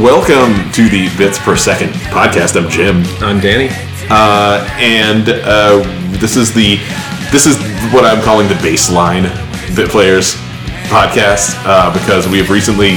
welcome 0.00 0.70
to 0.72 0.88
the 0.88 1.08
Bits 1.16 1.38
Per 1.38 1.56
Second 1.56 1.90
podcast. 2.12 2.56
I'm 2.60 2.68
Jim, 2.70 3.02
I'm 3.22 3.40
Danny. 3.40 3.68
uh, 4.10 4.66
and 4.78 5.28
uh, 5.28 5.82
this 6.18 6.36
is 6.36 6.52
the 6.54 6.76
this 7.30 7.46
is 7.46 7.56
what 7.92 8.04
I'm 8.04 8.22
calling 8.22 8.48
the 8.48 8.54
baseline 8.54 9.24
Bit 9.76 9.90
Players 9.90 10.34
podcast 10.88 11.54
uh, 11.64 11.92
because 11.92 12.26
we 12.28 12.38
have 12.38 12.50
recently 12.50 12.96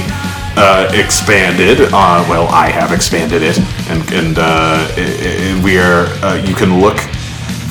uh, 0.55 0.89
expanded. 0.93 1.81
Uh, 1.91 2.25
well, 2.29 2.47
I 2.49 2.69
have 2.69 2.91
expanded 2.91 3.41
it, 3.43 3.57
and 3.89 4.01
and 4.13 4.37
uh, 4.37 4.87
i- 4.97 5.57
i- 5.59 5.63
we 5.63 5.77
are. 5.77 6.05
Uh, 6.23 6.35
you 6.45 6.55
can 6.55 6.79
look 6.81 6.99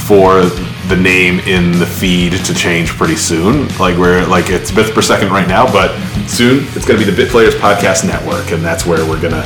for 0.06 0.42
the 0.88 0.96
name 0.96 1.38
in 1.40 1.78
the 1.78 1.86
feed 1.86 2.32
to 2.44 2.54
change 2.54 2.90
pretty 2.90 3.16
soon. 3.16 3.68
Like 3.78 3.96
we're 3.96 4.26
like 4.26 4.50
it's 4.50 4.70
bits 4.70 4.90
per 4.90 5.00
second 5.02 5.30
right 5.30 5.48
now, 5.48 5.70
but 5.72 5.90
soon 6.28 6.64
it's 6.76 6.84
going 6.86 6.98
to 6.98 7.04
be 7.04 7.10
the 7.10 7.16
Bit 7.16 7.30
Players 7.30 7.54
Podcast 7.54 8.06
Network, 8.06 8.52
and 8.52 8.62
that's 8.62 8.86
where 8.86 9.06
we're 9.08 9.20
gonna. 9.20 9.44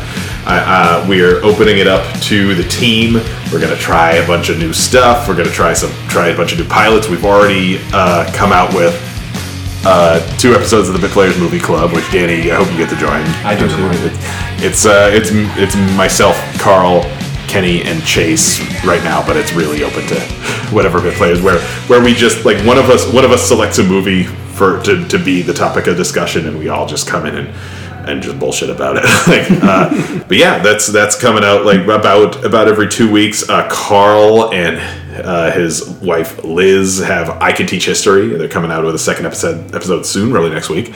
Uh, 0.48 1.02
uh, 1.02 1.06
we 1.08 1.22
are 1.22 1.42
opening 1.44 1.78
it 1.78 1.88
up 1.88 2.04
to 2.22 2.54
the 2.54 2.62
team. 2.68 3.14
We're 3.52 3.60
gonna 3.60 3.76
try 3.76 4.12
a 4.12 4.26
bunch 4.26 4.48
of 4.48 4.58
new 4.58 4.72
stuff. 4.72 5.28
We're 5.28 5.36
gonna 5.36 5.50
try 5.50 5.72
some 5.72 5.90
try 6.08 6.28
a 6.28 6.36
bunch 6.36 6.52
of 6.52 6.58
new 6.58 6.68
pilots. 6.68 7.08
We've 7.08 7.24
already 7.24 7.80
uh, 7.92 8.30
come 8.32 8.52
out 8.52 8.72
with 8.74 8.94
uh, 9.84 10.20
two 10.36 10.54
episodes 10.54 10.88
of 10.88 10.94
the 10.94 11.00
Bit 11.00 11.10
Players 11.10 11.38
Movie 11.38 11.60
Club, 11.60 11.92
which 11.92 12.10
Danny, 12.10 12.50
I 12.50 12.56
hope 12.56 12.70
you 12.70 12.76
get 12.76 12.90
to 12.90 12.96
join. 12.96 13.22
I 13.44 13.56
do 13.58 13.68
too. 13.68 13.88
It's 14.64 14.86
uh, 14.86 15.10
it's 15.12 15.30
it's 15.32 15.76
myself, 15.96 16.36
Carl, 16.58 17.02
Kenny, 17.48 17.82
and 17.82 18.02
Chase 18.04 18.60
right 18.84 19.02
now, 19.02 19.26
but 19.26 19.36
it's 19.36 19.52
really 19.52 19.82
open 19.84 20.06
to 20.08 20.20
whatever 20.72 21.00
Bit 21.00 21.14
Players 21.14 21.40
where 21.42 21.60
where 21.88 22.02
we 22.02 22.14
just 22.14 22.44
like 22.44 22.64
one 22.66 22.78
of 22.78 22.90
us 22.90 23.10
one 23.12 23.24
of 23.24 23.30
us 23.30 23.46
selects 23.46 23.78
a 23.78 23.84
movie 23.84 24.26
for 24.56 24.82
to, 24.82 25.06
to 25.08 25.18
be 25.18 25.42
the 25.42 25.52
topic 25.54 25.86
of 25.86 25.96
discussion, 25.96 26.46
and 26.46 26.58
we 26.58 26.68
all 26.68 26.86
just 26.86 27.06
come 27.06 27.26
in 27.26 27.36
and 27.36 27.48
and 28.08 28.22
just 28.22 28.38
bullshit 28.38 28.70
about 28.70 28.96
it. 28.96 29.04
like, 29.26 29.62
uh, 29.62 30.24
but 30.28 30.36
yeah, 30.36 30.58
that's 30.60 30.86
that's 30.86 31.20
coming 31.20 31.44
out 31.44 31.64
like 31.64 31.82
about 31.82 32.44
about 32.44 32.68
every 32.68 32.88
two 32.88 33.10
weeks. 33.10 33.48
Uh, 33.48 33.68
Carl 33.70 34.52
and 34.54 34.78
uh, 35.24 35.50
his 35.52 35.88
wife 35.88 36.42
Liz 36.44 36.98
have 36.98 37.30
I 37.42 37.52
Can 37.52 37.66
Teach 37.66 37.84
History. 37.84 38.28
They're 38.28 38.48
coming 38.48 38.70
out 38.70 38.84
with 38.84 38.94
a 38.94 38.98
second 38.98 39.26
episode 39.26 39.74
episode 39.74 40.06
soon, 40.06 40.32
really 40.32 40.50
next 40.50 40.68
week, 40.70 40.94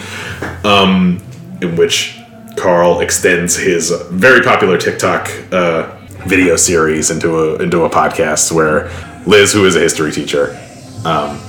um, 0.65 1.23
in 1.61 1.77
which 1.77 2.19
Carl 2.57 3.01
extends 3.01 3.57
his 3.57 3.91
very 4.11 4.43
popular 4.43 4.79
TikTok 4.79 5.31
uh, 5.53 5.97
video 6.27 6.57
series 6.57 7.11
into 7.11 7.39
a 7.39 7.57
into 7.57 7.85
a 7.85 7.91
podcast 7.91 8.53
where 8.53 8.91
Liz, 9.27 9.53
who 9.53 9.67
is 9.67 9.77
a 9.77 9.81
history 9.81 10.13
teacher, 10.13 10.59
um, 11.05 11.41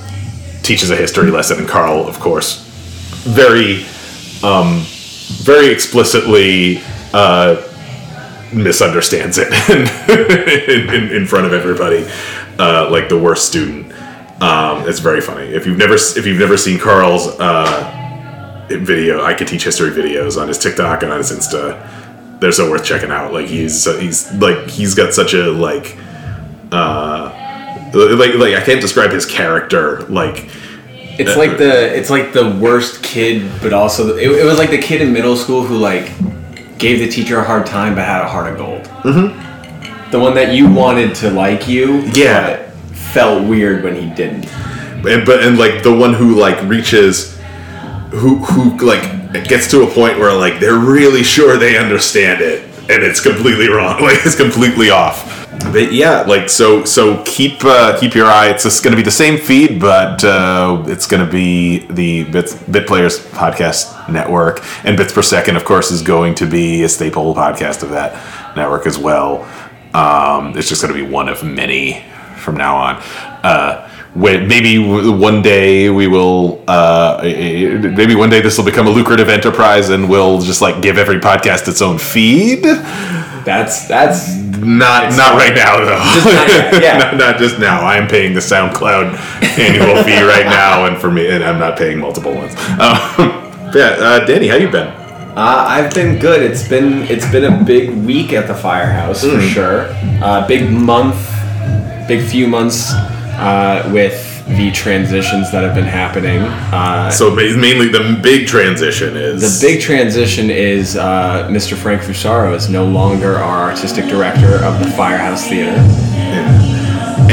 teaches 0.62 0.90
a 0.90 0.96
history 0.96 1.30
lesson, 1.30 1.58
and 1.58 1.68
Carl, 1.68 2.06
of 2.06 2.18
course, 2.20 2.60
very 3.24 3.84
um, 4.42 4.84
very 5.42 5.68
explicitly 5.68 6.80
uh, 7.12 7.62
misunderstands 8.52 9.38
it 9.38 9.48
in, 10.68 10.94
in, 10.94 11.16
in 11.16 11.26
front 11.26 11.46
of 11.46 11.52
everybody, 11.52 12.06
uh, 12.58 12.88
like 12.90 13.08
the 13.08 13.18
worst 13.18 13.48
student. 13.48 13.92
Um, 14.42 14.88
it's 14.88 14.98
very 14.98 15.20
funny. 15.20 15.46
If 15.46 15.66
you've 15.66 15.78
never 15.78 15.94
if 15.94 16.26
you've 16.26 16.38
never 16.38 16.56
seen 16.56 16.78
Carl's 16.78 17.28
uh, 17.38 18.66
video, 18.68 19.22
I 19.22 19.34
could 19.34 19.46
teach 19.46 19.64
history 19.64 19.90
videos 19.90 20.40
on 20.40 20.48
his 20.48 20.58
TikTok 20.58 21.02
and 21.02 21.12
on 21.12 21.18
his 21.18 21.30
Insta. 21.30 22.40
They're 22.40 22.52
so 22.52 22.68
worth 22.70 22.84
checking 22.84 23.10
out. 23.10 23.32
Like 23.32 23.46
he's 23.46 23.84
he's 24.00 24.32
like 24.34 24.68
he's 24.68 24.94
got 24.94 25.14
such 25.14 25.34
a 25.34 25.50
like 25.50 25.96
uh 26.72 27.41
like 27.94 28.34
like 28.34 28.54
I 28.54 28.60
can't 28.64 28.80
describe 28.80 29.10
his 29.10 29.26
character 29.26 30.02
like 30.08 30.48
It's 31.18 31.36
like 31.36 31.58
the 31.58 31.94
it's 31.96 32.10
like 32.10 32.32
the 32.32 32.50
worst 32.60 33.02
kid, 33.02 33.50
but 33.62 33.72
also 33.72 34.16
it, 34.16 34.30
it 34.30 34.44
was 34.44 34.58
like 34.58 34.70
the 34.70 34.78
kid 34.78 35.00
in 35.02 35.12
middle 35.12 35.36
school 35.36 35.62
who 35.64 35.76
like 35.76 36.10
gave 36.78 36.98
the 36.98 37.08
teacher 37.08 37.38
a 37.38 37.44
hard 37.44 37.66
time 37.66 37.94
but 37.94 38.04
had 38.04 38.22
a 38.22 38.28
heart 38.28 38.50
of 38.52 38.58
gold. 38.58 38.82
Mm-hmm. 39.04 40.10
The 40.10 40.18
one 40.20 40.34
that 40.34 40.52
you 40.54 40.70
wanted 40.72 41.14
to 41.16 41.30
like 41.30 41.68
you, 41.68 42.00
Yeah. 42.12 42.56
but 42.56 42.68
felt 42.96 43.46
weird 43.48 43.84
when 43.84 43.94
he 43.94 44.08
didn't. 44.14 44.46
and 45.06 45.24
but 45.26 45.42
and 45.42 45.58
like 45.58 45.82
the 45.82 45.94
one 45.94 46.14
who 46.14 46.34
like 46.34 46.62
reaches 46.68 47.36
who 48.10 48.36
who 48.38 48.76
like 48.86 49.02
gets 49.48 49.70
to 49.70 49.82
a 49.82 49.86
point 49.86 50.18
where 50.18 50.32
like 50.32 50.60
they're 50.60 50.78
really 50.78 51.22
sure 51.22 51.56
they 51.58 51.76
understand 51.78 52.40
it 52.42 52.62
and 52.90 53.02
it's 53.02 53.20
completely 53.20 53.68
wrong 53.68 54.00
like 54.08 54.18
it's 54.24 54.36
completely 54.36 54.90
off 54.90 55.41
but 55.70 55.92
yeah 55.92 56.22
like 56.22 56.48
so 56.48 56.84
so 56.84 57.22
keep 57.24 57.64
uh, 57.64 57.98
keep 57.98 58.14
your 58.14 58.26
eye. 58.26 58.48
It's 58.48 58.64
just 58.64 58.82
going 58.82 58.92
to 58.92 58.96
be 58.96 59.02
the 59.02 59.10
same 59.10 59.38
feed 59.38 59.80
but 59.80 60.22
uh, 60.24 60.84
it's 60.86 61.06
going 61.06 61.24
to 61.24 61.30
be 61.30 61.86
the 61.86 62.24
bits 62.24 62.54
bit 62.54 62.86
players 62.86 63.18
podcast 63.18 64.10
network. 64.10 64.60
And 64.84 64.96
bits 64.96 65.12
per 65.12 65.22
second 65.22 65.56
of 65.56 65.64
course 65.64 65.90
is 65.90 66.02
going 66.02 66.34
to 66.36 66.46
be 66.46 66.82
a 66.82 66.88
staple 66.88 67.34
podcast 67.34 67.82
of 67.82 67.90
that 67.90 68.56
network 68.56 68.86
as 68.86 68.98
well. 68.98 69.42
Um, 69.94 70.56
it's 70.56 70.68
just 70.68 70.82
going 70.82 70.94
to 70.94 71.04
be 71.04 71.08
one 71.08 71.28
of 71.28 71.44
many 71.44 72.04
from 72.36 72.56
now 72.56 72.76
on. 72.76 72.96
Uh, 73.42 73.88
when 74.14 74.46
maybe 74.46 74.78
one 74.78 75.40
day 75.40 75.88
we 75.88 76.06
will, 76.06 76.62
uh, 76.68 77.20
eh, 77.22 77.28
eh, 77.28 77.76
maybe 77.78 78.14
one 78.14 78.28
day 78.28 78.42
this 78.42 78.58
will 78.58 78.64
become 78.64 78.86
a 78.86 78.90
lucrative 78.90 79.28
enterprise, 79.28 79.88
and 79.88 80.08
we'll 80.08 80.40
just 80.40 80.60
like 80.60 80.82
give 80.82 80.98
every 80.98 81.18
podcast 81.18 81.66
its 81.66 81.80
own 81.80 81.98
feed. 81.98 82.62
That's 82.62 83.88
that's 83.88 84.36
Not 84.62 85.16
not 85.16 85.34
right 85.34 85.54
now 85.54 85.78
though. 85.78 85.98
Just 86.14 86.26
not 86.26 86.48
yet, 86.48 86.82
yeah. 86.82 86.98
not, 86.98 87.16
not 87.16 87.38
just 87.38 87.58
now. 87.58 87.84
I'm 87.84 88.06
paying 88.06 88.34
the 88.34 88.40
SoundCloud 88.40 89.18
annual 89.58 90.02
fee 90.04 90.22
right 90.22 90.46
now, 90.46 90.84
and 90.84 90.98
for 90.98 91.10
me, 91.10 91.28
and 91.28 91.42
I'm 91.42 91.58
not 91.58 91.78
paying 91.78 91.98
multiple 91.98 92.34
ones. 92.34 92.54
Um, 92.72 93.08
yeah, 93.74 93.96
uh, 93.98 94.26
Danny, 94.26 94.46
how 94.46 94.56
you 94.56 94.68
been? 94.68 94.88
Uh, 94.88 95.64
I've 95.66 95.94
been 95.94 96.18
good. 96.18 96.42
It's 96.42 96.68
been 96.68 97.02
it's 97.04 97.28
been 97.32 97.44
a 97.44 97.64
big 97.64 97.90
week 98.04 98.34
at 98.34 98.46
the 98.46 98.54
firehouse 98.54 99.24
for 99.24 99.40
sure. 99.40 99.88
Uh, 100.22 100.46
big 100.46 100.70
month, 100.70 101.16
big 102.06 102.22
few 102.22 102.46
months 102.46 102.92
uh, 103.32 103.90
with 103.92 104.28
the 104.56 104.70
transitions 104.72 105.50
that 105.52 105.62
have 105.62 105.74
been 105.74 105.84
happening. 105.84 106.40
Uh, 106.40 107.10
So 107.10 107.34
mainly 107.34 107.88
the 107.88 108.18
big 108.22 108.46
transition 108.46 109.16
is 109.16 109.60
the 109.60 109.66
big 109.66 109.80
transition 109.80 110.50
is 110.50 110.96
uh, 110.96 111.48
Mr. 111.50 111.74
Frank 111.76 112.02
Fusaro 112.02 112.54
is 112.54 112.68
no 112.68 112.84
longer 112.84 113.36
our 113.38 113.70
artistic 113.70 114.06
director 114.06 114.56
of 114.64 114.78
the 114.80 114.90
Firehouse 114.90 115.46
Theater. 115.48 115.78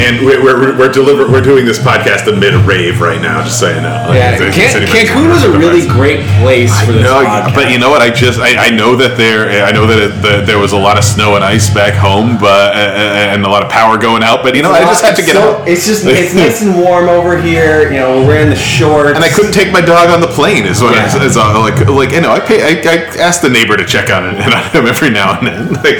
And 0.00 0.24
we're, 0.24 0.42
we're, 0.42 0.78
we're, 0.78 0.90
deliver, 0.92 1.30
we're 1.30 1.42
doing 1.44 1.64
this 1.66 1.78
podcast 1.78 2.26
amid 2.26 2.54
a 2.54 2.58
rave 2.58 3.00
right 3.00 3.20
now, 3.20 3.44
just 3.44 3.60
so 3.60 3.68
you 3.68 3.80
know. 3.82 3.92
Like, 4.08 4.16
Yeah, 4.16 4.34
it's- 4.34 4.54
Can- 4.56 4.82
it's- 4.82 4.90
Cancun 5.10 5.28
was 5.28 5.44
a 5.44 5.52
really 5.52 5.86
great 5.86 6.24
place 6.40 6.72
for 6.84 6.92
this 6.92 7.02
No, 7.04 7.20
podcast. 7.22 7.54
but 7.54 7.70
you 7.70 7.78
know 7.78 7.90
what? 7.90 8.00
I 8.00 8.08
just 8.10 8.40
I, 8.40 8.66
I 8.66 8.70
know 8.70 8.96
that 8.96 9.16
there 9.16 9.64
I 9.64 9.72
know 9.72 9.86
that 9.86 9.98
it, 9.98 10.12
the, 10.22 10.42
there 10.46 10.58
was 10.58 10.72
a 10.72 10.78
lot 10.78 10.96
of 10.96 11.04
snow 11.04 11.36
and 11.36 11.44
ice 11.44 11.68
back 11.72 11.94
home, 11.94 12.38
but 12.38 12.74
uh, 12.74 13.30
and 13.36 13.44
a 13.44 13.48
lot 13.48 13.62
of 13.62 13.68
power 13.70 13.98
going 13.98 14.22
out. 14.22 14.42
But 14.42 14.56
you 14.56 14.62
know, 14.62 14.72
I 14.72 14.80
just 14.80 15.04
had 15.04 15.16
to 15.16 15.22
get 15.22 15.34
so, 15.36 15.60
out, 15.60 15.68
It's 15.68 15.86
just 15.86 16.06
it's 16.06 16.34
nice 16.34 16.62
and 16.62 16.76
warm 16.80 17.08
over 17.08 17.36
here. 17.40 17.92
You 17.92 17.98
know, 18.00 18.20
we're 18.22 18.26
wearing 18.28 18.48
the 18.50 18.56
shorts. 18.56 19.16
and 19.16 19.24
I 19.24 19.28
couldn't 19.28 19.52
take 19.52 19.70
my 19.70 19.80
dog 19.82 20.08
on 20.08 20.20
the 20.20 20.28
plane. 20.32 20.64
Is 20.64 20.80
what 20.82 20.94
Yeah. 20.94 21.10
I, 21.12 21.24
is 21.24 21.36
like 21.36 21.78
like 21.88 22.12
you 22.12 22.20
know 22.22 22.32
I 22.32 22.40
pay 22.40 22.62
I, 22.64 22.80
I 22.88 22.96
asked 23.20 23.42
the 23.42 23.50
neighbor 23.50 23.76
to 23.76 23.84
check 23.84 24.08
on 24.10 24.24
it 24.26 24.40
and 24.40 24.54
on 24.54 24.64
him 24.72 24.86
every 24.86 25.10
now 25.10 25.38
and 25.38 25.46
then. 25.46 25.60
Like, 25.80 25.96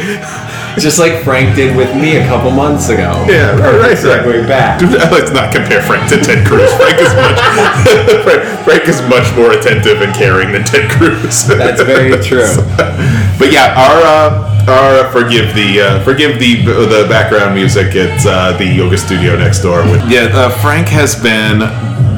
just 0.78 0.98
like 0.98 1.22
Frank 1.24 1.56
did 1.56 1.76
with 1.76 1.94
me 1.96 2.16
a 2.18 2.26
couple 2.26 2.50
months 2.50 2.88
ago. 2.88 3.24
Yeah, 3.28 3.56
right. 3.58 3.96
Segue 3.96 4.46
back. 4.46 4.78
Dude, 4.80 4.92
let's 5.10 5.32
not 5.32 5.52
compare 5.52 5.82
Frank 5.82 6.08
to 6.10 6.16
Ted 6.20 6.46
Cruz. 6.46 6.70
Frank 6.76 6.98
is 7.00 7.12
much 7.14 7.40
Frank, 8.24 8.42
Frank 8.64 8.84
is 8.88 9.00
much 9.08 9.28
more 9.36 9.52
attentive 9.52 10.02
and 10.02 10.14
caring 10.14 10.52
than 10.52 10.64
Ted 10.64 10.90
Cruz. 10.90 11.46
That's 11.46 11.82
very 11.82 12.10
true. 12.22 12.46
But 13.38 13.52
yeah, 13.52 13.74
our 13.76 14.00
uh, 14.04 14.66
our 14.68 15.12
forgive 15.12 15.54
the 15.54 15.80
uh, 15.80 16.04
forgive 16.04 16.38
the 16.38 16.62
the 16.64 17.06
background 17.08 17.54
music. 17.54 17.96
at 17.96 18.24
uh, 18.26 18.56
the 18.58 18.64
yoga 18.66 18.96
studio 18.98 19.36
next 19.36 19.62
door. 19.62 19.82
With 19.90 20.02
yeah, 20.10 20.28
uh, 20.32 20.50
Frank 20.60 20.88
has 20.88 21.20
been 21.20 21.60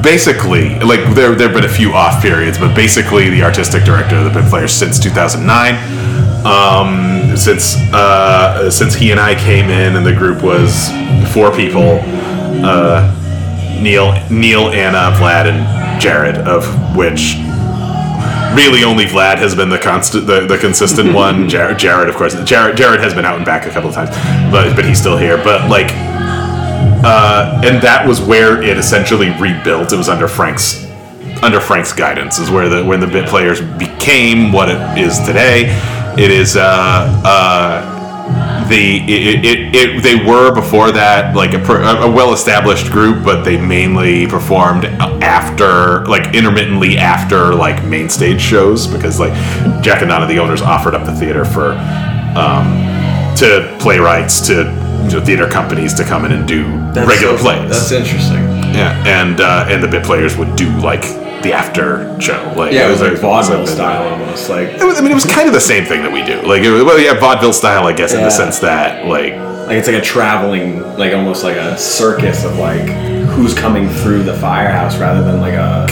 basically 0.03 0.77
like 0.79 0.99
there 1.15 1.33
there 1.35 1.47
have 1.47 1.55
been 1.55 1.63
a 1.65 1.73
few 1.73 1.93
off 1.93 2.21
periods, 2.21 2.57
but 2.57 2.75
basically 2.75 3.29
the 3.29 3.41
artistic 3.43 3.83
director 3.83 4.17
of 4.17 4.25
the 4.25 4.29
Bit 4.41 4.49
Players 4.49 4.71
since 4.73 4.99
2009. 4.99 6.12
Um, 6.45 7.37
since 7.37 7.77
uh, 7.93 8.69
since 8.69 8.93
he 8.93 9.11
and 9.11 9.19
I 9.19 9.33
came 9.35 9.69
in, 9.69 9.95
and 9.95 10.05
the 10.05 10.13
group 10.13 10.43
was 10.43 10.89
four 11.33 11.55
people. 11.55 11.99
Uh, 12.65 13.19
Neil, 13.81 14.13
Neil, 14.29 14.69
Anna, 14.69 15.15
Vlad, 15.17 15.45
and 15.45 16.01
Jared, 16.01 16.37
of 16.37 16.65
which 16.95 17.35
really 18.55 18.83
only 18.83 19.05
Vlad 19.05 19.37
has 19.37 19.55
been 19.55 19.69
the 19.69 19.79
constant, 19.79 20.27
the, 20.27 20.45
the 20.45 20.57
consistent 20.57 21.13
one. 21.15 21.49
Jared, 21.49 21.79
Jared, 21.79 22.09
of 22.09 22.15
course, 22.15 22.35
Jared, 22.43 22.77
Jared 22.77 22.99
has 22.99 23.13
been 23.13 23.25
out 23.25 23.37
and 23.37 23.45
back 23.45 23.65
a 23.65 23.69
couple 23.69 23.89
of 23.89 23.95
times, 23.95 24.09
but 24.51 24.75
but 24.75 24.85
he's 24.85 24.99
still 24.99 25.17
here. 25.17 25.37
But 25.37 25.69
like, 25.69 25.91
uh, 27.03 27.61
and 27.63 27.81
that 27.81 28.05
was 28.07 28.21
where 28.21 28.61
it 28.61 28.77
essentially 28.77 29.29
rebuilt. 29.39 29.91
It 29.91 29.97
was 29.97 30.09
under 30.09 30.27
Frank's 30.27 30.83
under 31.41 31.59
Frank's 31.59 31.91
guidance 31.91 32.39
is 32.39 32.49
where 32.49 32.69
the 32.69 32.85
when 32.85 32.99
the 32.99 33.07
bit 33.07 33.27
players 33.27 33.59
became 33.61 34.51
what 34.51 34.69
it 34.69 34.97
is 34.97 35.19
today. 35.19 35.65
It 36.17 36.31
is 36.31 36.55
uh, 36.55 36.61
uh, 37.25 38.67
the 38.69 38.97
it, 38.97 39.45
it, 39.45 39.75
it 39.75 40.03
they 40.03 40.15
were 40.23 40.53
before 40.53 40.91
that 40.91 41.35
like 41.35 41.53
a, 41.53 41.61
a 42.03 42.09
well-established 42.11 42.91
group, 42.91 43.23
but 43.23 43.43
they 43.43 43.59
mainly 43.59 44.27
performed 44.27 44.85
after 44.85 46.05
like 46.05 46.35
intermittently 46.35 46.97
after 46.97 47.53
like 47.55 47.83
main 47.85 48.09
stage 48.09 48.41
shows 48.41 48.87
because 48.87 49.19
like 49.19 49.33
Jack 49.81 50.01
and 50.01 50.09
Donna, 50.09 50.27
the 50.27 50.39
owners, 50.39 50.61
offered 50.61 50.93
up 50.95 51.05
the 51.05 51.15
theater 51.15 51.45
for 51.45 51.71
um, 52.37 52.77
to 53.37 53.75
playwrights 53.79 54.39
to, 54.47 54.63
to 55.09 55.19
theater 55.21 55.47
companies 55.49 55.93
to 55.95 56.03
come 56.03 56.25
in 56.25 56.31
and 56.31 56.47
do 56.47 56.63
regular 56.93 57.37
so- 57.37 57.43
plays. 57.43 57.69
That's 57.69 57.91
interesting. 57.91 58.43
Yeah, 58.73 59.03
and 59.05 59.39
uh, 59.41 59.65
and 59.67 59.83
the 59.83 59.87
bit 59.87 60.03
players 60.03 60.35
would 60.37 60.55
do 60.55 60.69
like 60.79 61.03
the 61.43 61.53
after 61.53 62.19
show. 62.19 62.53
Like 62.55 62.73
Yeah, 62.73 62.87
it 62.87 62.91
was 62.91 63.01
like 63.01 63.17
vaudeville 63.17 63.67
style 63.67 64.11
almost. 64.11 64.49
Like 64.49 64.69
It 64.69 64.83
was, 64.83 64.97
I 64.97 65.01
mean, 65.01 65.11
it 65.11 65.15
was 65.15 65.25
kind 65.25 65.47
of 65.47 65.53
the 65.53 65.61
same 65.61 65.85
thing 65.85 66.01
that 66.03 66.11
we 66.11 66.23
do. 66.23 66.41
Like, 66.41 66.63
it 66.63 66.71
was, 66.71 66.83
well, 66.83 66.99
yeah, 66.99 67.19
vaudeville 67.19 67.53
style, 67.53 67.85
I 67.85 67.93
guess, 67.93 68.13
in 68.13 68.21
the 68.21 68.31
sense 68.31 68.59
that 68.59 69.05
like 69.05 69.33
like 69.67 69.77
it's 69.77 69.87
like 69.87 69.97
a 69.97 70.01
traveling, 70.01 70.81
like 70.97 71.13
almost 71.13 71.43
like 71.43 71.55
a 71.55 71.77
circus 71.77 72.43
of 72.43 72.57
like 72.57 72.87
who's 73.29 73.53
coming 73.53 73.87
through 73.87 74.23
the 74.23 74.33
firehouse 74.35 74.97
rather 74.97 75.23
than 75.23 75.39
like 75.39 75.53
a 75.53 75.87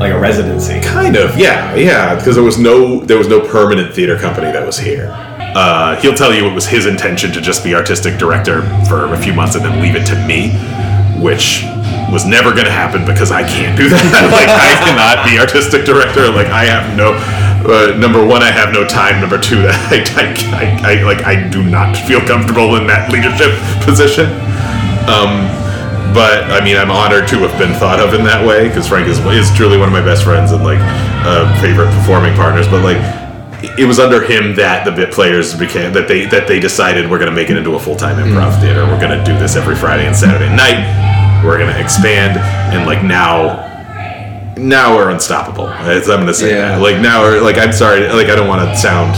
like 0.00 0.12
a 0.12 0.18
residency. 0.18 0.80
Kind 0.80 1.16
of, 1.16 1.38
yeah, 1.38 1.74
yeah, 1.76 2.16
because 2.16 2.34
there 2.34 2.44
was 2.44 2.58
no 2.58 3.00
there 3.00 3.16
was 3.16 3.28
no 3.28 3.40
permanent 3.40 3.94
theater 3.94 4.18
company 4.18 4.50
that 4.50 4.66
was 4.66 4.78
here. 4.78 5.10
Uh, 5.54 5.98
he'll 6.00 6.14
tell 6.14 6.34
you 6.34 6.46
it 6.46 6.52
was 6.52 6.66
his 6.66 6.84
intention 6.84 7.32
to 7.32 7.40
just 7.40 7.64
be 7.64 7.74
artistic 7.74 8.18
director 8.18 8.62
for 8.86 9.14
a 9.14 9.18
few 9.18 9.32
months 9.32 9.54
and 9.54 9.64
then 9.64 9.80
leave 9.80 9.94
it 9.96 10.04
to 10.06 10.14
me, 10.26 10.50
which 11.20 11.64
was 12.12 12.24
never 12.24 12.52
going 12.52 12.66
to 12.66 12.74
happen 12.74 13.04
because 13.04 13.30
I 13.30 13.42
can't 13.42 13.76
do 13.76 13.88
that. 13.88 14.02
like 14.30 14.50
I 14.50 14.70
cannot 14.84 15.26
be 15.26 15.38
artistic 15.38 15.84
director. 15.84 16.30
Like 16.30 16.48
I 16.48 16.64
have 16.64 16.96
no. 16.96 17.16
Uh, 17.66 17.96
number 17.98 18.24
one, 18.24 18.42
I 18.42 18.52
have 18.52 18.72
no 18.72 18.86
time. 18.86 19.20
Number 19.20 19.38
two, 19.38 19.62
that 19.62 19.74
I, 19.90 19.98
I, 20.14 20.26
I, 20.54 21.00
I 21.00 21.02
like 21.02 21.24
I 21.26 21.48
do 21.48 21.64
not 21.64 21.96
feel 21.96 22.20
comfortable 22.20 22.76
in 22.76 22.86
that 22.86 23.10
leadership 23.10 23.52
position. 23.82 24.30
Um, 25.10 25.50
but 26.16 26.48
I 26.48 26.64
mean, 26.64 26.76
I'm 26.76 26.90
honored 26.90 27.28
to 27.28 27.44
have 27.44 27.58
been 27.58 27.74
thought 27.74 28.00
of 28.00 28.14
in 28.14 28.24
that 28.24 28.40
way 28.40 28.68
because 28.68 28.88
Frank 28.88 29.08
is 29.08 29.18
is 29.36 29.52
truly 29.52 29.76
one 29.76 29.88
of 29.88 29.92
my 29.92 30.00
best 30.00 30.24
friends 30.24 30.52
and 30.52 30.64
like 30.64 30.80
uh, 31.26 31.44
favorite 31.60 31.92
performing 31.92 32.34
partners. 32.34 32.66
But 32.68 32.80
like, 32.80 32.96
it 33.78 33.86
was 33.86 33.98
under 33.98 34.22
him 34.24 34.54
that 34.56 34.84
the 34.84 34.92
bit 34.92 35.12
players 35.12 35.54
became 35.54 35.92
that 35.92 36.08
they 36.08 36.26
that 36.26 36.46
they 36.48 36.58
decided 36.60 37.10
we're 37.10 37.18
going 37.18 37.30
to 37.30 37.34
make 37.36 37.50
it 37.50 37.56
into 37.56 37.74
a 37.74 37.80
full 37.80 37.96
time 37.96 38.16
improv 38.16 38.60
theater. 38.60 38.84
We're 38.86 39.00
going 39.00 39.16
to 39.18 39.24
do 39.24 39.36
this 39.38 39.56
every 39.56 39.76
Friday 39.76 40.06
and 40.06 40.14
Saturday 40.16 40.48
night. 40.54 41.42
We're 41.44 41.58
going 41.58 41.72
to 41.72 41.80
expand 41.80 42.38
and 42.74 42.86
like 42.86 43.02
now. 43.04 43.64
Now 44.58 44.96
we're 44.96 45.10
unstoppable. 45.10 45.66
I'm 45.66 46.00
gonna 46.02 46.32
say 46.32 46.50
Yeah. 46.52 46.76
that. 46.76 46.80
Like 46.80 46.98
now, 46.98 47.20
we're, 47.20 47.42
like 47.42 47.58
I'm 47.58 47.72
sorry. 47.74 48.08
Like 48.08 48.28
I 48.28 48.34
don't 48.34 48.48
want 48.48 48.66
to 48.66 48.74
sound 48.74 49.12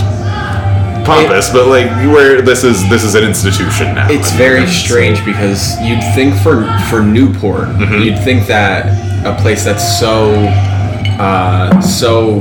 pompous, 1.07 1.49
but 1.51 1.69
like 1.69 1.87
where 2.13 2.43
this 2.43 2.65
is 2.65 2.83
this 2.91 3.05
is 3.05 3.15
an 3.15 3.23
institution 3.23 3.95
now. 3.95 4.09
It's 4.11 4.33
very 4.33 4.67
strange 4.67 5.25
because 5.25 5.81
you'd 5.81 6.03
think 6.17 6.35
for 6.43 6.67
for 6.91 7.03
Newport, 7.03 7.69
Mm-hmm. 7.69 8.03
you'd 8.03 8.19
think 8.25 8.49
that 8.49 8.87
a 9.25 9.41
place 9.41 9.65
that's 9.65 10.01
so 10.01 10.33
uh, 11.21 11.81
so 11.81 12.41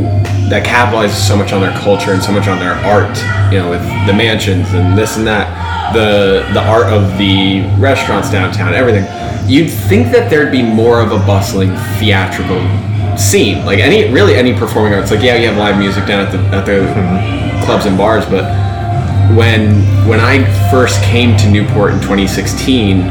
that 0.49 0.65
capitalizes 0.65 1.27
so 1.27 1.35
much 1.35 1.51
on 1.51 1.61
their 1.61 1.77
culture 1.79 2.11
and 2.13 2.23
so 2.23 2.31
much 2.31 2.47
on 2.47 2.59
their 2.59 2.73
art, 2.85 3.17
you 3.51 3.59
know, 3.59 3.69
with 3.69 3.81
the 4.07 4.13
mansions 4.13 4.73
and 4.73 4.97
this 4.97 5.17
and 5.17 5.27
that, 5.27 5.47
the 5.93 6.47
the 6.53 6.61
art 6.61 6.87
of 6.91 7.17
the 7.17 7.61
restaurants 7.79 8.29
downtown, 8.31 8.73
everything. 8.73 9.05
You'd 9.49 9.69
think 9.69 10.11
that 10.11 10.29
there'd 10.29 10.51
be 10.51 10.61
more 10.63 10.99
of 11.01 11.11
a 11.11 11.19
bustling 11.19 11.69
theatrical 11.99 12.59
scene, 13.17 13.65
like 13.65 13.79
any 13.79 14.11
really 14.11 14.35
any 14.35 14.53
performing 14.53 14.93
arts. 14.93 15.11
Like 15.11 15.23
yeah, 15.23 15.35
you 15.35 15.47
have 15.47 15.57
live 15.57 15.77
music 15.79 16.05
down 16.05 16.25
at 16.25 16.31
the 16.31 16.39
at 16.55 16.65
the 16.65 16.71
Mm-hmm. 16.71 17.63
clubs 17.65 17.85
and 17.85 17.97
bars, 17.97 18.25
but 18.25 18.43
when 19.35 19.81
when 20.07 20.19
I 20.19 20.43
first 20.71 21.01
came 21.03 21.35
to 21.37 21.49
Newport 21.49 21.91
in 21.91 21.99
2016 21.99 23.01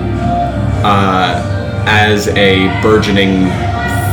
uh, 0.84 1.84
as 1.86 2.28
a 2.28 2.66
burgeoning 2.82 3.48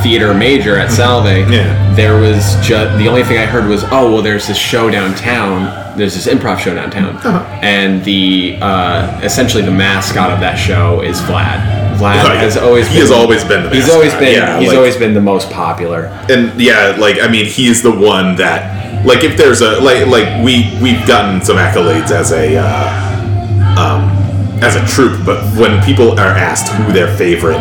theater 0.03 0.33
major 0.33 0.77
at 0.77 0.91
Salve, 0.91 1.25
Yeah. 1.49 1.93
there 1.95 2.19
was 2.19 2.55
just 2.61 2.97
the 2.97 3.07
only 3.07 3.23
thing 3.23 3.37
I 3.37 3.45
heard 3.45 3.67
was, 3.67 3.83
oh 3.85 4.11
well, 4.13 4.21
there's 4.21 4.47
this 4.47 4.57
show 4.57 4.89
downtown. 4.89 5.81
There's 5.97 6.15
this 6.15 6.27
improv 6.27 6.59
show 6.59 6.73
downtown, 6.75 7.15
and 7.63 8.03
the 8.03 8.57
uh, 8.61 9.19
essentially 9.23 9.63
the 9.63 9.71
mascot 9.71 10.31
of 10.31 10.39
that 10.39 10.55
show 10.55 11.01
is 11.01 11.19
Vlad. 11.21 11.97
Vlad 11.97 12.23
Right. 12.23 12.37
has 12.37 12.57
always 12.57 12.87
He 12.87 12.97
has 12.99 13.11
always 13.11 13.43
been 13.43 13.63
the 13.63 13.69
he's 13.69 13.89
always 13.89 14.13
been 14.15 14.33
yeah, 14.33 14.59
he's 14.59 14.69
like- 14.69 14.77
always 14.77 14.97
been 14.97 15.13
the 15.13 15.21
most 15.21 15.49
popular. 15.51 16.05
and 16.29 16.59
yeah, 16.59 16.95
like 16.97 17.21
I 17.21 17.27
mean, 17.27 17.45
he's 17.45 17.81
the 17.83 17.91
one 17.91 18.35
that, 18.37 19.05
like, 19.05 19.23
if 19.23 19.37
there's 19.37 19.61
a 19.61 19.79
like, 19.81 20.07
like 20.07 20.43
we 20.43 20.75
we've 20.81 21.05
gotten 21.07 21.41
some 21.41 21.57
accolades 21.57 22.09
as 22.09 22.31
a, 22.31 22.57
uh, 22.57 23.77
um, 23.77 24.09
as 24.63 24.75
a 24.75 24.85
troupe, 24.87 25.23
but 25.25 25.43
when 25.55 25.79
people 25.83 26.19
are 26.19 26.31
asked 26.49 26.69
who 26.73 26.91
their 26.91 27.15
favorite 27.17 27.59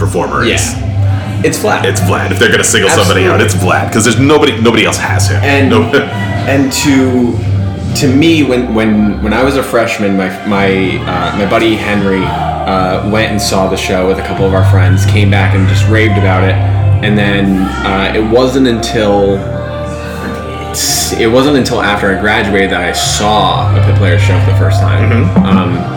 performer 0.00 0.42
is, 0.42 0.48
Yeah, 0.50 1.42
it's 1.44 1.58
Vlad. 1.58 1.84
it's 1.84 2.00
Vlad. 2.00 2.32
If 2.32 2.38
they're 2.40 2.50
gonna 2.50 2.64
single 2.64 2.90
somebody 2.90 3.26
out, 3.26 3.40
it's 3.40 3.54
Vlad 3.54 3.88
because 3.88 4.04
there's 4.04 4.18
nobody 4.18 4.60
nobody 4.60 4.84
else 4.86 4.96
has 4.98 5.28
him. 5.28 5.40
and 5.44 5.70
no, 5.70 5.82
and 6.48 6.72
to 6.82 7.38
to 8.00 8.06
me 8.12 8.42
when 8.42 8.74
when 8.74 9.22
when 9.22 9.32
I 9.32 9.42
was 9.44 9.56
a 9.56 9.62
freshman 9.62 10.16
my 10.16 10.28
my 10.46 10.96
uh, 11.06 11.36
my 11.38 11.48
buddy 11.48 11.76
Henry 11.76 12.22
uh, 12.24 13.08
went 13.10 13.30
and 13.32 13.40
saw 13.40 13.68
the 13.68 13.76
show 13.76 14.08
with 14.08 14.18
a 14.18 14.22
couple 14.26 14.44
of 14.46 14.54
our 14.54 14.68
friends 14.70 15.04
came 15.06 15.30
back 15.30 15.54
and 15.54 15.68
just 15.68 15.86
raved 15.88 16.16
about 16.18 16.42
it 16.44 16.54
and 17.04 17.16
then 17.18 17.44
uh, 17.86 18.12
it 18.14 18.22
wasn't 18.32 18.66
until 18.68 19.38
it 21.18 21.26
wasn't 21.26 21.56
until 21.56 21.82
after 21.82 22.16
I 22.16 22.20
graduated 22.20 22.70
that 22.70 22.80
I 22.82 22.92
saw 22.92 23.68
a 23.76 23.86
Bit 23.86 23.96
Players 23.98 24.22
show 24.22 24.38
for 24.44 24.52
the 24.52 24.56
first 24.58 24.80
time. 24.80 25.26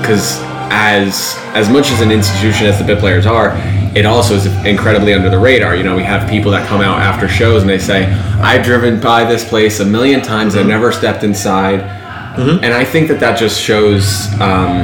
Because 0.01 0.39
as 0.71 1.35
as 1.53 1.69
much 1.69 1.91
as 1.91 2.01
an 2.01 2.11
institution 2.11 2.65
as 2.65 2.79
the 2.79 2.83
Bit 2.85 2.97
Players 2.99 3.25
are, 3.27 3.51
it 3.95 4.05
also 4.05 4.35
is 4.35 4.45
incredibly 4.65 5.13
under 5.13 5.29
the 5.29 5.39
radar. 5.39 5.75
You 5.75 5.83
know, 5.83 5.95
we 5.95 6.03
have 6.03 6.29
people 6.29 6.51
that 6.51 6.67
come 6.67 6.81
out 6.81 6.99
after 6.99 7.27
shows 7.27 7.61
and 7.61 7.69
they 7.69 7.79
say, 7.79 8.05
"I've 8.41 8.63
driven 8.63 8.99
by 8.99 9.23
this 9.23 9.47
place 9.47 9.79
a 9.79 9.85
million 9.85 10.21
times. 10.21 10.55
I've 10.55 10.61
mm-hmm. 10.61 10.69
never 10.69 10.91
stepped 10.91 11.23
inside." 11.23 11.81
Mm-hmm. 11.81 12.63
And 12.63 12.73
I 12.73 12.83
think 12.83 13.09
that 13.09 13.19
that 13.19 13.37
just 13.37 13.61
shows, 13.61 14.27
um, 14.41 14.77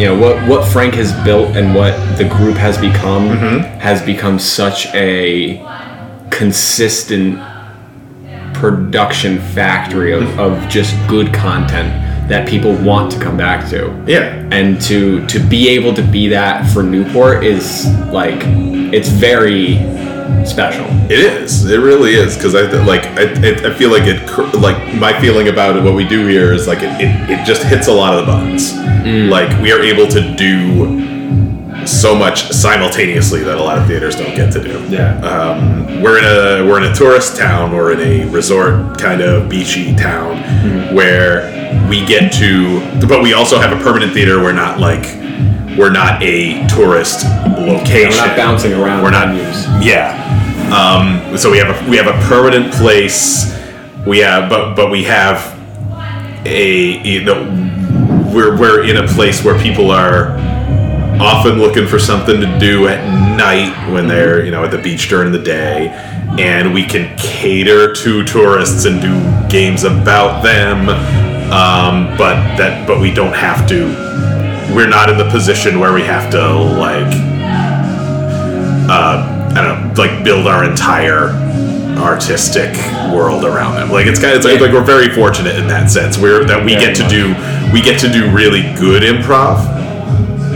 you 0.00 0.06
know, 0.06 0.18
what 0.18 0.48
what 0.48 0.66
Frank 0.66 0.94
has 0.94 1.12
built 1.24 1.54
and 1.56 1.74
what 1.74 1.92
the 2.16 2.24
group 2.24 2.56
has 2.56 2.78
become 2.78 3.28
mm-hmm. 3.28 3.58
has 3.78 4.00
become 4.02 4.38
such 4.38 4.86
a 4.94 5.62
consistent 6.30 7.38
production 8.54 9.38
factory 9.38 10.12
of, 10.12 10.38
of 10.38 10.68
just 10.68 10.96
good 11.08 11.32
content 11.32 12.07
that 12.28 12.46
people 12.48 12.74
want 12.76 13.10
to 13.12 13.18
come 13.18 13.36
back 13.36 13.68
to. 13.70 14.04
yeah, 14.06 14.46
And 14.52 14.80
to 14.82 15.26
to 15.26 15.38
be 15.38 15.68
able 15.70 15.94
to 15.94 16.02
be 16.02 16.28
that 16.28 16.70
for 16.72 16.82
Newport 16.82 17.44
is 17.44 17.86
like 18.12 18.40
it's 18.92 19.08
very 19.08 19.76
special. 20.44 20.84
It 21.10 21.18
is. 21.20 21.64
It 21.70 21.78
really 21.78 22.14
is 22.14 22.36
because 22.36 22.54
I 22.54 22.62
like. 22.84 23.04
I, 23.06 23.22
it, 23.22 23.64
I 23.64 23.74
feel 23.74 23.90
like 23.90 24.04
it. 24.06 24.20
Like 24.54 24.94
my 24.94 25.18
feeling 25.20 25.48
about 25.48 25.76
it, 25.76 25.82
what 25.82 25.94
we 25.94 26.06
do 26.06 26.26
here 26.26 26.52
is 26.52 26.66
like 26.66 26.78
it. 26.82 26.92
It, 27.00 27.30
it 27.30 27.46
just 27.46 27.62
hits 27.62 27.88
a 27.88 27.92
lot 27.92 28.14
of 28.14 28.20
the 28.20 28.32
buttons. 28.32 28.72
Mm. 28.72 29.30
Like 29.30 29.48
we 29.62 29.72
are 29.72 29.80
able 29.80 30.06
to 30.08 30.34
do 30.36 31.07
so 31.86 32.14
much 32.14 32.48
simultaneously 32.50 33.42
that 33.44 33.56
a 33.58 33.62
lot 33.62 33.78
of 33.78 33.86
theaters 33.86 34.16
don't 34.16 34.34
get 34.34 34.52
to 34.52 34.62
do. 34.62 34.84
Yeah. 34.88 35.18
Um, 35.20 36.02
we're 36.02 36.18
in 36.18 36.24
a 36.24 36.66
we're 36.68 36.78
in 36.82 36.90
a 36.90 36.94
tourist 36.94 37.36
town. 37.36 37.72
We're 37.74 37.92
in 37.92 38.00
a 38.00 38.30
resort 38.30 38.98
kind 38.98 39.20
of 39.20 39.48
beachy 39.48 39.94
town 39.94 40.94
where 40.94 41.54
we 41.88 42.04
get 42.04 42.32
to, 42.34 42.80
but 43.06 43.22
we 43.22 43.32
also 43.34 43.58
have 43.58 43.72
a 43.78 43.82
permanent 43.82 44.12
theater. 44.12 44.40
We're 44.42 44.52
not 44.52 44.78
like 44.80 45.04
we're 45.78 45.90
not 45.92 46.22
a 46.22 46.66
tourist 46.66 47.24
location. 47.58 48.10
We're 48.10 48.26
not 48.26 48.36
bouncing 48.36 48.72
around 48.72 49.02
We're 49.04 49.10
not. 49.10 49.28
venues. 49.28 49.84
Yeah. 49.84 50.24
Um, 50.74 51.36
so 51.38 51.50
we 51.50 51.58
have 51.58 51.70
a 51.86 51.90
we 51.90 51.96
have 51.96 52.08
a 52.08 52.18
permanent 52.28 52.72
place. 52.74 53.56
We 54.06 54.18
have, 54.18 54.50
but 54.50 54.74
but 54.74 54.90
we 54.90 55.04
have 55.04 55.56
a 56.44 57.02
you 57.02 57.24
know 57.24 57.44
we're 58.34 58.58
we're 58.58 58.84
in 58.84 58.96
a 58.96 59.06
place 59.08 59.44
where 59.44 59.58
people 59.60 59.90
are 59.90 60.36
often 61.20 61.58
looking 61.58 61.86
for 61.86 61.98
something 61.98 62.40
to 62.40 62.58
do 62.58 62.86
at 62.88 63.04
night 63.36 63.92
when 63.92 64.06
they're 64.06 64.44
you 64.44 64.50
know 64.50 64.64
at 64.64 64.70
the 64.70 64.78
beach 64.78 65.08
during 65.08 65.32
the 65.32 65.38
day. 65.38 65.88
And 66.38 66.72
we 66.72 66.84
can 66.84 67.16
cater 67.16 67.92
to 67.92 68.24
tourists 68.24 68.84
and 68.84 69.00
do 69.00 69.48
games 69.48 69.84
about 69.84 70.42
them. 70.42 70.88
Um, 71.50 72.16
but 72.18 72.56
that 72.58 72.86
but 72.86 73.00
we 73.00 73.12
don't 73.12 73.34
have 73.34 73.66
to 73.68 73.86
we're 74.74 74.88
not 74.88 75.08
in 75.08 75.16
the 75.16 75.28
position 75.30 75.80
where 75.80 75.94
we 75.94 76.02
have 76.02 76.30
to 76.30 76.38
like 76.38 77.12
uh, 78.90 79.52
I 79.56 79.62
don't 79.62 79.88
know 79.88 80.02
like 80.02 80.22
build 80.24 80.46
our 80.46 80.64
entire 80.64 81.30
artistic 81.98 82.76
world 83.12 83.44
around 83.44 83.74
them. 83.74 83.90
Like 83.90 84.06
it's 84.06 84.20
kind 84.20 84.32
of 84.32 84.36
it's 84.36 84.46
like, 84.46 84.60
like 84.60 84.72
we're 84.72 84.84
very 84.84 85.08
fortunate 85.08 85.56
in 85.56 85.66
that 85.68 85.90
sense. 85.90 86.18
We're 86.18 86.44
that 86.44 86.64
we 86.64 86.72
get 86.72 86.94
to 86.96 87.08
do 87.08 87.34
we 87.72 87.80
get 87.80 87.98
to 88.00 88.08
do 88.08 88.30
really 88.30 88.62
good 88.76 89.02
improv 89.02 89.77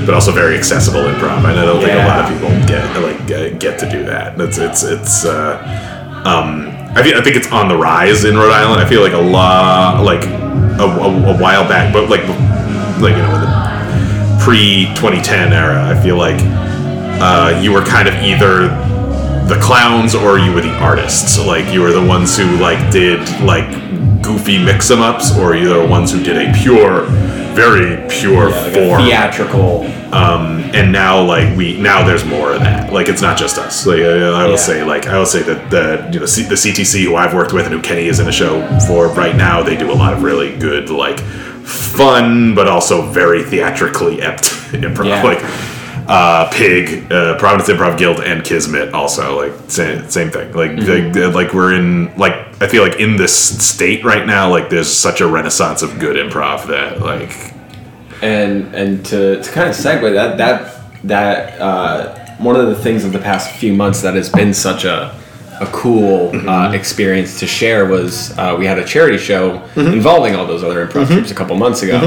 but 0.04 0.14
also 0.14 0.32
very 0.32 0.56
accessible 0.56 1.00
improv. 1.00 1.38
And 1.38 1.58
I 1.58 1.64
don't 1.64 1.80
think 1.80 1.92
a 1.92 2.06
lot 2.06 2.20
of 2.20 2.28
people 2.30 2.48
get 2.66 3.02
like 3.02 3.58
get, 3.60 3.78
to 3.80 3.90
do 3.90 4.04
that. 4.04 4.40
It's 4.40 4.58
it's 4.58 4.82
it's. 4.82 5.24
Uh, 5.24 5.90
um, 6.24 6.68
I, 6.94 7.02
feel, 7.02 7.18
I 7.18 7.20
think 7.22 7.34
it's 7.34 7.50
on 7.50 7.68
the 7.68 7.76
rise 7.76 8.24
in 8.24 8.36
Rhode 8.36 8.52
Island. 8.52 8.80
I 8.80 8.88
feel 8.88 9.00
like 9.02 9.12
a 9.12 9.18
lot 9.18 10.04
like 10.04 10.24
a, 10.24 10.84
a, 10.84 11.34
a 11.34 11.38
while 11.38 11.66
back, 11.68 11.92
but 11.92 12.08
like 12.08 12.22
like 13.00 13.16
you 13.16 13.22
know 13.22 13.34
in 13.34 13.40
the 13.40 14.40
pre 14.42 14.86
2010 14.94 15.52
era, 15.52 15.84
I 15.84 16.00
feel 16.00 16.16
like 16.16 16.40
uh, 17.20 17.58
you 17.62 17.72
were 17.72 17.82
kind 17.82 18.08
of 18.08 18.14
either 18.14 18.68
the 19.46 19.58
clowns 19.60 20.14
or 20.14 20.38
you 20.38 20.52
were 20.52 20.60
the 20.60 20.74
artists. 20.78 21.38
Like 21.38 21.72
you 21.72 21.80
were 21.80 21.92
the 21.92 22.04
ones 22.04 22.36
who 22.36 22.56
like 22.56 22.92
did 22.92 23.20
like 23.42 23.70
goofy 24.22 24.62
mix 24.62 24.90
em 24.90 25.00
ups, 25.00 25.36
or 25.36 25.54
you 25.54 25.70
were 25.70 25.82
the 25.82 25.88
ones 25.88 26.12
who 26.12 26.22
did 26.22 26.36
a 26.36 26.52
pure, 26.54 27.06
very 27.54 27.96
pure 28.08 28.48
Yeah, 28.50 28.60
like 28.60 28.74
form. 28.74 29.02
theatrical. 29.04 29.86
Um, 30.12 30.58
and 30.74 30.92
now 30.92 31.22
like 31.22 31.56
we 31.56 31.78
now 31.78 32.04
there's 32.06 32.24
more 32.24 32.52
of 32.52 32.60
that. 32.60 32.92
Like 32.92 33.08
it's 33.08 33.22
not 33.22 33.38
just 33.38 33.56
us. 33.58 33.86
Like 33.86 34.00
I, 34.00 34.02
I 34.02 34.44
will 34.44 34.50
Yeah. 34.50 34.56
say 34.56 34.84
like 34.84 35.06
I 35.06 35.18
will 35.18 35.26
say 35.26 35.42
that 35.42 35.70
the 35.70 36.10
you 36.12 36.20
know 36.20 36.26
C- 36.26 36.42
the 36.42 36.54
CTC 36.56 37.04
who 37.04 37.16
I've 37.16 37.32
worked 37.34 37.52
with 37.52 37.64
and 37.64 37.74
who 37.74 37.80
Kenny 37.80 38.06
is 38.08 38.20
in 38.20 38.28
a 38.28 38.32
show 38.32 38.60
for 38.86 39.08
right 39.08 39.34
now, 39.36 39.62
they 39.62 39.76
do 39.76 39.90
a 39.90 39.94
lot 39.94 40.12
of 40.12 40.22
really 40.22 40.56
good 40.58 40.90
like 40.90 41.20
fun 41.66 42.54
but 42.54 42.68
also 42.68 43.02
very 43.10 43.42
theatrically 43.42 44.20
ept 44.20 44.42
improv. 44.72 45.06
Yeah. 45.06 45.22
Like 45.22 45.38
uh, 46.12 46.50
Pig, 46.52 47.10
uh, 47.10 47.38
Providence 47.38 47.68
Improv 47.70 47.96
Guild, 47.98 48.20
and 48.20 48.44
Kismet 48.44 48.92
also 48.92 49.40
like 49.40 49.70
same, 49.70 50.08
same 50.10 50.30
thing. 50.30 50.52
Like 50.52 50.72
Mm-hmm. 50.72 51.16
like 51.16 51.34
like 51.34 51.54
we're 51.54 51.72
in 51.74 52.14
like 52.16 52.34
I 52.62 52.68
feel 52.68 52.82
like 52.82 53.00
in 53.00 53.16
this 53.16 53.34
state 53.66 54.04
right 54.04 54.26
now 54.26 54.50
like 54.50 54.68
there's 54.70 54.92
such 54.92 55.20
a 55.20 55.26
renaissance 55.26 55.82
of 55.82 55.98
good 55.98 56.16
improv 56.16 56.66
that 56.68 57.00
like 57.00 57.32
and 58.22 58.74
and 58.74 59.04
to, 59.06 59.42
to 59.42 59.50
kind 59.50 59.68
of 59.68 59.74
segue 59.74 60.12
that 60.14 60.36
that 60.38 60.80
that 61.04 61.60
uh, 61.60 62.36
one 62.38 62.56
of 62.56 62.66
the 62.68 62.76
things 62.76 63.04
of 63.04 63.12
the 63.12 63.18
past 63.18 63.50
few 63.56 63.72
months 63.72 64.02
that 64.02 64.14
has 64.14 64.28
been 64.30 64.52
such 64.54 64.84
a 64.84 65.18
a 65.60 65.66
cool 65.66 66.30
uh, 66.48 66.72
experience 66.72 67.38
to 67.40 67.46
share 67.46 67.86
was 67.86 68.36
uh, 68.38 68.54
we 68.58 68.66
had 68.66 68.78
a 68.78 68.84
charity 68.84 69.18
show 69.18 69.62
involving 69.76 70.34
all 70.34 70.46
those 70.46 70.62
other 70.64 70.86
improv 70.86 71.06
groups 71.08 71.30
a 71.30 71.34
couple 71.34 71.54
months 71.56 71.82
ago, 71.82 71.98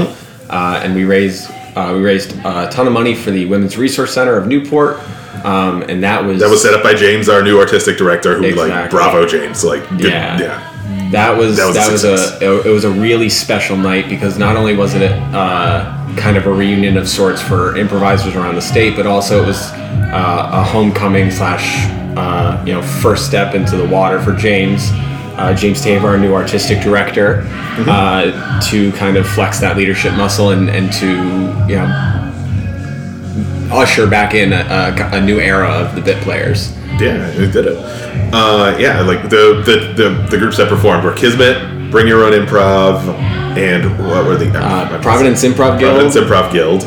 uh, 0.50 0.80
and 0.82 0.94
we 0.94 1.04
raised 1.04 1.50
uh, 1.76 1.92
we 1.94 2.00
raised 2.02 2.36
a 2.44 2.68
ton 2.70 2.86
of 2.86 2.92
money 2.92 3.14
for 3.14 3.30
the 3.30 3.44
Women's 3.46 3.76
Resource 3.76 4.14
Center 4.14 4.36
of 4.36 4.46
Newport, 4.48 4.98
um, 5.44 5.82
and 5.82 6.02
that 6.02 6.24
was 6.24 6.40
That 6.40 6.50
was 6.50 6.62
set 6.62 6.74
up 6.74 6.82
by 6.82 6.94
James, 6.94 7.28
our 7.28 7.42
new 7.42 7.58
artistic 7.58 7.96
director, 7.98 8.36
who 8.36 8.50
like 8.54 8.90
bravo 8.90 9.26
James, 9.26 9.62
like 9.64 9.88
good, 9.90 10.00
Yeah. 10.12 10.38
yeah. 10.38 10.72
That 11.12 11.36
was 11.36 11.56
That 11.56 11.72
that 11.74 11.92
was 11.92 12.02
was, 12.02 12.42
a 12.42 12.46
a, 12.46 12.60
it 12.68 12.72
was 12.72 12.84
a 12.84 12.90
really 12.90 13.28
special 13.28 13.76
night 13.76 14.08
because 14.08 14.38
not 14.38 14.56
only 14.56 14.74
was 14.74 14.94
it 14.94 15.02
a, 15.02 15.14
uh, 15.36 16.16
kind 16.16 16.36
of 16.36 16.46
a 16.46 16.52
reunion 16.52 16.96
of 16.96 17.08
sorts 17.08 17.40
for 17.40 17.76
improvisers 17.76 18.34
around 18.34 18.54
the 18.56 18.62
state, 18.62 18.96
but 18.96 19.06
also 19.06 19.42
it 19.42 19.46
was 19.46 19.70
uh, 19.72 20.50
a 20.52 20.64
homecoming 20.64 21.30
slash 21.30 21.86
uh, 22.16 22.62
you 22.66 22.72
know 22.72 22.82
first 22.82 23.26
step 23.26 23.54
into 23.54 23.76
the 23.76 23.86
water 23.86 24.20
for 24.20 24.32
James. 24.32 24.90
Uh, 25.38 25.54
James 25.54 25.80
Tabor, 25.82 26.08
our 26.08 26.18
new 26.18 26.34
artistic 26.34 26.82
director, 26.82 27.42
Mm-hmm. 27.76 27.90
uh, 27.90 28.60
to 28.70 28.90
kind 28.92 29.18
of 29.18 29.28
flex 29.28 29.60
that 29.60 29.76
leadership 29.76 30.14
muscle 30.14 30.48
and, 30.50 30.70
and 30.70 30.90
to 30.94 31.06
you 31.70 31.76
know 31.76 31.86
usher 33.70 34.06
back 34.06 34.32
in 34.34 34.52
a, 34.54 34.56
a, 34.56 35.16
a 35.18 35.20
new 35.20 35.38
era 35.40 35.68
of 35.68 35.94
the 35.94 36.00
bit 36.00 36.22
players. 36.22 36.72
Yeah, 36.98 37.26
it 37.32 37.52
did 37.52 37.66
it. 37.66 37.76
Uh, 38.32 38.74
yeah, 38.78 39.02
like 39.02 39.24
the, 39.24 39.62
the 39.66 39.92
the 40.02 40.26
the 40.30 40.38
groups 40.38 40.56
that 40.56 40.68
performed 40.70 41.04
were 41.04 41.12
Kismet, 41.12 41.90
Bring 41.90 42.06
Your 42.08 42.24
Own 42.24 42.32
Improv, 42.32 43.00
and 43.58 43.84
what 44.08 44.24
were 44.24 44.36
the 44.36 44.48
Uh, 44.58 45.00
Providence 45.02 45.44
Improv 45.44 45.78
Guild. 45.78 45.92
Providence 46.00 46.16
Improv 46.16 46.52
Guild. 46.52 46.82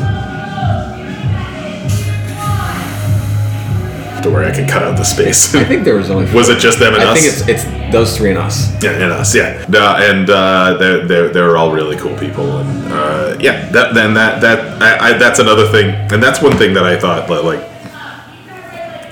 To 4.22 4.30
where 4.30 4.44
I 4.44 4.50
can 4.54 4.68
cut 4.68 4.82
out 4.82 4.98
the 4.98 5.04
space. 5.04 5.54
I 5.54 5.64
think 5.64 5.84
there 5.84 5.96
was 5.96 6.10
only. 6.10 6.30
was 6.34 6.50
it 6.50 6.58
just 6.58 6.78
them 6.78 6.92
and 6.92 7.02
I 7.02 7.12
us? 7.12 7.16
I 7.16 7.20
think 7.20 7.32
it's 7.32 7.66
it's 7.66 7.92
those 7.92 8.16
three 8.16 8.30
and 8.30 8.38
us. 8.38 8.70
Yeah, 8.82 8.90
and 8.90 9.12
us, 9.12 9.34
yeah, 9.34 9.64
uh, 9.72 9.96
and 9.98 10.28
uh, 10.28 10.76
they're, 10.78 11.06
they're 11.06 11.28
they're 11.30 11.56
all 11.56 11.72
really 11.72 11.96
cool 11.96 12.16
people, 12.18 12.58
and 12.58 12.92
uh, 12.92 13.36
yeah, 13.40 13.70
that 13.70 13.94
then 13.94 14.12
that 14.14 14.42
that 14.42 14.82
I, 14.82 15.08
I, 15.08 15.18
that's 15.18 15.38
another 15.38 15.66
thing, 15.68 15.94
and 16.12 16.22
that's 16.22 16.42
one 16.42 16.56
thing 16.58 16.74
that 16.74 16.84
I 16.84 16.98
thought 16.98 17.30
li- 17.30 17.38
like 17.38 17.60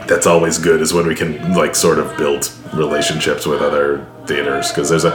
that's 0.06 0.26
always 0.26 0.58
good 0.58 0.80
is 0.80 0.92
when 0.92 1.06
we 1.06 1.14
can 1.14 1.54
like 1.54 1.74
sort 1.74 1.98
of 1.98 2.16
build 2.16 2.50
relationships 2.74 3.46
with 3.46 3.62
other 3.62 4.06
theaters 4.28 4.70
because 4.70 4.88
there's 4.88 5.04
a 5.04 5.10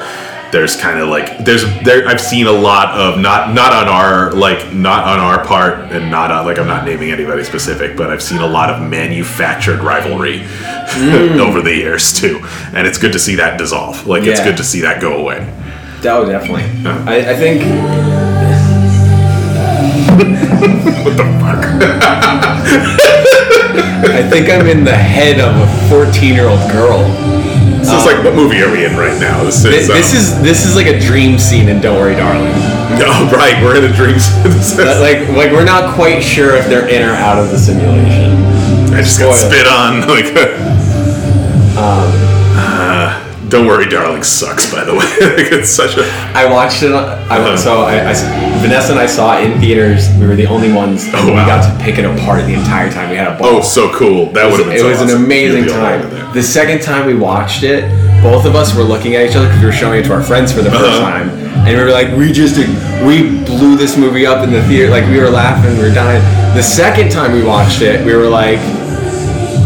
there's 0.52 0.76
kind 0.76 1.00
of 1.00 1.08
like 1.10 1.38
there's 1.46 1.64
there 1.84 2.06
I've 2.08 2.20
seen 2.20 2.48
a 2.48 2.52
lot 2.52 2.90
of 2.98 3.20
not 3.20 3.54
not 3.54 3.72
on 3.72 3.88
our 3.88 4.32
like 4.34 4.74
not 4.74 5.06
on 5.06 5.20
our 5.20 5.46
part 5.46 5.92
and 5.92 6.12
not 6.12 6.32
on, 6.32 6.46
like 6.46 6.60
I'm 6.60 6.68
not 6.68 6.84
naming 6.86 7.12
anybody 7.12 7.44
specific 7.44 7.96
but 7.96 8.10
I've 8.10 8.22
seen 8.22 8.40
a 8.40 8.48
lot 8.48 8.70
of 8.70 8.82
manufactured 8.82 9.80
rivalry 9.80 10.42
over 11.40 11.62
the 11.62 11.74
years 11.74 12.12
too 12.14 12.42
and 12.74 12.86
it's 12.86 12.98
good 12.98 13.14
to 13.14 13.20
see 13.20 13.36
that 13.36 13.58
dissolve 13.58 14.06
like 14.06 14.24
it's 14.24 14.42
good 14.42 14.58
to 14.58 14.64
see 14.64 14.82
that 14.82 15.00
go 15.02 15.18
away 15.18 15.48
Oh, 16.06 16.26
definitely. 16.26 16.66
Uh. 16.86 17.02
I, 17.08 17.32
I 17.32 17.36
think 17.36 17.62
what 21.06 21.16
the 21.16 21.24
fuck 21.40 21.64
I 24.06 24.22
think 24.30 24.50
I'm 24.50 24.68
in 24.68 24.84
the 24.84 24.94
head 24.96 25.40
of 25.40 25.56
a 25.56 25.68
14 25.90 26.34
year 26.34 26.48
old 26.50 26.60
girl. 26.72 27.00
This 27.94 28.06
is 28.06 28.14
like 28.14 28.24
what 28.26 28.36
movie 28.36 28.62
are 28.62 28.72
we 28.72 28.86
in 28.86 28.96
right 28.98 29.20
now 29.20 29.44
this 29.44 29.62
Thi- 29.64 29.76
is, 29.76 29.90
um, 29.90 29.96
This 29.96 30.14
is 30.14 30.42
this 30.42 30.66
is 30.66 30.76
like 30.76 30.88
a 30.88 31.00
dream 31.00 31.38
scene 31.38 31.70
in 31.70 31.80
Don't 31.82 31.98
Worry, 31.98 32.16
Darling. 32.16 32.52
oh 33.06 33.30
right 33.34 33.62
we're 33.64 33.78
in 33.78 33.86
a 33.86 33.94
dream 33.94 34.16
But, 34.78 35.00
Like 35.02 35.28
like 35.30 35.52
we're 35.52 35.66
not 35.66 35.96
quite 35.96 36.22
sure 36.22 36.56
if 36.56 36.68
they're 36.68 36.88
in 36.88 37.02
or 37.02 37.14
out 37.14 37.38
of 37.38 37.50
the 37.50 37.58
simulation. 37.58 38.32
I 38.94 39.02
just 39.02 39.20
got 39.20 39.34
spit 39.36 39.66
on. 39.68 40.02
Like, 40.14 40.30
uh, 41.76 42.33
don't 43.54 43.68
worry, 43.68 43.88
darling. 43.88 44.24
Sucks, 44.24 44.74
by 44.74 44.84
the 44.84 44.94
way. 44.94 45.06
like, 45.38 45.54
it's 45.54 45.70
such 45.70 45.96
a. 45.96 46.04
I 46.34 46.50
watched 46.52 46.82
it. 46.82 46.92
on- 46.92 47.06
I, 47.30 47.38
Uh-huh. 47.38 47.56
So 47.58 47.82
I 47.86 48.14
Vanessa 48.66 48.92
and 48.94 49.00
I 49.00 49.06
saw 49.06 49.38
it 49.38 49.44
in 49.46 49.60
theaters. 49.62 50.10
We 50.20 50.26
were 50.26 50.36
the 50.36 50.48
only 50.48 50.74
ones. 50.74 51.06
Oh, 51.14 51.22
wow. 51.32 51.42
We 51.42 51.46
got 51.46 51.62
to 51.70 51.84
pick 51.84 52.00
it 52.00 52.06
apart 52.06 52.46
the 52.48 52.56
entire 52.56 52.90
time. 52.92 53.12
We 53.12 53.16
had 53.16 53.28
a 53.32 53.38
ball. 53.38 53.58
Oh, 53.58 53.62
so 53.62 53.94
cool. 53.94 54.32
That 54.34 54.50
would 54.50 54.60
have 54.60 54.68
been. 54.70 54.78
it 54.78 54.80
so 54.82 54.90
was 54.90 55.02
an 55.14 55.22
amazing 55.24 55.66
You'd 55.66 55.70
be 55.70 55.74
all 55.74 55.86
over 55.86 56.10
time. 56.18 56.34
The 56.34 56.42
second 56.42 56.82
time 56.82 57.06
we 57.06 57.14
watched 57.14 57.62
it, 57.62 57.86
both 58.24 58.46
of 58.46 58.56
us 58.56 58.76
were 58.76 58.82
looking 58.84 59.14
at 59.16 59.30
each 59.30 59.36
other 59.36 59.46
because 59.48 59.60
we 59.62 59.66
were 59.68 59.72
showing 59.84 60.00
it 60.02 60.06
to 60.10 60.14
our 60.14 60.24
friends 60.24 60.52
for 60.52 60.62
the 60.64 60.70
1st 60.70 60.82
Uh-huh. 60.98 61.00
time, 61.12 61.30
and 61.68 61.78
we 61.78 61.84
were 61.84 61.92
like, 61.92 62.10
"We 62.18 62.32
just 62.34 62.58
we 63.06 63.38
blew 63.46 63.76
this 63.78 63.96
movie 63.98 64.26
up 64.26 64.44
in 64.44 64.52
the 64.52 64.64
theater. 64.64 64.90
Like 64.90 65.06
we 65.14 65.20
were 65.20 65.30
laughing, 65.30 65.78
we 65.78 65.84
were 65.84 65.94
dying." 65.94 66.24
The 66.56 66.64
second 66.64 67.12
time 67.12 67.34
we 67.34 67.44
watched 67.44 67.82
it, 67.84 68.04
we 68.06 68.16
were 68.16 68.30
like, 68.30 68.60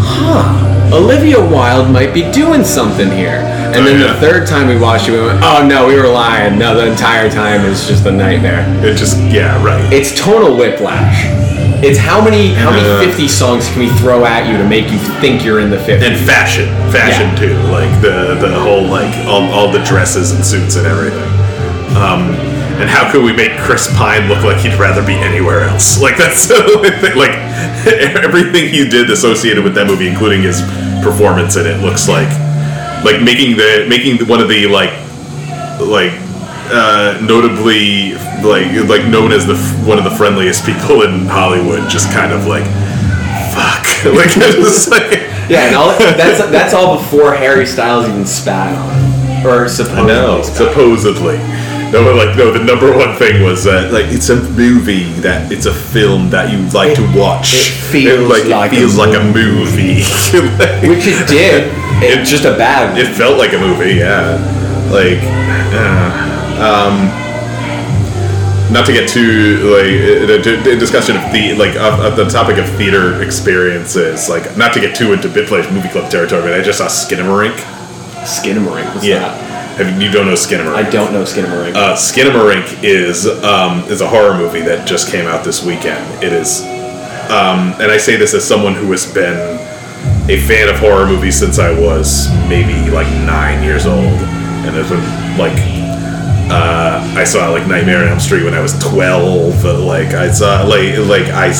"Huh, 0.02 0.94
Olivia 0.94 1.40
Wilde 1.40 1.90
might 1.92 2.14
be 2.14 2.30
doing 2.32 2.64
something 2.66 3.10
here." 3.12 3.42
And 3.68 3.76
Oh, 3.78 3.84
then 3.84 4.00
yeah. 4.00 4.14
the 4.14 4.20
third 4.20 4.48
time 4.48 4.68
we 4.68 4.78
watched 4.78 5.08
it, 5.10 5.12
we 5.12 5.20
went, 5.26 5.40
"Oh 5.44 5.66
no, 5.68 5.88
we 5.88 5.96
were 5.96 6.08
lying. 6.08 6.58
No, 6.58 6.76
the 6.76 6.88
entire 6.88 7.30
time 7.30 7.66
is 7.66 7.88
just 7.88 8.06
a 8.06 8.12
nightmare." 8.12 8.66
It 8.84 8.96
just. 8.98 9.18
Yeah. 9.24 9.62
Right. 9.64 9.82
It's 9.94 10.18
tonal 10.20 10.56
whiplash. 10.58 11.26
It's 11.84 12.00
how 12.00 12.24
many 12.24 12.54
how 12.54 12.72
many 12.72 12.88
Uh. 12.90 13.00
50 13.00 13.28
songs 13.28 13.68
can 13.70 13.80
we 13.80 13.90
throw 14.00 14.26
at 14.26 14.48
you 14.50 14.58
to 14.58 14.64
make 14.64 14.90
you 14.92 14.98
think 15.22 15.44
you're 15.46 15.60
in 15.60 15.70
the 15.70 15.78
50s? 15.78 16.02
and 16.08 16.18
fashion, 16.26 16.68
fashion 16.92 17.28
Yeah. 17.30 17.36
too. 17.36 17.56
Like 17.72 18.02
the 18.02 18.36
the 18.40 18.58
whole 18.60 18.84
like 18.88 19.14
all, 19.28 19.44
all 19.54 19.72
the 19.72 19.80
dresses 19.80 20.32
and 20.32 20.44
suits 20.44 20.76
and 20.76 20.88
everything. 20.88 21.30
Um, 21.96 22.34
and 22.80 22.90
how 22.90 23.12
could 23.12 23.24
we 23.24 23.34
make 23.34 23.58
Chris 23.58 23.92
Pine 23.96 24.28
look 24.30 24.44
like 24.44 24.58
he'd 24.58 24.76
rather 24.76 25.04
be 25.06 25.14
anywhere 25.16 25.62
else? 25.64 26.00
Like 26.06 26.18
that's 26.18 26.48
the 26.52 26.64
only 26.76 26.92
thing, 26.92 27.16
like 27.16 27.32
everything 28.24 28.70
he 28.70 28.88
did 28.88 29.10
associated 29.10 29.64
with 29.64 29.76
that 29.76 29.88
movie, 29.88 30.08
including 30.08 30.42
his 30.44 30.62
performance 31.04 31.56
in 31.58 31.66
it, 31.68 31.82
looks 31.82 32.08
like 32.10 32.28
like 33.04 33.22
making 33.22 33.58
the 33.58 33.86
making 33.90 34.18
the, 34.18 34.26
one 34.26 34.42
of 34.42 34.50
the 34.50 34.68
like 34.68 34.92
like 35.80 36.14
uh, 36.70 37.20
notably 37.22 38.14
like 38.44 38.72
like 38.88 39.06
known 39.08 39.32
as 39.32 39.46
the 39.46 39.56
one 39.86 39.98
of 39.98 40.04
the 40.04 40.12
friendliest 40.12 40.66
people 40.66 41.04
in 41.04 41.26
Hollywood, 41.26 41.90
just 41.90 42.12
kind 42.12 42.32
of 42.32 42.46
like 42.46 42.66
fuck, 43.54 43.86
like 44.14 44.36
like. 44.88 45.24
Yeah, 45.48 45.68
and 45.68 45.76
all 45.78 45.98
that's 45.98 46.40
that's 46.52 46.74
all 46.74 46.98
before 46.98 47.34
Harry 47.34 47.66
Styles 47.66 48.06
even 48.06 48.26
spat 48.26 48.76
on 48.78 48.94
him, 48.94 49.48
or 49.48 49.70
supposedly. 49.70 50.08
No, 50.08 50.42
spat. 50.42 50.58
supposedly. 50.58 51.38
No, 51.94 52.14
like 52.14 52.36
no. 52.36 52.52
The 52.52 52.62
number 52.66 52.92
one 52.92 53.16
thing 53.16 53.42
was 53.42 53.64
that 53.64 53.94
like 53.94 54.08
it's 54.08 54.28
a 54.28 54.36
movie 54.36 55.06
that 55.22 55.50
it's 55.50 55.66
a 55.66 55.74
film 55.74 56.30
that 56.32 56.52
you 56.52 56.68
like 56.72 56.98
to 56.98 57.18
watch. 57.18 57.54
it 57.54 57.92
feels 57.92 58.30
like, 58.30 58.44
like 58.44 58.74
it 58.74 58.76
a 58.76 58.80
feels 58.82 58.98
like 58.98 59.16
a 59.16 59.24
movie. 59.24 60.04
Which 60.84 61.08
it 61.08 61.26
did. 61.30 61.72
It- 62.02 62.20
It's 62.20 62.30
just 62.30 62.46
a 62.46 62.54
bad. 62.54 62.98
it 62.98 63.08
felt 63.16 63.38
like 63.38 63.54
a 63.54 63.58
movie, 63.60 63.96
yeah. 63.96 64.38
Like, 64.92 65.20
uh, 65.74 66.64
um, 66.64 67.24
not 68.72 68.86
to 68.86 68.92
get 68.94 69.08
too 69.10 69.60
like 69.74 70.28
the, 70.64 70.76
discussion 70.80 71.16
of 71.18 71.32
the 71.32 71.54
like 71.56 71.76
of, 71.76 72.00
of 72.02 72.16
the 72.18 72.26
topic 72.26 72.58
of 72.58 72.68
theater 72.78 73.22
experiences. 73.22 74.30
Like, 74.30 74.56
not 74.58 74.74
to 74.74 74.80
get 74.80 74.96
too 74.96 75.14
into 75.14 75.28
Bit 75.30 75.48
Players 75.48 75.70
movie 75.72 75.90
club 75.90 76.10
territory, 76.12 76.42
but 76.42 76.54
I 76.54 76.62
just 76.62 76.78
saw 76.78 76.88
Skinamarink. 76.88 77.56
Skinamarink. 78.26 78.94
What's 78.94 79.06
Yeah, 79.06 79.20
that? 79.20 79.78
Have, 79.78 80.02
you 80.02 80.12
don't 80.12 80.26
know 80.26 80.34
Skinamarink? 80.34 80.76
I 80.76 80.90
don't 80.90 81.14
know 81.14 81.24
Skinamarink. 81.24 81.76
Uh, 81.76 81.96
Skinamarink 81.96 82.84
is 82.84 83.26
um, 83.44 83.84
is 83.86 84.02
a 84.02 84.08
horror 84.08 84.36
movie 84.38 84.62
that 84.62 84.88
just 84.88 85.10
came 85.12 85.28
out 85.28 85.44
this 85.44 85.64
weekend. 85.64 86.24
It 86.24 86.34
is, 86.34 86.62
um, 87.32 87.74
and 87.80 87.92
I 87.92 87.98
say 87.98 88.16
this 88.18 88.34
as 88.34 88.44
someone 88.46 88.74
who 88.76 88.92
has 88.92 89.12
been 89.12 89.58
a 90.30 90.38
fan 90.48 90.70
of 90.70 90.80
horror 90.80 91.06
movies 91.06 91.38
since 91.38 91.60
I 91.60 91.72
was 91.78 92.30
maybe 92.50 92.90
like 92.92 93.08
nine 93.26 93.64
years 93.64 93.86
old, 93.86 94.20
and 94.66 94.76
has 94.76 94.90
been 94.90 95.38
like 95.38 95.58
Uh, 96.50 97.04
I 97.18 97.26
saw 97.26 97.50
like 97.50 97.68
Nightmare 97.68 98.04
on 98.04 98.08
Elm 98.08 98.20
Street 98.22 98.44
when 98.44 98.54
I 98.54 98.62
was 98.62 98.72
twelve. 98.80 99.64
Like 99.64 100.14
I 100.14 100.32
saw 100.32 100.64
like 100.64 100.98
like 100.98 101.28
I 101.28 101.52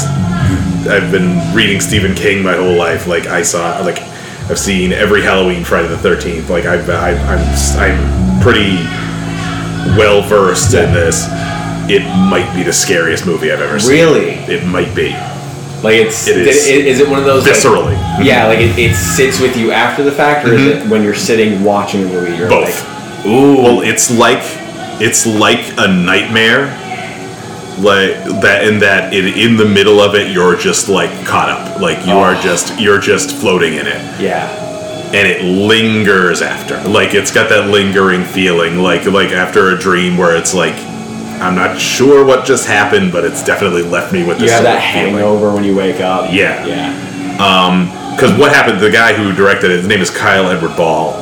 I've 0.90 1.12
been 1.12 1.36
reading 1.54 1.82
Stephen 1.82 2.16
King 2.16 2.42
my 2.42 2.56
whole 2.56 2.78
life. 2.78 3.06
Like 3.06 3.26
I 3.28 3.42
saw 3.42 3.80
like 3.82 4.00
I've 4.50 4.58
seen 4.58 4.94
every 4.94 5.22
Halloween 5.22 5.66
Friday 5.66 5.90
the 5.90 5.98
Thirteenth. 5.98 6.50
Like 6.50 6.64
I've, 6.66 6.90
I, 6.90 7.12
I'm 7.12 7.44
I'm 7.84 8.42
pretty 8.42 8.78
well 10.00 10.22
versed 10.22 10.74
in 10.74 10.94
this. 10.94 11.26
It 11.90 12.04
might 12.30 12.50
be 12.56 12.64
the 12.64 12.72
scariest 12.74 13.26
movie 13.26 13.52
I've 13.52 13.60
ever 13.60 13.80
seen. 13.80 13.92
Really? 13.92 14.30
It 14.48 14.66
might 14.66 14.96
be 14.96 15.12
Like 15.84 15.96
it's 15.96 16.28
It 16.28 16.38
is. 16.48 16.68
i- 16.68 16.72
is 16.72 17.00
it 17.00 17.08
one 17.10 17.20
of 17.20 17.26
those 17.26 17.46
like- 17.46 17.54
viscerally. 17.56 17.96
Mm-hmm. 17.96 18.24
yeah, 18.24 18.48
like 18.48 18.60
it, 18.60 18.78
it 18.80 18.96
sits 18.96 19.40
with 19.40 19.56
you 19.56 19.72
after 19.72 20.04
the 20.04 20.12
fact, 20.12 20.46
or 20.48 20.54
is 20.54 20.66
it 20.66 20.88
when 20.90 21.04
you're 21.04 21.14
sitting 21.16 21.64
watching 21.64 22.04
a 22.04 22.08
movie? 22.08 22.36
You're 22.36 22.50
Both. 22.50 22.84
like, 22.86 23.26
ooh, 23.28 23.62
Well, 23.62 23.82
it's 23.82 24.10
like 24.12 24.40
it's 25.00 25.28
like 25.28 25.60
a 25.78 25.88
nightmare, 25.88 26.66
like 27.80 28.16
that. 28.42 28.66
In 28.68 28.80
that, 28.80 29.14
in, 29.14 29.28
in 29.28 29.56
the 29.58 29.66
middle 29.66 30.00
of 30.02 30.16
it, 30.16 30.32
you're 30.32 30.56
just 30.58 30.90
like 30.90 31.12
caught 31.26 31.50
up. 31.50 31.80
Like 31.80 32.04
you 32.08 32.14
are 32.14 32.36
Oh. 32.36 32.42
just 32.42 32.80
you're 32.80 33.00
just 33.00 33.36
floating 33.36 33.76
in 33.76 33.86
it, 33.86 34.02
yeah, 34.20 34.48
and 35.14 35.28
it 35.28 35.44
lingers 35.44 36.42
after. 36.42 36.82
Like 36.90 37.14
it's 37.14 37.32
got 37.32 37.50
that 37.50 37.70
lingering 37.70 38.24
feeling, 38.24 38.80
like 38.80 39.06
like 39.06 39.30
after 39.30 39.70
a 39.70 39.78
dream 39.78 40.18
where 40.18 40.36
it's 40.36 40.54
like. 40.56 40.76
I'm 41.42 41.56
not 41.56 41.80
sure 41.80 42.26
what 42.26 42.46
just 42.46 42.66
happened, 42.68 43.12
but 43.12 43.24
it's 43.24 43.44
definitely 43.44 43.84
left 43.84 44.12
me 44.12 44.26
with 44.26 44.42
you 44.42 44.50
have 44.50 44.64
that 44.64 44.78
of 44.78 44.94
feeling. 44.94 45.14
hangover 45.16 45.54
when 45.54 45.64
you 45.64 45.76
wake 45.76 46.02
up. 46.02 46.32
Yeah. 46.34 46.66
yeah. 46.66 48.14
because 48.16 48.38
what 48.40 48.52
happened 48.52 48.80
the 48.80 48.90
guy 48.90 49.14
who 49.14 49.32
directed 49.34 49.70
it 49.70 49.78
his 49.78 49.88
name 49.88 50.02
is 50.02 50.10
kyle 50.10 50.50
edward 50.50 50.76
ball 50.76 51.14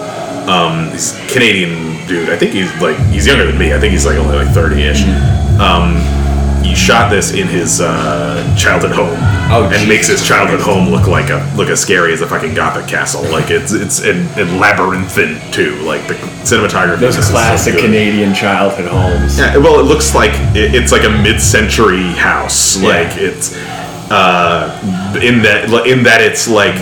um, 0.50 0.90
he's 0.92 1.14
a 1.20 1.28
canadian 1.28 2.08
dude 2.08 2.30
i 2.30 2.38
think 2.38 2.54
he's 2.54 2.74
like 2.80 2.96
he's 3.12 3.28
younger 3.28 3.46
than 3.46 3.58
me 3.58 3.74
i 3.74 3.80
think 3.80 3.92
he's 3.92 4.06
like 4.06 4.16
only 4.18 4.38
like 4.38 4.48
30ish 4.48 5.04
um, 5.60 5.96
he 6.66 6.76
shot 6.76 7.10
this 7.10 7.34
in 7.34 7.48
his 7.48 7.80
uh, 7.82 8.56
childhood 8.58 8.92
home 8.92 9.18
Oh, 9.52 9.70
and 9.72 9.88
makes 9.88 10.08
his 10.08 10.26
childhood 10.26 10.60
home 10.62 10.90
look 10.90 11.08
like 11.08 11.30
a 11.30 11.40
look 11.56 11.70
as 11.70 11.80
scary 11.80 12.14
as 12.14 12.22
a 12.22 12.28
fucking 12.28 12.56
gothic 12.56 12.88
castle 12.88 13.22
like 13.32 13.52
it's 13.52 13.72
it's 13.74 14.04
labyrinthine 14.60 15.40
too 15.52 15.76
like 15.84 16.08
the 16.08 16.16
cinematography 16.46 17.00
Those 17.00 17.16
in 17.16 17.22
this 17.22 17.26
is 17.26 17.28
so 17.28 17.32
classic 17.32 17.74
good. 17.76 17.84
Canadian 17.86 18.34
childhood 18.34 18.88
homes. 18.88 19.38
Yeah, 19.38 19.58
well, 19.58 19.80
it 19.80 19.84
looks 19.84 20.16
like 20.16 20.32
it, 20.56 20.74
it's 20.74 20.92
like 20.92 21.04
a 21.04 21.10
mid-century 21.10 22.04
house. 22.14 22.78
Yeah. 22.82 22.90
Like 22.90 23.18
it's 23.18 23.56
uh, 24.12 25.20
in 25.22 25.42
that 25.44 25.70
in 25.88 26.04
that 26.04 26.22
it's 26.22 26.48
like 26.48 26.76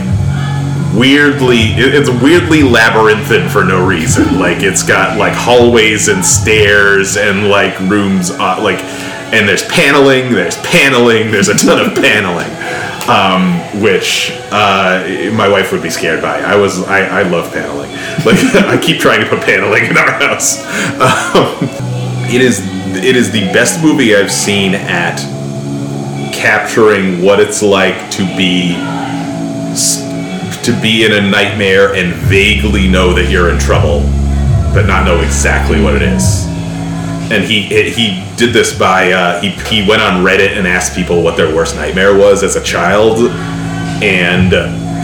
weirdly 0.97 1.59
it's 1.75 2.09
weirdly 2.21 2.61
labyrinthine 2.63 3.49
for 3.49 3.63
no 3.63 3.85
reason. 3.85 4.39
Like 4.39 4.61
it's 4.63 4.83
got 4.83 5.17
like 5.17 5.33
hallways 5.33 6.07
and 6.07 6.23
stairs 6.23 7.17
and 7.17 7.49
like 7.49 7.77
rooms 7.81 8.31
uh, 8.31 8.61
like 8.61 8.79
and 9.33 9.49
there's 9.49 9.63
paneling. 9.63 10.31
There's 10.31 10.57
paneling. 10.57 11.31
There's 11.31 11.49
a 11.49 11.55
ton 11.55 11.89
of 11.89 11.95
paneling. 11.95 12.51
Um, 13.09 13.81
which 13.81 14.31
uh, 14.51 15.31
my 15.33 15.49
wife 15.49 15.73
would 15.73 15.83
be 15.83 15.89
scared 15.89 16.21
by. 16.21 16.39
I 16.39 16.55
was 16.55 16.83
I, 16.83 17.21
I 17.21 17.23
love 17.23 17.51
paneling. 17.51 17.91
Like 18.25 18.37
I 18.55 18.79
keep 18.81 19.01
trying 19.01 19.21
to 19.21 19.29
put 19.29 19.41
paneling 19.41 19.85
in 19.85 19.97
our 19.97 20.11
house. 20.11 20.63
Um, 21.01 21.57
it 22.29 22.41
is 22.41 22.61
it 22.95 23.15
is 23.17 23.31
the 23.31 23.41
best 23.51 23.83
movie 23.83 24.15
I've 24.15 24.31
seen 24.31 24.73
at 24.75 25.17
capturing 26.33 27.21
what 27.21 27.39
it's 27.39 27.61
like 27.61 28.09
to 28.11 28.23
be 28.37 28.75
to 30.63 30.79
be 30.81 31.03
in 31.03 31.11
a 31.11 31.29
nightmare 31.29 31.93
and 31.93 32.13
vaguely 32.13 32.87
know 32.87 33.13
that 33.13 33.29
you're 33.29 33.49
in 33.51 33.59
trouble, 33.59 34.01
but 34.73 34.85
not 34.85 35.05
know 35.05 35.19
exactly 35.19 35.81
what 35.81 35.93
it 35.95 36.03
is. 36.03 36.45
And 37.31 37.43
he 37.43 37.63
he 37.63 38.22
did 38.43 38.53
this 38.53 38.77
by 38.77 39.11
uh, 39.13 39.39
he 39.39 39.49
he 39.71 39.87
went 39.87 40.01
on 40.01 40.23
Reddit 40.23 40.57
and 40.57 40.67
asked 40.67 40.95
people 40.95 41.23
what 41.23 41.37
their 41.37 41.53
worst 41.55 41.75
nightmare 41.75 42.17
was 42.17 42.43
as 42.43 42.57
a 42.57 42.63
child, 42.63 43.29
and 44.03 44.51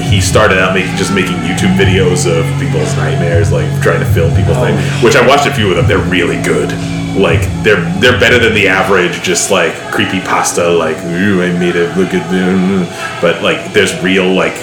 he 0.04 0.19
started 0.19 0.58
out 0.58 0.73
making 0.73 0.95
just 0.97 1.13
making 1.13 1.36
YouTube 1.47 1.75
videos 1.78 2.28
of 2.28 2.43
people's 2.60 2.93
nightmares, 2.97 3.52
like 3.52 3.67
trying 3.82 3.99
to 3.99 4.12
fill 4.12 4.34
people's 4.36 4.58
nightmares. 4.58 5.04
Which 5.04 5.15
I 5.15 5.25
watched 5.25 5.47
a 5.47 5.54
few 5.54 5.69
of 5.69 5.78
them. 5.78 5.88
They're 5.88 6.12
really 6.12 6.41
good. 6.43 6.71
Like 7.15 7.41
they're 7.63 7.84
they're 7.99 8.19
better 8.19 8.39
than 8.39 8.54
the 8.54 8.67
average, 8.67 9.21
just 9.21 9.52
like 9.52 9.73
creepy 9.91 10.19
pasta. 10.19 10.67
Like 10.69 10.97
ooh, 10.97 11.41
I 11.41 11.58
made 11.58 11.75
it 11.78 11.95
look 11.97 12.13
at 12.13 12.30
them, 12.32 12.88
but 13.21 13.41
like 13.41 13.71
there's 13.71 13.95
real 14.04 14.34
like 14.34 14.54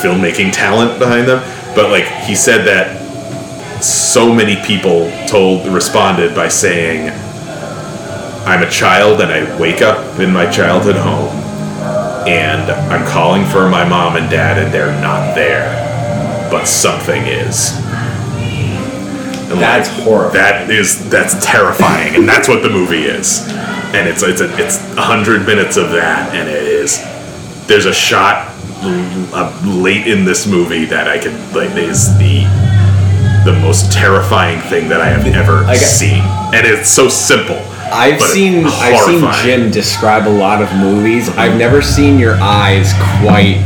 filmmaking 0.00 0.52
talent 0.52 0.98
behind 0.98 1.28
them. 1.28 1.42
But 1.74 1.90
like 1.90 2.06
he 2.24 2.34
said 2.34 2.64
that 2.64 3.02
so 3.82 4.32
many 4.32 4.56
people 4.64 5.10
told 5.26 5.66
responded 5.68 6.34
by 6.34 6.48
saying 6.48 7.12
I'm 8.46 8.62
a 8.62 8.70
child 8.70 9.20
and 9.20 9.30
I 9.30 9.58
wake 9.58 9.80
up 9.82 10.18
in 10.20 10.32
my 10.32 10.50
childhood 10.50 10.96
home 10.96 11.34
and 12.28 12.70
I'm 12.92 13.06
calling 13.06 13.44
for 13.46 13.68
my 13.68 13.86
mom 13.88 14.16
and 14.16 14.30
dad 14.30 14.62
and 14.62 14.72
they're 14.72 14.92
not 15.00 15.34
there. 15.34 15.68
But 16.50 16.66
something 16.66 17.22
is. 17.26 17.72
And, 19.50 19.60
That's 19.60 19.88
horrifying. 20.02 20.34
that 20.34 20.70
is 20.70 21.08
that's 21.10 21.44
terrifying 21.44 22.16
and 22.16 22.28
that's 22.28 22.48
what 22.48 22.62
the 22.62 22.70
movie 22.70 23.04
is. 23.04 23.46
And 23.94 24.08
it's 24.08 24.22
it's 24.22 24.40
a, 24.40 24.52
it's 24.58 24.78
a 24.96 25.02
hundred 25.02 25.46
minutes 25.46 25.76
of 25.76 25.90
that 25.92 26.34
and 26.34 26.48
it 26.48 26.62
is. 26.64 26.98
There's 27.66 27.86
a 27.86 27.94
shot 27.94 28.52
uh, 28.82 29.60
late 29.64 30.06
in 30.06 30.24
this 30.24 30.46
movie 30.46 30.84
that 30.86 31.08
I 31.08 31.18
can 31.18 31.32
like 31.54 31.70
is 31.76 32.16
the 32.18 32.44
the 33.44 33.52
most 33.60 33.92
terrifying 33.92 34.60
thing 34.62 34.88
that 34.88 35.00
I 35.00 35.08
have 35.08 35.26
ever 35.26 35.64
I 35.64 35.74
got- 35.74 35.82
seen, 35.82 36.22
and 36.54 36.66
it's 36.66 36.88
so 36.90 37.08
simple. 37.08 37.60
I've 37.92 38.20
seen 38.20 38.64
I've 38.66 38.98
seen. 39.04 39.22
Jim 39.44 39.70
describe 39.70 40.26
a 40.26 40.32
lot 40.44 40.60
of 40.62 40.72
movies. 40.74 41.28
I've 41.36 41.56
never 41.56 41.80
seen 41.82 42.18
your 42.18 42.34
eyes 42.40 42.92
quite 43.20 43.62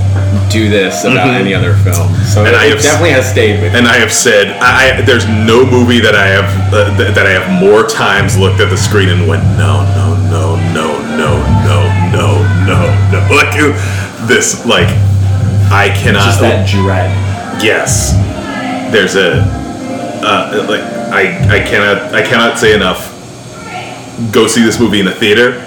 do 0.51 0.69
this 0.69 1.05
about 1.05 1.29
any 1.29 1.55
other 1.55 1.73
film. 1.77 2.13
So 2.27 2.45
Mm-hmm. 2.45 2.47
And 2.47 2.49
it, 2.49 2.55
I 2.55 2.65
have 2.67 2.79
s- 2.79 2.83
definitely 2.85 3.11
has 3.13 3.31
stayed 3.31 3.63
with 3.63 3.73
me. 3.73 3.79
And 3.79 3.89
I 3.89 3.97
have 3.97 4.13
said, 4.13 4.59
I, 4.61 4.99
I 4.99 5.01
there's 5.03 5.27
no 5.29 5.65
movie 5.65 6.01
that 6.01 6.15
I 6.15 6.27
have 6.27 6.51
uh, 6.75 6.97
th- 6.99 7.15
that 7.15 7.27
I 7.27 7.31
have 7.31 7.49
more 7.63 7.85
times 7.87 8.37
looked 8.37 8.61
at 8.61 8.69
the 8.69 8.77
screen 8.77 9.09
and 9.09 9.27
went, 9.27 9.43
no, 9.57 9.87
no, 9.97 10.17
no, 10.29 10.57
no, 10.75 10.99
no, 11.17 11.31
no, 11.65 11.81
no, 12.13 12.29
no, 12.67 12.79
no. 13.13 13.19
Like 13.35 13.55
this, 14.29 14.67
like 14.67 14.89
I 15.73 15.89
cannot. 15.97 16.27
Just 16.27 16.41
that 16.41 16.69
dread. 16.69 17.09
Yes, 17.63 18.13
there's 18.93 19.15
a 19.17 19.47
uh, 20.23 20.67
like 20.69 20.83
I 21.13 21.57
I 21.57 21.61
cannot 21.61 22.15
I 22.15 22.23
cannot 22.23 22.59
say 22.59 22.75
enough. 22.75 23.15
Go 24.33 24.47
see 24.47 24.63
this 24.63 24.81
movie 24.81 25.01
in 25.01 25.09
a 25.09 25.15
theater. 25.15 25.65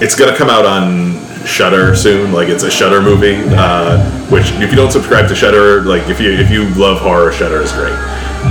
It's 0.00 0.16
gonna 0.18 0.36
come 0.36 0.48
out 0.48 0.64
on 0.64 1.18
Shudder 1.44 1.94
soon. 1.96 2.32
Like 2.32 2.48
it's 2.48 2.62
a 2.62 2.70
Shudder 2.70 3.00
movie. 3.02 3.36
Uh, 3.56 3.98
which 4.30 4.50
if 4.52 4.70
you 4.70 4.76
don't 4.76 4.92
subscribe 4.92 5.28
to 5.28 5.34
Shudder, 5.34 5.82
like 5.82 6.08
if 6.08 6.20
you 6.20 6.30
if 6.30 6.50
you 6.50 6.68
love 6.74 7.00
horror, 7.00 7.32
Shudder 7.32 7.60
is 7.62 7.72
great. 7.72 7.96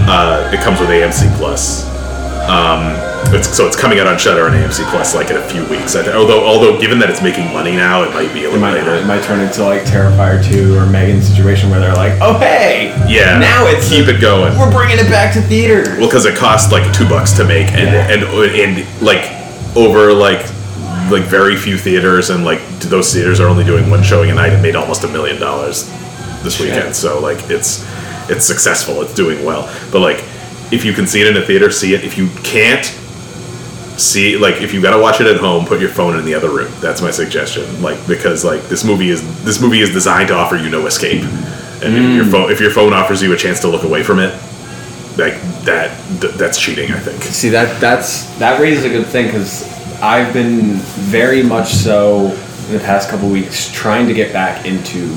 Uh, 0.10 0.51
it 0.53 0.60
comes 0.62 0.79
with 0.79 0.89
AMC 0.89 1.36
Plus. 1.38 1.88
Um, 2.49 3.07
it's, 3.34 3.56
so 3.56 3.65
it's 3.67 3.75
coming 3.75 3.99
out 3.99 4.08
on 4.08 4.17
Shudder 4.17 4.47
and 4.47 4.56
AMC 4.56 4.89
Plus 4.89 5.13
like 5.15 5.30
in 5.30 5.38
a 5.38 5.49
few 5.49 5.65
weeks. 5.67 5.95
I 5.95 6.03
th- 6.03 6.15
although 6.15 6.45
although 6.45 6.80
given 6.80 6.99
that 6.99 7.10
it's 7.10 7.21
making 7.21 7.51
money 7.53 7.71
now, 7.75 8.03
it 8.03 8.13
might 8.13 8.32
be 8.34 8.45
a 8.45 8.49
It 8.53 8.60
might, 8.60 8.73
later. 8.73 8.95
it 8.95 9.06
might 9.06 9.23
turn 9.23 9.39
into 9.39 9.63
like 9.63 9.82
Terrifier 9.84 10.43
2 10.43 10.77
or 10.77 10.86
Megan's 10.86 11.27
situation 11.27 11.69
where 11.69 11.80
they're 11.80 11.95
like, 11.95 12.13
oh 12.21 12.38
hey, 12.39 12.93
Yeah. 13.08 13.38
now 13.39 13.65
it's 13.67 13.89
keep 13.89 14.08
it 14.08 14.21
going. 14.21 14.58
we're 14.58 14.71
bringing 14.71 14.97
it 14.97 15.10
back 15.10 15.34
to 15.34 15.41
theater. 15.41 15.84
Well, 15.97 16.08
because 16.08 16.25
it 16.25 16.36
cost 16.36 16.71
like 16.71 16.91
two 16.93 17.08
bucks 17.10 17.32
to 17.34 17.43
make, 17.43 17.67
and 17.71 17.89
Yeah. 17.91 18.12
and 18.12 18.23
and 18.84 19.01
like 19.01 19.32
over 19.75 20.13
like 20.13 20.45
like 21.12 21.23
very 21.23 21.56
few 21.56 21.77
theaters, 21.77 22.30
and 22.30 22.45
like 22.45 22.60
those 22.80 23.13
theaters 23.13 23.39
are 23.39 23.47
only 23.47 23.63
doing 23.63 23.89
one 23.89 24.03
showing 24.03 24.30
a 24.30 24.34
night. 24.36 24.53
It 24.53 24.62
made 24.62 24.75
almost 24.75 25.03
a 25.03 25.08
million 25.08 25.39
dollars 25.39 25.89
this 26.43 26.56
Shit. 26.58 26.67
weekend. 26.73 26.95
So 26.95 27.19
like 27.19 27.49
it's 27.49 27.86
it's 28.30 28.45
successful. 28.45 29.01
It's 29.01 29.13
doing 29.13 29.43
well. 29.43 29.69
But 29.91 29.99
like 30.01 30.23
if 30.71 30.84
you 30.86 30.93
can 30.93 31.08
see 31.08 31.21
it 31.21 31.27
in 31.27 31.38
a 31.41 31.45
theater, 31.45 31.71
see 31.71 31.93
it. 31.93 32.03
If 32.03 32.17
you 32.17 32.27
can't 32.43 32.86
see 33.97 34.38
like 34.38 34.62
if 34.62 34.73
you 34.73 34.81
got 34.81 34.95
to 34.95 35.01
watch 35.01 35.19
it 35.21 35.27
at 35.27 35.38
home 35.38 35.65
put 35.65 35.79
your 35.79 35.89
phone 35.89 36.17
in 36.17 36.25
the 36.25 36.33
other 36.36 36.49
room. 36.49 36.71
That's 36.79 37.01
my 37.01 37.12
suggestion. 37.12 37.81
Like 37.81 38.05
because 38.07 38.43
like 38.45 38.62
this 38.63 38.83
movie 38.83 39.10
is 39.10 39.21
this 39.43 39.60
movie 39.62 39.81
is 39.81 39.89
designed 39.91 40.27
to 40.29 40.36
offer 40.36 40.55
you 40.55 40.69
no 40.69 40.86
escape. 40.86 41.23
And 41.23 41.95
if 41.95 42.15
your 42.15 42.25
phone 42.25 42.51
if 42.51 42.60
your 42.60 42.71
phone 42.71 42.93
offers 42.93 43.21
you 43.21 43.33
a 43.33 43.38
chance 43.38 43.60
to 43.62 43.67
look 43.67 43.83
away 43.83 44.03
from 44.03 44.19
it 44.19 44.31
like 45.17 45.33
that 45.65 45.97
th- 46.21 46.33
that's 46.36 46.60
cheating 46.60 46.91
i 46.91 46.99
think. 46.99 47.21
See 47.23 47.49
that 47.49 47.81
that's 47.81 48.25
that 48.38 48.62
raises 48.62 48.86
a 48.86 48.89
good 48.89 49.07
thing 49.07 49.25
because 49.27 49.63
I've 50.01 50.31
been 50.31 50.75
very 51.10 51.41
much 51.41 51.69
so 51.69 52.27
in 52.67 52.73
the 52.73 52.79
past 52.79 53.10
couple 53.10 53.27
weeks 53.29 53.71
trying 53.73 54.05
to 54.07 54.13
get 54.13 54.31
back 54.31 54.65
into 54.65 55.07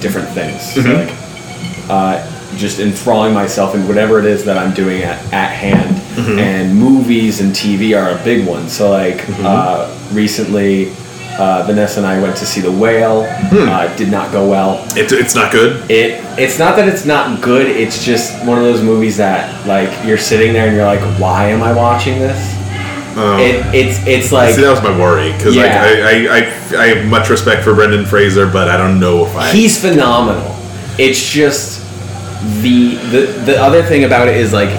different 0.00 0.28
things, 0.30 0.74
Mm-hmm. 0.74 0.92
like 0.92 1.90
uh, 1.90 2.39
just 2.56 2.78
enthralling 2.80 3.32
myself 3.34 3.74
in 3.74 3.86
whatever 3.88 4.18
it 4.18 4.24
is 4.26 4.44
that 4.44 4.58
I'm 4.58 4.74
doing 4.74 5.02
at, 5.02 5.18
at 5.32 5.50
hand. 5.52 5.96
Mm-hmm. 5.96 6.38
And 6.38 6.76
movies 6.76 7.40
and 7.40 7.52
TV 7.52 7.96
are 8.00 8.18
a 8.18 8.24
big 8.24 8.46
one. 8.46 8.68
So 8.68 8.90
like 8.90 9.24
uh, 9.40 9.88
recently, 10.12 10.92
Uh, 11.40 11.62
Vanessa 11.64 12.00
and 12.00 12.06
I 12.06 12.20
went 12.20 12.36
to 12.36 12.44
see 12.44 12.60
The 12.60 12.70
Whale. 12.72 13.24
Uh, 13.50 13.86
did 13.96 14.10
not 14.10 14.30
go 14.30 14.44
well. 14.50 14.84
It, 14.94 15.10
it's 15.12 15.34
not 15.34 15.50
good. 15.52 15.88
It 15.90 16.20
it's 16.36 16.58
not 16.58 16.76
that 16.76 16.86
it's 16.86 17.06
not 17.06 17.40
good. 17.40 17.64
It's 17.66 18.04
just 18.04 18.34
one 18.44 18.58
of 18.58 18.64
those 18.64 18.82
movies 18.82 19.16
that 19.16 19.48
like 19.66 19.88
you're 20.04 20.18
sitting 20.18 20.52
there 20.52 20.66
and 20.68 20.76
you're 20.76 20.84
like, 20.84 21.00
why 21.18 21.48
am 21.54 21.62
I 21.62 21.72
watching 21.72 22.18
this? 22.18 22.36
Oh. 23.16 23.38
It 23.40 23.64
it's 23.72 23.96
it's 24.06 24.32
like 24.32 24.54
See, 24.54 24.62
that 24.62 24.70
was 24.70 24.82
my 24.82 24.92
worry 24.98 25.32
because 25.32 25.54
Yeah. 25.56 25.62
like 25.62 25.72
I, 25.72 25.92
I, 26.12 26.16
I, 26.36 26.40
I 26.82 26.86
have 26.94 27.06
much 27.08 27.30
respect 27.30 27.64
for 27.64 27.72
Brendan 27.74 28.04
Fraser, 28.04 28.46
but 28.46 28.68
I 28.68 28.76
don't 28.76 28.98
know 29.00 29.24
if 29.24 29.32
I. 29.34 29.50
he's 29.50 29.80
phenomenal. 29.80 30.44
It's 30.98 31.22
just 31.32 31.80
the 32.62 32.94
the 33.10 33.20
the 33.44 33.60
other 33.60 33.82
thing 33.82 34.04
about 34.04 34.28
it 34.28 34.36
is 34.36 34.52
like 34.52 34.70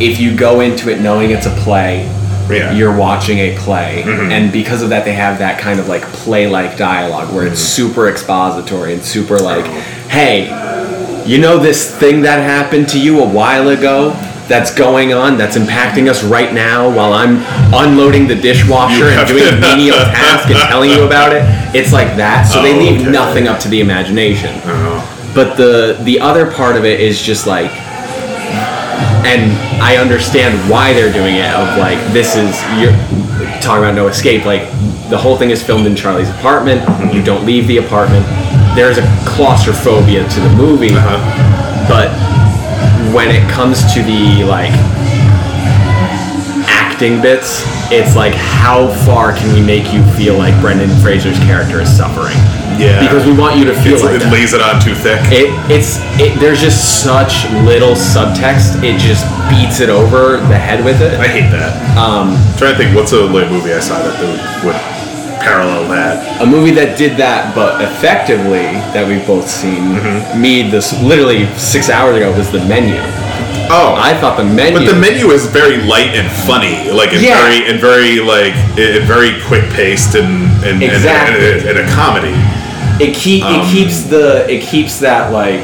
if 0.00 0.20
you 0.20 0.34
go 0.36 0.60
into 0.60 0.90
it 0.90 1.00
knowing 1.00 1.30
it's 1.30 1.46
a 1.46 1.50
play, 1.64 2.08
Yeah. 2.50 2.72
you're 2.72 2.94
watching 2.96 3.38
a 3.38 3.56
play, 3.58 4.04
Mhm. 4.06 4.30
and 4.30 4.52
because 4.52 4.80
of 4.82 4.90
that, 4.90 5.04
they 5.04 5.12
have 5.12 5.38
that 5.40 5.58
kind 5.58 5.78
of 5.80 5.88
like 5.88 6.02
play-like 6.12 6.76
dialogue 6.76 7.32
where 7.34 7.46
it's 7.46 7.60
super 7.60 8.08
expository 8.08 8.92
and 8.94 9.02
super 9.04 9.38
like, 9.38 9.66
hey, 10.08 10.48
you 11.26 11.38
know 11.38 11.58
this 11.58 11.90
thing 11.90 12.22
that 12.22 12.40
happened 12.40 12.88
to 12.90 12.98
you 12.98 13.20
a 13.20 13.24
while 13.26 13.68
ago. 13.68 14.14
That's 14.48 14.70
going 14.74 15.12
on. 15.12 15.36
That's 15.36 15.58
impacting 15.58 16.08
us 16.08 16.24
right 16.24 16.54
now 16.54 16.88
while 16.88 17.12
I'm 17.12 17.44
unloading 17.74 18.28
the 18.28 18.34
dishwasher 18.34 19.04
and 19.04 19.28
doing 19.28 19.46
a 19.46 19.56
menial 19.60 19.96
task 20.16 20.48
and 20.48 20.56
telling 20.70 20.88
you 20.90 21.02
about 21.04 21.34
it. 21.34 21.42
It's 21.74 21.92
like 21.92 22.16
that. 22.16 22.44
So 22.50 22.62
they 22.62 22.72
Oh, 22.74 22.78
leave 22.78 23.00
okay. 23.02 23.10
nothing 23.10 23.46
up 23.46 23.60
to 23.60 23.68
the 23.68 23.80
imagination. 23.82 24.54
Oh. 24.64 25.04
But 25.38 25.56
the 25.56 25.96
the 26.02 26.18
other 26.18 26.50
part 26.50 26.74
of 26.74 26.84
it 26.84 26.98
is 27.00 27.22
just 27.22 27.46
like 27.46 27.70
and 29.24 29.52
I 29.80 29.96
understand 29.98 30.58
why 30.68 30.92
they're 30.92 31.12
doing 31.12 31.36
it 31.36 31.46
of 31.54 31.78
like 31.78 31.98
this 32.12 32.34
is 32.34 32.50
you're 32.80 32.90
talking 33.60 33.84
about 33.84 33.94
no 33.94 34.08
escape 34.08 34.44
like 34.44 34.62
the 35.10 35.16
whole 35.16 35.36
thing 35.36 35.50
is 35.50 35.62
filmed 35.62 35.86
in 35.86 35.94
Charlie's 35.94 36.28
apartment 36.30 36.82
you 37.14 37.22
don't 37.22 37.46
leave 37.46 37.68
the 37.68 37.76
apartment. 37.76 38.26
There's 38.74 38.98
a 38.98 39.02
claustrophobia 39.28 40.28
to 40.28 40.40
the 40.40 40.50
movie 40.56 40.90
Uh-huh. 40.92 41.86
but 41.88 42.10
when 43.14 43.28
it 43.28 43.48
comes 43.48 43.94
to 43.94 44.02
the 44.02 44.42
like 44.42 44.72
acting 46.66 47.22
bits 47.22 47.62
it's 47.92 48.16
like 48.16 48.34
how 48.34 48.88
far 49.06 49.32
can 49.32 49.54
we 49.54 49.60
make 49.64 49.92
you 49.92 50.02
feel 50.18 50.36
like 50.36 50.60
Brendan 50.60 50.90
Fraser's 51.00 51.38
character 51.46 51.80
is 51.80 51.96
suffering 51.96 52.34
Yeah. 52.78 53.02
because 53.02 53.26
we 53.26 53.32
want 53.36 53.56
you 53.58 53.64
to 53.66 53.74
feel 53.82 53.94
It's, 53.94 54.04
like 54.04 54.14
it 54.16 54.22
that. 54.22 54.32
lays 54.32 54.54
it 54.54 54.62
on 54.62 54.80
too 54.80 54.94
thick. 54.94 55.18
It 55.34 55.50
it's 55.70 55.98
it, 56.22 56.38
there's 56.38 56.60
just 56.60 57.02
such 57.02 57.44
little 57.66 57.94
subtext. 57.98 58.82
It 58.86 58.98
just 58.98 59.26
beats 59.50 59.80
it 59.80 59.90
over 59.90 60.38
the 60.48 60.58
head 60.58 60.84
with 60.84 61.02
it. 61.02 61.18
I 61.18 61.26
hate 61.26 61.50
that. 61.50 61.74
Um, 61.98 62.36
trying 62.56 62.72
to 62.72 62.78
think, 62.78 62.94
what's 62.94 63.12
a 63.12 63.22
late 63.26 63.50
movie 63.50 63.72
I 63.74 63.80
saw 63.80 63.98
that 63.98 64.14
would, 64.22 64.38
would 64.72 64.78
parallel 65.42 65.88
that? 65.90 66.22
a 66.42 66.46
movie 66.46 66.70
that 66.72 66.98
did 66.98 67.16
that, 67.18 67.54
but 67.54 67.80
effectively 67.82 68.74
that 68.94 69.06
we've 69.06 69.26
both 69.26 69.48
seen. 69.48 69.98
Mm-hmm. 69.98 70.40
Me, 70.40 70.68
this 70.70 70.94
literally 71.02 71.46
six 71.58 71.88
hours 71.90 72.16
ago 72.16 72.30
was 72.36 72.50
the 72.50 72.62
menu. 72.66 72.98
Oh, 73.70 73.92
I 74.00 74.16
thought 74.16 74.36
the 74.40 74.44
menu. 74.48 74.78
But 74.80 74.86
the 74.88 74.98
menu 74.98 75.28
is 75.30 75.44
very 75.46 75.76
light 75.84 76.16
and 76.16 76.24
funny, 76.48 76.88
like 76.90 77.12
and 77.12 77.20
Yeah. 77.20 77.36
very 77.42 77.68
and 77.68 77.76
very 77.80 78.16
like 78.20 78.54
and 78.80 79.04
very 79.04 79.36
quick 79.44 79.68
paced 79.74 80.14
and 80.16 80.48
and, 80.64 80.82
Exactly. 80.82 81.36
and, 81.36 81.68
and, 81.68 81.78
and 81.78 81.78
a 81.84 81.86
comedy. 81.92 82.32
It 83.00 83.14
keep 83.14 83.44
um, 83.44 83.60
it 83.60 83.70
keeps 83.72 84.02
the 84.02 84.48
it 84.50 84.62
keeps 84.62 84.98
that 85.00 85.32
like 85.32 85.60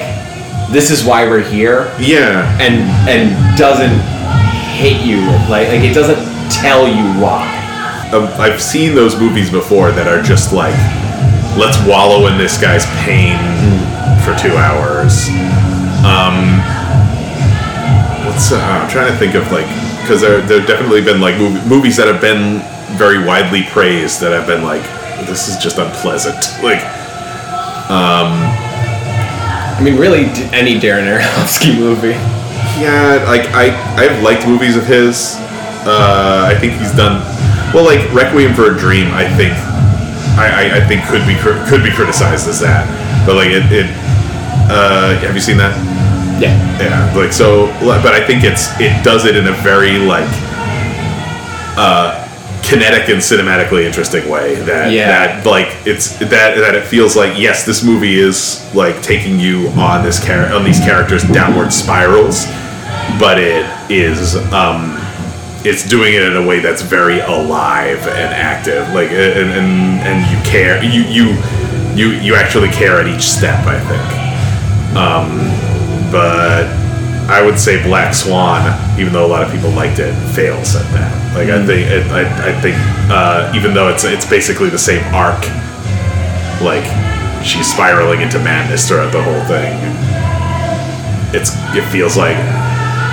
this 0.71 0.91
is 0.91 1.05
why 1.05 1.25
we're 1.27 1.43
here 1.43 1.93
Yeah, 1.99 2.49
and 2.61 2.75
and 3.09 3.59
doesn't 3.59 4.01
hit 4.75 5.05
you 5.07 5.21
like 5.51 5.69
like 5.69 5.83
it 5.83 5.95
doesn't 5.95 6.19
tell 6.51 6.87
you 6.89 7.05
why. 7.21 7.47
um, 8.13 8.29
I've 8.41 8.61
seen 8.63 8.95
those 8.95 9.19
movies 9.19 9.51
before 9.51 9.91
that 9.93 10.07
are 10.09 10.23
just 10.23 10.53
like, 10.53 10.75
let's 11.59 11.79
wallow 11.87 12.27
in 12.29 12.39
this 12.39 12.61
guy's 12.61 12.85
pain 13.05 13.37
for 14.25 14.35
two 14.41 14.57
hours. 14.57 15.29
Um, 16.05 16.61
what's 18.27 18.53
uh, 18.53 18.59
I'm 18.61 18.89
trying 18.91 19.11
to 19.13 19.19
think 19.19 19.35
of 19.35 19.51
like 19.53 19.67
because 20.03 20.21
there 20.21 20.41
there 20.43 20.65
definitely 20.67 21.03
been 21.03 21.21
like 21.21 21.37
movie, 21.39 21.67
movies 21.69 21.97
that 21.97 22.09
have 22.09 22.21
been 22.21 22.61
very 22.97 23.25
widely 23.25 23.63
praised 23.65 24.21
that 24.21 24.33
have 24.33 24.47
been 24.47 24.63
like 24.63 24.83
this 25.27 25.49
is 25.49 25.57
just 25.63 25.79
unpleasant. 25.79 26.37
Like 26.65 26.81
I 27.91 29.81
mean, 29.83 29.97
really, 29.97 30.25
d- 30.33 30.49
any 30.53 30.79
Darren 30.81 31.05
Aronofsky 31.07 31.77
movie. 31.79 32.17
Yeah, 32.81 33.23
like 33.27 33.47
I 33.55 33.71
I've 33.97 34.23
liked 34.23 34.47
movies 34.47 34.77
of 34.77 34.87
his. 34.87 35.37
Uh, 35.87 36.49
I 36.51 36.59
think 36.59 36.73
he's 36.75 36.93
done 36.97 37.21
well. 37.75 37.85
Like 37.85 38.11
Requiem 38.13 38.55
for 38.55 38.73
a 38.73 38.77
Dream, 38.79 39.09
I 39.13 39.29
think 39.37 39.53
I, 40.39 40.49
I, 40.73 40.77
I 40.79 40.81
think 40.89 41.05
could 41.07 41.27
be 41.27 41.37
could 41.69 41.85
be 41.85 41.93
criticized 41.95 42.49
as 42.49 42.59
that. 42.61 42.89
But 43.27 43.37
like 43.37 43.51
it, 43.51 43.71
it 43.71 43.87
uh, 44.71 45.19
have 45.21 45.35
you 45.35 45.41
seen 45.43 45.59
that? 45.59 45.77
Yeah. 46.41 46.57
Yeah, 46.81 47.15
like 47.15 47.33
so. 47.33 47.67
But 47.81 48.15
I 48.15 48.27
think 48.27 48.43
it's 48.45 48.69
it 48.81 49.05
does 49.05 49.25
it 49.25 49.37
in 49.37 49.47
a 49.47 49.53
very 49.63 49.99
like 49.99 50.29
uh, 51.77 52.24
kinetic 52.69 53.09
and 53.09 53.19
cinematically 53.21 53.85
interesting 53.85 54.29
way. 54.29 54.55
That 54.57 54.91
Yeah. 54.93 55.09
that 55.09 55.47
like 55.47 55.69
it's 55.87 56.17
that 56.19 56.57
that 56.57 56.75
it 56.75 56.85
feels 56.87 57.17
like 57.17 57.39
yes, 57.39 57.65
this 57.65 57.83
movie 57.85 58.19
is 58.19 58.65
like 58.75 59.03
taking 59.03 59.39
you 59.39 59.69
on 59.71 60.03
this 60.05 60.25
char- 60.25 60.53
on 60.53 60.65
these 60.65 60.81
characters 60.81 61.23
downward 61.25 61.73
spirals, 61.73 62.47
but 63.19 63.39
it 63.39 63.65
is 63.91 64.37
um 64.53 64.99
it's 65.65 65.89
doing 65.89 66.13
it 66.15 66.23
in 66.23 66.37
a 66.37 66.47
way 66.47 66.61
that's 66.61 66.83
very 66.83 67.21
alive 67.21 68.07
and 68.09 68.35
active. 68.35 68.87
Like 68.95 69.11
and 69.11 69.51
and, 69.51 70.01
and 70.03 70.31
you 70.31 70.51
care 70.51 70.83
you 70.85 71.03
you 71.03 71.37
you 71.95 72.09
you 72.21 72.35
actually 72.35 72.69
care 72.71 73.01
at 73.01 73.07
each 73.07 73.23
step. 73.31 73.65
I 73.67 73.79
think 73.89 74.97
um 74.97 76.11
but 76.13 76.67
I 77.27 77.43
would 77.45 77.59
say 77.59 77.83
Black 77.83 78.15
Swan, 78.15 78.61
even 79.01 79.13
though 79.13 79.25
a 79.25 79.29
lot 79.29 79.43
of 79.43 79.51
people 79.51 79.71
liked 79.71 79.99
it, 79.99 80.13
fails 80.35 80.77
at 80.77 80.85
that. 80.93 81.35
Like 81.35 81.49
I 81.49 81.65
think, 81.65 81.91
it, 81.91 82.07
I, 82.13 82.51
I 82.51 82.61
think, 82.61 82.77
uh, 83.11 83.53
even 83.57 83.73
though 83.73 83.89
it's 83.89 84.05
it's 84.05 84.29
basically 84.29 84.69
the 84.69 84.79
same 84.79 85.03
arc, 85.15 85.41
like 86.61 86.85
she's 87.45 87.71
spiraling 87.71 88.21
into 88.21 88.39
madness 88.39 88.87
throughout 88.87 89.13
the 89.13 89.23
whole 89.23 89.43
thing. 89.49 89.73
It's 91.33 91.57
it 91.75 91.89
feels 91.91 92.17
like 92.17 92.37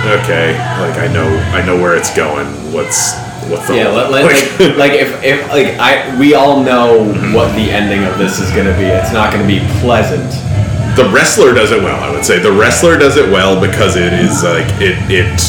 okay, 0.04 0.58
like 0.78 0.98
I 0.98 1.08
know 1.12 1.28
I 1.52 1.64
know 1.64 1.80
where 1.80 1.96
it's 1.96 2.14
going. 2.14 2.46
What's 2.72 3.16
what's 3.48 3.66
the 3.66 3.76
Yeah, 3.76 3.88
let, 3.88 4.10
let, 4.10 4.24
like, 4.60 4.76
like 4.76 4.92
if, 4.92 5.22
if 5.24 5.48
like 5.48 5.78
I 5.78 6.18
we 6.18 6.34
all 6.34 6.62
know 6.62 7.04
what 7.34 7.54
the 7.54 7.70
ending 7.70 8.04
of 8.04 8.18
this 8.18 8.40
is 8.40 8.50
gonna 8.50 8.76
be. 8.76 8.84
It's 8.84 9.12
not 9.12 9.32
gonna 9.32 9.46
be 9.46 9.60
pleasant. 9.80 10.30
The 10.96 11.08
wrestler 11.12 11.54
does 11.54 11.70
it 11.70 11.82
well. 11.82 12.02
I 12.02 12.10
would 12.12 12.24
say 12.24 12.38
the 12.38 12.52
wrestler 12.52 12.98
does 12.98 13.16
it 13.16 13.30
well 13.30 13.60
because 13.60 13.96
it 13.96 14.12
is 14.12 14.42
like 14.42 14.68
it. 14.80 14.98
It. 15.10 15.40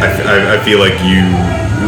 I, 0.00 0.08
I, 0.22 0.54
I 0.56 0.64
feel 0.64 0.78
like 0.78 0.96
you 1.04 1.24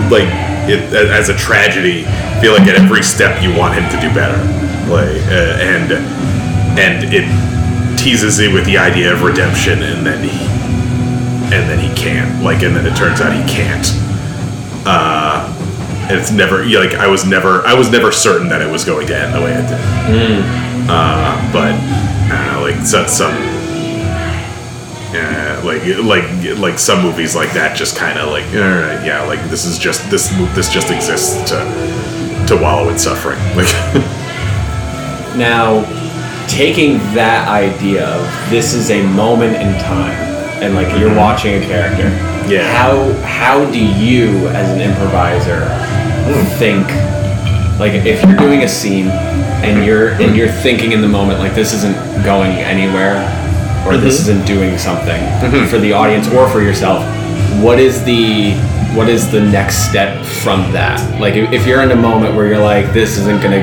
like 0.09 0.29
it 0.69 0.93
as 0.95 1.29
a 1.29 1.37
tragedy. 1.37 2.05
Feel 2.41 2.53
like 2.53 2.67
at 2.69 2.77
every 2.77 3.03
step 3.03 3.43
you 3.43 3.55
want 3.57 3.75
him 3.75 3.89
to 3.91 4.01
do 4.01 4.13
better. 4.15 4.39
Like 4.91 5.21
uh, 5.29 5.61
and 5.61 5.93
and 6.79 7.13
it 7.13 7.29
teases 7.99 8.41
you 8.41 8.53
with 8.53 8.65
the 8.65 8.79
idea 8.79 9.13
of 9.13 9.23
redemption, 9.23 9.83
and 9.83 10.07
then 10.07 10.23
he 10.25 10.45
and 11.55 11.69
then 11.69 11.79
he 11.79 11.95
can't. 11.95 12.43
Like 12.43 12.63
and 12.63 12.75
then 12.75 12.87
it 12.87 12.97
turns 12.97 13.21
out 13.21 13.33
he 13.33 13.45
can't. 13.53 13.87
Uh, 14.85 15.49
it's 16.11 16.31
never 16.33 16.65
like 16.65 16.95
I 16.95 17.07
was 17.07 17.25
never 17.25 17.65
I 17.67 17.75
was 17.75 17.91
never 17.91 18.11
certain 18.11 18.49
that 18.49 18.63
it 18.63 18.71
was 18.71 18.85
going 18.85 19.07
to 19.07 19.17
end 19.17 19.35
the 19.35 19.41
way 19.41 19.53
it 19.53 19.69
did 19.69 20.72
uh, 20.93 21.53
but 21.53 21.73
I 21.73 22.45
don't 22.45 22.53
know, 22.53 22.63
like 22.63 22.87
so, 22.87 23.07
some, 23.07 23.33
yeah, 25.13 25.59
uh, 25.59 25.65
like 25.65 25.83
like 26.05 26.59
like 26.59 26.79
some 26.79 27.03
movies 27.03 27.35
like 27.35 27.53
that 27.53 27.77
just 27.77 27.97
kind 27.97 28.19
of 28.19 28.29
like, 28.29 28.45
all 28.49 28.61
right, 28.61 29.05
yeah, 29.05 29.23
like 29.23 29.43
this 29.49 29.65
is 29.65 29.79
just 29.79 30.11
this 30.11 30.29
this 30.55 30.71
just 30.71 30.91
exists 30.91 31.49
to 31.49 32.47
to 32.47 32.63
wallow 32.63 32.89
in 32.91 32.99
suffering. 32.99 33.39
Like, 33.57 33.73
Now, 35.37 35.81
taking 36.47 36.99
that 37.15 37.49
idea 37.49 38.07
of 38.07 38.51
this 38.51 38.75
is 38.75 38.91
a 38.91 39.03
moment 39.15 39.55
in 39.57 39.73
time, 39.81 40.13
and 40.63 40.75
like 40.75 40.89
you're 40.99 41.09
mm-hmm. 41.09 41.17
watching 41.17 41.55
a 41.55 41.67
character. 41.67 42.09
Yeah. 42.53 42.71
How 42.77 43.13
how 43.23 43.71
do 43.71 43.83
you, 43.83 44.49
as 44.49 44.69
an 44.69 44.83
improviser, 44.83 45.65
hmm. 46.27 46.59
think? 46.59 46.87
Like 47.81 47.95
if 48.05 48.23
you're 48.23 48.37
doing 48.37 48.63
a 48.63 48.69
scene 48.69 49.09
and 49.63 49.85
you're 49.85 50.11
and 50.21 50.37
you're 50.37 50.49
thinking 50.49 50.93
in 50.93 51.01
the 51.01 51.09
moment 51.09 51.39
like 51.39 51.55
this 51.55 51.73
isn't 51.73 51.95
going 52.25 52.53
anywhere, 52.53 53.17
or 53.87 53.97
this 53.97 54.21
mm-hmm. 54.21 54.31
isn't 54.31 54.47
doing 54.47 54.79
something 54.79 55.21
mm-hmm. 55.21 55.67
for 55.67 55.79
the 55.79 55.93
audience 55.93 56.29
or 56.29 56.49
for 56.49 56.61
yourself. 56.61 57.03
What 57.63 57.79
is 57.79 58.05
the 58.05 58.53
what 58.95 59.09
is 59.09 59.31
the 59.31 59.41
next 59.41 59.89
step 59.89 60.25
from 60.25 60.71
that? 60.73 61.21
Like 61.21 61.35
if 61.35 61.67
you're 61.67 61.83
in 61.83 61.91
a 61.93 61.97
moment 61.97 62.35
where 62.35 62.47
you're 62.47 62.63
like 62.63 62.93
this 62.93 63.19
isn't 63.19 63.43
gonna 63.43 63.63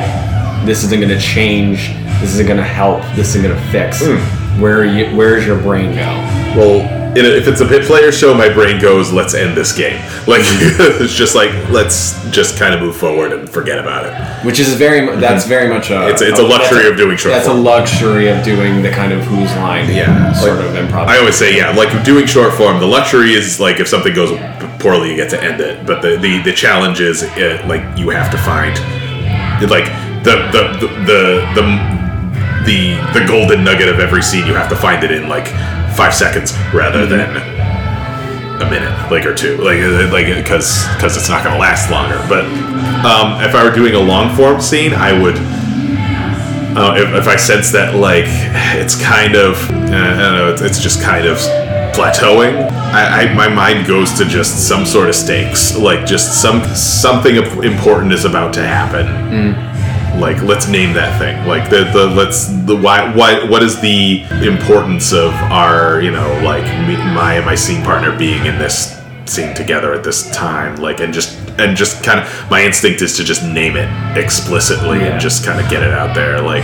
this 0.65 0.83
isn't 0.83 0.99
gonna 1.01 1.19
change, 1.19 1.93
this 2.19 2.33
isn't 2.33 2.47
gonna 2.47 2.63
help, 2.63 3.01
this 3.15 3.35
isn't 3.35 3.43
gonna 3.43 3.71
fix. 3.71 4.01
Mm. 4.01 4.61
Where 4.61 4.81
are 4.81 4.85
you? 4.85 5.15
Where's 5.15 5.45
your 5.45 5.61
brain 5.61 5.95
go? 5.95 6.39
well, 6.55 6.98
in 7.17 7.25
a, 7.25 7.29
if 7.29 7.47
it's 7.47 7.59
a 7.61 7.65
bit 7.65 7.83
player 7.85 8.11
show, 8.11 8.33
my 8.33 8.49
brain 8.49 8.79
goes, 8.79 9.11
"Let's 9.11 9.33
end 9.33 9.57
this 9.57 9.71
game." 9.75 9.99
Like 10.29 10.41
it's 10.45 11.15
just 11.15 11.33
like 11.33 11.49
let's 11.71 12.13
just 12.29 12.59
kind 12.59 12.75
of 12.75 12.81
move 12.81 12.95
forward 12.95 13.33
and 13.33 13.49
forget 13.49 13.79
about 13.79 14.05
it. 14.05 14.45
Which 14.45 14.59
is 14.59 14.75
very 14.75 15.01
mu- 15.01 15.19
that's 15.19 15.45
very 15.47 15.67
much 15.67 15.89
a 15.89 16.03
It's- 16.03 16.21
it's 16.21 16.37
a 16.39 16.43
luxury 16.43 16.83
that's 16.83 16.91
of 16.91 16.97
doing 16.97 17.17
short 17.17 17.33
That's 17.33 17.47
form. 17.47 17.57
a 17.57 17.61
luxury 17.61 18.27
of 18.29 18.43
doing 18.43 18.83
the 18.83 18.91
kind 18.91 19.11
of 19.11 19.23
whose 19.23 19.49
line 19.55 19.89
Yeah, 19.91 20.31
sort 20.33 20.57
like, 20.59 20.65
of 20.67 20.73
improv. 20.75 21.07
I 21.07 21.17
always 21.17 21.35
say, 21.35 21.57
yeah, 21.57 21.71
like 21.71 21.89
doing 22.03 22.27
short 22.27 22.53
form. 22.53 22.79
The 22.79 22.85
luxury 22.85 23.31
is 23.33 23.59
like 23.59 23.79
if 23.79 23.87
something 23.87 24.13
goes 24.13 24.29
poorly, 24.77 25.09
you 25.09 25.15
get 25.15 25.31
to 25.31 25.43
end 25.43 25.61
it. 25.61 25.83
But 25.87 26.03
the 26.03 26.17
the, 26.17 26.43
the 26.43 26.53
challenge 26.53 26.99
is 27.01 27.23
uh, 27.23 27.63
like 27.67 27.81
you 27.97 28.09
have 28.09 28.29
to 28.29 28.37
find 28.37 28.75
like 29.71 29.85
the 30.23 30.35
the 30.53 30.61
the 30.79 30.87
the 31.09 31.21
the 31.55 31.99
the, 32.65 33.19
the 33.19 33.25
golden 33.25 33.63
nugget 33.63 33.89
of 33.89 33.99
every 33.99 34.21
scene. 34.21 34.45
You 34.45 34.53
have 34.53 34.69
to 34.69 34.75
find 34.75 35.03
it 35.03 35.09
in 35.11 35.27
like 35.27 35.47
five 35.99 36.15
seconds 36.15 36.53
rather 36.73 37.05
than 37.05 37.35
a 38.61 38.69
minute, 38.69 39.11
like 39.11 39.25
or 39.25 39.35
two, 39.35 39.57
like 39.57 39.79
uh, 39.79 40.07
like 40.13 40.27
because 40.27 40.87
because 40.95 41.17
it's 41.17 41.27
not 41.27 41.43
going 41.43 41.53
to 41.53 41.59
last 41.59 41.91
longer. 41.91 42.23
But 42.29 42.45
um, 43.03 43.43
if 43.43 43.53
I 43.53 43.65
were 43.65 43.75
doing 43.75 43.95
a 43.95 43.99
long 43.99 44.33
form 44.33 44.61
scene, 44.61 44.93
I 44.93 45.11
would 45.11 45.35
uh, 46.77 46.95
if, 46.95 47.13
if 47.23 47.27
I 47.27 47.35
sense 47.35 47.71
that 47.71 47.95
like 47.95 48.27
it's 48.79 48.95
kind 48.95 49.35
of 49.35 49.57
uh, 49.69 49.73
I 49.73 50.17
don't 50.21 50.35
know 50.35 50.49
it's, 50.53 50.61
it's 50.61 50.79
just 50.79 51.01
kind 51.01 51.25
of 51.27 51.37
plateauing 51.93 52.69
I, 52.93 53.23
I 53.23 53.33
my 53.33 53.49
mind 53.49 53.87
goes 53.87 54.13
to 54.19 54.25
just 54.25 54.67
some 54.67 54.85
sort 54.85 55.09
of 55.09 55.15
stakes 55.15 55.75
like 55.75 56.05
just 56.05 56.41
some 56.41 56.63
something 56.75 57.35
important 57.35 58.13
is 58.13 58.23
about 58.23 58.53
to 58.53 58.63
happen 58.65 59.07
like 60.17 60.41
let's 60.43 60.67
name 60.67 60.93
that 60.93 61.17
thing. 61.19 61.45
Like 61.47 61.69
the, 61.69 61.85
the 61.93 62.07
let's 62.07 62.47
the 62.65 62.75
why 62.75 63.13
why 63.13 63.43
what 63.45 63.63
is 63.63 63.79
the 63.79 64.21
importance 64.45 65.13
of 65.13 65.33
our 65.33 66.01
you 66.01 66.11
know 66.11 66.41
like 66.43 66.63
me, 66.87 66.95
my 66.97 67.35
and 67.35 67.45
my 67.45 67.55
scene 67.55 67.83
partner 67.83 68.17
being 68.17 68.45
in 68.45 68.57
this 68.57 68.99
scene 69.25 69.53
together 69.55 69.93
at 69.93 70.03
this 70.03 70.29
time? 70.31 70.75
Like 70.77 70.99
and 70.99 71.13
just 71.13 71.37
and 71.59 71.75
just 71.77 72.03
kind 72.03 72.19
of 72.19 72.49
my 72.49 72.61
instinct 72.63 73.01
is 73.01 73.15
to 73.17 73.23
just 73.23 73.43
name 73.43 73.75
it 73.77 73.89
explicitly 74.17 74.99
Yeah. 74.99 75.05
and 75.13 75.21
just 75.21 75.45
kind 75.45 75.59
of 75.63 75.69
get 75.69 75.83
it 75.83 75.91
out 75.93 76.15
there. 76.15 76.41
Like 76.41 76.63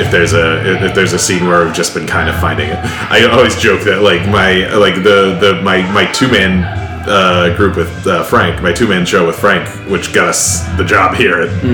if 0.00 0.10
there's 0.10 0.32
a 0.34 0.84
if 0.84 0.94
there's 0.94 1.12
a 1.14 1.18
scene 1.18 1.46
where 1.46 1.66
I've 1.66 1.74
just 1.74 1.94
been 1.94 2.06
kind 2.06 2.28
of 2.28 2.38
finding 2.38 2.68
it 2.68 2.76
I 3.10 3.26
always 3.30 3.58
joke 3.58 3.80
that 3.84 4.02
like 4.02 4.28
my 4.28 4.68
like 4.76 4.96
the 4.96 5.38
the 5.40 5.62
my 5.62 5.80
my 5.92 6.04
two 6.12 6.30
man 6.30 6.84
uh, 7.08 7.56
group 7.56 7.76
with 7.76 8.06
uh, 8.06 8.22
Frank 8.24 8.62
my 8.62 8.72
two 8.72 8.88
man 8.88 9.04
show 9.06 9.26
with 9.26 9.38
Frank 9.38 9.68
which 9.90 10.12
got 10.14 10.28
us 10.28 10.64
the 10.76 10.84
job 10.84 11.14
here 11.14 11.40
at 11.42 11.50
the, 11.62 11.68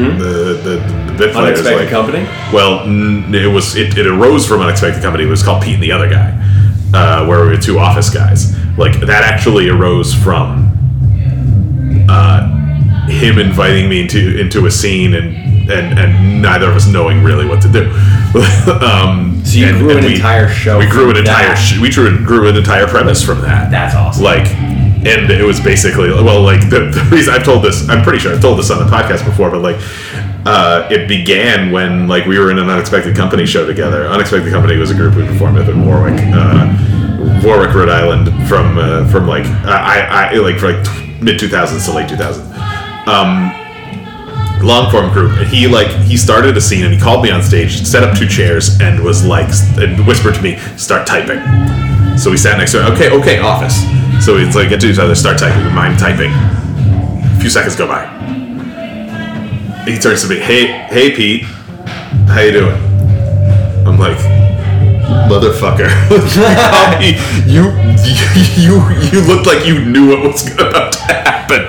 the 0.62 1.02
the 1.12 1.18
bit 1.18 1.36
Unexpected 1.36 1.76
like 1.80 1.88
company. 1.90 2.24
well, 2.52 2.80
n- 2.80 3.34
it 3.34 3.46
was 3.46 3.76
it, 3.76 3.96
it 3.98 4.06
arose 4.06 4.46
from 4.46 4.60
unexpected 4.60 5.02
company. 5.02 5.24
It 5.24 5.28
was 5.30 5.42
called 5.42 5.62
Pete 5.62 5.74
and 5.74 5.82
the 5.82 5.92
Other 5.92 6.08
Guy, 6.08 6.30
uh, 6.94 7.26
where 7.26 7.42
we 7.42 7.48
were 7.48 7.56
two 7.56 7.78
office 7.78 8.08
guys. 8.10 8.56
Like 8.78 8.98
that 9.00 9.22
actually 9.24 9.68
arose 9.68 10.14
from 10.14 10.70
uh, 12.08 12.48
him 13.08 13.38
inviting 13.38 13.88
me 13.88 14.00
into 14.02 14.38
into 14.40 14.66
a 14.66 14.70
scene 14.70 15.14
and 15.14 15.70
and 15.70 15.98
and 15.98 16.42
neither 16.42 16.70
of 16.70 16.76
us 16.76 16.86
knowing 16.88 17.22
really 17.22 17.46
what 17.46 17.60
to 17.62 17.68
do. 17.70 17.90
um, 18.82 19.42
So 19.44 19.58
you 19.58 19.66
and- 19.66 19.78
grew 19.78 19.90
and 19.90 19.98
an 20.00 20.04
we- 20.06 20.14
entire 20.14 20.48
show 20.48 20.78
We 20.78 20.86
grew 20.86 21.10
an 21.10 21.16
entire 21.18 21.54
sh- 21.56 21.78
we 21.78 21.90
grew, 21.90 22.24
grew 22.24 22.48
an 22.48 22.56
entire 22.56 22.86
premise 22.86 23.22
from 23.22 23.42
that 23.42 23.70
That's 23.70 23.94
awesome. 23.94 24.24
like 24.24 24.46
and 25.04 25.30
it 25.30 25.44
was 25.44 25.60
basically 25.60 26.10
well 26.10 26.42
like 26.42 26.60
the, 26.70 26.90
the 26.94 27.08
reason 27.10 27.34
i've 27.34 27.44
told 27.44 27.64
this 27.64 27.88
i'm 27.88 28.02
pretty 28.02 28.18
sure 28.18 28.32
i've 28.32 28.40
told 28.40 28.58
this 28.58 28.70
on 28.70 28.78
the 28.78 28.90
podcast 28.90 29.24
before 29.24 29.50
but 29.50 29.60
like 29.60 29.76
uh, 30.44 30.88
it 30.90 31.06
began 31.06 31.70
when 31.70 32.08
like 32.08 32.26
we 32.26 32.38
were 32.38 32.50
in 32.50 32.58
an 32.58 32.68
unexpected 32.68 33.14
company 33.14 33.46
show 33.46 33.64
together. 33.64 34.08
Unexpected 34.08 34.50
company 34.50 34.76
was 34.76 34.90
a 34.90 34.94
group 34.94 35.14
we 35.14 35.24
performed 35.24 35.56
with 35.56 35.68
in 35.68 35.86
warwick 35.86 36.18
uh, 36.34 37.40
warwick 37.44 37.72
rhode 37.74 37.88
island 37.88 38.26
from 38.48 38.76
uh, 38.76 39.06
from 39.08 39.28
like 39.28 39.46
i 39.64 40.32
i 40.32 40.34
like 40.38 40.58
for 40.58 40.72
like 40.72 41.22
mid 41.22 41.38
2000s 41.38 41.84
to 41.84 41.92
late 41.92 42.08
2000s 42.08 43.06
um 43.06 43.52
long 44.64 44.90
form 44.90 45.12
group. 45.12 45.32
And 45.38 45.46
he 45.46 45.66
like 45.66 45.88
he 45.88 46.16
started 46.16 46.56
a 46.56 46.60
scene 46.60 46.84
and 46.84 46.94
he 46.94 47.00
called 47.00 47.22
me 47.22 47.30
on 47.30 47.42
stage 47.42 47.84
set 47.84 48.02
up 48.02 48.16
two 48.16 48.28
chairs 48.28 48.80
and 48.80 49.02
was 49.02 49.24
like 49.24 49.48
and 49.76 50.06
whispered 50.06 50.34
to 50.34 50.42
me 50.42 50.56
start 50.76 51.06
typing. 51.06 51.38
So 52.18 52.30
we 52.30 52.36
sat 52.36 52.58
next 52.58 52.72
to 52.72 52.84
him. 52.84 52.92
Okay 52.92 53.10
okay 53.10 53.38
office 53.38 54.01
so 54.20 54.36
it's 54.36 54.54
like 54.54 54.68
get 54.68 54.80
to 54.80 54.88
each 54.88 54.98
other 54.98 55.14
start 55.14 55.38
typing 55.38 55.74
mind 55.74 55.98
typing. 55.98 56.32
A 56.32 57.38
few 57.40 57.50
seconds 57.50 57.76
go 57.76 57.86
by. 57.86 58.06
He 59.86 59.98
turns 59.98 60.22
to 60.22 60.28
me 60.28 60.38
hey 60.38 60.66
hey 60.90 61.14
pete. 61.14 61.44
How 62.28 62.40
you 62.40 62.52
doing? 62.52 62.76
I'm 63.86 63.98
like 63.98 64.18
motherfucker. 65.28 65.88
You, 67.46 67.64
you 68.06 68.32
you 68.56 68.80
you 69.10 69.20
looked 69.26 69.46
like 69.46 69.66
you 69.66 69.84
knew 69.84 70.08
what 70.10 70.22
was 70.22 70.52
about 70.54 70.92
to 70.92 70.98
happen. 71.00 71.66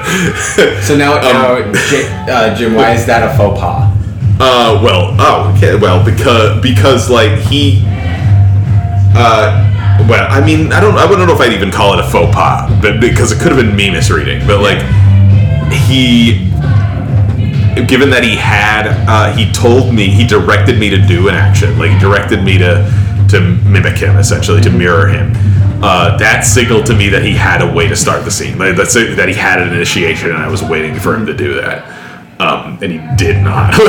So 0.84 0.96
now, 0.96 1.16
now 1.16 1.72
J- 1.90 2.08
uh, 2.30 2.56
Jim, 2.56 2.76
why 2.76 2.92
is 2.94 3.06
that 3.08 3.34
a 3.34 3.36
faux 3.38 3.60
pas? 3.60 3.92
Uh, 4.40 4.80
well, 4.84 5.16
oh, 5.20 5.54
okay, 5.58 5.76
well, 5.76 6.04
because 6.06 6.62
because 6.62 7.10
like 7.10 7.40
he, 7.40 7.82
uh, 9.16 9.73
well, 10.08 10.28
I 10.30 10.46
mean, 10.46 10.72
I 10.74 10.80
don't, 10.80 10.98
I 10.98 11.08
don't 11.08 11.28
know 11.28 11.34
if 11.34 11.40
I'd 11.40 11.54
even 11.54 11.72
call 11.72 11.94
it 11.94 12.00
a 12.00 12.10
faux 12.10 12.34
pas, 12.34 12.70
but 12.82 13.00
because 13.00 13.32
it 13.32 13.40
could 13.40 13.52
have 13.52 13.64
been 13.64 13.76
me 13.76 13.90
misreading, 13.90 14.46
but 14.46 14.62
like 14.62 14.80
he, 15.72 16.50
given 17.88 18.10
that 18.10 18.24
he 18.24 18.36
had, 18.36 18.88
uh, 19.08 19.36
he 19.36 19.52
told 19.52 19.94
me, 19.94 20.10
he 20.10 20.26
directed 20.26 20.80
me 20.80 20.90
to 20.90 20.98
do 20.98 21.30
an 21.30 21.36
action, 21.36 21.78
like 21.78 21.92
he 21.92 22.00
directed 22.00 22.44
me 22.44 22.58
to 22.58 23.04
to 23.30 23.40
mimic 23.40 23.98
him, 23.98 24.18
essentially, 24.18 24.62
to 24.62 24.70
mirror 24.70 25.08
him. 25.08 25.32
Uh, 25.82 26.16
that 26.18 26.42
signaled 26.42 26.86
to 26.86 26.96
me 26.96 27.10
that 27.10 27.24
he 27.24 27.34
had 27.34 27.62
a 27.62 27.74
way 27.74 27.88
to 27.88 27.96
start 27.96 28.24
the 28.24 28.32
scene. 28.32 28.58
Like, 28.58 28.76
that's 28.76 28.94
that 28.94 29.28
he 29.28 29.34
had 29.34 29.62
an 29.62 29.74
initiation, 29.74 30.30
and 30.30 30.38
I 30.38 30.50
was 30.50 30.62
waiting 30.62 31.00
for 31.00 31.16
him 31.16 31.26
to 31.26 31.34
do 31.34 31.56
that 31.56 31.93
um, 32.40 32.80
and 32.82 32.92
he 32.92 33.02
did 33.16 33.44
not. 33.44 33.74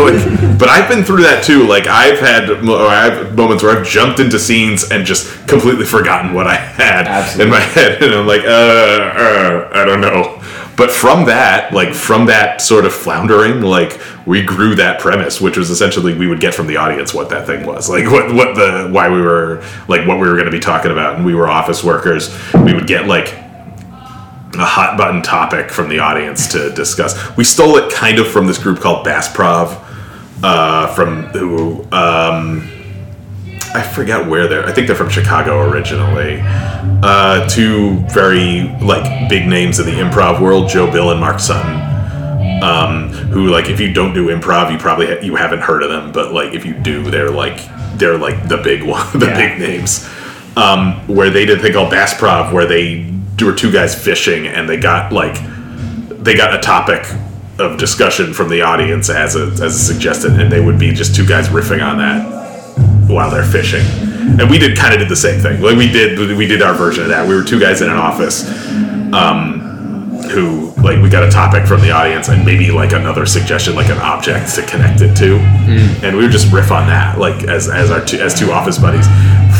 Like, 0.00 0.58
but 0.58 0.68
I've 0.68 0.88
been 0.88 1.04
through 1.04 1.22
that 1.22 1.44
too. 1.44 1.66
Like 1.66 1.86
I've 1.86 2.18
had, 2.18 2.50
or 2.50 2.86
I 2.86 3.10
have 3.10 3.36
moments 3.36 3.62
where 3.62 3.76
I've 3.76 3.86
jumped 3.86 4.18
into 4.18 4.38
scenes 4.38 4.90
and 4.90 5.04
just 5.04 5.46
completely 5.46 5.84
forgotten 5.84 6.32
what 6.32 6.46
I 6.46 6.54
had 6.54 7.06
Absolutely. 7.06 7.44
in 7.44 7.50
my 7.50 7.60
head, 7.60 8.02
and 8.02 8.14
I'm 8.14 8.26
like, 8.26 8.42
uh, 8.42 8.46
uh, 8.46 9.70
I 9.74 9.84
don't 9.84 10.00
know. 10.00 10.42
But 10.76 10.90
from 10.90 11.26
that, 11.26 11.74
like 11.74 11.92
from 11.92 12.26
that 12.26 12.62
sort 12.62 12.86
of 12.86 12.94
floundering, 12.94 13.60
like 13.60 14.00
we 14.26 14.42
grew 14.42 14.74
that 14.76 15.00
premise, 15.00 15.40
which 15.40 15.58
was 15.58 15.68
essentially 15.70 16.14
we 16.14 16.26
would 16.26 16.40
get 16.40 16.54
from 16.54 16.66
the 16.66 16.78
audience 16.78 17.12
what 17.12 17.28
that 17.30 17.46
thing 17.46 17.66
was, 17.66 17.90
like 17.90 18.06
what 18.06 18.34
what 18.34 18.54
the 18.54 18.88
why 18.90 19.10
we 19.10 19.20
were 19.20 19.62
like 19.88 20.06
what 20.06 20.18
we 20.18 20.26
were 20.26 20.34
going 20.34 20.46
to 20.46 20.50
be 20.50 20.60
talking 20.60 20.90
about, 20.90 21.16
and 21.16 21.24
we 21.24 21.34
were 21.34 21.48
office 21.48 21.84
workers. 21.84 22.34
We 22.54 22.72
would 22.72 22.86
get 22.86 23.06
like 23.06 23.49
a 24.54 24.64
hot 24.64 24.96
button 24.98 25.22
topic 25.22 25.70
from 25.70 25.88
the 25.88 25.98
audience 26.00 26.48
to 26.52 26.70
discuss. 26.72 27.36
We 27.36 27.44
stole 27.44 27.76
it 27.76 27.92
kind 27.92 28.18
of 28.18 28.26
from 28.28 28.46
this 28.46 28.58
group 28.58 28.80
called 28.80 29.04
Bass 29.04 29.32
Prov, 29.34 29.78
uh, 30.42 30.92
from 30.94 31.24
who 31.28 31.82
um, 31.92 32.68
I 33.74 33.82
forget 33.94 34.26
where 34.26 34.48
they're. 34.48 34.64
I 34.66 34.72
think 34.72 34.86
they're 34.88 34.96
from 34.96 35.10
Chicago 35.10 35.60
originally. 35.70 36.40
Uh, 37.02 37.48
two 37.48 37.98
very 38.12 38.62
like 38.82 39.28
big 39.28 39.46
names 39.46 39.78
in 39.78 39.86
the 39.86 39.92
improv 39.92 40.40
world, 40.40 40.68
Joe 40.68 40.90
Bill 40.90 41.10
and 41.10 41.20
Mark 41.20 41.38
Sutton. 41.40 41.88
Um, 42.62 43.08
who 43.08 43.48
like 43.48 43.70
if 43.70 43.80
you 43.80 43.92
don't 43.92 44.12
do 44.12 44.26
improv, 44.26 44.70
you 44.72 44.78
probably 44.78 45.06
ha- 45.06 45.22
you 45.22 45.36
haven't 45.36 45.60
heard 45.60 45.82
of 45.82 45.88
them, 45.90 46.12
but 46.12 46.32
like 46.32 46.52
if 46.52 46.66
you 46.66 46.74
do, 46.74 47.10
they're 47.10 47.30
like 47.30 47.58
they're 47.96 48.18
like 48.18 48.48
the 48.48 48.56
big 48.58 48.82
one, 48.86 49.06
the 49.18 49.26
Yeah. 49.26 49.36
big 49.36 49.58
names. 49.60 50.08
Um, 50.56 50.94
where 51.06 51.30
they 51.30 51.46
did 51.46 51.58
a 51.58 51.62
thing 51.62 51.72
called 51.72 51.90
Bass 51.90 52.18
Prov, 52.18 52.52
where 52.52 52.66
they 52.66 53.04
were 53.46 53.54
two 53.54 53.72
guys 53.72 53.94
fishing 53.94 54.46
and 54.46 54.68
they 54.68 54.76
got 54.78 55.12
like 55.12 55.36
they 56.22 56.36
got 56.36 56.54
a 56.54 56.58
topic 56.58 57.06
of 57.58 57.78
discussion 57.78 58.32
from 58.32 58.48
the 58.48 58.62
audience 58.62 59.10
as 59.10 59.36
a 59.36 59.44
as 59.62 59.62
a 59.62 59.70
suggested, 59.72 60.38
and 60.40 60.50
they 60.50 60.60
would 60.60 60.78
be 60.78 60.92
just 60.92 61.14
two 61.14 61.26
guys 61.26 61.48
riffing 61.48 61.84
on 61.86 61.98
that 61.98 62.40
while 63.08 63.30
they're 63.30 63.44
fishing. 63.44 63.84
And 64.40 64.48
we 64.50 64.58
did 64.58 64.76
kind 64.78 64.94
of 64.94 65.00
did 65.00 65.08
the 65.08 65.16
same 65.16 65.40
thing. 65.40 65.60
Like 65.60 65.76
we 65.76 65.90
did 65.90 66.18
we 66.36 66.46
did 66.46 66.62
our 66.62 66.74
version 66.74 67.02
of 67.04 67.08
that. 67.10 67.26
We 67.28 67.34
were 67.34 67.42
two 67.44 67.60
guys 67.60 67.82
in 67.82 67.90
an 67.90 67.96
office 67.96 68.44
um, 69.12 69.60
who 70.30 70.72
like 70.82 71.02
we 71.02 71.08
got 71.10 71.22
a 71.24 71.30
topic 71.30 71.66
from 71.66 71.80
the 71.80 71.90
audience 71.90 72.28
and 72.28 72.44
maybe 72.44 72.70
like 72.70 72.92
another 72.92 73.26
suggestion 73.26 73.74
like 73.74 73.88
an 73.88 73.98
object 73.98 74.54
to 74.54 74.62
connect 74.66 75.00
it 75.02 75.14
to. 75.16 75.36
And 76.06 76.16
we 76.16 76.22
would 76.22 76.32
just 76.32 76.52
riff 76.52 76.70
on 76.70 76.86
that 76.86 77.18
like 77.18 77.44
as 77.44 77.68
as 77.68 77.90
our 77.90 78.04
two, 78.04 78.18
as 78.20 78.38
two 78.38 78.52
office 78.52 78.78
buddies. 78.78 79.06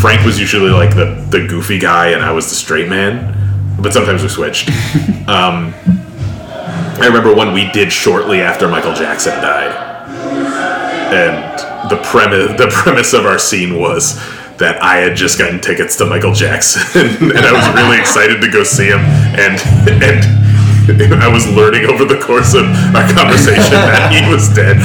Frank 0.00 0.24
was 0.24 0.38
usually 0.40 0.70
like 0.70 0.94
the 0.94 1.14
the 1.30 1.46
goofy 1.46 1.78
guy 1.78 2.08
and 2.10 2.22
I 2.22 2.32
was 2.32 2.48
the 2.48 2.54
straight 2.54 2.88
man. 2.88 3.36
But 3.82 3.92
sometimes 3.92 4.22
we 4.22 4.28
switched. 4.28 4.68
um, 5.28 5.74
I 7.00 7.06
remember 7.06 7.34
one 7.34 7.52
we 7.54 7.70
did 7.72 7.90
shortly 7.92 8.40
after 8.42 8.68
Michael 8.68 8.92
Jackson 8.94 9.32
died 9.40 9.88
and 11.10 11.90
the 11.90 11.96
premise 12.04 12.56
the 12.60 12.68
premise 12.70 13.12
of 13.14 13.24
our 13.26 13.38
scene 13.38 13.78
was 13.78 14.14
that 14.58 14.80
I 14.82 14.98
had 14.98 15.16
just 15.16 15.38
gotten 15.38 15.60
tickets 15.60 15.96
to 15.96 16.04
Michael 16.06 16.32
Jackson 16.34 16.82
and 16.94 17.38
I 17.38 17.52
was 17.52 17.66
really 17.74 17.98
excited 17.98 18.40
to 18.42 18.50
go 18.50 18.62
see 18.64 18.86
him 18.86 19.00
and 19.00 19.58
and 20.04 20.22
I 21.22 21.28
was 21.32 21.48
learning 21.48 21.86
over 21.86 22.04
the 22.04 22.18
course 22.20 22.52
of 22.54 22.64
our 22.94 23.08
conversation 23.12 23.70
that 23.72 24.12
he 24.12 24.30
was 24.30 24.52
dead. 24.54 24.76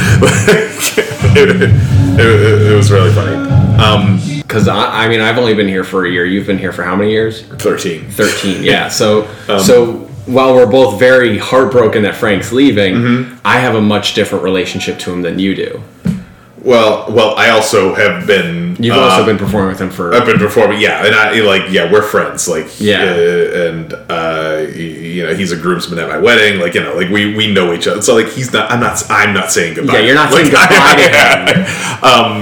it, 1.37 1.61
it- 1.61 2.71
it 2.71 2.75
was 2.75 2.89
really 2.91 3.11
funny. 3.11 3.35
Um, 3.77 4.19
because 4.47 4.67
I, 4.67 5.05
I 5.05 5.07
mean 5.09 5.21
I've 5.21 5.37
only 5.37 5.53
been 5.53 5.67
here 5.67 5.83
for 5.83 6.05
a 6.05 6.09
year. 6.09 6.25
You've 6.25 6.47
been 6.47 6.57
here 6.57 6.71
for 6.71 6.83
how 6.83 6.95
many 6.95 7.11
years? 7.11 7.43
Thirteen. 7.43 8.09
13 8.09 8.63
yeah 8.63 8.87
so 9.01 9.27
Um, 9.47 9.59
so 9.59 9.93
while 10.25 10.55
we're 10.55 10.65
both 10.71 10.99
very 10.99 11.37
heartbroken 11.37 12.03
that 12.03 12.15
frank's 12.15 12.51
leaving 12.51 12.95
Mm-hmm. 12.95 13.37
i 13.45 13.57
have 13.59 13.75
a 13.75 13.81
much 13.81 14.15
different 14.15 14.43
relationship 14.43 14.97
to 14.99 15.11
him 15.13 15.21
than 15.21 15.37
you 15.39 15.53
do 15.55 15.81
Well, 16.65 17.05
well, 17.13 17.35
I 17.37 17.49
also 17.49 17.93
have 17.93 18.25
been. 18.25 18.75
you've 18.79 18.97
uh, 18.97 19.01
also 19.01 19.23
been 19.23 19.37
performing 19.37 19.69
with 19.69 19.79
him 19.79 19.91
for 19.91 20.15
I've 20.15 20.25
been 20.25 20.39
performing, 20.39 20.79
yeah, 20.81 21.05
and 21.05 21.13
I 21.13 21.39
like, 21.41 21.69
yeah, 21.69 21.91
we're 21.93 22.01
friends, 22.01 22.47
like, 22.47 22.67
Yeah. 22.79 23.03
uh, 23.05 23.67
and 23.69 23.93
uh, 24.09 24.65
you 24.73 25.21
know, 25.27 25.35
he's 25.35 25.51
a 25.51 25.57
groomsman 25.57 25.99
at 25.99 26.07
my 26.09 26.17
wedding, 26.17 26.59
like, 26.59 26.73
you 26.73 26.81
know, 26.81 26.95
like 26.95 27.09
we 27.15 27.35
we 27.39 27.45
know 27.53 27.71
each 27.75 27.85
other, 27.87 28.01
so 28.01 28.15
like, 28.15 28.29
he's 28.37 28.51
not, 28.51 28.71
I'm 28.71 28.79
not, 28.79 28.95
I'm 29.11 29.31
not 29.39 29.51
saying 29.51 29.75
goodbye. 29.75 29.93
Yeah, 29.99 30.05
you're 30.05 30.15
not 30.23 30.33
saying 30.33 30.51
Like, 30.51 30.69
goodbye 30.69 30.95
to 31.05 31.09
him. 31.21 32.03
um, 32.11 32.35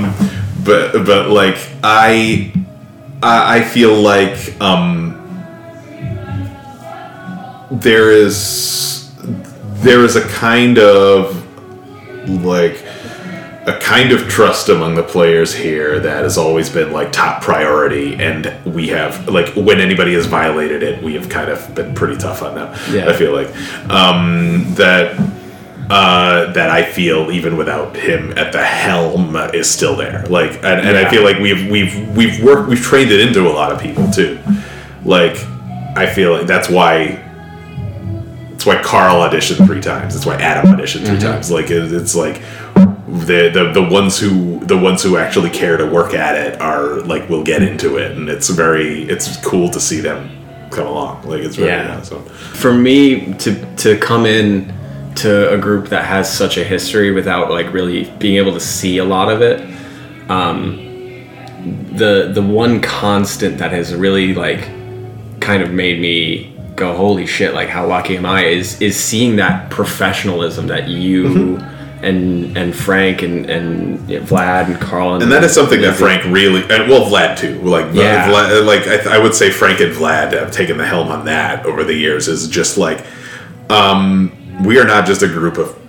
but 0.65 1.06
but 1.06 1.30
like 1.30 1.58
I, 1.84 2.52
I 3.21 3.63
feel 3.63 3.95
like 4.02 4.60
um, 4.62 5.19
there 7.71 8.12
is 8.12 9.12
there 9.82 10.04
is 10.04 10.15
a 10.15 10.28
kind 10.30 10.78
of 10.78 11.39
like 12.43 12.84
a 13.65 13.80
kind 13.80 14.12
of 14.12 14.28
trust 14.28 14.67
among 14.69 14.95
the 14.95 15.04
players 15.04 15.54
here 15.56 15.99
that 15.99 16.23
has 16.23 16.38
always 16.38 16.69
been 16.69 16.91
like 16.91 17.12
top 17.13 17.41
priority 17.41 18.15
and 18.15 18.54
we 18.65 18.89
have 18.89 19.28
like 19.30 19.54
when 19.56 19.80
anybody 19.80 20.13
has 20.13 20.26
violated 20.26 20.84
it 20.84 21.02
we 21.02 21.13
have 21.15 21.30
kind 21.30 21.49
of 21.49 21.73
been 21.73 21.93
pretty 21.95 22.17
tough 22.17 22.41
on 22.41 22.56
them 22.56 22.73
Yeah. 22.91 23.10
i 23.10 23.13
feel 23.13 23.34
like 23.34 23.47
um 23.89 24.65
that 24.76 25.15
uh 25.89 26.52
that 26.54 26.69
i 26.69 26.84
feel 26.84 27.30
even 27.32 27.58
without 27.58 27.96
him 27.96 28.32
at 28.38 28.52
the 28.54 28.63
helm 28.63 29.36
is 29.54 29.69
still 29.69 29.96
there 29.96 30.26
like 30.28 30.52
and, 30.63 30.80
and 30.88 30.98
i 30.98 31.10
feel 31.10 31.24
like 31.24 31.38
we've 31.39 31.69
we've 31.69 32.15
we've 32.15 32.41
worked 32.43 32.69
we've 32.69 32.82
trained 32.82 33.12
it 33.12 33.19
into 33.19 33.48
a 33.48 33.52
lot 33.52 33.72
of 33.72 33.80
people 33.82 34.10
too 34.12 34.39
like 35.04 35.36
i 35.98 36.06
feel 36.06 36.32
like 36.38 36.48
that's 36.48 36.69
why 36.69 37.19
that's 38.52 38.65
why 38.65 38.82
Carl 38.82 39.15
auditioned 39.30 39.65
three 39.65 39.82
times. 39.82 40.13
That's 40.13 40.26
why 40.26 40.36
Adam 40.36 40.72
auditioned 40.72 41.06
3 41.06 41.19
times. 41.19 41.52
Like 41.52 41.69
it, 41.69 41.91
it's 41.91 42.15
like 42.15 42.36
the, 42.76 43.50
the 43.54 43.72
the 43.74 43.82
ones 43.84 44.17
who 44.17 44.60
the 44.65 44.78
ones 44.78 45.04
who 45.04 45.17
actually 45.17 45.50
care 45.50 45.76
to 45.76 45.86
work 45.86 46.13
at 46.13 46.36
it 46.38 46.62
are 46.62 47.02
like 47.02 47.28
will 47.30 47.43
get 47.43 47.62
into 47.62 47.98
it, 47.98 48.12
and 48.15 48.30
it's 48.30 48.48
very 48.50 49.04
it's 49.10 49.36
cool 49.43 49.69
to 49.69 49.82
see 49.82 50.00
them 50.00 50.30
come 50.72 50.88
along. 50.88 51.24
Like 51.28 51.41
it's 51.41 51.58
very 51.58 51.72
Yeah. 51.72 51.98
awesome. 51.98 52.24
for 52.24 52.72
me 52.74 53.34
to 53.39 53.76
to 53.78 53.98
come 53.98 54.26
in 54.26 54.72
to 55.15 55.52
a 55.54 55.58
group 55.58 55.89
that 55.89 56.06
has 56.06 56.32
such 56.32 56.58
a 56.58 56.63
history 56.63 57.12
without 57.12 57.49
like 57.52 57.71
really 57.73 58.06
being 58.19 58.38
able 58.38 58.52
to 58.54 58.60
see 58.60 58.97
a 58.97 59.06
lot 59.06 59.30
of 59.32 59.41
it 59.41 59.60
um 60.30 60.78
the 61.95 62.32
the 62.34 62.41
one 62.41 62.82
constant 62.82 63.58
that 63.58 63.71
has 63.71 63.93
really 63.93 64.34
like 64.34 64.62
kind 65.39 65.62
of 65.63 65.71
made 65.71 65.99
me 65.99 66.49
go 66.76 66.95
holy 66.95 67.26
shit 67.26 67.54
like 67.54 67.69
how 67.69 67.86
lucky 67.86 68.17
am 68.17 68.26
i 68.26 68.45
is 68.45 68.82
is 68.82 68.97
seeing 68.99 69.36
that 69.36 69.69
professionalism 69.69 70.67
that 70.67 70.88
you 70.88 71.23
Mm-hmm. 71.26 72.06
and 72.06 72.58
and 72.58 72.76
frank 72.76 73.21
and 73.21 73.49
and 73.49 73.99
vlad 74.28 74.65
and 74.65 74.80
carl 74.82 75.13
And 75.13 75.23
and 75.23 75.32
that 75.32 75.43
is 75.43 75.54
something 75.54 75.82
that 75.82 75.95
Frank 75.95 76.23
really, 76.26 76.62
and 76.63 76.89
well, 76.89 77.06
Vlad 77.10 77.38
too. 77.38 77.62
Like, 77.62 77.93
Yeah. 77.93 78.28
Vlad, 78.28 78.65
like 78.65 78.86
I, 78.88 79.15
I 79.15 79.17
would 79.19 79.34
say, 79.34 79.49
Frank 79.52 79.80
and 79.80 79.93
Vlad 79.93 80.34
have 80.34 80.52
taken 80.52 80.78
the 80.78 80.86
helm 80.86 81.08
on 81.08 81.23
that 81.26 81.65
over 81.65 81.84
the 81.86 81.93
years. 81.93 82.28
Is 82.28 82.47
just 82.49 82.78
like, 82.78 83.06
um, 83.69 84.32
we 84.62 84.80
are 84.80 84.86
not 84.86 85.06
just 85.06 85.22
a 85.22 85.28
group 85.28 85.58
of 85.58 85.80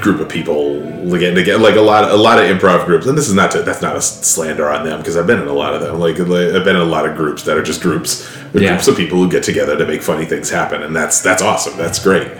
group 0.00 0.20
of 0.20 0.28
people 0.28 0.80
getting 1.10 1.36
together. 1.36 1.62
Like 1.62 1.76
a 1.76 1.80
lot, 1.80 2.10
a 2.10 2.16
lot 2.16 2.38
of 2.38 2.44
improv 2.46 2.86
groups, 2.86 3.06
and 3.06 3.16
this 3.16 3.28
is 3.28 3.34
not 3.34 3.52
to, 3.52 3.62
that's 3.62 3.80
not 3.82 3.94
a 3.94 4.02
slander 4.02 4.68
on 4.68 4.84
them 4.84 4.98
because 4.98 5.16
I've 5.16 5.28
been 5.28 5.40
in 5.40 5.46
a 5.46 5.52
lot 5.52 5.74
of 5.74 5.80
them. 5.80 6.00
Like, 6.00 6.18
like, 6.18 6.52
I've 6.52 6.64
been 6.64 6.74
in 6.74 6.82
a 6.82 6.84
lot 6.84 7.08
of 7.08 7.16
groups 7.16 7.44
that 7.44 7.56
are 7.56 7.62
just 7.62 7.80
groups, 7.82 8.28
Yeah. 8.52 8.70
groups 8.70 8.88
of 8.88 8.96
people 8.96 9.18
who 9.18 9.30
get 9.30 9.44
together 9.44 9.76
to 9.78 9.86
make 9.86 10.02
funny 10.02 10.24
things 10.24 10.50
happen, 10.50 10.82
and 10.82 10.94
that's 10.94 11.20
that's 11.20 11.40
awesome. 11.42 11.76
That's 11.76 12.02
great. 12.02 12.30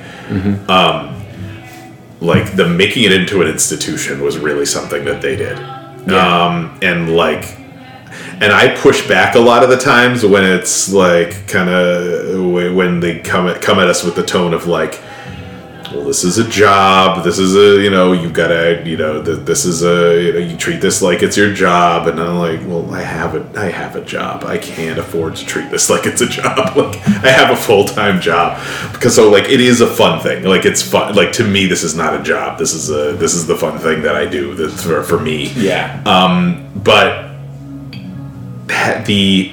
Um, 0.68 1.22
like 2.20 2.56
the 2.56 2.68
making 2.68 3.04
it 3.04 3.12
into 3.12 3.42
an 3.42 3.48
institution 3.48 4.20
was 4.22 4.38
really 4.38 4.64
something 4.66 5.04
that 5.04 5.20
they 5.22 5.36
did 5.36 5.58
Yeah. 5.58 6.44
um, 6.46 6.78
and 6.82 7.14
like 7.16 7.56
and 8.40 8.52
i 8.52 8.74
push 8.76 9.06
back 9.08 9.34
a 9.34 9.40
lot 9.40 9.62
of 9.64 9.68
the 9.70 9.76
times 9.76 10.24
when 10.24 10.44
it's 10.44 10.92
like 10.92 11.46
kind 11.48 11.68
of 11.68 12.54
when 12.72 13.00
they 13.00 13.18
come 13.18 13.48
at, 13.48 13.60
come 13.60 13.78
at 13.80 13.88
us 13.88 14.04
with 14.04 14.14
the 14.14 14.22
tone 14.22 14.54
of 14.54 14.66
like 14.68 15.00
well 15.94 16.04
this 16.04 16.24
is 16.24 16.38
a 16.38 16.48
job. 16.48 17.24
This 17.24 17.38
is 17.38 17.54
a 17.54 17.82
you 17.82 17.90
know 17.90 18.12
you've 18.12 18.32
gotta 18.32 18.82
you 18.84 18.96
know 18.96 19.22
th- 19.22 19.40
this 19.40 19.64
is 19.64 19.82
a 19.82 20.22
you 20.22 20.32
know 20.32 20.38
you 20.38 20.56
treat 20.56 20.80
this 20.80 21.02
like 21.02 21.22
it's 21.22 21.36
your 21.36 21.52
job. 21.52 22.08
And 22.08 22.20
i'm 22.20 22.38
like 22.38 22.60
well 22.66 22.92
i 22.94 23.02
have 23.02 23.34
a 23.34 23.60
i 23.60 23.66
have 23.66 23.96
a 23.96 24.04
job. 24.04 24.44
I 24.44 24.58
can't 24.58 24.98
afford 24.98 25.36
to 25.36 25.46
treat 25.46 25.70
this 25.70 25.90
like 25.90 26.06
it's 26.06 26.20
a 26.20 26.26
job. 26.26 26.76
Like 26.82 26.96
i 27.24 27.30
have 27.30 27.50
a 27.50 27.56
full-time 27.56 28.20
job. 28.20 28.58
Because 28.92 29.14
so 29.14 29.30
like 29.30 29.44
it 29.44 29.60
is 29.60 29.80
a 29.80 29.86
fun 29.86 30.20
thing. 30.20 30.44
Like 30.44 30.64
it's 30.64 30.82
fun 30.82 31.14
like 31.14 31.32
to 31.32 31.44
me 31.44 31.66
this 31.66 31.82
is 31.82 31.94
not 31.94 32.18
a 32.18 32.22
job. 32.22 32.58
This 32.58 32.72
is 32.72 32.90
a 32.90 33.12
this 33.12 33.34
is 33.34 33.46
the 33.46 33.56
fun 33.56 33.78
thing 33.78 34.02
that 34.02 34.16
i 34.16 34.26
do 34.26 34.54
that's 34.54 34.82
for, 34.82 35.02
for 35.02 35.20
me. 35.20 35.52
Yeah. 35.52 36.02
Um, 36.06 36.70
but 36.74 37.30
the 39.04 39.52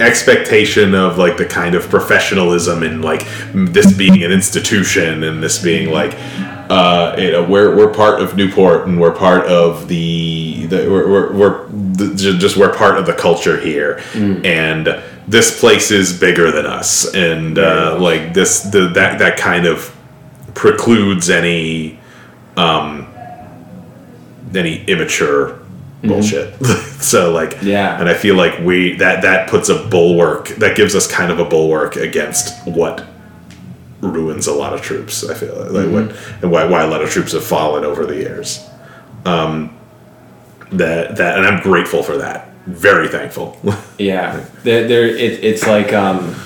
expectation 0.00 0.94
of 0.94 1.18
like 1.18 1.36
the 1.36 1.44
kind 1.44 1.74
of 1.74 1.88
professionalism 1.88 2.82
and 2.82 3.04
like 3.04 3.26
this 3.52 3.96
being 3.96 4.22
an 4.22 4.32
institution 4.32 5.24
and 5.24 5.42
this 5.42 5.62
being 5.62 5.90
like 5.90 6.14
uh 6.70 7.16
you 7.18 7.32
know 7.32 7.42
we're 7.42 7.74
we're 7.74 7.92
part 7.92 8.20
of 8.20 8.36
Newport 8.36 8.86
and 8.86 9.00
we're 9.00 9.14
part 9.14 9.46
of 9.46 9.88
the 9.88 10.66
the 10.66 10.88
we're 10.88 11.32
we're, 11.32 11.68
just 12.16 12.56
we're 12.56 12.74
part 12.74 12.98
of 12.98 13.06
the 13.06 13.14
culture 13.14 13.58
here. 13.58 14.00
And 14.44 15.02
this 15.26 15.58
place 15.58 15.90
is 15.90 16.18
bigger 16.18 16.52
than 16.52 16.66
us. 16.66 17.14
And 17.14 17.58
uh 17.58 17.98
like 17.98 18.34
this 18.34 18.60
the 18.60 18.88
that 18.88 19.18
that 19.18 19.36
kind 19.38 19.66
of 19.66 19.94
precludes 20.54 21.30
any 21.30 21.98
um, 22.56 23.06
any 24.54 24.84
immature 24.84 25.60
bullshit. 26.02 26.54
so 27.00 27.32
like 27.32 27.58
Yeah. 27.62 27.98
and 28.00 28.08
I 28.08 28.14
feel 28.14 28.34
like 28.36 28.58
we 28.60 28.96
that 28.96 29.22
that 29.22 29.48
puts 29.50 29.68
a 29.68 29.74
bulwark 29.88 30.48
that 30.58 30.76
gives 30.76 30.94
us 30.94 31.10
kind 31.10 31.30
of 31.32 31.38
a 31.38 31.44
bulwark 31.44 31.96
against 31.96 32.66
what 32.66 33.04
ruins 34.00 34.46
a 34.46 34.52
lot 34.54 34.72
of 34.72 34.80
troupes. 34.82 35.28
I 35.28 35.34
feel 35.34 35.54
like 35.72 35.90
what 35.90 36.16
and 36.42 36.50
why 36.52 36.64
why 36.64 36.82
a 36.82 36.86
lot 36.86 37.02
of 37.02 37.10
troupes 37.10 37.32
have 37.32 37.44
fallen 37.44 37.84
over 37.84 38.06
the 38.06 38.14
years. 38.16 38.64
Um, 39.24 39.76
that 40.72 41.16
that 41.16 41.38
and 41.38 41.46
I'm 41.46 41.62
grateful 41.62 42.02
for 42.02 42.18
that. 42.18 42.48
Very 42.66 43.08
thankful. 43.08 43.58
Yeah, 43.98 44.44
there, 44.62 44.86
there 44.86 45.06
it, 45.06 45.42
it's 45.42 45.66
like 45.66 45.92
um, 45.92 46.36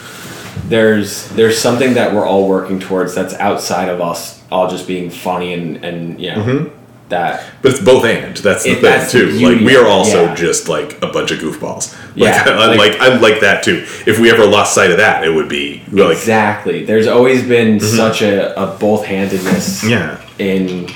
there's 0.68 1.28
there's 1.30 1.58
something 1.58 1.92
that 1.94 2.14
we're 2.14 2.24
all 2.26 2.48
working 2.48 2.80
towards 2.80 3.14
that's 3.14 3.34
outside 3.34 3.90
of 3.90 4.00
us 4.00 4.40
all 4.50 4.70
just 4.70 4.86
being 4.86 5.10
funny 5.10 5.52
and 5.52 5.84
and 5.84 6.18
you 6.20 6.30
know 6.34 6.70
that 7.12 7.44
But 7.62 7.72
it's 7.72 7.80
both 7.80 8.04
and. 8.04 8.36
That's 8.36 8.64
the 8.64 8.70
It- 8.70 8.74
thing 8.74 8.82
that's 8.82 9.12
the 9.12 9.18
too. 9.20 9.26
Like 9.48 9.60
we 9.60 9.76
are 9.76 9.86
also 9.86 10.24
yeah. 10.24 10.34
just 10.34 10.68
like 10.68 10.90
a 11.02 11.06
bunch 11.06 11.30
of 11.30 11.38
goofballs. 11.38 11.92
Like, 12.16 12.34
Yeah, 12.34 12.44
I 12.48 12.66
like- 12.66 12.78
like 12.78 13.00
I 13.00 13.08
like 13.18 13.40
that 13.40 13.62
too. 13.62 13.84
If 14.06 14.18
we 14.18 14.30
ever 14.30 14.44
lost 14.46 14.74
sight 14.74 14.90
of 14.90 14.96
that, 14.98 15.24
it 15.24 15.30
would 15.30 15.48
be 15.48 15.82
like 15.92 16.16
exactly. 16.18 16.84
There's 16.84 17.06
always 17.06 17.42
been 17.46 17.78
such 17.80 18.22
a, 18.22 18.34
a 18.60 18.66
both 18.78 19.04
handedness. 19.06 19.82
yeah. 19.88 20.20
in 20.38 20.88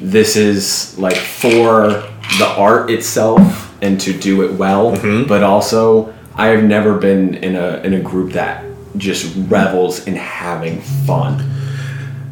this 0.00 0.36
is 0.36 0.98
like 0.98 1.16
for 1.16 2.02
the 2.38 2.46
art 2.56 2.90
itself 2.90 3.40
and 3.82 4.00
to 4.00 4.12
do 4.12 4.42
it 4.42 4.52
well, 4.54 4.92
Mm-hmm. 4.92 5.28
but 5.28 5.42
also 5.42 6.12
I 6.34 6.46
have 6.48 6.64
never 6.64 6.94
been 6.98 7.34
in 7.34 7.56
a 7.56 7.80
in 7.84 7.92
a 7.94 8.00
group 8.00 8.32
that 8.32 8.64
just 8.96 9.34
revels 9.48 10.06
in 10.06 10.14
having 10.16 10.80
fun. 11.06 11.32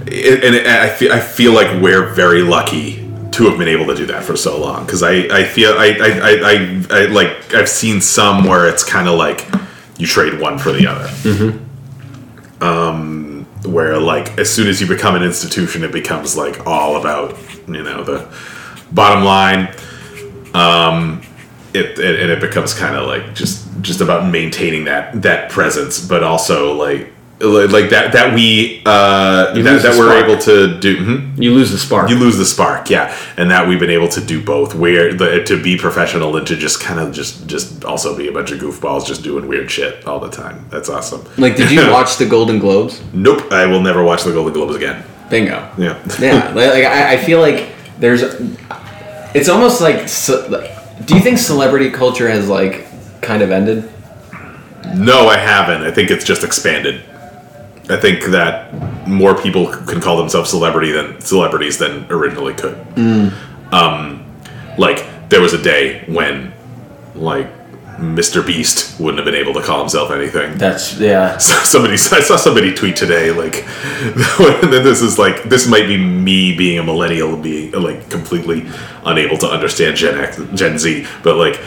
it, 0.07 0.45
and 0.45 0.55
it, 0.55 0.67
I 0.67 0.89
feel 0.89 1.13
I 1.13 1.21
feel 1.21 1.53
like 1.53 1.81
we're 1.83 2.07
very 2.15 2.43
lucky 2.43 3.00
to 3.33 3.49
have 3.49 3.59
been 3.59 3.69
able 3.69 3.87
to 3.87 3.95
do 3.95 4.07
that 4.07 4.25
for 4.25 4.37
so 4.37 4.59
long 4.61 4.85
because 4.85 5.03
I, 5.03 5.13
I 5.31 5.45
feel 5.45 5.73
I 5.73 5.97
I, 6.01 6.41
I, 6.43 7.03
I 7.03 7.07
like 7.07 7.55
I've 7.55 7.69
seen 7.69 8.01
some 8.01 8.45
where 8.45 8.67
it's 8.69 8.85
kind 8.85 9.09
of 9.09 9.17
like 9.19 9.47
you 9.99 10.07
trade 10.07 10.41
one 10.41 10.59
for 10.59 10.73
the 10.73 10.87
other. 10.87 11.09
Um, 12.61 13.47
where 13.65 13.99
like 13.99 14.39
as 14.39 14.53
soon 14.53 14.67
as 14.69 14.81
you 14.81 14.87
become 14.87 15.15
an 15.15 15.23
institution, 15.23 15.85
it 15.85 15.93
becomes 15.93 16.37
like 16.37 16.67
all 16.67 16.97
about 16.97 17.39
you 17.69 17.83
know 17.83 18.03
the 18.05 18.29
bottom 18.93 19.25
line. 19.25 19.75
Um, 20.55 21.23
it, 21.73 21.99
it 21.99 22.21
and 22.21 22.31
it 22.31 22.41
becomes 22.41 22.75
kind 22.75 22.97
of 22.97 23.07
like 23.07 23.35
just 23.35 23.69
just 23.81 24.01
about 24.01 24.31
maintaining 24.31 24.85
that 24.85 25.23
that 25.23 25.51
presence, 25.51 26.05
but 26.05 26.23
also 26.25 26.75
like 26.75 27.13
like 27.41 27.91
that 27.91 28.13
that 28.13 28.35
we 28.35 28.83
uh, 28.85 29.53
that, 29.55 29.83
that 29.83 29.99
we're 29.99 30.23
able 30.23 30.39
to 30.43 30.79
do. 30.79 30.97
mhm. 30.99 31.43
You 31.43 31.55
lose 31.55 31.71
the 31.71 31.79
spark. 31.79 32.11
You 32.11 32.17
lose 32.17 32.37
the 32.37 32.45
spark, 32.45 32.91
yeah, 32.91 33.17
and 33.37 33.51
that 33.51 33.67
we've 33.67 33.81
been 33.81 33.91
able 33.91 34.09
to 34.09 34.21
do 34.21 34.43
both. 34.43 34.75
Where 34.75 35.15
the, 35.15 35.43
to 35.45 35.63
be 35.63 35.77
professional 35.79 36.37
and 36.37 36.47
to 36.47 36.57
just 36.57 36.81
kind 36.81 37.01
of 37.01 37.13
just 37.15 37.47
just 37.47 37.85
also 37.85 38.17
be 38.17 38.29
a 38.29 38.33
bunch 38.33 38.51
of 38.51 38.61
goofballs, 38.61 39.07
just 39.07 39.23
doing 39.23 39.49
weird 39.49 39.71
shit 39.71 40.07
all 40.07 40.21
the 40.21 40.31
time. 40.31 40.67
That's 40.71 40.89
awesome. 40.91 41.25
Like, 41.39 41.57
did 41.57 41.71
you 41.71 41.91
watch 41.91 42.19
the 42.19 42.27
Golden 42.27 42.59
Globes? 42.59 43.01
Nope, 43.13 43.51
I 43.51 43.65
will 43.67 43.81
never 43.81 44.05
watch 44.05 44.23
the 44.25 44.33
Golden 44.33 44.53
Globes 44.53 44.77
again. 44.77 45.03
Bingo. 45.31 45.71
Yeah, 45.79 45.99
yeah, 46.21 46.49
like, 46.55 46.85
I, 46.85 47.15
I 47.15 47.17
feel 47.17 47.41
like 47.41 47.69
there's. 47.99 48.23
It's 49.33 49.49
almost 49.49 49.81
like, 49.81 50.09
Do 51.07 51.15
you 51.15 51.21
think 51.21 51.39
celebrity 51.39 51.91
culture 51.91 52.29
has 52.29 52.49
like 52.49 52.87
kind 53.23 53.43
of 53.43 53.51
ended? 53.51 53.91
No, 54.95 55.29
I 55.29 55.37
haven't. 55.37 55.83
I 55.83 55.91
think 55.93 56.11
it's 56.11 56.25
just 56.25 56.43
expanded. 56.43 57.05
I 57.91 57.97
think 57.97 58.25
that 58.27 58.73
more 59.07 59.35
people 59.35 59.67
can 59.67 60.01
call 60.01 60.17
themselves 60.17 60.51
celebrity 60.51 60.93
than 60.93 61.21
celebrities 61.21 61.79
than 61.79 62.07
originally 62.11 62.55
could. 62.55 62.77
Um, 63.73 64.25
like 64.79 65.07
there 65.31 65.41
was 65.41 65.53
a 65.53 65.63
day 65.63 66.05
when, 66.07 66.53
like, 67.15 67.49
Mr. 67.99 68.45
Beast 68.45 68.99
wouldn't 68.99 69.19
have 69.19 69.27
been 69.27 69.35
able 69.35 69.53
to 69.55 69.63
call 69.63 69.81
himself 69.81 70.11
anything. 70.11 70.57
That's 70.57 70.99
yeah. 70.99 71.37
So 71.39 71.55
somebody, 71.63 71.95
I 72.13 72.21
saw 72.21 72.37
somebody 72.37 72.75
tweet 72.75 72.97
today, 72.97 73.31
like, 73.31 73.53
that 73.63 74.81
this 74.83 75.03
is 75.03 75.19
like, 75.19 75.45
this 75.45 75.69
might 75.69 75.87
be 75.87 75.97
me 75.97 76.57
being 76.57 76.79
a 76.79 76.83
millennial, 76.83 77.37
being 77.37 77.73
like 77.73 78.09
completely 78.11 78.67
unable 79.05 79.37
to 79.39 79.47
understand 79.47 79.97
Gen 79.97 80.19
X, 80.19 80.41
Gen 80.55 80.79
Z, 80.79 81.07
but 81.23 81.37
like, 81.37 81.61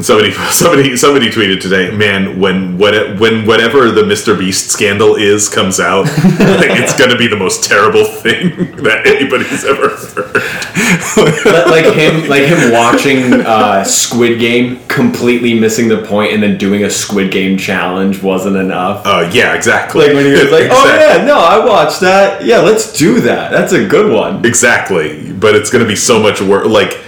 somebody, 0.00 0.32
somebody, 0.32 0.96
somebody 0.96 1.30
tweeted 1.30 1.60
today, 1.60 1.90
man, 1.90 2.38
when 2.38 2.78
when 2.78 3.18
when 3.18 3.46
whatever 3.46 3.90
the 3.90 4.02
Mr. 4.02 4.38
Beast 4.38 4.70
scandal 4.70 5.16
is 5.16 5.48
comes 5.48 5.80
out, 5.80 6.04
like, 6.04 6.70
it's 6.78 6.98
gonna 6.98 7.16
be 7.16 7.26
the 7.26 7.36
most 7.36 7.64
terrible 7.64 8.04
thing 8.04 8.56
that 8.82 9.06
anybody's 9.06 9.64
ever 9.64 9.88
heard. 9.88 11.70
like 11.70 11.94
him, 11.94 12.28
like 12.28 12.42
him 12.42 12.72
watching 12.72 13.32
uh, 13.46 13.84
Squid 13.84 14.38
Game, 14.38 14.80
completely 14.88 15.58
missing 15.58 15.88
the 15.88 16.02
point, 16.02 16.32
and 16.32 16.42
then 16.42 16.58
doing 16.58 16.84
a 16.84 16.90
Squid 16.90 17.30
Game 17.32 17.56
challenge 17.56 18.22
wasn't 18.22 18.56
enough. 18.56 19.06
Uh, 19.06 19.30
yeah, 19.32 19.54
exactly. 19.54 20.06
Like 20.06 20.14
when 20.14 20.26
he 20.26 20.32
was 20.32 20.50
like, 20.50 20.68
"Oh 20.70 20.84
yeah, 20.86 21.24
no, 21.24 21.38
I 21.38 21.64
watched 21.64 22.00
that. 22.00 22.44
Yeah, 22.44 22.58
let's 22.58 22.92
do 22.92 23.20
that. 23.20 23.50
That's 23.50 23.72
a 23.72 23.86
good 23.86 24.12
one." 24.12 24.44
Exactly, 24.44 25.32
but 25.32 25.54
it's 25.54 25.70
gonna 25.70 25.86
be 25.86 25.96
so 25.96 26.20
much 26.20 26.40
work. 26.40 26.66
Like, 26.66 27.00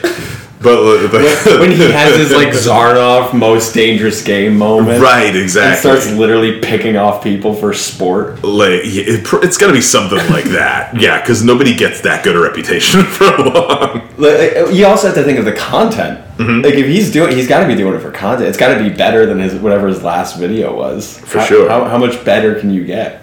but 0.60 1.12
when 1.60 1.70
he 1.70 1.90
has 1.90 2.16
his 2.16 2.30
like 2.32 2.48
Zaroff 2.52 3.32
most 3.32 3.74
dangerous 3.74 4.22
game 4.22 4.56
moment, 4.56 5.00
right, 5.00 5.34
exactly. 5.34 5.78
starts 5.80 6.10
literally 6.12 6.60
picking 6.60 6.96
off 6.96 7.22
people 7.22 7.54
for 7.54 7.72
sport. 7.72 8.42
like 8.42 8.80
it, 8.84 9.26
it's 9.44 9.56
gonna 9.56 9.72
be 9.72 9.80
something 9.80 10.18
like 10.30 10.44
that. 10.46 10.94
Yeah, 10.98 11.20
because 11.20 11.44
nobody 11.44 11.74
gets 11.76 12.00
that 12.02 12.24
good 12.24 12.34
a 12.34 12.40
reputation 12.40 13.02
for 13.04 13.26
long. 13.38 14.08
Like, 14.16 14.72
you 14.72 14.86
also 14.86 15.06
have 15.08 15.16
to 15.16 15.22
think 15.22 15.38
of 15.38 15.44
the 15.44 15.52
content. 15.52 16.18
Mm-hmm. 16.38 16.62
Like 16.64 16.74
if 16.74 16.86
he's 16.86 17.12
doing, 17.12 17.36
he's 17.36 17.46
got 17.46 17.60
to 17.60 17.66
be 17.66 17.74
doing 17.76 17.94
it 17.94 18.00
for 18.00 18.10
content. 18.10 18.48
It's 18.48 18.58
got 18.58 18.76
to 18.76 18.82
be 18.82 18.90
better 18.90 19.26
than 19.26 19.38
his 19.38 19.54
whatever 19.54 19.86
his 19.86 20.02
last 20.02 20.38
video 20.38 20.74
was. 20.76 21.18
For 21.18 21.38
How- 21.38 21.44
sure. 21.44 21.68
How, 21.68 21.84
how 21.84 21.98
much 21.98 22.24
better 22.24 22.58
can 22.58 22.70
you 22.70 22.84
get? 22.84 23.22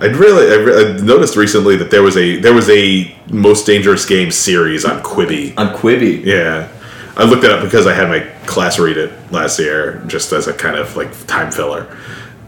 I'd 0.00 0.14
really, 0.16 0.52
I 0.52 0.56
re- 0.56 0.94
I 0.94 1.00
noticed 1.00 1.36
recently 1.36 1.76
that 1.76 1.90
there 1.90 2.02
was 2.02 2.16
a 2.16 2.36
there 2.36 2.54
was 2.54 2.68
a 2.70 3.14
most 3.30 3.66
dangerous 3.66 4.04
game 4.06 4.30
series 4.30 4.84
on 4.84 5.02
Quibi. 5.02 5.54
On 5.58 5.74
Quibi. 5.74 6.24
Yeah, 6.24 6.68
I 7.16 7.24
looked 7.24 7.44
it 7.44 7.50
up 7.50 7.62
because 7.64 7.86
I 7.86 7.94
had 7.94 8.08
my 8.08 8.20
class 8.46 8.78
read 8.78 8.96
it 8.96 9.12
last 9.32 9.58
year, 9.58 10.02
just 10.06 10.32
as 10.32 10.46
a 10.46 10.52
kind 10.54 10.76
of 10.76 10.96
like 10.96 11.26
time 11.26 11.50
filler, 11.50 11.86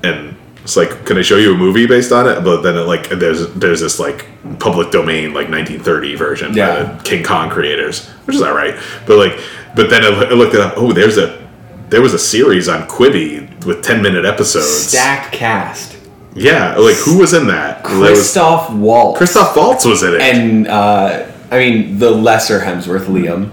and 0.04 0.36
it's 0.62 0.76
like, 0.76 1.04
can 1.06 1.16
I 1.18 1.22
show 1.22 1.38
you 1.38 1.54
a 1.54 1.56
movie 1.58 1.86
based 1.86 2.12
on 2.12 2.28
it? 2.28 2.44
But 2.44 2.60
then 2.60 2.76
it, 2.76 2.82
like 2.82 3.08
there's 3.08 3.52
there's 3.54 3.80
this 3.80 3.98
like 3.98 4.26
public 4.60 4.90
domain 4.92 5.34
like 5.34 5.48
1930 5.50 6.14
version 6.14 6.54
Yeah. 6.54 6.84
by 6.84 6.92
the 6.92 7.02
King 7.02 7.24
Kong 7.24 7.50
creators, 7.50 8.06
which 8.26 8.36
is 8.36 8.42
alright. 8.42 8.76
But 9.06 9.18
like, 9.18 9.40
but 9.74 9.90
then 9.90 10.04
I, 10.04 10.08
I 10.08 10.30
looked 10.34 10.54
it 10.54 10.60
up. 10.60 10.74
Oh, 10.76 10.92
there's 10.92 11.18
a 11.18 11.44
there 11.88 12.00
was 12.00 12.14
a 12.14 12.18
series 12.18 12.68
on 12.68 12.86
Quibi 12.86 13.64
with 13.66 13.82
10 13.82 14.00
minute 14.02 14.24
episodes. 14.24 14.68
Stacked 14.88 15.32
cast. 15.32 15.96
Yeah, 16.34 16.76
like 16.76 16.96
who 16.96 17.18
was 17.18 17.32
in 17.34 17.46
that? 17.48 17.82
Christoph 17.82 18.70
Waltz. 18.72 19.18
Christoph 19.18 19.56
Waltz 19.56 19.84
was 19.84 20.02
in 20.02 20.14
it. 20.14 20.20
and 20.20 20.68
uh, 20.68 21.26
I 21.50 21.58
mean 21.58 21.98
the 21.98 22.10
lesser 22.10 22.60
Hemsworth 22.60 23.06
Liam. 23.06 23.50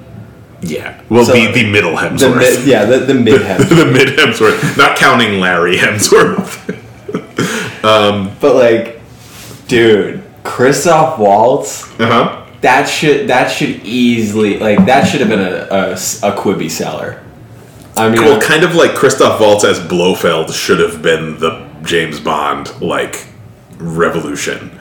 yeah, 0.62 1.02
well, 1.10 1.26
So- 1.26 1.34
the 1.34 1.52
the 1.52 1.70
middle 1.72 1.92
The 1.96 1.98
Hemsworth, 2.02 2.38
mid, 2.38 2.68
yeah, 2.68 2.86
the, 2.86 3.00
the 3.00 3.14
mid 3.16 3.42
Hemsworth. 3.50 3.70
the 3.70 3.86
mid 3.92 4.08
Hemsworth, 4.20 4.78
not 4.78 4.96
counting 4.98 5.40
Larry 5.40 5.78
Hemsworth. 5.78 6.76
but 7.82 8.56
like, 8.56 9.02
dude, 9.68 10.24
Christoph 10.44 11.20
Waltz. 11.20 11.84
Uh 12.00 12.06
huh. 12.08 12.44
That 12.62 12.86
should 12.90 13.28
that 13.30 13.52
should 13.52 13.82
easily 13.86 14.58
like 14.60 14.86
that 14.88 15.06
should 15.08 15.22
have 15.22 15.30
been 15.30 15.40
a 15.42 15.68
a, 15.70 15.92
a 15.94 16.36
Quibi 16.36 16.70
seller. 16.70 17.24
I 17.96 18.10
mean, 18.10 18.22
Well, 18.22 18.40
kind 18.42 18.64
of 18.64 18.76
like 18.76 18.94
Christoph 18.96 19.40
Waltz 19.40 19.64
as 19.64 19.80
Blofeld 19.80 20.54
should 20.54 20.80
have 20.80 21.02
been 21.02 21.40
the 21.40 21.67
James 21.84 22.20
Bond 22.20 22.80
like 22.82 23.28
revolution, 23.78 24.78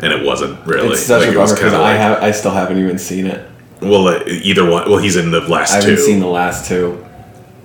and 0.00 0.12
it 0.12 0.24
wasn't 0.24 0.64
really. 0.66 0.90
it's 0.92 1.02
such 1.02 1.22
Like, 1.22 1.30
a 1.30 1.38
bummer 1.38 1.54
because 1.54 1.72
kinda 1.72 1.78
I 1.78 1.94
have 1.94 2.22
I 2.22 2.30
still 2.30 2.50
haven't 2.52 2.78
even 2.78 2.98
seen 2.98 3.26
it. 3.26 3.48
Well, 3.80 4.08
uh, 4.08 4.22
either 4.26 4.68
one. 4.68 4.88
Well, 4.88 4.98
he's 4.98 5.16
in 5.16 5.30
the 5.30 5.40
last 5.40 5.72
I 5.72 5.76
haven't 5.76 5.96
two. 5.96 6.02
seen 6.02 6.20
the 6.20 6.26
last 6.26 6.66
two. 6.68 7.04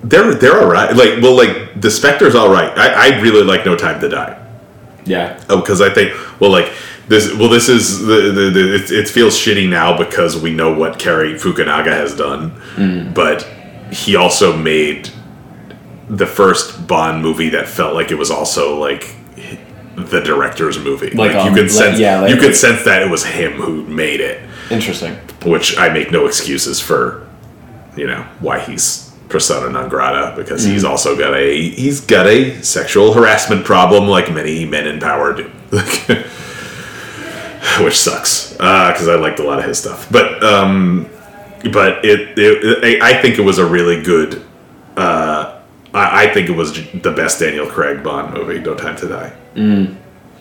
they're 0.04 0.34
they're 0.34 0.58
all 0.60 0.70
right. 0.70 0.94
Like, 0.94 1.22
well, 1.22 1.36
like 1.36 1.80
the 1.80 1.90
Spectre's 1.90 2.34
all 2.34 2.50
right. 2.50 2.76
I, 2.76 3.14
I 3.16 3.20
really 3.20 3.42
like 3.44 3.64
No 3.64 3.76
Time 3.76 4.00
to 4.00 4.08
Die. 4.08 4.36
Yeah, 5.06 5.42
Oh, 5.48 5.60
because 5.60 5.80
I 5.80 5.88
think 5.90 6.12
well, 6.40 6.50
like 6.50 6.70
this. 7.08 7.32
Well, 7.34 7.48
this 7.48 7.68
is 7.68 8.00
the, 8.00 8.30
the, 8.32 8.50
the 8.50 8.74
it, 8.74 8.90
it 8.90 9.08
feels 9.08 9.34
shitty 9.34 9.68
now 9.68 9.96
because 9.96 10.40
we 10.40 10.52
know 10.52 10.72
what 10.76 10.98
Cary 10.98 11.34
Fukunaga 11.34 11.86
has 11.92 12.14
done, 12.14 12.52
Mm. 12.76 13.14
but 13.14 13.42
he 13.92 14.14
also 14.14 14.54
made 14.56 15.08
the 16.16 16.26
first 16.26 16.86
Bond 16.86 17.22
movie 17.22 17.50
that 17.50 17.68
felt 17.68 17.94
like 17.94 18.10
it 18.10 18.16
was 18.18 18.30
also 18.30 18.78
like 18.78 19.14
the 19.96 20.20
director's 20.20 20.78
movie. 20.78 21.10
Like, 21.10 21.32
Like, 21.32 21.36
um, 21.36 21.48
you 21.48 21.54
could 21.54 21.62
like- 21.64 21.70
sense, 21.70 21.98
yeah, 21.98 22.20
like- 22.20 22.30
you 22.30 22.36
could 22.36 22.56
sense 22.56 22.82
that 22.84 23.02
it 23.02 23.10
was 23.10 23.24
him 23.24 23.52
who 23.52 23.82
made 23.84 24.20
it, 24.20 24.40
interesting. 24.70 25.16
which 25.44 25.78
I 25.78 25.88
make 25.88 26.10
no 26.10 26.26
excuses 26.26 26.80
for. 26.80 27.22
You 27.96 28.06
know 28.06 28.24
why 28.40 28.60
he's 28.60 29.10
persona 29.28 29.70
non 29.70 29.88
grata 29.88 30.34
because 30.36 30.64
he's 30.64 30.84
Mm. 30.84 30.90
also 30.90 31.16
got 31.16 31.34
a 31.34 31.68
he's 31.70 32.00
got 32.00 32.26
a 32.26 32.60
sexual 32.62 33.12
harassment 33.12 33.64
problem 33.64 34.06
like 34.08 34.32
many 34.32 34.64
men 34.64 34.86
in 34.86 35.00
power 35.00 35.32
do. 35.32 35.50
which 37.84 37.98
sucks 37.98 38.52
because 38.52 39.08
I 39.08 39.14
liked 39.16 39.38
a 39.38 39.42
lot 39.44 39.58
of 39.58 39.64
his 39.64 39.78
stuff. 39.78 40.08
But 40.10 40.42
um, 40.42 41.08
but 41.72 42.04
it, 42.04 42.38
it 42.38 43.02
I 43.02 43.10
I 43.10 43.22
think 43.22 43.38
it 43.38 43.42
was 43.42 43.58
a 43.58 43.66
really 43.66 44.02
good. 44.02 44.42
Uh, 44.96 45.59
I, 45.94 46.24
I 46.24 46.32
think 46.34 46.48
it 46.48 46.52
was 46.52 46.72
the 46.92 47.12
best 47.12 47.40
Daniel 47.40 47.66
Craig 47.66 48.02
Bond 48.02 48.34
movie. 48.34 48.58
No 48.60 48.74
Time 48.74 48.96
to 48.96 49.08
Die. 49.08 49.32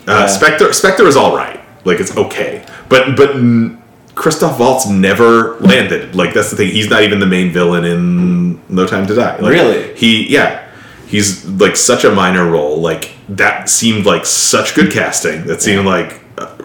Uh, 0.07 0.27
Spectre 0.27 0.73
Spectre 0.73 1.07
is 1.07 1.15
all 1.15 1.35
right. 1.35 1.59
Like 1.85 1.99
it's 1.99 2.15
okay, 2.17 2.65
but 2.89 3.15
but 3.15 3.31
mm, 3.31 3.79
Christoph 4.15 4.59
Waltz 4.59 4.87
never 4.87 5.55
landed. 5.59 6.15
Like 6.15 6.33
that's 6.33 6.49
the 6.51 6.57
thing. 6.57 6.71
He's 6.71 6.89
not 6.89 7.03
even 7.03 7.19
the 7.19 7.25
main 7.25 7.51
villain 7.51 7.85
in 7.85 8.61
No 8.67 8.85
Time 8.85 9.07
to 9.07 9.15
Die. 9.15 9.37
Like, 9.37 9.51
Really? 9.51 9.95
He 9.95 10.27
yeah. 10.31 10.65
He's 11.07 11.45
like 11.45 11.75
such 11.75 12.03
a 12.03 12.11
minor 12.11 12.49
role. 12.49 12.77
Like 12.79 13.13
that 13.29 13.69
seemed 13.69 14.05
like 14.05 14.25
such 14.25 14.75
good 14.75 14.91
casting. 14.91 15.45
That 15.45 15.61
seemed 15.61 15.85
like 15.85 16.19
uh, 16.37 16.55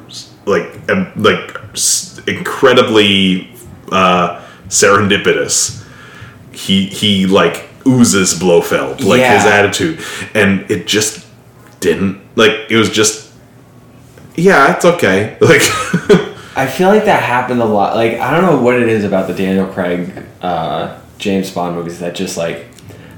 like 0.46 1.16
like 1.16 1.56
incredibly 2.26 3.50
uh, 3.90 4.44
serendipitous. 4.68 5.86
He 6.52 6.86
he 6.86 7.26
like 7.26 7.68
oozes 7.86 8.38
Blofeld 8.38 9.02
like 9.02 9.20
Yeah. 9.20 9.34
his 9.36 9.46
attitude, 9.46 10.00
and 10.34 10.70
it 10.70 10.86
just 10.86 11.26
didn't 11.80 12.20
like 12.36 12.52
it 12.70 12.76
was 12.76 12.88
just 12.90 13.30
yeah 14.36 14.74
it's 14.74 14.84
okay 14.84 15.36
like 15.40 15.60
I 16.56 16.66
feel 16.66 16.88
like 16.88 17.04
that 17.06 17.22
happened 17.22 17.60
a 17.60 17.64
lot. 17.64 17.96
Like 17.96 18.14
I 18.14 18.30
don't 18.30 18.42
know 18.42 18.62
what 18.62 18.80
it 18.80 18.88
is 18.88 19.04
about 19.04 19.26
the 19.26 19.34
Daniel 19.34 19.66
Craig, 19.66 20.12
uh, 20.40 21.00
James 21.18 21.50
Bond 21.50 21.74
movies 21.76 21.98
that 21.98 22.14
just 22.14 22.36
like 22.36 22.66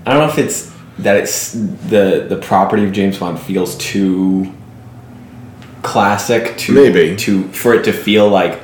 I 0.07 0.13
don't 0.15 0.27
know 0.27 0.33
if 0.33 0.39
it's 0.39 0.73
that 1.01 1.17
it's 1.19 1.53
the 1.53 2.27
the 2.29 2.37
property 2.43 2.85
of 2.85 2.93
James 2.93 3.19
Bond 3.19 3.39
feels 3.39 3.77
too 3.77 4.53
classic 5.83 6.57
to 6.59 6.73
Maybe. 6.73 7.17
to 7.17 7.49
for 7.49 7.75
it 7.75 7.85
to 7.85 7.93
feel 7.93 8.29
like 8.29 8.61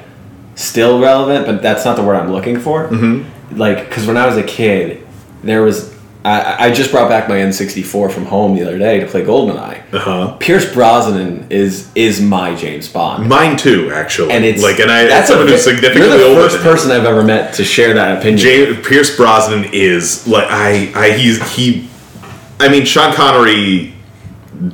still 0.55 1.01
relevant, 1.01 1.47
but 1.47 1.63
that's 1.63 1.85
not 1.85 1.97
the 1.97 2.03
word 2.03 2.17
I'm 2.17 2.33
looking 2.33 2.59
for. 2.59 2.89
Mm-hmm. 2.89 3.59
Like 3.59 3.89
because 3.89 4.07
when 4.07 4.17
I 4.17 4.27
was 4.27 4.37
a 4.37 4.43
kid, 4.43 5.07
there 5.43 5.63
was 5.63 5.92
I, 6.25 6.67
I 6.67 6.71
just 6.71 6.91
brought 6.93 7.09
back 7.09 7.29
my 7.29 7.37
N64 7.37 8.13
from 8.13 8.27
home 8.27 8.55
the 8.55 8.63
other 8.63 8.79
day 8.79 9.01
to 9.01 9.07
play 9.07 9.23
GoldenEye. 9.25 9.83
uh-huh 9.93 10.37
Pierce 10.39 10.73
Brosnan 10.73 11.47
is 11.51 11.91
is 11.95 12.21
my 12.21 12.55
James 12.55 12.89
Bond 12.89 13.29
mine 13.29 13.57
too 13.57 13.91
actually 13.93 14.31
and 14.33 14.45
it's 14.45 14.63
like 14.63 14.79
and 14.79 14.91
I 14.91 15.05
that's 15.05 15.29
someone 15.29 15.49
a, 15.49 15.51
who's 15.51 15.65
significantly 15.65 16.09
you're 16.09 16.19
the 16.19 16.25
older 16.27 16.49
first 16.49 16.63
person 16.63 16.91
I've 16.93 17.05
ever 17.05 17.23
met 17.25 17.55
to 17.55 17.65
share 17.65 17.93
that 17.95 18.19
opinion. 18.19 18.39
James, 18.39 18.87
Pierce 18.87 19.17
Brosnan 19.17 19.65
is 19.73 20.27
like 20.29 20.47
I 20.49 20.93
I 20.95 21.11
he's 21.19 21.41
he 21.57 21.89
I 22.61 22.69
mean 22.69 22.85
Sean 22.85 23.13
Connery 23.15 23.95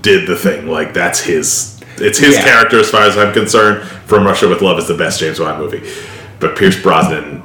did 0.03 0.26
the 0.28 0.36
thing 0.36 0.66
like 0.68 0.92
that's 0.92 1.20
his 1.20 1.80
it's 1.96 2.18
his 2.18 2.34
Yeah. 2.36 2.44
character 2.44 2.78
as 2.78 2.90
far 2.90 3.03
as 3.05 3.16
I'm 3.16 3.32
concerned 3.32 3.88
from 4.07 4.24
Russia 4.26 4.49
with 4.49 4.61
Love 4.61 4.78
is 4.78 4.86
the 4.86 4.96
best 4.96 5.18
James 5.20 5.38
Bond 5.38 5.59
movie 5.59 5.82
but 6.40 6.57
Pierce 6.57 6.80
Brosnan 6.80 7.42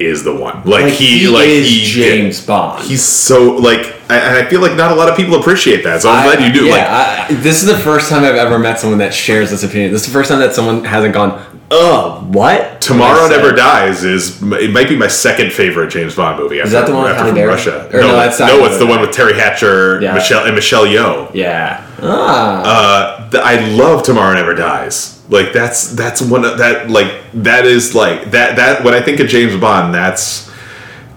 is 0.00 0.24
the 0.24 0.34
one 0.34 0.56
like, 0.64 0.84
like, 0.84 0.92
he, 0.92 1.20
he, 1.20 1.28
like 1.28 1.48
is 1.48 1.68
he 1.68 1.84
James 1.84 2.44
Bond. 2.44 2.84
he's 2.84 3.02
so 3.04 3.56
like 3.56 3.94
I, 4.10 4.40
I 4.40 4.48
feel 4.48 4.60
like 4.62 4.74
not 4.76 4.90
a 4.90 4.94
lot 4.94 5.08
of 5.08 5.16
people 5.16 5.34
appreciate 5.38 5.82
that 5.84 6.02
so 6.02 6.10
I'm 6.10 6.24
glad 6.24 6.46
you 6.46 6.52
do 6.60 6.66
Yeah, 6.66 6.72
like 6.72 7.30
I, 7.30 7.34
this 7.34 7.62
is 7.62 7.68
the 7.68 7.76
first 7.78 8.08
time 8.08 8.24
I've 8.24 8.36
ever 8.36 8.58
met 8.58 8.78
someone 8.78 8.98
that 9.00 9.12
shares 9.12 9.50
this 9.50 9.62
opinion. 9.64 9.92
This 9.92 10.02
is 10.02 10.06
the 10.08 10.12
first 10.12 10.30
time 10.30 10.38
that 10.40 10.54
someone 10.54 10.82
hasn't 10.84 11.12
gone. 11.12 11.44
Oh, 11.70 12.26
what? 12.28 12.80
Tomorrow 12.80 13.28
Never. 13.28 13.52
Dies 13.52 14.04
is 14.04 14.40
it 14.42 14.70
might 14.70 14.88
be 14.88 14.96
my 14.96 15.08
second 15.08 15.52
favorite 15.52 15.90
James 15.90 16.14
Bond 16.16 16.38
movie. 16.38 16.60
After, 16.60 16.70
that 16.70 16.86
the 16.86 16.94
one 16.94 17.04
with 17.04 17.18
from? 17.18 17.36
Russia? 17.36 17.88
Or 17.92 18.00
no, 18.00 18.06
no, 18.08 18.12
that's 18.16 18.40
not 18.40 18.46
no, 18.46 18.64
it's 18.64 18.78
the 18.78 18.86
one 18.86 19.00
with 19.02 19.10
Teri 19.10 19.34
Hatcher, 19.34 20.00
Yeah. 20.00 20.14
Michelle 20.14 20.46
and 20.46 20.54
Michelle 20.54 20.86
Yeoh. 20.86 21.30
Yeah. 21.34 21.84
Ah. 22.00 22.62
Uh, 22.64 23.30
th- 23.30 23.42
I 23.44 23.68
love 23.68 24.02
Tomorrow 24.04 24.34
Never 24.34 24.54
Dies. 24.54 25.17
Like 25.30 25.52
that's 25.52 25.92
that's 25.92 26.22
one 26.22 26.44
of 26.44 26.58
that 26.58 26.88
like 26.90 27.12
that 27.34 27.66
is 27.66 27.94
like 27.94 28.30
that 28.30 28.56
that 28.56 28.82
when 28.84 28.94
I 28.94 29.00
think 29.02 29.20
of 29.20 29.28
James 29.28 29.58
Bond, 29.60 29.92
that's 29.94 30.50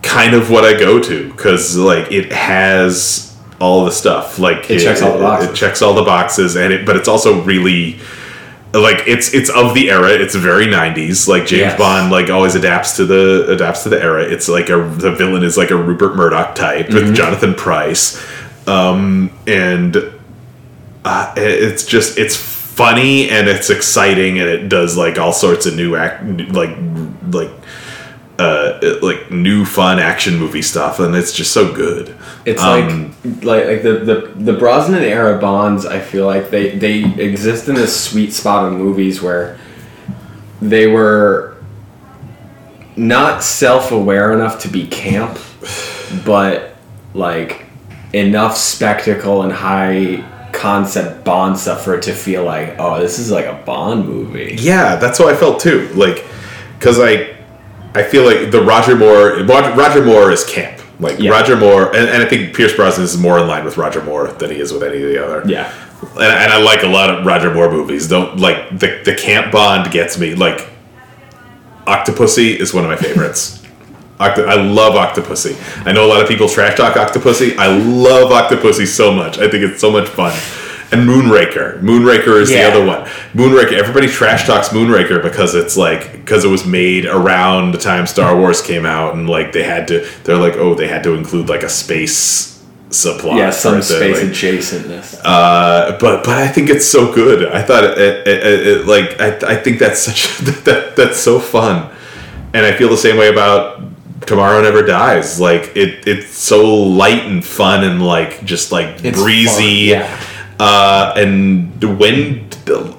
kind 0.02 0.34
of 0.34 0.50
what 0.50 0.66
I 0.66 0.78
go 0.78 1.00
to 1.02 1.32
because 1.32 1.78
like 1.78 2.12
it 2.12 2.32
has 2.34 3.38
all 3.60 3.86
the 3.86 3.92
stuff. 3.92 4.38
Like 4.40 4.70
It 4.70 4.80
checks 4.82 5.02
all 5.02 5.14
the 5.14 5.24
boxes. 5.24 5.50
It, 5.50 5.56
checks 5.56 5.82
all 5.82 5.94
the 5.94 6.04
boxes, 6.04 6.56
and 6.58 6.74
it 6.74 6.86
but 6.86 6.98
it's 6.98 7.08
also 7.08 7.42
really 7.44 8.00
like 8.74 9.04
it's 9.08 9.34
it's 9.34 9.50
of 9.50 9.74
the 9.74 9.90
era. 9.90 10.10
It's 10.10 10.36
very 10.36 10.66
'90s. 10.66 11.28
Like 11.30 11.44
James 11.46 11.62
Yes. 11.62 11.78
Bond, 11.78 12.12
like 12.12 12.30
always 12.30 12.56
adapts 12.56 12.98
to 12.98 13.06
the 13.06 13.46
adapts 13.50 13.84
to 13.84 13.90
the 13.90 14.02
era. 14.02 14.24
It's 14.24 14.50
like 14.50 14.70
a 14.70 14.78
the 14.78 15.12
villain 15.14 15.44
is 15.44 15.56
like 15.58 15.72
a 15.72 15.78
Rupert 15.78 16.16
Murdoch 16.18 16.54
type 16.56 16.88
Mm-hmm. 16.88 16.96
with 16.96 17.16
Jonathan 17.16 17.54
Pryce, 17.54 18.22
um, 18.68 19.32
and 19.48 19.96
uh, 21.06 21.34
it's 21.38 21.86
just 21.86 22.18
it's 22.18 22.36
funny 22.82 23.30
and 23.30 23.48
it's 23.48 23.70
exciting 23.70 24.40
and 24.40 24.50
it 24.50 24.70
does 24.70 24.98
like 24.98 25.18
all 25.18 25.34
sorts 25.34 25.66
of 25.66 25.76
new 25.76 25.96
act 25.96 26.24
like 26.52 26.76
like 27.32 27.52
uh 28.40 28.80
like 29.02 29.30
new 29.30 29.66
fun 29.66 30.00
action 30.00 30.36
movie 30.38 30.62
stuff 30.64 31.00
and 31.00 31.16
it's 31.16 31.32
just 31.32 31.52
so 31.54 31.72
good. 31.74 32.16
It's 32.46 32.62
Um, 32.64 33.14
like 33.24 33.44
like 33.44 33.66
like 33.68 33.84
the, 33.84 33.94
the 34.10 34.32
the 34.36 34.54
Brosnan 34.54 35.04
era 35.04 35.38
Bonds. 35.38 35.86
I 35.86 36.00
feel 36.00 36.26
like 36.26 36.50
they 36.50 36.76
they 36.78 37.04
exist 37.22 37.70
in 37.70 37.76
this 37.76 37.94
sweet 38.10 38.34
spot 38.34 38.66
of 38.66 38.74
movies 38.74 39.22
where 39.22 39.58
they 40.62 40.88
were 40.88 41.56
not 42.96 43.44
self 43.44 43.92
aware 43.92 44.34
enough 44.34 44.60
to 44.64 44.68
be 44.70 44.88
camp, 44.88 45.38
but 46.26 46.76
like 47.14 47.66
enough 48.14 48.58
spectacle 48.58 49.44
and 49.44 49.52
high 49.54 50.24
concept 50.54 51.24
Bond 51.24 51.58
stuff 51.58 51.84
for 51.84 51.96
it 51.96 52.02
to 52.04 52.14
feel 52.14 52.44
like 52.44 52.76
oh 52.80 53.00
this 53.00 53.20
is 53.20 53.32
like 53.32 53.46
a 53.46 53.62
Bond 53.66 54.08
movie. 54.08 54.56
Yeah, 54.60 54.96
that's 54.96 55.18
how 55.18 55.28
I 55.28 55.36
felt 55.36 55.60
too. 55.60 55.88
Like, 55.94 56.26
because 56.78 57.00
I, 57.00 57.36
I 57.94 58.04
feel 58.04 58.24
like 58.26 58.52
the 58.52 58.62
Roger 58.62 58.96
Moore, 58.96 59.44
Roger, 59.44 59.74
Roger 59.76 60.06
Moore 60.06 60.32
is 60.32 60.44
camp. 60.46 60.80
Like 61.00 61.18
Yeah. 61.20 61.32
Roger 61.32 61.56
Moore, 61.58 61.88
and, 61.96 62.08
and 62.10 62.22
I 62.24 62.28
think 62.28 62.56
Pierce 62.56 62.76
Brosnan 62.76 63.06
is 63.06 63.18
more 63.18 63.40
in 63.40 63.48
line 63.48 63.66
with 63.66 63.78
Roger 63.78 64.04
Moore 64.04 64.28
than 64.28 64.52
he 64.52 64.60
is 64.60 64.72
with 64.72 64.84
any 64.84 64.98
of 65.02 65.10
the 65.10 65.26
other. 65.26 65.44
Yeah. 65.50 65.74
and, 66.14 66.22
and 66.22 66.52
I 66.54 66.58
like 66.62 66.84
a 66.84 66.88
lot 66.88 67.10
of 67.10 67.26
Roger 67.26 67.52
Moore 67.54 67.72
movies. 67.72 68.08
Don't 68.08 68.38
like 68.40 68.70
the 68.78 69.02
the 69.04 69.16
camp 69.16 69.52
Bond 69.52 69.92
gets 69.92 70.20
me. 70.20 70.36
Like, 70.36 70.68
Octopussy 71.88 72.56
is 72.56 72.74
one 72.74 72.84
of 72.84 72.90
my 72.90 72.96
favorites. 72.96 73.58
Octo- 74.22 74.46
I 74.46 74.56
love 74.56 74.94
Octopussy. 74.94 75.56
I 75.86 75.92
know 75.92 76.06
a 76.06 76.10
lot 76.10 76.22
of 76.22 76.28
people 76.28 76.48
trash 76.48 76.78
talk 76.78 76.94
Octopussy. 76.96 77.58
I 77.58 77.68
love 77.76 78.30
Octopussy 78.32 78.86
so 78.88 79.12
much. 79.12 79.38
I 79.40 79.50
think 79.50 79.64
it's 79.64 79.82
so 79.82 79.92
much 79.92 80.08
fun. 80.08 80.32
And 80.94 81.08
Moonraker. 81.08 81.80
Moonraker 81.82 82.42
is 82.42 82.52
Yeah. 82.52 82.70
the 82.70 82.76
other 82.78 82.86
one. 82.86 83.02
Moonraker. 83.34 83.74
Everybody 83.74 84.08
trash 84.08 84.46
talks 84.46 84.70
Moonraker 84.70 85.24
because 85.24 85.56
it's 85.56 85.78
like 85.78 86.12
because 86.12 86.44
it 86.44 86.50
was 86.50 86.66
made 86.66 87.06
around 87.06 87.72
the 87.72 87.78
time 87.78 88.06
Star 88.06 88.36
Wars 88.36 88.62
came 88.62 88.86
out, 88.86 89.16
and 89.16 89.30
like 89.30 89.54
they 89.54 89.64
had 89.64 89.88
to. 89.88 90.06
They're 90.26 90.38
like, 90.38 90.56
oh, 90.58 90.76
they 90.76 90.88
had 90.90 91.04
to 91.04 91.14
include 91.14 91.48
like 91.48 91.64
a 91.64 91.70
space 91.70 92.60
supply. 92.90 93.38
Yeah, 93.38 93.52
some 93.52 93.82
space 93.82 94.18
like- 94.22 94.32
adjacentness. 94.32 95.18
uh, 95.24 95.98
but 95.98 96.26
but 96.26 96.38
I 96.38 96.50
think 96.50 96.70
it's 96.70 96.86
so 96.86 97.14
good. 97.14 97.48
I 97.48 97.62
thought 97.62 97.86
it, 97.86 97.98
it, 97.98 98.28
it, 98.28 98.68
it 98.68 98.86
like 98.86 99.18
I, 99.22 99.54
I 99.54 99.56
think 99.56 99.80
that's 99.80 100.02
such 100.02 100.38
that 100.66 100.96
that's 100.98 101.18
so 101.22 101.40
fun, 101.40 101.90
and 102.54 102.66
I 102.66 102.74
feel 102.74 102.90
the 102.90 102.98
same 102.98 103.16
way 103.16 103.30
about 103.30 103.82
Tomorrow 104.26 104.62
Never 104.62 104.82
Dies. 104.84 105.40
Like 105.40 105.76
it 105.76 106.08
it's 106.08 106.30
so 106.38 106.74
light 106.84 107.26
and 107.26 107.44
fun 107.46 107.84
and 107.84 108.02
like 108.06 108.44
just 108.46 108.72
like 108.72 109.04
It's 109.04 109.20
breezy. 109.22 109.92
fun, 109.92 110.00
yeah. 110.02 110.26
Uh, 110.60 111.14
and 111.18 111.84
when 112.00 112.48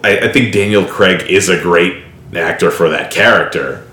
I, 0.03 0.19
I 0.25 0.33
think 0.33 0.53
Daniel 0.53 0.85
Craig 0.85 1.31
is 1.31 1.49
a 1.49 1.61
great 1.61 2.03
actor 2.35 2.71
for 2.71 2.89
that 2.89 3.13
character, 3.13 3.87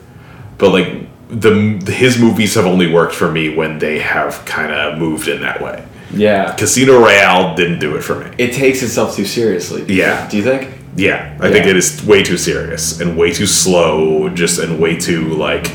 but 0.57 0.71
like 0.71 1.07
the 1.29 1.53
his 1.91 2.17
movies 2.19 2.55
have 2.55 2.65
only 2.65 2.91
worked 2.91 3.13
for 3.13 3.31
me 3.31 3.55
when 3.55 3.77
they 3.77 3.99
have 3.99 4.43
kind 4.45 4.71
of 4.73 4.97
moved 4.97 5.27
in 5.27 5.41
that 5.41 5.61
way. 5.61 5.85
Yeah. 6.11 6.55
Casino 6.55 6.99
Royale 6.99 7.55
didn't 7.55 7.77
do 7.77 7.95
it 7.95 8.01
for 8.01 8.15
me. 8.19 8.33
It 8.39 8.53
takes 8.53 8.81
itself 8.81 9.15
too 9.15 9.25
seriously. 9.25 9.83
Yeah. 9.87 10.27
Do 10.27 10.37
you 10.37 10.43
think? 10.43 10.73
Yeah, 10.95 11.37
I 11.39 11.51
think 11.51 11.67
it 11.67 11.77
is 11.77 12.03
way 12.03 12.23
too 12.23 12.35
serious 12.37 12.99
and 12.99 13.15
way 13.15 13.31
too 13.31 13.45
slow, 13.45 14.27
just 14.29 14.59
and 14.59 14.79
way 14.81 14.97
too 14.97 15.29
like 15.35 15.71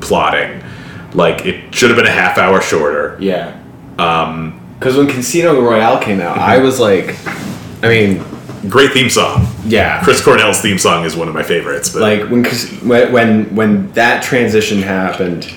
plotting. 0.00 0.62
Like 1.14 1.46
it 1.46 1.74
should 1.74 1.90
have 1.90 1.96
been 1.96 2.06
a 2.06 2.10
half 2.10 2.38
hour 2.38 2.60
shorter. 2.60 3.16
Yeah. 3.20 3.58
Um. 3.98 4.54
Because 4.78 4.96
when 4.96 5.08
Casino 5.08 5.60
Royale 5.60 6.00
came 6.00 6.20
out, 6.20 6.38
I 6.38 6.58
was 6.58 6.78
like, 6.78 7.16
I 7.82 7.88
mean, 7.88 8.24
Great 8.68 8.92
theme 8.92 9.10
song. 9.10 9.46
yeah. 9.64 10.02
Chris 10.04 10.22
Cornell's 10.22 10.60
theme 10.60 10.78
song 10.78 11.04
is 11.04 11.16
one 11.16 11.26
of 11.28 11.34
my 11.34 11.42
favorites. 11.42 11.88
But 11.92 12.02
like 12.02 12.30
when 12.30 12.44
when 12.88 13.12
when 13.12 13.54
when 13.56 13.92
that 13.92 14.22
transition 14.22 14.82
happened, 14.82 15.52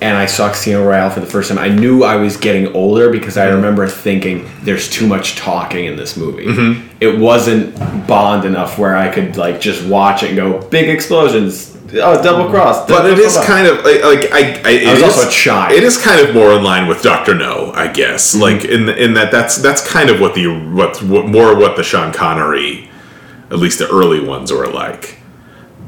and 0.00 0.16
I 0.16 0.26
saw 0.26 0.48
Casino 0.48 0.84
Royale 0.84 1.10
for 1.10 1.20
the 1.20 1.26
first 1.26 1.48
time, 1.48 1.58
I 1.58 1.68
knew 1.68 2.02
I 2.02 2.16
was 2.16 2.36
getting 2.36 2.74
older 2.74 3.08
because 3.10 3.36
I 3.36 3.48
remember 3.50 3.86
thinking 3.86 4.48
there's 4.62 4.88
too 4.90 5.06
much 5.06 5.36
talking 5.36 5.84
in 5.84 5.94
this 5.96 6.16
movie. 6.16 6.46
It 7.00 7.18
wasn't 7.20 7.76
Bond 8.08 8.44
enough 8.44 8.78
where 8.78 8.96
I 8.96 9.12
could 9.12 9.36
like 9.36 9.60
just 9.60 9.86
watch 9.86 10.22
it 10.24 10.28
and 10.30 10.36
go 10.36 10.60
big 10.70 10.88
explosions. 10.88 11.71
Oh, 11.94 12.22
double 12.22 12.48
cross. 12.48 12.86
but 12.88 13.04
it 13.10 13.18
is 13.18 13.36
kind 13.44 13.66
of 13.66 13.84
like, 13.84 14.02
like 14.02 14.32
I. 14.32 14.62
I, 14.64 14.70
it 14.70 14.86
I 14.88 14.92
was 14.94 15.02
is- 15.02 15.16
also 15.16 15.28
a 15.28 15.30
child. 15.30 15.72
It 15.72 15.82
is 15.82 15.98
kind 16.02 16.26
of 16.26 16.34
more 16.34 16.52
in 16.52 16.62
line 16.64 16.86
with 16.88 17.02
Doctor 17.02 17.34
No, 17.34 17.70
I 17.74 17.88
guess. 17.92 18.34
Like 18.34 18.64
in 18.64 18.88
in 18.88 19.14
that 19.14 19.30
that's 19.30 19.56
that's 19.56 19.86
kind 19.86 20.08
of 20.08 20.20
what 20.20 20.34
the 20.34 20.46
what, 20.72 21.02
what 21.02 21.26
more 21.26 21.54
what 21.56 21.76
the 21.76 21.82
Sean 21.82 22.12
Connery, 22.12 22.88
at 23.50 23.58
least 23.58 23.78
the 23.78 23.88
early 23.90 24.24
ones 24.24 24.50
were 24.52 24.66
like. 24.68 25.18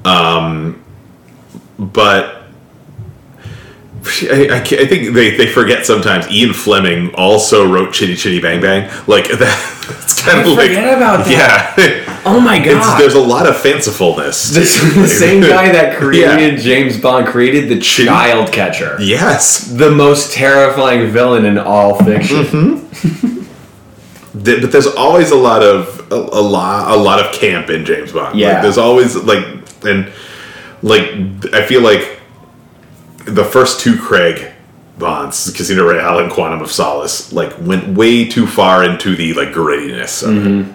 Um, 0.05 0.84
but 1.78 2.34
I, 4.30 4.48
I, 4.50 4.59
I 4.59 4.86
think 4.86 5.14
they, 5.14 5.36
they 5.36 5.46
forget 5.46 5.86
sometimes. 5.86 6.28
Ian 6.30 6.52
Fleming 6.52 7.14
also 7.14 7.66
wrote 7.66 7.92
Chitty 7.94 8.16
Chitty 8.16 8.40
Bang 8.40 8.61
Bang. 8.61 8.90
Like 9.07 9.28
that. 9.38 9.70
It's 10.02 10.20
kind 10.20 10.40
of 10.40 10.46
like 10.46 10.68
forget 10.68 10.96
about 10.96 11.24
that. 11.26 11.74
Yeah, 11.78 12.11
Oh 12.26 12.40
my 12.40 12.57
it's, 12.57 12.68
god! 12.68 12.98
there's 13.00 13.14
a 13.14 13.20
lot 13.20 13.46
of 13.46 13.55
fancifulness. 13.55 14.52
This 14.52 14.80
the 14.94 15.07
same 15.07 15.42
guy 15.42 15.70
that 15.72 15.98
created 15.98 16.55
Yeah. 16.55 16.61
James 16.61 16.98
Bond 16.98 17.26
created 17.26 17.68
the 17.68 17.78
child 17.80 18.50
catcher. 18.52 18.96
Yes, 19.00 19.66
The 19.66 19.90
most 19.90 20.32
terrifying 20.32 21.11
villain 21.11 21.44
in 21.44 21.59
all 21.59 22.02
fiction. 22.02 22.44
Mm-hmm. 22.44 23.40
But 24.34 24.72
there's 24.72 24.86
always 24.86 25.30
a 25.30 25.36
lot 25.36 25.62
of 25.62 26.11
a, 26.11 26.16
a 26.16 26.42
lot 26.42 26.90
a 26.90 27.00
lot 27.00 27.24
of 27.24 27.32
camp 27.32 27.70
in 27.70 27.84
James 27.84 28.12
Bond. 28.12 28.38
Yeah. 28.38 28.55
like, 28.55 28.62
there's 28.62 28.78
always 28.78 29.16
like 29.16 29.44
and 29.84 30.11
like 30.82 31.55
I 31.55 31.66
feel 31.66 31.82
like 31.82 32.20
the 33.25 33.45
first 33.45 33.81
two 33.81 33.97
Craig 33.99 34.53
Bonds, 34.99 35.51
Casino 35.57 35.85
Royale 35.85 36.20
and 36.20 36.31
Quantum 36.31 36.61
of 36.61 36.70
Solace, 36.70 37.33
like 37.33 37.53
went 37.61 37.97
way 37.97 38.25
too 38.29 38.47
far 38.47 38.85
into 38.85 39.16
the 39.16 39.33
like 39.35 39.49
grittiness 39.49 40.22
of 40.22 40.31
Mm-hmm. 40.35 40.70
it. 40.70 40.75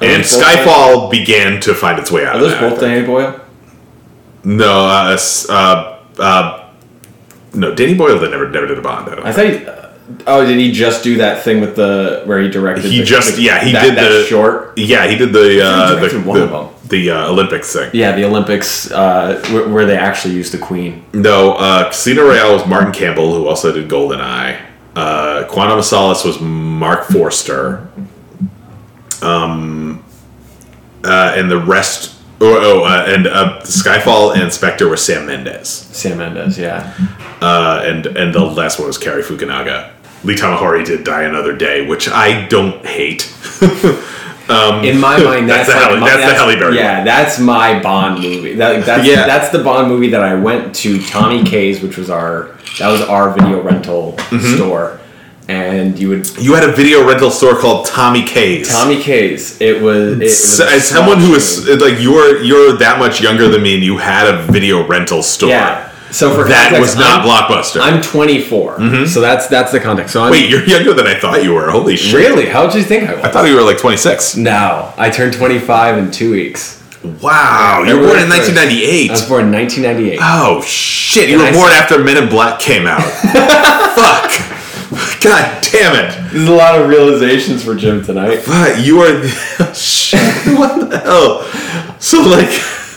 And 0.00 0.22
Skyfall 0.22 1.10
began 1.10 1.60
to 1.62 1.74
find 1.74 1.98
its 1.98 2.10
way 2.12 2.24
out 2.24 2.36
Are 2.36 2.40
those 2.40 2.52
that. 2.52 2.60
both 2.70 2.80
Danny 2.80 3.04
Boyle? 3.04 3.40
No, 4.44 4.86
uh, 4.86 5.18
uh, 5.48 5.98
uh, 6.18 6.70
no, 7.54 7.74
Danny 7.74 7.94
Boyle 7.94 8.18
did 8.20 8.30
never 8.30 8.48
never 8.48 8.66
did 8.66 8.78
a 8.78 8.82
Bond. 8.82 9.10
I 9.10 9.14
don't 9.16 9.26
I 9.26 9.32
thought. 9.32 9.46
He, 9.46 9.66
uh, 9.66 9.90
oh, 10.28 10.46
did 10.46 10.56
he 10.58 10.70
just 10.72 11.02
do 11.02 11.16
that 11.18 11.42
thing 11.42 11.60
with 11.60 11.74
the 11.76 12.22
where 12.26 12.40
he 12.40 12.48
directed? 12.48 12.84
He 12.84 12.98
the- 13.00 13.04
just 13.04 13.36
the- 13.36 13.42
yeah 13.42 13.62
he 13.64 13.72
that- 13.72 13.82
did 13.84 13.96
that 13.96 14.08
the 14.10 14.24
short. 14.24 14.78
yeah 14.78 15.06
he 15.08 15.16
did 15.16 15.32
the 15.32 15.64
uh, 15.64 15.90
the 15.94 16.00
directed 16.00 16.24
one 16.24 16.40
of 16.40 16.50
them. 16.50 16.68
The 16.88 17.10
uh, 17.10 17.30
Olympics 17.30 17.72
thing. 17.72 17.90
Yeah, 17.92 18.12
the 18.12 18.24
Olympics 18.24 18.90
uh, 18.90 19.42
where, 19.50 19.68
where 19.68 19.86
they 19.86 19.96
actually 19.96 20.34
used 20.34 20.52
the 20.52 20.58
Queen. 20.58 21.04
No, 21.12 21.52
uh, 21.52 21.88
Casino 21.88 22.26
Royale 22.26 22.54
was 22.54 22.66
Martin 22.66 22.92
Campbell 22.92 23.34
who 23.34 23.46
also 23.46 23.72
did 23.72 23.88
GoldenEye. 23.88 24.60
Uh, 24.96 25.46
Quantum 25.48 25.78
of 25.78 25.84
Solace 25.84 26.24
was 26.24 26.40
Marc 26.40 27.04
Forster. 27.04 27.88
Um, 29.22 30.04
uh, 31.04 31.34
and 31.36 31.50
the 31.50 31.58
rest. 31.58 32.14
Oh, 32.40 32.82
oh 32.82 32.84
uh, 32.84 33.04
and 33.06 33.26
uh, 33.26 33.60
Skyfall 33.62 34.36
and 34.36 34.52
Spectre 34.52 34.88
were 34.88 34.96
Sam 34.96 35.26
Mendes. 35.26 35.68
Sam 35.68 36.18
Mendes. 36.18 36.58
Yeah. 36.58 36.94
Uh, 37.40 37.82
and 37.84 38.06
and 38.06 38.34
the 38.34 38.44
last 38.44 38.78
one 38.78 38.88
was 38.88 38.98
Cary 38.98 39.22
Fukunaga. 39.22 39.92
Lee 40.24 40.34
Tamahori 40.34 40.84
did 40.84 41.04
Die 41.04 41.22
Another 41.22 41.56
Day, 41.56 41.86
which 41.86 42.08
I 42.08 42.46
don't 42.46 42.84
hate. 42.84 43.32
In 44.48 44.98
my 45.00 45.18
mind, 45.22 45.48
That's 45.48 45.68
that's, 45.68 45.68
the 45.68 45.74
like 45.74 45.82
Halle- 45.90 46.00
my, 46.00 46.08
that's 46.08 46.32
the 46.32 46.34
Halle 46.38 46.56
Berry 46.56 46.76
Yeah, 46.76 47.04
that's 47.04 47.38
my 47.38 47.80
Bond 47.80 48.22
movie. 48.22 48.54
That, 48.54 48.84
that's 48.86 49.06
Yeah. 49.06 49.26
that's 49.26 49.50
the 49.50 49.58
Bond 49.62 49.88
movie 49.88 50.08
that 50.10 50.22
I 50.22 50.34
went 50.34 50.74
to 50.76 51.00
Tommy 51.06 51.44
K's, 51.44 51.82
which 51.82 51.96
was 51.98 52.08
our 52.10 52.50
that 52.78 52.88
was 52.88 53.02
our 53.02 53.32
video 53.32 53.60
rental 53.62 54.14
Mm-hmm. 54.30 54.56
store, 54.56 55.00
and 55.48 55.98
you 55.98 56.08
would 56.10 56.28
You 56.38 56.54
had 56.54 56.64
a 56.68 56.72
video 56.72 57.06
rental 57.06 57.30
store 57.30 57.56
called 57.58 57.86
Tommy 57.86 58.22
K's. 58.24 58.70
Tommy 58.70 59.00
K's. 59.02 59.60
It 59.60 59.82
was, 59.82 60.12
it 60.12 60.18
was 60.24 60.32
S- 60.32 60.60
a 60.60 60.70
as 60.70 60.84
someone 60.88 61.18
small 61.18 61.28
who 61.30 61.34
is 61.36 61.64
chain. 61.66 61.78
like 61.78 62.00
you're 62.00 62.42
you're 62.42 62.76
that 62.78 62.98
much 62.98 63.20
younger 63.20 63.48
than 63.48 63.62
me, 63.62 63.74
and 63.74 63.82
you 63.84 63.96
had 63.98 64.26
a 64.32 64.42
video 64.50 64.86
rental 64.86 65.22
store. 65.22 65.50
yeah. 65.50 65.87
So 66.10 66.34
for 66.34 66.44
that 66.48 66.70
context, 66.70 66.80
was 66.80 66.96
not 66.96 67.20
I'm- 67.20 67.28
Blockbuster. 67.28 67.80
I'm 67.82 68.00
24, 68.02 68.76
mm-hmm. 68.78 69.04
so 69.06 69.20
that's 69.20 69.46
that's 69.48 69.72
the 69.72 69.80
context. 69.80 70.12
So 70.14 70.22
I'm 70.22 70.30
Wait, 70.30 70.48
you're 70.48 70.64
younger 70.66 70.94
than 70.94 71.06
I 71.06 71.14
thought 71.18 71.42
you 71.44 71.52
were. 71.54 71.70
Holy 71.70 71.96
shit! 71.96 72.14
really? 72.14 72.46
How 72.46 72.66
did 72.66 72.76
you 72.76 72.82
think 72.82 73.08
I 73.08 73.14
was? 73.14 73.24
I 73.24 73.30
thought 73.30 73.46
you 73.48 73.54
were 73.56 73.62
like 73.62 73.78
26. 73.78 74.36
no, 74.36 74.92
I 74.96 75.10
turned 75.10 75.34
25 75.34 75.98
in 75.98 76.10
two 76.10 76.30
weeks. 76.32 76.76
Wow, 77.22 77.84
you 77.86 77.94
were 77.96 78.06
born 78.08 78.18
in 78.18 78.28
1998. 78.28 79.10
I 79.10 79.12
was 79.12 79.28
born 79.28 79.44
in 79.46 79.52
1998. 79.52 80.18
Oh 80.22 80.62
shit! 80.62 81.28
You 81.28 81.34
And 81.36 81.42
were 81.42 81.48
I 81.48 81.52
born 81.52 81.70
after 81.72 82.02
Men 82.02 82.16
in 82.22 82.28
Black 82.28 82.58
came 82.58 82.86
out. 82.86 83.02
Fuck! 83.94 84.32
God 85.22 85.62
damn 85.70 85.94
it! 85.94 86.32
There's 86.32 86.48
a 86.48 86.52
lot 86.54 86.80
of 86.80 86.88
realizations 86.88 87.62
for 87.62 87.74
Jim 87.74 88.02
tonight. 88.04 88.42
But 88.46 88.80
you 88.84 89.00
are 89.00 89.26
shit. 89.74 90.20
What 90.58 90.88
the 90.90 90.98
hell? 90.98 91.42
So 92.00 92.20
like, 92.22 92.48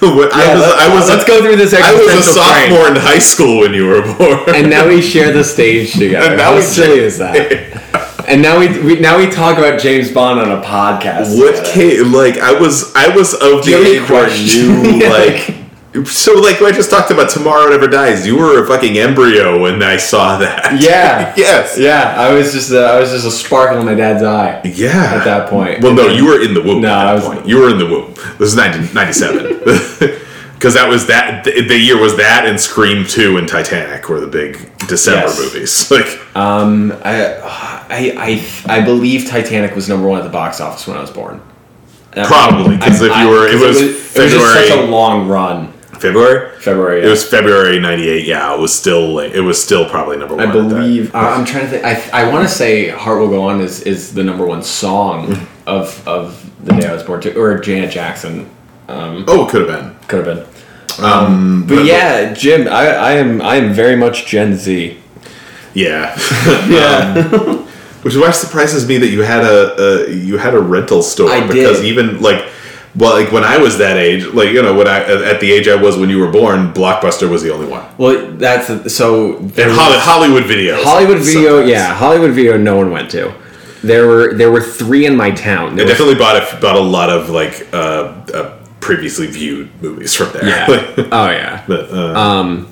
when 0.01 0.29
I 0.33 0.53
was 0.55 0.63
I 0.63 0.93
was 0.95 1.09
let's 1.09 1.25
go 1.25 1.41
through 1.41 1.55
this. 1.57 1.73
I 1.73 1.91
was 1.93 2.01
a 2.01 2.05
frame. 2.05 2.21
sophomore 2.21 2.87
in 2.89 2.95
high 2.95 3.19
school 3.19 3.59
when 3.61 3.73
you 3.73 3.85
were 3.87 4.01
born. 4.01 4.55
and 4.55 4.69
now 4.69 4.87
we 4.87 5.01
share 5.01 5.31
the 5.31 5.43
stage 5.43 5.93
together. 5.97 6.27
And 6.29 6.37
now 6.37 6.53
How 6.55 6.61
silly 6.61 6.97
share- 6.97 7.05
is 7.05 7.17
that? 7.19 8.25
and 8.27 8.41
now 8.41 8.59
we, 8.59 8.67
we 8.81 8.99
now 8.99 9.17
we 9.17 9.29
talk 9.29 9.57
about 9.57 9.79
James 9.79 10.11
Bond 10.11 10.39
on 10.39 10.51
a 10.51 10.61
podcast. 10.61 11.37
What 11.37 11.65
came 11.65 12.11
like 12.11 12.37
I 12.37 12.53
was 12.59 12.93
I 12.95 13.15
was 13.15 13.33
of 13.33 13.65
the 13.65 13.73
age 13.75 14.09
where 14.09 14.29
you 14.29 14.99
like 15.09 15.55
so 16.05 16.33
like 16.39 16.61
I 16.61 16.71
just 16.71 16.89
talked 16.89 17.11
about 17.11 17.29
Tomorrow 17.29 17.69
Never 17.69 17.87
Dies. 17.87 18.25
You 18.25 18.37
were 18.37 18.63
a 18.63 18.67
fucking 18.67 18.97
embryo 18.97 19.59
when 19.61 19.83
I 19.83 19.97
saw 19.97 20.37
that. 20.37 20.71
Yeah. 20.81 21.33
yes. 21.37 21.77
Yeah, 21.77 22.15
I 22.17 22.33
was 22.33 22.53
just 22.53 22.71
a, 22.71 22.79
I 22.85 22.99
was 22.99 23.11
just 23.11 23.25
a 23.27 23.31
sparkle 23.31 23.79
in 23.79 23.85
my 23.85 23.93
dad's 23.95 24.23
eye. 24.23 24.61
Yeah. 24.63 25.15
At 25.15 25.25
that 25.25 25.49
point. 25.49 25.81
Well, 25.81 25.93
no, 25.93 26.07
you 26.07 26.25
were 26.25 26.41
in 26.41 26.53
the 26.53 26.61
womb 26.61 26.81
No, 26.81 26.87
at 26.89 26.95
that 27.03 27.07
I 27.07 27.13
was- 27.15 27.25
point. 27.25 27.45
You 27.47 27.57
were 27.59 27.69
in 27.69 27.77
the 27.77 27.85
womb. 27.87 28.13
This 28.39 28.53
is 28.53 28.55
1997. 28.55 30.17
Because 30.53 30.73
that 30.75 30.87
was 30.87 31.07
that 31.07 31.43
the, 31.43 31.77
year 31.77 31.99
was 31.99 32.15
that 32.17 32.45
and 32.45 32.59
Scream 32.59 33.05
2 33.05 33.37
and 33.37 33.47
Titanic 33.47 34.07
were 34.07 34.19
the 34.21 34.27
big 34.27 34.71
December 34.87 35.27
Yes. 35.27 35.39
movies. 35.39 35.91
Like 35.91 36.35
Um, 36.37 36.93
I, 37.03 37.35
I 37.89 38.45
I 38.69 38.77
I 38.77 38.81
believe 38.81 39.27
Titanic 39.27 39.75
was 39.75 39.89
number 39.89 40.07
one 40.07 40.19
at 40.19 40.23
the 40.23 40.29
box 40.29 40.61
office 40.61 40.87
when 40.87 40.95
I 40.97 41.01
was 41.01 41.11
born. 41.11 41.41
Probably 42.13 42.77
because 42.77 43.01
if 43.01 43.07
you 43.07 43.13
I- 43.13 43.25
were- 43.25 43.47
it 43.47 43.51
'cause 43.53 43.61
was 43.61 43.81
it 43.81 44.21
was 44.23 44.31
just 44.31 44.53
such 44.69 44.79
a 44.79 44.83
long 44.83 45.27
run. 45.27 45.70
February? 46.01 46.57
February. 46.59 47.03
It 47.03 47.07
was 47.09 47.23
February 47.27 47.79
98. 47.79 48.25
Yeah, 48.25 48.53
it 48.55 48.59
was 48.59 48.73
still 48.73 49.13
like, 49.13 49.31
it 49.33 49.41
was 49.41 49.61
still 49.63 49.87
probably 49.89 50.17
number 50.17 50.35
1 50.35 50.47
I 50.47 50.51
believe. 50.51 51.15
I- 51.15 51.33
I'm 51.35 51.45
trying 51.45 51.65
to 51.65 51.69
think. 51.69 51.85
I, 51.85 52.23
I 52.23 52.31
want 52.31 52.47
to 52.47 52.53
say 52.53 52.89
"Heart 52.89 53.19
Will 53.19 53.29
Go 53.29 53.43
On" 53.49 53.61
is, 53.61 53.81
is 53.83 54.13
the 54.13 54.23
number 54.23 54.45
one 54.45 54.63
song 54.63 55.37
of 55.67 56.05
of 56.07 56.49
the 56.65 56.73
day 56.73 56.87
I 56.87 56.93
was 56.93 57.03
born 57.03 57.21
to, 57.21 57.39
or 57.39 57.57
Janet 57.59 57.91
Jackson 57.91 58.49
um, 58.87 59.25
Oh, 59.27 59.45
it 59.47 59.51
could 59.51 59.69
have 59.69 59.79
been. 59.79 60.07
could 60.07 60.25
have 60.25 60.37
been. 60.37 60.47
Um, 61.05 61.13
um 61.23 61.67
but 61.67 61.85
yeah, 61.85 62.33
Jim, 62.33 62.67
I, 62.67 62.87
I 62.89 63.11
am 63.13 63.41
I 63.41 63.55
am 63.55 63.71
very 63.73 63.95
much 63.95 64.25
Gen 64.25 64.55
Z. 64.55 64.97
Yeah. 65.73 66.17
Yeah, 66.67 67.29
um, 67.33 67.65
Which 68.03 68.13
is 68.15 68.19
why 68.19 68.31
surprises 68.31 68.87
me 68.87 68.97
that 68.97 69.07
you 69.07 69.21
had 69.21 69.43
a, 69.43 69.81
a 69.81 70.11
you 70.11 70.37
had 70.37 70.53
a 70.55 70.59
rental 70.59 71.01
store 71.03 71.29
I 71.29 71.45
because 71.47 71.77
did. 71.81 71.85
even 71.85 72.21
like 72.21 72.45
well 72.95 73.13
like 73.21 73.31
when 73.31 73.43
I 73.43 73.57
was 73.57 73.77
that 73.77 73.97
age 73.97 74.25
like 74.33 74.49
you 74.49 74.61
know 74.61 74.73
when 74.75 74.87
I 74.87 74.99
at 75.31 75.39
the 75.39 75.51
age 75.51 75.67
I 75.67 75.75
was 75.75 75.97
when 75.97 76.09
you 76.09 76.19
were 76.19 76.31
born 76.31 76.73
Blockbuster 76.73 77.29
was 77.29 77.41
the 77.43 77.53
only 77.53 77.67
one 77.67 77.85
well, 77.97 78.31
that's 78.33 78.93
so. 78.93 79.37
and 79.37 79.51
Hollywood 79.55 80.45
video. 80.45 80.83
Hollywood 80.83 81.19
Video, 81.19 81.49
sometimes. 81.59 81.69
yeah, 81.69 81.93
Hollywood 81.93 82.31
Video. 82.31 82.57
No 82.57 82.75
one 82.77 82.91
went 82.91 83.09
to. 83.11 83.33
There 83.83 84.07
were 84.07 84.33
there 84.33 84.51
were 84.51 84.61
three 84.61 85.05
in 85.05 85.15
my 85.15 85.31
town. 85.31 85.73
I 85.73 85.75
There 85.75 85.85
was- 85.85 85.93
definitely 85.93 86.15
bought 86.15 86.35
a, 86.37 86.57
bought 86.61 86.75
a 86.75 86.79
lot 86.79 87.09
of 87.09 87.29
like 87.29 87.67
uh, 87.73 87.77
uh, 88.33 88.57
previously 88.79 89.27
viewed 89.27 89.69
movies 89.81 90.13
from 90.15 90.31
there 90.33 90.45
yeah. 90.45 90.65
oh 91.11 91.29
yeah. 91.29 91.63
but, 91.67 91.91
uh, 91.91 92.13
Um, 92.19 92.67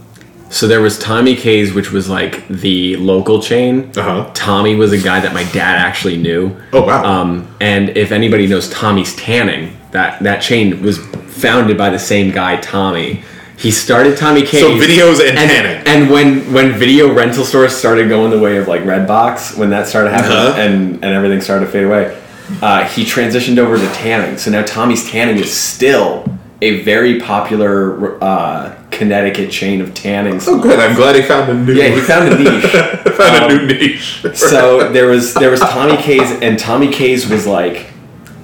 so 0.50 0.68
there 0.68 0.82
was 0.82 0.98
Tommy 1.00 1.36
K's, 1.36 1.74
which 1.74 1.92
was 1.92 2.10
like 2.10 2.48
the 2.48 2.96
local 2.98 3.42
chain. 3.42 3.92
Uh-huh. 3.96 4.30
Tommy 4.34 4.76
was 4.76 4.92
a 4.92 4.98
guy 4.98 5.20
that 5.20 5.34
my 5.34 5.44
dad 5.52 5.78
actually 5.78 6.18
knew. 6.18 6.56
oh 6.74 6.82
wow 6.86 7.04
Um, 7.06 7.56
and 7.62 7.90
if 7.98 8.12
anybody 8.12 8.48
knows 8.48 8.70
Tommy's 8.70 9.16
Tanning, 9.16 9.78
that 9.92 10.22
that 10.24 10.42
chain 10.42 10.82
was 10.82 10.98
founded 11.28 11.78
by 11.78 11.90
the 11.90 12.00
same 12.00 12.32
guy, 12.32 12.58
Tommy. 12.62 13.24
He 13.58 13.72
started 13.72 14.18
Tommy 14.18 14.42
K's. 14.44 14.62
so 14.62 14.70
videos 14.78 15.20
and, 15.20 15.38
and, 15.38 15.50
tanning 15.52 15.88
and 15.88 16.10
when 16.10 16.54
when 16.54 16.74
video 16.74 17.14
rental 17.14 17.44
stores 17.44 17.76
started 17.76 18.08
going 18.08 18.32
the 18.32 18.40
way 18.40 18.56
of 18.58 18.68
like 18.70 18.84
Redbox, 18.84 19.58
when 19.58 19.70
that 19.72 19.86
started 19.88 20.12
happening 20.12 20.38
Uh-huh. 20.38 20.62
and 20.62 20.94
and 21.04 21.06
everything 21.06 21.42
started 21.42 21.66
to 21.66 21.72
fade 21.72 21.86
away, 21.86 22.18
uh, 22.62 22.86
he 22.86 23.04
transitioned 23.04 23.58
over 23.58 23.78
to 23.78 23.88
tanning. 23.94 24.38
So 24.38 24.50
now 24.50 24.64
Tommy's 24.64 25.10
Tanning 25.12 25.38
is 25.38 25.52
still 25.52 26.24
a 26.62 26.82
very 26.84 27.20
popular 27.20 28.22
uh, 28.24 28.76
Connecticut 29.00 29.50
chain 29.50 29.82
of 29.82 29.94
tanning. 29.94 30.40
oh 30.48 30.62
good 30.62 30.80
I'm 30.80 30.96
glad 30.96 31.16
he 31.16 31.22
found 31.24 31.50
a 31.50 31.54
new 31.54 31.74
Yeah, 31.74 31.88
he 31.96 32.02
found 32.02 32.34
a 32.34 32.38
niche. 32.38 32.66
found 33.20 33.44
a 33.44 33.56
Um, 33.56 33.68
new 33.68 33.68
niche 33.68 34.24
so 34.36 34.92
there 34.92 35.08
was 35.08 35.34
there 35.34 35.50
was 35.50 35.62
Tommy 35.62 35.98
K's 35.98 36.30
and 36.46 36.60
Tommy 36.60 36.92
K's 36.92 37.28
was 37.30 37.48
like 37.48 37.88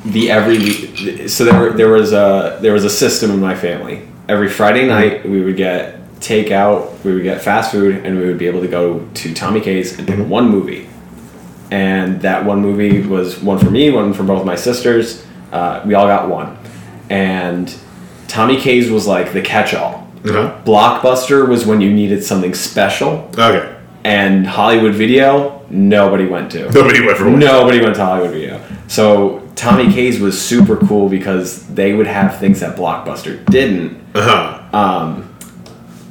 the 0.06 0.32
every 0.32 1.28
so 1.28 1.44
there 1.46 1.60
were, 1.60 1.74
there 1.74 1.90
was 1.90 2.14
a 2.14 2.58
there 2.62 2.74
was 2.74 2.86
a 2.86 2.90
system 2.90 3.32
in 3.32 3.40
my 3.40 3.56
family. 3.56 4.08
Every 4.30 4.50
Friday 4.50 4.86
night 4.88 5.26
we 5.28 5.42
would 5.42 5.58
get 5.58 6.00
takeout, 6.20 7.04
we 7.04 7.14
would 7.14 7.24
get 7.24 7.42
fast 7.42 7.72
food, 7.72 8.04
and 8.06 8.18
we 8.18 8.26
would 8.26 8.38
be 8.38 8.48
able 8.48 8.62
to 8.62 8.68
go 8.68 9.08
to 9.16 9.34
Tommy 9.34 9.62
K's 9.62 9.98
and 10.00 10.08
pick 10.08 10.20
one 10.28 10.50
movie. 10.50 10.88
And 11.72 12.22
that 12.22 12.46
one 12.46 12.62
movie 12.62 13.02
was 13.02 13.40
one 13.42 13.58
for 13.60 13.70
me, 13.72 13.90
one 13.92 14.14
for 14.14 14.24
both 14.24 14.46
my 14.46 14.56
sisters. 14.56 15.26
Uh, 15.52 15.82
we 15.86 15.94
all 15.96 16.08
got 16.08 16.30
one, 16.30 16.58
and 17.10 17.76
Tommy 18.28 18.58
K's 18.62 18.90
was 18.90 19.06
like 19.08 19.34
the 19.34 19.42
catch-all. 19.42 20.05
Uh-huh. 20.26 20.62
Blockbuster 20.66 21.48
was 21.48 21.66
when 21.66 21.82
you 21.82 21.94
needed 21.94 22.24
something 22.24 22.54
special, 22.54 23.30
okay 23.38 23.72
and 24.06 24.46
Hollywood 24.46 24.94
Video 24.94 25.66
nobody 25.72 26.28
went 26.28 26.52
to. 26.52 26.70
nobody 26.72 27.04
went 27.04 27.18
for 27.18 27.26
one 27.26 27.40
Nobody 27.40 27.82
went 27.82 27.96
to 27.96 28.06
Hollywood 28.06 28.32
Video. 28.32 28.62
So 28.88 29.42
Tommy 29.56 29.92
K's 29.92 30.20
was 30.20 30.40
super 30.40 30.78
cool 30.78 31.10
because 31.10 31.66
they 31.74 31.94
would 31.94 32.06
have 32.06 32.40
things 32.40 32.60
that 32.60 32.78
Blockbuster 32.78 33.44
didn't, 33.48 34.00
uh-huh 34.14 34.62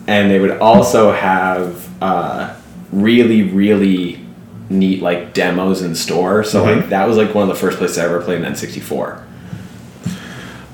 and 0.06 0.30
they 0.30 0.38
would 0.38 0.58
also 0.58 1.12
have 1.12 1.88
uh, 2.02 2.54
really, 2.92 3.42
really 3.42 4.24
neat 4.68 5.02
like 5.02 5.34
demos 5.34 5.82
in 5.82 5.94
store. 5.94 6.44
So 6.44 6.64
like 6.64 6.88
that 6.88 7.06
was 7.06 7.16
like 7.16 7.34
one 7.34 7.48
of 7.48 7.54
the 7.54 7.60
first 7.60 7.78
places 7.78 7.98
I 7.98 8.04
ever 8.04 8.20
played 8.20 8.42
an 8.42 8.52
N64. 8.52 9.24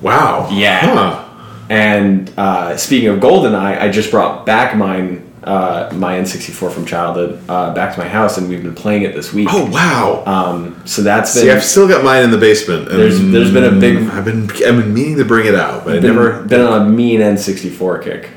wow 0.01 0.49
Yeah. 0.51 0.81
Huh. 0.81 1.30
And 1.71 2.31
uh, 2.37 2.77
speaking 2.77 3.09
of 3.09 3.21
GoldenEye, 3.21 3.81
I 3.81 3.89
just 3.91 4.11
brought 4.11 4.45
back 4.45 4.77
mine. 4.77 5.27
Uh, 5.43 5.91
my 5.95 6.19
N64 6.19 6.71
from 6.71 6.85
childhood 6.85 7.41
uh, 7.49 7.73
back 7.73 7.95
to 7.95 7.99
my 7.99 8.07
house, 8.07 8.37
and 8.37 8.47
we've 8.47 8.63
been 8.63 8.75
playing 8.75 9.05
it 9.05 9.15
this 9.15 9.33
week. 9.33 9.49
oh 9.51 9.65
wow 9.71 10.23
Um, 10.27 10.83
so 10.85 11.01
that's 11.01 11.33
been 11.35 11.45
See, 11.45 11.51
I've 11.51 11.65
still 11.65 11.89
got 11.89 12.05
mine 12.05 12.25
in 12.25 12.31
the 12.31 12.37
basement. 12.37 12.91
There's- 12.91 13.17
there's 13.19 13.51
been 13.51 13.65
a 13.65 13.71
big- 13.81 14.07
I've 14.11 14.27
been 14.27 14.43
I've 14.51 14.77
been 14.77 14.93
meaning 14.93 15.17
to 15.17 15.25
bring 15.25 15.47
it 15.47 15.55
out, 15.55 15.87
but 15.87 15.97
I've 15.97 16.03
never. 16.03 16.43
been 16.43 16.61
on 16.61 16.83
a 16.83 16.85
mean 16.91 17.21
N64 17.21 18.03
kick. 18.05 18.29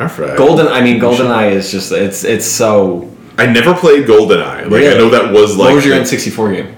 Alright. 0.00 0.36
Golden, 0.36 0.68
I 0.68 0.80
mean, 0.80 1.00
GoldenEye 1.00 1.50
is 1.50 1.72
just 1.72 1.90
it's 1.90 2.22
it's 2.22 2.46
so. 2.46 3.10
I 3.36 3.46
never 3.46 3.74
played 3.74 4.06
GoldenEye. 4.06 4.70
Like 4.70 4.84
I 4.84 4.94
know 4.94 5.10
that 5.10 5.32
was 5.32 5.56
like 5.56 5.70
what 5.70 5.74
was 5.74 5.84
your 5.84 5.96
N64 5.96 6.54
game? 6.54 6.76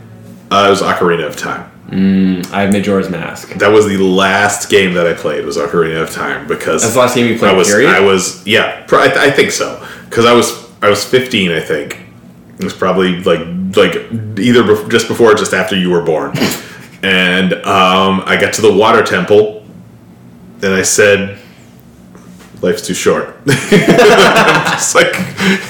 uh, 0.50 0.64
it 0.68 0.70
was 0.70 0.80
Ocarina 0.80 1.26
of 1.26 1.36
Time. 1.36 1.70
I 1.88 2.62
have 2.62 2.72
Majora's 2.72 3.08
Mask. 3.08 3.50
That 3.54 3.68
was 3.68 3.86
the 3.86 3.96
last 3.98 4.68
game 4.70 4.94
that 4.94 5.06
I 5.06 5.14
played 5.14 5.44
was 5.44 5.56
Ocarina 5.56 6.02
of 6.02 6.10
Time 6.10 6.46
because 6.48 6.82
That's 6.82 6.94
the 6.94 7.00
last 7.00 7.14
game 7.14 7.26
you 7.32 7.38
played. 7.38 7.52
I 7.52 7.56
was 7.56 7.68
period. 7.68 7.90
I 7.90 8.00
was 8.00 8.44
yeah 8.46 8.82
pr- 8.86 8.96
I, 8.96 9.06
th- 9.06 9.18
I 9.18 9.30
think 9.30 9.52
so 9.52 9.86
because 10.08 10.24
I 10.24 10.32
was 10.32 10.66
I 10.82 10.88
was 10.88 11.04
15 11.04 11.52
I 11.52 11.60
think 11.60 12.00
it 12.58 12.64
was 12.64 12.74
probably 12.74 13.22
like 13.22 13.40
like 13.76 13.94
either 14.38 14.62
bef- 14.64 14.90
just 14.90 15.06
before 15.06 15.32
or 15.32 15.34
just 15.34 15.52
after 15.54 15.76
you 15.76 15.90
were 15.90 16.02
born 16.02 16.32
and 17.04 17.52
um, 17.64 18.22
I 18.26 18.36
got 18.40 18.52
to 18.54 18.62
the 18.62 18.72
water 18.72 19.02
temple 19.04 19.64
and 20.62 20.74
I 20.74 20.82
said 20.82 21.38
life's 22.62 22.84
too 22.86 22.94
short 22.94 23.36
I'm 23.48 24.72
just 24.72 24.94
like 24.96 25.14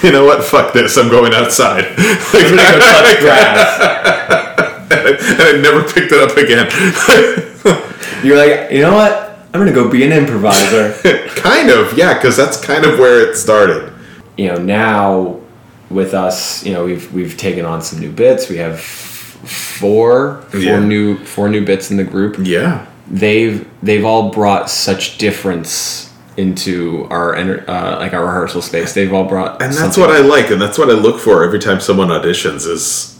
you 0.02 0.12
know 0.12 0.24
what 0.24 0.42
fuck 0.44 0.72
this 0.72 0.96
I'm 0.96 1.10
going 1.10 1.34
outside 1.34 1.84
I'm 1.84 2.56
gonna 2.56 2.56
go 2.56 2.78
touch 3.02 3.18
grass. 3.20 4.65
and 4.90 5.42
I 5.42 5.58
never 5.60 5.82
picked 5.82 6.12
it 6.12 6.20
up 6.20 6.36
again 6.36 6.66
You're 8.24 8.36
like, 8.36 8.70
you 8.70 8.80
know 8.80 8.94
what? 8.94 9.38
I'm 9.52 9.60
gonna 9.60 9.72
go 9.72 9.90
be 9.90 10.04
an 10.04 10.12
improviser. 10.12 10.92
kind 11.36 11.70
of 11.70 11.96
yeah 11.96 12.14
because 12.14 12.36
that's 12.36 12.60
kind 12.60 12.84
of 12.84 12.98
where 12.98 13.20
it 13.28 13.36
started 13.36 13.92
you 14.36 14.48
know, 14.48 14.56
now 14.58 15.40
with 15.88 16.12
us, 16.14 16.64
you 16.64 16.72
know, 16.74 16.84
we've 16.84 17.10
we've 17.12 17.36
taken 17.36 17.64
on 17.64 17.80
some 17.80 18.00
new 18.00 18.12
bits. 18.12 18.48
We 18.48 18.56
have 18.58 18.80
four 18.80 20.42
four 20.50 20.60
Yeah. 20.60 20.80
new 20.84 21.16
four 21.24 21.48
new 21.48 21.64
bits 21.64 21.90
in 21.90 21.96
the 21.96 22.04
group. 22.04 22.36
yeah 22.40 22.86
They've 23.08 23.66
they've 23.82 24.04
all 24.04 24.30
brought 24.30 24.68
such 24.68 25.16
difference 25.18 26.12
into 26.36 27.06
our 27.10 27.34
uh, 27.36 27.98
like 27.98 28.12
our 28.12 28.24
rehearsal 28.26 28.60
space. 28.62 28.92
They've 28.92 29.12
all 29.12 29.24
brought 29.24 29.62
and 29.62 29.72
that's 29.72 29.96
what 29.96 30.10
I 30.10 30.18
like, 30.18 30.50
and 30.50 30.60
that's 30.60 30.76
what 30.76 30.90
I 30.90 30.94
look 30.94 31.20
for 31.20 31.44
every 31.44 31.60
time 31.60 31.80
someone 31.80 32.08
auditions. 32.08 32.66
Is 32.66 33.15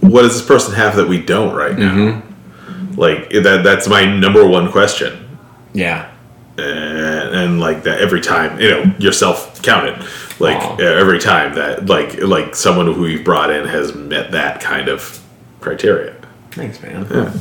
what 0.00 0.22
does 0.22 0.34
this 0.38 0.46
person 0.46 0.74
have 0.74 0.96
that 0.96 1.08
we 1.08 1.20
don't 1.20 1.54
right 1.54 1.76
now? 1.78 1.94
Mm-hmm. 1.94 3.00
Like 3.00 3.30
that. 3.30 3.62
That's 3.64 3.88
my 3.88 4.04
number 4.04 4.46
one 4.46 4.70
question. 4.70 5.28
yeah. 5.72 6.10
and, 6.56 7.34
and 7.34 7.60
like 7.60 7.82
that 7.82 8.00
every 8.00 8.20
time 8.20 8.60
you 8.60 8.70
know 8.70 8.94
yourself 8.98 9.60
counted 9.62 9.98
like 10.38 10.56
Aw. 10.56 10.76
uh, 10.76 10.82
every 10.82 11.18
time 11.18 11.54
that 11.56 11.86
like 11.86 12.18
like 12.22 12.54
someone 12.54 12.86
who 12.86 13.06
you've 13.06 13.24
brought 13.24 13.50
in 13.50 13.66
has 13.66 13.92
met 13.94 14.30
that 14.30 14.60
kind 14.60 14.88
of 14.88 15.20
criteria 15.60 16.14
Thanks, 16.52 16.80
man. 16.80 17.06
Yeah. 17.10 17.32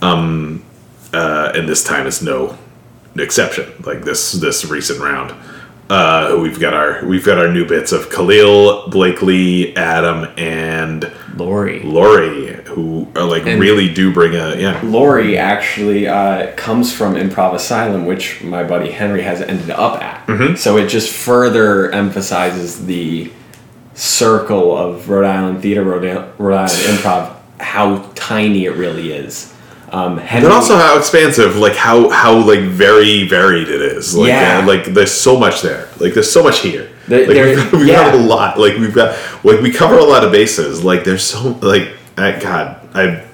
Um 0.00 0.64
uh, 1.12 1.52
and 1.54 1.68
this 1.68 1.84
time 1.84 2.06
is 2.06 2.22
no 2.22 2.56
exception 3.16 3.70
like 3.84 4.02
this 4.04 4.32
this 4.32 4.64
recent 4.64 5.00
round 5.00 5.34
uh, 5.90 6.38
we've 6.40 6.58
got 6.60 6.72
our 6.72 7.04
we've 7.04 7.26
got 7.26 7.36
our 7.38 7.52
new 7.52 7.66
bits 7.66 7.90
of 7.92 8.08
Khalil, 8.10 8.88
Blakely, 8.88 9.76
Adam, 9.76 10.32
and 10.38 11.12
Lori. 11.36 11.80
Lori, 11.82 12.54
who 12.66 13.06
are 13.16 13.24
like 13.24 13.46
And- 13.46 13.60
really 13.60 13.92
do 13.92 14.12
bring 14.12 14.34
a 14.34 14.56
yeah. 14.56 14.80
Lori 14.82 15.36
actually 15.38 16.06
uh, 16.08 16.52
comes 16.56 16.92
from 16.92 17.14
Improv 17.14 17.54
Asylum, 17.54 18.06
which 18.06 18.42
my 18.42 18.62
buddy 18.64 18.90
Henry 18.90 19.22
has 19.22 19.40
ended 19.40 19.70
up 19.70 20.02
at. 20.02 20.26
Mm-hmm. 20.26 20.56
So 20.56 20.76
it 20.76 20.88
just 20.88 21.12
further 21.12 21.90
emphasizes 21.92 22.86
the 22.86 23.30
circle 23.94 24.76
of 24.76 25.08
Rhode 25.08 25.24
Island 25.26 25.62
theater, 25.62 25.84
Rhode 25.84 26.04
Island, 26.06 26.32
Rhode 26.38 26.54
Island 26.56 26.70
improv, 26.98 27.36
how 27.58 28.10
tiny 28.14 28.64
it 28.66 28.74
really 28.76 29.12
is. 29.12 29.54
Um, 29.92 30.18
Henry, 30.18 30.48
But 30.48 30.54
also 30.54 30.76
how 30.76 30.96
expansive, 30.98 31.56
like 31.56 31.74
how 31.74 32.08
how 32.10 32.38
like 32.46 32.60
very 32.60 33.26
varied 33.26 33.68
it 33.68 33.82
is. 33.82 34.14
Like 34.16 34.28
Yeah. 34.28 34.60
uh, 34.62 34.66
like 34.66 34.84
there's 34.86 35.10
so 35.10 35.36
much 35.36 35.62
there. 35.62 35.88
Like 35.98 36.14
there's 36.14 36.30
so 36.30 36.44
much 36.44 36.60
here. 36.60 36.88
There- 37.10 37.26
like 37.26 37.34
there- 37.36 37.46
we've, 37.46 37.56
got, 37.56 37.72
we've 37.72 37.86
got 37.88 38.14
a 38.14 38.18
lot. 38.18 38.58
Like 38.58 38.74
we've 38.78 38.94
got 38.94 39.16
like 39.44 39.60
we 39.60 39.70
cover 39.70 39.98
a 39.98 40.04
lot 40.04 40.24
of 40.24 40.32
bases. 40.32 40.82
Like 40.82 41.04
there's 41.04 41.22
so 41.24 41.58
like 41.60 41.88
I, 42.16 42.38
God 42.40 42.88
I 42.94 43.24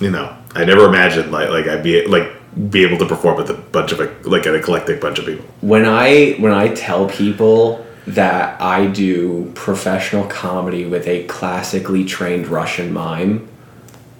you 0.00 0.10
know 0.10 0.36
I 0.54 0.64
never 0.64 0.84
imagined 0.86 1.32
like 1.32 1.48
like 1.50 1.66
I'd 1.66 1.82
be 1.82 2.04
like 2.06 2.28
be 2.70 2.82
able 2.84 2.98
to 2.98 3.06
perform 3.06 3.36
with 3.36 3.50
a 3.50 3.54
bunch 3.54 3.92
of 3.92 4.00
a, 4.00 4.06
like 4.28 4.46
an 4.46 4.54
eclectic 4.54 5.00
bunch 5.00 5.18
of 5.18 5.26
people. 5.26 5.44
when 5.60 5.84
I 5.84 6.32
when 6.38 6.52
I 6.52 6.68
tell 6.68 7.06
people 7.08 7.84
that 8.06 8.60
I 8.60 8.86
do 8.86 9.50
professional 9.54 10.24
comedy 10.26 10.84
with 10.86 11.06
a 11.08 11.24
classically 11.24 12.04
trained 12.04 12.46
Russian 12.46 12.92
mime, 12.92 13.46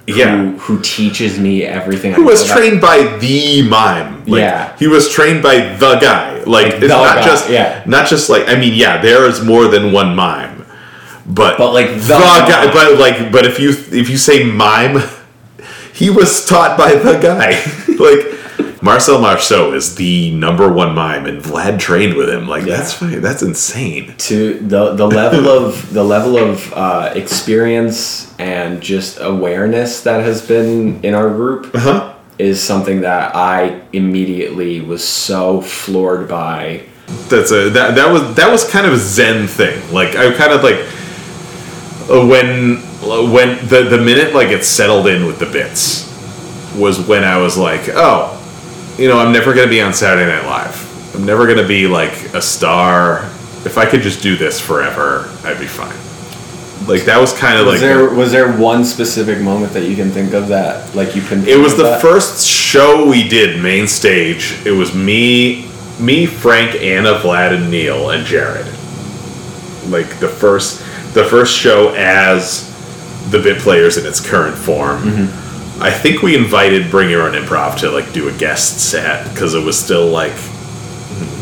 Yeah. 0.06 0.36
who, 0.36 0.58
who 0.58 0.82
teaches 0.82 1.38
me 1.38 1.64
everything. 1.64 2.12
I 2.12 2.16
Who 2.16 2.24
was 2.24 2.40
know 2.40 2.46
about- 2.52 2.56
trained 2.58 2.80
by 2.80 2.98
the 3.18 3.62
mime? 3.68 4.24
Like, 4.26 4.40
Yeah. 4.40 4.76
he 4.78 4.86
was 4.86 5.08
trained 5.08 5.42
by 5.42 5.56
the 5.82 5.96
guy. 5.96 6.42
Like 6.44 6.74
it's 6.74 6.86
not 6.88 7.16
guy, 7.16 7.24
just 7.24 7.50
yeah. 7.50 7.82
not 7.86 8.06
just 8.08 8.30
like 8.30 8.48
I 8.48 8.54
mean 8.54 8.74
yeah, 8.74 9.02
there 9.02 9.24
is 9.26 9.42
more 9.42 9.66
than 9.66 9.90
one 9.90 10.14
mime, 10.14 10.64
but 11.26 11.58
But, 11.58 11.72
like, 11.72 11.88
the 12.00 12.18
guy. 12.18 12.64
mime. 12.66 12.72
But 12.72 12.98
like 13.00 13.32
but 13.32 13.44
if 13.46 13.58
you 13.58 13.70
if 13.70 14.08
you 14.08 14.16
say 14.16 14.44
mime, 14.44 15.02
he 15.92 16.08
was 16.10 16.46
taught 16.46 16.78
by 16.78 16.94
the 16.94 17.18
guy. 17.18 17.58
like 17.98 18.22
Marcel 18.82 19.20
Marceau 19.20 19.72
is 19.72 19.94
the 19.94 20.30
number 20.32 20.70
one 20.70 20.94
mime, 20.94 21.26
and 21.26 21.42
Vlad 21.42 21.78
trained 21.78 22.14
with 22.14 22.28
him. 22.28 22.46
Like 22.46 22.64
that's 22.64 22.92
fine. 22.92 23.20
That's 23.22 23.42
insane. 23.42 24.14
to 24.18 24.58
the 24.60 24.94
the 24.94 25.06
level 25.06 25.48
of 25.48 25.92
the 25.92 26.04
level 26.04 26.36
of 26.36 26.72
uh, 26.74 27.12
experience 27.14 28.34
and 28.38 28.80
just 28.82 29.18
awareness 29.20 30.02
that 30.02 30.22
has 30.22 30.46
been 30.46 31.02
in 31.04 31.14
our 31.14 31.28
group 31.30 31.70
Huh? 31.74 32.14
is 32.38 32.62
something 32.62 33.00
that 33.00 33.34
I 33.34 33.80
immediately 33.94 34.80
was 34.82 35.06
so 35.06 35.60
floored 35.62 36.28
by. 36.28 36.84
That's 37.28 37.50
a 37.52 37.70
that, 37.70 37.94
that 37.94 38.12
was 38.12 38.34
that 38.34 38.50
was 38.52 38.68
kind 38.68 38.84
of 38.86 38.92
a 38.92 38.98
zen 38.98 39.46
thing. 39.46 39.92
Like 39.92 40.16
I 40.16 40.32
kind 40.36 40.52
of 40.52 40.62
like 40.62 40.80
uh, 42.10 42.26
when 42.26 42.76
when 43.32 43.66
the 43.68 43.84
the 43.88 43.98
minute 43.98 44.34
like 44.34 44.48
it 44.48 44.64
settled 44.64 45.06
in 45.06 45.24
with 45.26 45.38
the 45.38 45.46
bits 45.46 46.04
was 46.76 47.00
when 47.08 47.24
I 47.24 47.38
was 47.38 47.56
like, 47.56 47.88
oh, 47.94 48.35
you 48.98 49.08
know, 49.08 49.18
I'm 49.18 49.32
never 49.32 49.54
gonna 49.54 49.68
be 49.68 49.80
on 49.80 49.92
Saturday 49.92 50.30
Night 50.30 50.46
Live. 50.46 51.14
I'm 51.14 51.24
never 51.24 51.46
gonna 51.46 51.66
be 51.66 51.86
like 51.86 52.12
a 52.34 52.42
star. 52.42 53.24
If 53.64 53.78
I 53.78 53.86
could 53.86 54.02
just 54.02 54.22
do 54.22 54.36
this 54.36 54.60
forever, 54.60 55.28
I'd 55.44 55.58
be 55.58 55.66
fine. 55.66 55.96
Like 56.86 57.04
that 57.06 57.18
was 57.18 57.32
kind 57.32 57.58
of 57.58 57.66
Was 57.66 57.74
like 57.74 57.80
there 57.80 58.08
was 58.08 58.32
there 58.32 58.52
one 58.52 58.84
specific 58.84 59.40
moment 59.40 59.72
that 59.72 59.88
you 59.88 59.96
can 59.96 60.10
think 60.10 60.34
of 60.34 60.48
that 60.48 60.94
like 60.94 61.16
you 61.16 61.22
can? 61.22 61.46
It 61.46 61.58
was 61.58 61.76
the 61.76 61.98
first 62.00 62.46
show 62.46 63.08
we 63.08 63.26
did 63.28 63.60
main 63.62 63.88
stage. 63.88 64.56
It 64.64 64.70
was 64.72 64.94
me, 64.94 65.68
me, 65.98 66.26
Frank, 66.26 66.80
Anna, 66.80 67.14
Vlad, 67.14 67.56
and 67.56 67.70
Neil 67.70 68.10
and 68.10 68.24
Jared. 68.24 68.66
Like 69.88 70.18
the 70.20 70.28
first, 70.28 70.80
the 71.14 71.24
first 71.24 71.56
show 71.56 71.92
as 71.96 72.72
the 73.30 73.40
bit 73.40 73.58
players 73.58 73.96
in 73.96 74.06
its 74.06 74.20
current 74.20 74.56
form. 74.56 75.02
Mm-hmm. 75.02 75.45
I 75.78 75.90
think 75.90 76.22
we 76.22 76.36
invited 76.36 76.90
Bring 76.90 77.10
Your 77.10 77.22
Own 77.22 77.34
Improv 77.34 77.78
to 77.80 77.90
like 77.90 78.12
do 78.12 78.28
a 78.28 78.32
guest 78.32 78.80
set 78.80 79.30
because 79.32 79.54
it 79.54 79.62
was 79.64 79.78
still 79.78 80.06
like 80.08 80.32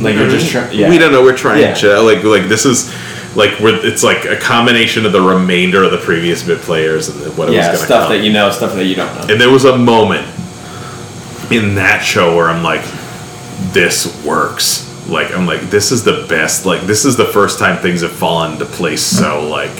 like 0.01 0.17
you're 0.17 0.29
just 0.29 0.47
mm-hmm. 0.47 0.67
trying. 0.67 0.79
Yeah. 0.79 0.89
we 0.89 0.99
don't 0.99 1.13
know. 1.13 1.23
We're 1.23 1.37
trying 1.37 1.61
Yeah. 1.61 1.75
to 1.75 2.01
like 2.01 2.25
like 2.25 2.49
this 2.49 2.65
is 2.65 2.93
like 3.37 3.59
we're 3.61 3.85
it's 3.85 4.03
like 4.03 4.25
a 4.25 4.37
combination 4.37 5.07
of 5.07 5.13
the 5.13 5.21
remainder 5.21 5.83
of 5.85 5.91
the 5.93 5.99
previous 5.99 6.43
bit 6.43 6.61
players 6.61 7.09
and 7.09 7.21
then 7.21 7.37
what 7.37 7.49
it 7.49 7.55
Yeah, 7.55 7.71
was 7.71 7.79
going 7.79 7.81
to 7.81 7.87
stuff 7.87 8.09
that 8.11 8.21
you 8.23 8.33
know, 8.33 8.51
stuff 8.51 8.75
that 8.75 8.85
you 8.85 8.95
don't 8.95 9.15
know. 9.15 9.33
and 9.33 9.41
there 9.41 9.51
was 9.51 9.65
a 9.65 9.77
moment 9.77 10.27
in 11.53 11.75
that 11.77 12.03
show 12.05 12.35
where 12.37 12.49
I'm 12.49 12.63
like, 12.63 12.85
this 13.73 14.25
works. 14.25 14.91
Like 15.09 15.33
I'm 15.33 15.47
like, 15.47 15.61
this 15.63 15.93
is 15.93 16.03
the 16.05 16.27
best. 16.29 16.67
Like 16.67 16.83
this 16.83 17.05
is 17.05 17.17
the 17.17 17.27
first 17.27 17.59
time 17.59 17.81
things 17.81 18.03
have 18.03 18.13
fallen 18.13 18.53
into 18.53 18.65
place 18.67 19.03
so 19.03 19.49
like 19.49 19.77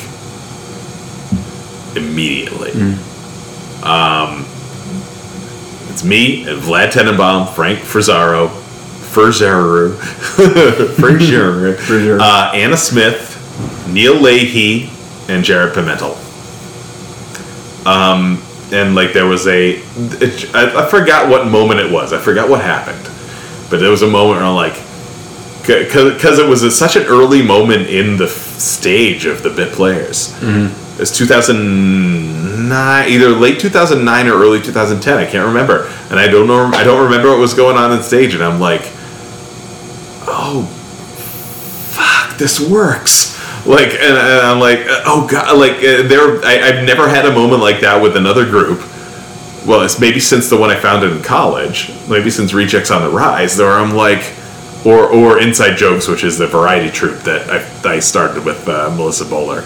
immediately. 1.97 2.71
Mm. 2.71 3.14
Um, 3.85 4.45
it's 5.91 6.03
me 6.05 6.45
Vlad 6.45 6.91
Tenenbaum, 6.93 7.53
Frank 7.55 7.79
Frizaro, 7.81 8.49
Frizaro, 8.49 9.91
Frizaro. 10.97 12.19
uh, 12.21 12.51
Anna 12.55 12.77
Smith, 12.77 13.87
Neil 13.93 14.15
Leahy, 14.15 14.91
and 15.29 15.45
Jared 15.45 15.75
Pimentel 15.75 16.17
and 18.73 18.95
like 18.95 19.13
there 19.13 19.27
was 19.27 19.47
a 19.47 19.73
it, 19.77 20.55
I, 20.55 20.85
I 20.85 20.89
forgot 20.89 21.29
what 21.29 21.47
moment 21.47 21.81
it 21.81 21.93
was 21.93 22.15
i 22.15 22.19
forgot 22.19 22.49
what 22.49 22.63
happened 22.63 23.03
but 23.69 23.79
there 23.79 23.91
was 23.91 24.01
a 24.01 24.07
moment 24.07 24.41
where 24.41 24.45
i'm 24.49 24.55
like 24.57 24.73
because 25.61 26.39
it 26.39 26.49
was 26.49 26.63
a, 26.63 26.71
such 26.71 26.97
an 26.97 27.05
early 27.05 27.43
moment 27.43 27.89
in 27.89 28.17
the 28.17 28.25
f- 28.25 28.31
stage 28.59 29.27
of 29.27 29.43
the 29.43 29.51
bit 29.51 29.73
players 29.75 30.33
Mm-hmm. 30.41 31.01
it's 31.03 31.17
2009 32.69 33.09
either 33.09 33.29
late 33.31 33.61
2009 33.61 34.27
or 34.29 34.33
early 34.35 34.61
2010 34.61 35.19
i 35.19 35.27
can't 35.27 35.47
remember. 35.47 35.87
And 36.11 36.19
i 36.19 36.27
don't 36.27 36.47
know 36.47 36.67
i 36.67 36.85
don't 36.85 37.05
remember 37.05 37.31
what 37.31 37.39
was 37.39 37.55
going 37.55 37.77
on 37.77 37.91
on 37.91 38.03
stage 38.03 38.35
and 38.35 38.43
i'm 38.43 38.61
like 38.61 38.83
oh 40.27 40.65
fuck 41.93 42.39
this 42.39 42.61
works. 42.61 43.35
Like 43.67 43.89
and, 43.89 44.17
and 44.17 44.41
i'm 44.47 44.61
like 44.61 44.81
oh 45.07 45.27
god 45.31 45.57
like 45.59 45.79
uh, 45.79 46.07
there 46.09 46.45
I, 46.45 46.61
i've 46.69 46.85
never 46.85 47.09
had 47.09 47.27
a 47.27 47.33
moment 47.33 47.63
like 47.63 47.81
that 47.81 48.03
with 48.03 48.17
another 48.17 48.45
group. 48.45 48.81
Well 49.67 49.81
it's 49.81 49.99
maybe 49.99 50.21
since 50.21 50.51
the 50.51 50.57
one 50.57 50.71
i 50.71 50.79
founded 50.79 51.13
in 51.13 51.23
college 51.23 51.91
maybe 52.09 52.31
since 52.31 52.53
rejects 52.53 52.91
on 52.91 53.03
the 53.03 53.09
rise 53.09 53.59
where 53.59 53.73
i'm 53.73 53.95
like 53.95 54.35
or 54.85 55.07
or 55.07 55.41
inside 55.41 55.77
jokes 55.77 56.07
which 56.07 56.23
is 56.23 56.37
the 56.37 56.47
variety 56.47 56.91
troupe 56.91 57.21
that 57.21 57.49
i, 57.49 57.95
I 57.95 58.01
started 58.01 58.45
with 58.45 58.69
uh, 58.69 58.95
melissa 58.95 59.25
bowler 59.25 59.63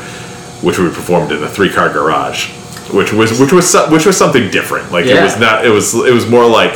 which 0.62 0.78
we 0.78 0.86
performed 0.86 1.32
in 1.32 1.40
the 1.40 1.48
three 1.48 1.72
car 1.72 1.92
garage 1.92 2.52
which 2.92 3.12
was 3.12 3.38
which 3.40 3.52
was 3.52 3.74
which 3.90 4.06
was 4.06 4.16
something 4.16 4.50
different 4.50 4.90
like 4.92 5.06
it 5.06 5.22
was 5.22 5.38
not 5.38 5.64
it 5.66 5.70
was 5.70 5.94
it 5.94 6.12
was 6.12 6.26
more 6.28 6.46
like 6.46 6.72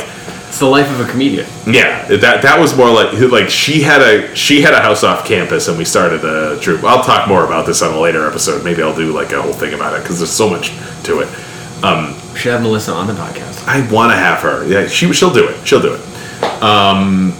It's 0.47 0.59
the 0.59 0.65
life 0.67 0.89
of 0.91 0.99
a 1.07 1.09
comedian. 1.11 1.47
yeah, 1.65 2.05
that 2.07 2.41
that 2.43 2.59
was 2.59 2.75
more 2.77 2.91
like 2.91 3.11
like 3.31 3.49
she 3.49 3.81
had 3.81 4.01
a 4.01 4.35
she 4.35 4.61
had 4.61 4.73
a 4.73 4.79
house 4.81 5.03
off 5.03 5.25
campus 5.25 5.67
and 5.67 5.77
we 5.77 5.85
started 5.85 6.23
a 6.23 6.59
troupe. 6.59 6.83
I'll 6.83 7.03
talk 7.03 7.27
more 7.27 7.43
about 7.45 7.65
this 7.65 7.81
on 7.81 7.93
a 7.93 7.99
later 7.99 8.27
episode. 8.27 8.63
Maybe 8.63 8.81
I'll 8.83 8.95
do 8.95 9.11
like 9.11 9.31
a 9.31 9.41
whole 9.41 9.53
thing 9.53 9.73
about 9.73 9.95
it 9.97 10.03
because 10.03 10.19
there's 10.19 10.31
so 10.31 10.47
much 10.49 10.71
to 11.05 11.21
it. 11.21 11.29
We 12.33 12.39
should 12.39 12.51
have 12.53 12.61
Melissa 12.61 12.93
on 12.93 13.07
the 13.07 13.13
podcast. 13.13 13.67
I 13.67 13.81
want 13.91 14.11
to 14.11 14.15
have 14.17 14.39
her. 14.41 14.65
Yeah, 14.67 14.87
she 14.87 15.11
she'll 15.13 15.33
do 15.33 15.47
it. 15.49 15.67
She'll 15.67 15.81
do 15.81 15.95
it. 15.95 16.01
Um, 16.63 17.33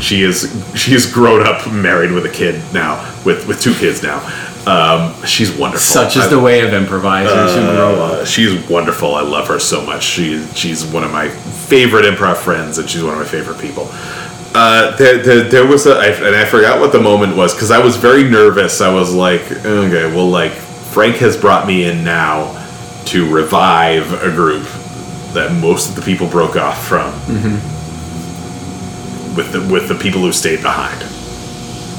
she 0.00 0.22
is 0.22 0.50
she 0.76 0.94
is 0.94 1.10
grown 1.10 1.46
up, 1.46 1.70
married 1.70 2.10
with 2.12 2.26
a 2.26 2.28
kid 2.30 2.60
now, 2.74 2.98
with 3.24 3.46
with 3.48 3.60
two 3.62 3.74
kids 3.74 4.02
now. 4.02 4.18
Um, 4.68 5.24
she's 5.24 5.50
wonderful. 5.50 5.80
Such 5.80 6.16
is 6.16 6.24
I- 6.24 6.28
the 6.28 6.38
way 6.38 6.60
of 6.60 6.74
improvisers 6.74 7.54
who 7.54 7.60
grow 7.60 7.94
up. 8.04 8.12
uh, 8.12 8.24
she's 8.24 8.68
wonderful. 8.68 9.14
I 9.14 9.22
love 9.22 9.48
her 9.48 9.58
so 9.58 9.80
much. 9.84 10.02
She 10.04 10.44
she's 10.54 10.84
one 10.84 11.04
of 11.04 11.10
my 11.10 11.28
favorite 11.30 12.04
improv 12.04 12.36
friends, 12.36 12.78
and 12.78 12.88
she's 12.88 13.02
one 13.02 13.14
of 13.14 13.18
my 13.18 13.24
favorite 13.26 13.58
people. 13.60 13.88
Uh, 14.54 14.96
there, 14.96 15.18
there, 15.22 15.42
there 15.44 15.66
was 15.66 15.86
a, 15.86 15.92
I, 15.92 16.06
and 16.06 16.34
I 16.34 16.44
forgot 16.44 16.80
what 16.80 16.90
the 16.92 17.00
moment 17.00 17.36
was 17.36 17.54
because 17.54 17.70
I 17.70 17.78
was 17.78 17.96
very 17.96 18.24
nervous. 18.24 18.80
I 18.80 18.92
was 18.92 19.14
like, 19.14 19.42
okay, 19.52 20.06
well, 20.14 20.28
like 20.28 20.52
Frank 20.52 21.16
has 21.16 21.36
brought 21.36 21.66
me 21.66 21.84
in 21.84 22.02
now 22.02 22.54
to 23.06 23.30
revive 23.32 24.12
a 24.22 24.30
group 24.30 24.64
that 25.34 25.52
most 25.60 25.90
of 25.90 25.94
the 25.96 26.02
people 26.02 26.26
broke 26.26 26.56
off 26.56 26.86
from. 26.86 27.12
with 29.36 29.52
the 29.52 29.60
with 29.72 29.86
the 29.88 29.94
people 29.94 30.20
who 30.22 30.32
stayed 30.32 30.62
behind. 30.62 31.00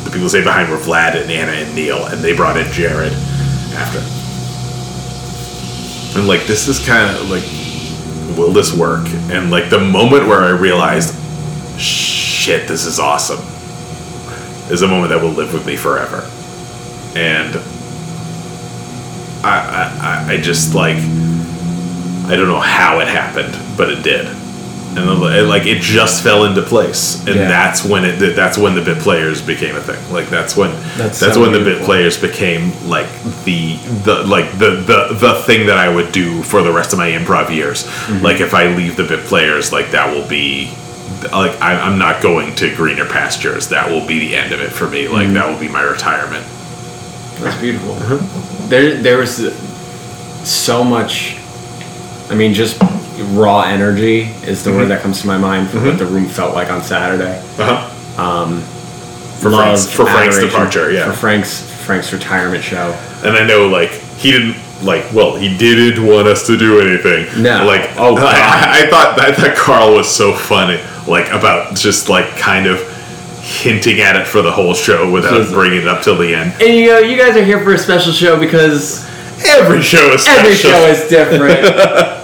The 0.09 0.13
people 0.13 0.21
who 0.23 0.29
stayed 0.29 0.43
behind 0.43 0.69
were 0.71 0.77
Vlad 0.77 1.21
and 1.21 1.29
Anna 1.29 1.51
and 1.51 1.75
Neil, 1.75 2.05
and 2.07 2.21
they 2.23 2.35
brought 2.35 2.57
in 2.57 2.65
Jared 2.71 3.13
after. 3.73 3.99
And 6.17 6.27
like 6.27 6.45
this 6.47 6.67
is 6.67 6.83
kind 6.83 7.15
of 7.15 7.29
like, 7.29 7.43
will 8.35 8.51
this 8.51 8.75
work? 8.75 9.05
And 9.31 9.51
like 9.51 9.69
the 9.69 9.79
moment 9.79 10.25
where 10.27 10.41
I 10.41 10.49
realized, 10.49 11.13
shit, 11.79 12.67
this 12.67 12.85
is 12.85 12.99
awesome, 12.99 13.39
is 14.73 14.81
a 14.81 14.87
moment 14.87 15.09
that 15.09 15.21
will 15.21 15.29
live 15.29 15.53
with 15.53 15.65
me 15.67 15.75
forever. 15.75 16.27
And 17.15 17.55
I 19.45 19.49
I, 19.51 19.99
I- 20.01 20.33
I 20.33 20.37
just 20.41 20.73
like 20.73 20.97
I 20.97 22.35
don't 22.35 22.47
know 22.47 22.59
how 22.59 22.99
it 22.99 23.07
happened, 23.07 23.55
but 23.77 23.89
it 23.91 24.03
did. 24.03 24.25
And 24.99 25.23
it, 25.23 25.43
like 25.43 25.65
it 25.65 25.81
just 25.81 26.23
fell 26.23 26.43
into 26.45 26.61
place, 26.61 27.19
and 27.25 27.35
Yeah. 27.35 27.47
that's 27.47 27.83
when 27.85 28.05
it. 28.05 28.35
That's 28.35 28.57
when 28.57 28.75
the 28.75 28.81
bit 28.81 28.99
players 28.99 29.41
became 29.41 29.75
a 29.75 29.81
thing. 29.81 30.01
Like 30.11 30.29
that's 30.29 30.55
when. 30.57 30.71
That's 30.97 31.19
That's, 31.19 31.35
so 31.35 31.41
when 31.41 31.51
the 31.51 31.63
bit 31.63 31.81
players 31.83 32.19
became 32.19 32.71
like 32.87 33.07
the 33.45 33.77
the 34.03 34.23
like 34.23 34.51
the 34.57 34.71
the 34.71 35.13
the 35.13 35.33
thing 35.45 35.67
that 35.67 35.77
I 35.77 35.93
would 35.93 36.11
do 36.11 36.43
for 36.43 36.61
the 36.61 36.71
rest 36.71 36.93
of 36.93 36.99
my 36.99 37.09
improv 37.09 37.53
years. 37.53 37.85
Mm-hmm. 37.85 38.23
Like 38.25 38.39
if 38.41 38.53
I 38.53 38.67
leave 38.75 38.95
the 38.97 39.03
bit 39.05 39.25
players, 39.25 39.71
like 39.71 39.91
that 39.91 40.13
will 40.13 40.27
be. 40.27 40.73
Like 41.33 41.59
I, 41.59 41.73
I'm 41.73 41.97
not 41.99 42.21
going 42.21 42.55
to 42.55 42.73
greener 42.75 43.05
pastures. 43.05 43.67
That 43.69 43.89
will 43.89 44.05
be 44.07 44.19
the 44.19 44.35
end 44.37 44.53
of 44.53 44.61
it 44.61 44.69
for 44.71 44.87
me. 44.87 45.03
Mm-hmm. 45.03 45.13
Like 45.13 45.27
that 45.33 45.49
will 45.51 45.59
be 45.59 45.67
my 45.67 45.81
retirement. 45.81 46.45
That's 47.39 47.59
beautiful. 47.59 47.95
There, 48.67 48.95
there 48.95 49.17
was 49.17 49.53
so 50.47 50.83
much. 50.83 51.37
I 52.29 52.35
mean, 52.35 52.53
just 52.53 52.79
raw 53.21 53.61
energy 53.61 54.21
is 54.43 54.63
the 54.63 54.71
word 54.71 54.79
mm-hmm. 54.79 54.89
that 54.89 55.01
comes 55.01 55.21
to 55.21 55.27
my 55.27 55.37
mind 55.37 55.69
for 55.69 55.77
what 55.77 55.95
mm-hmm. 55.95 55.97
the 55.97 56.05
room 56.05 56.25
felt 56.25 56.53
like 56.53 56.69
on 56.71 56.81
Saturday. 56.81 57.39
Uh-huh. 57.57 58.21
Um, 58.21 58.61
for 59.39 59.51
Frank's- 59.51 59.89
for 59.89 60.05
Frank's 60.05 60.39
departure, 60.39 60.91
yeah. 60.91 61.05
For 61.05 61.13
Frank's 61.13 61.61
Frank's 61.85 62.11
retirement 62.13 62.63
show. 62.63 62.91
And 63.23 63.35
I 63.35 63.45
know, 63.47 63.67
like, 63.67 63.91
he 63.91 64.31
didn't 64.31 64.57
like. 64.83 65.11
Well, 65.13 65.35
he 65.35 65.57
didn't 65.57 66.05
want 66.05 66.27
us 66.27 66.45
to 66.47 66.57
do 66.57 66.79
anything. 66.81 67.41
No. 67.41 67.65
Like, 67.65 67.89
Oh, 67.97 68.15
God. 68.15 68.35
I, 68.35 68.83
I 68.83 68.89
thought 68.89 69.19
I 69.19 69.33
thought 69.33 69.55
Carl 69.55 69.95
was 69.95 70.07
so 70.07 70.33
funny. 70.33 70.81
Like 71.07 71.29
about 71.31 71.75
just 71.75 72.09
like 72.09 72.37
kind 72.37 72.67
of 72.67 72.79
hinting 73.41 74.01
at 74.01 74.15
it 74.15 74.27
for 74.27 74.41
the 74.43 74.51
whole 74.51 74.73
show 74.75 75.09
without 75.09 75.47
bringing 75.49 75.81
it 75.81 75.87
up 75.87 76.03
till 76.03 76.17
the 76.17 76.35
end. 76.35 76.51
And 76.61 76.77
you 76.77 76.85
go, 76.85 76.99
you 76.99 77.17
guys 77.17 77.35
are 77.35 77.43
here 77.43 77.63
for 77.63 77.73
a 77.73 77.77
special 77.79 78.13
show 78.13 78.39
because 78.39 79.09
Every 79.45 79.81
show 79.81 80.11
is 80.11 80.27
every 80.27 80.53
show 80.53 80.85
is 80.87 81.09
different. 81.09 81.65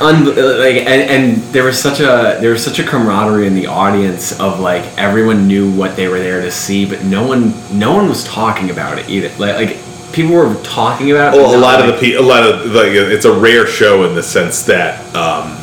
Un- 0.00 0.26
like 0.26 0.76
and, 0.86 1.10
and 1.10 1.36
there 1.52 1.64
was 1.64 1.78
such 1.80 2.00
a 2.00 2.38
there 2.40 2.50
was 2.50 2.64
such 2.64 2.78
a 2.78 2.84
camaraderie 2.84 3.46
in 3.46 3.54
the 3.54 3.66
audience 3.66 4.38
of 4.40 4.60
like 4.60 4.82
everyone 4.98 5.46
knew 5.46 5.70
what 5.72 5.96
they 5.96 6.08
were 6.08 6.18
there 6.18 6.40
to 6.42 6.50
see, 6.50 6.84
but 6.88 7.02
no 7.04 7.26
one 7.26 7.52
no 7.78 7.94
one 7.94 8.08
was 8.08 8.24
talking 8.24 8.70
about 8.70 8.98
it 8.98 9.08
either. 9.08 9.28
Like, 9.38 9.56
like 9.56 10.12
people 10.12 10.32
were 10.34 10.54
talking 10.62 11.10
about 11.10 11.34
it. 11.34 11.38
Well, 11.38 11.54
a 11.54 11.60
lot 11.60 11.80
of 11.80 11.86
the 11.94 12.00
pe- 12.00 12.14
a 12.14 12.22
lot 12.22 12.42
of 12.48 12.66
like 12.72 12.88
it's 12.92 13.24
a 13.24 13.32
rare 13.32 13.66
show 13.66 14.04
in 14.08 14.14
the 14.14 14.22
sense 14.22 14.62
that, 14.64 14.98
um, 15.14 15.58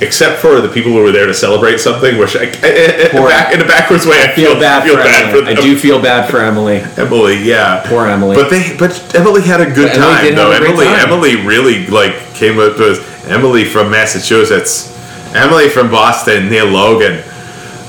except 0.00 0.40
for 0.40 0.60
the 0.60 0.68
people 0.68 0.92
who 0.92 1.02
were 1.02 1.10
there 1.12 1.26
to 1.26 1.34
celebrate 1.34 1.78
something, 1.78 2.16
which 2.18 2.36
I, 2.36 2.44
I- 2.62 3.08
Poor- 3.10 3.28
back, 3.28 3.52
in 3.52 3.60
a 3.60 3.64
backwards 3.66 4.06
way, 4.06 4.22
I, 4.22 4.32
feel 4.34 4.54
bad, 4.58 4.84
feel 4.84 4.96
for, 4.96 5.02
bad 5.02 5.28
Emily. 5.34 5.54
for 5.54 5.60
I 5.60 5.62
do 5.62 5.76
feel 5.76 6.00
bad 6.00 6.30
for 6.30 6.38
Emily. 6.40 6.76
Emily, 6.96 7.42
yeah. 7.42 7.82
Poor 7.86 8.06
Emily. 8.06 8.36
But 8.36 8.48
they, 8.48 8.76
but 8.78 9.14
Emily 9.14 9.42
had 9.42 9.60
a 9.60 9.66
good 9.66 9.90
But 9.90 9.96
time 9.96 10.24
did 10.24 10.36
though. 10.36 10.50
have 10.52 10.62
a 10.62 10.64
great 10.64 10.70
Emily, 10.70 10.86
time. 10.86 11.08
Emily 11.10 11.36
really 11.46 11.86
like 11.88 12.14
came 12.34 12.58
up 12.60 12.76
to 12.76 12.92
us. 12.92 13.17
Emily 13.28 13.64
from 13.64 13.90
Massachusetts. 13.90 14.94
Emily 15.34 15.68
from 15.68 15.90
Boston, 15.90 16.48
near 16.48 16.64
Logan, 16.64 17.22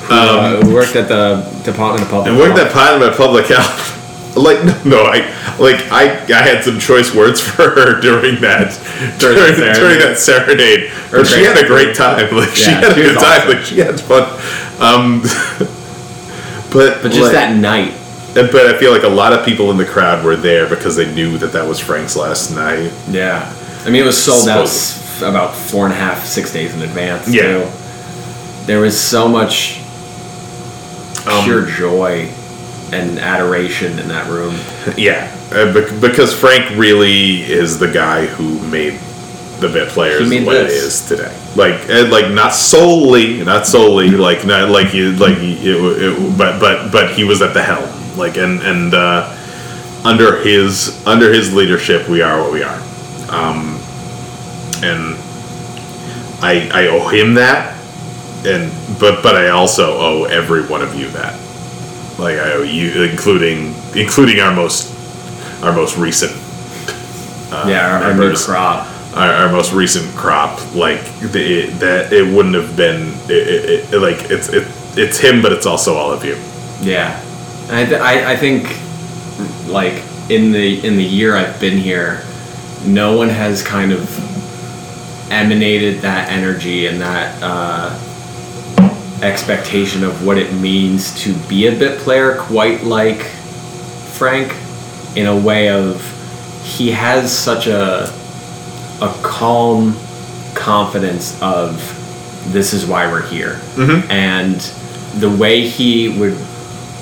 uh, 0.10 0.62
who 0.62 0.74
worked 0.74 0.96
at 0.98 1.08
the 1.08 1.42
Department 1.64 2.04
of 2.04 2.10
Public 2.10 2.28
and 2.30 2.38
worked 2.38 2.58
Health. 2.58 2.68
at 2.68 2.74
Parliament 2.74 3.16
Public 3.18 3.46
Health. 3.48 3.88
Like 4.36 4.64
no, 4.86 5.04
I 5.06 5.26
like 5.58 5.92
I 5.92 6.04
I 6.30 6.42
had 6.44 6.64
some 6.64 6.80
choice 6.80 7.14
words 7.16 7.42
for 7.50 7.72
her 7.72 8.00
during 8.00 8.40
that 8.42 8.72
During 9.18 9.36
during, 9.38 9.74
during, 9.74 10.00
that 10.00 10.18
serenade. 10.20 10.92
But 11.10 11.26
she 11.26 11.44
had 11.44 11.58
a 11.58 11.66
great 11.68 11.96
time. 11.96 12.30
Like 12.36 12.50
she 12.56 12.70
had 12.70 12.84
a 12.84 12.94
she 12.94 13.02
was 13.02 13.14
good 13.14 13.20
time. 13.20 13.42
awesome. 13.42 13.50
Like 13.58 13.66
she 13.66 13.80
had 13.80 14.00
fun. 14.00 14.24
Um, 14.80 15.22
but 16.72 17.02
But 17.02 17.10
just 17.12 17.22
like- 17.22 17.32
that 17.34 17.58
night, 17.58 17.94
But 18.36 18.68
I 18.68 18.78
feel 18.78 18.92
like 18.92 19.04
a 19.04 19.08
lot 19.10 19.34
of 19.34 19.44
people 19.44 19.72
in 19.72 19.78
the 19.78 19.86
crowd 19.86 20.24
were 20.24 20.36
there 20.36 20.70
because 20.70 20.96
they 20.96 21.12
knew 21.14 21.38
that 21.40 21.52
that 21.54 21.68
was 21.68 21.80
Frank's 21.80 22.16
last 22.16 22.52
night. 22.56 22.92
yeah. 23.10 23.52
I 23.84 23.90
mean, 23.90 24.04
it 24.04 24.06
was 24.06 24.22
sold 24.24 24.48
out 24.48 24.68
About 25.22 25.56
four 25.56 25.86
and 25.86 25.94
a 25.94 25.98
half, 25.98 26.26
six 26.26 26.52
days 26.54 26.74
in 26.74 26.82
advance. 26.82 27.28
Yeah. 27.28 27.64
too. 27.64 27.72
There 28.66 28.80
was 28.82 29.00
so 29.00 29.28
much 29.28 29.80
Um, 31.28 31.44
pure 31.44 31.66
joy 31.66 32.30
and 32.92 33.20
adoration 33.20 34.00
in 34.00 34.08
that 34.10 34.30
room. 34.30 34.56
Yeah, 34.98 35.30
uh, 35.52 35.72
bec- 35.74 36.00
because 36.02 36.34
Frank 36.34 36.76
really 36.78 37.44
is 37.44 37.78
the 37.80 37.88
guy 37.92 38.26
who 38.26 38.58
made 38.70 39.00
the 39.60 39.68
bit 39.70 39.90
players 39.90 40.22
what 40.30 40.56
it 40.56 40.68
this. 40.70 40.84
is 40.84 41.08
today. 41.08 41.36
Like, 41.56 41.90
and 41.90 42.10
like 42.10 42.32
not 42.32 42.54
solely, 42.54 43.44
not 43.44 43.68
solely, 43.68 44.10
like 44.12 44.46
not 44.46 44.70
like 44.70 44.94
you, 44.94 45.12
like 45.14 45.38
it, 45.38 45.60
it, 45.66 46.38
but 46.38 46.60
but 46.60 46.92
but 46.92 47.12
he 47.12 47.24
was 47.26 47.42
at 47.42 47.54
the 47.54 47.62
helm. 47.62 47.90
Like, 48.18 48.38
and 48.38 48.62
and 48.62 48.94
uh, 48.94 49.36
under 50.06 50.42
his 50.42 51.06
under 51.06 51.32
his 51.32 51.54
leadership, 51.54 52.08
we 52.08 52.22
are 52.22 52.42
what 52.42 52.52
we 52.54 52.64
are. 52.64 52.82
Um, 53.30 53.79
and 54.84 55.18
I 56.42 56.70
I 56.74 56.88
owe 56.88 57.08
him 57.10 57.36
that, 57.36 57.76
and 58.46 58.72
but 59.00 59.22
but 59.24 59.36
I 59.36 59.50
also 59.50 59.98
owe 59.98 60.24
every 60.26 60.66
one 60.66 60.82
of 60.82 60.96
you 60.96 61.10
that. 61.10 61.40
Like 62.18 62.38
I 62.38 62.54
owe 62.54 62.64
you, 62.64 63.04
including 63.04 63.74
including 63.96 64.40
our 64.40 64.54
most 64.54 64.94
our 65.64 65.74
most 65.74 65.98
recent 65.98 66.32
uh, 67.52 67.66
yeah, 67.68 67.98
our, 67.98 68.12
our 68.12 68.14
new 68.14 68.36
crop. 68.36 68.88
our, 69.16 69.30
our 69.30 69.52
most 69.52 69.74
recent 69.74 70.16
crop. 70.16 70.60
Like 70.76 71.04
the, 71.20 71.40
it, 71.40 71.80
that 71.80 72.14
it 72.14 72.24
wouldn't 72.34 72.56
have 72.56 72.76
been 72.76 73.14
it, 73.30 73.32
it, 73.32 73.94
it, 73.94 74.00
like 74.00 74.30
it's 74.30 74.50
it, 74.50 74.68
it's 74.98 75.18
him, 75.20 75.42
but 75.42 75.52
it's 75.52 75.66
also 75.66 75.96
all 75.96 76.12
of 76.12 76.24
you. 76.24 76.38
Yeah, 76.82 77.20
and 77.68 77.76
I, 77.76 77.86
th- 77.86 78.02
I 78.02 78.34
I 78.34 78.36
think 78.38 78.64
like 79.68 80.04
in 80.30 80.52
the 80.52 80.86
in 80.86 80.96
the 80.96 81.04
year 81.04 81.36
I've 81.36 81.60
been 81.60 81.78
here, 81.78 82.24
no 82.86 83.18
one 83.18 83.30
has 83.30 83.64
kind 83.64 83.92
of 83.92 84.29
emanated 85.32 86.02
that 86.02 86.30
energy 86.32 86.88
and 86.88 87.02
that 87.02 87.38
uh, 87.42 87.98
expectation 89.22 90.04
of 90.04 90.26
what 90.26 90.38
it 90.38 90.54
means 90.54 91.14
to 91.24 91.34
be 91.48 91.68
a 91.68 91.72
bit 91.72 92.00
player 92.00 92.38
quite 92.38 92.84
like 92.84 93.22
Frank 94.14 94.56
in 95.16 95.28
a 95.28 95.36
way 95.36 95.70
of 95.70 96.02
he 96.64 96.92
has 96.92 97.32
such 97.38 97.68
a 97.68 98.14
a 99.02 99.14
calm 99.24 99.96
confidence 100.56 101.42
of 101.42 101.78
this 102.52 102.74
is 102.74 102.86
why 102.86 103.10
we're 103.10 103.26
here. 103.28 103.60
And 104.10 104.60
the 105.22 105.30
way 105.30 105.68
he 105.68 106.10
would 106.20 106.38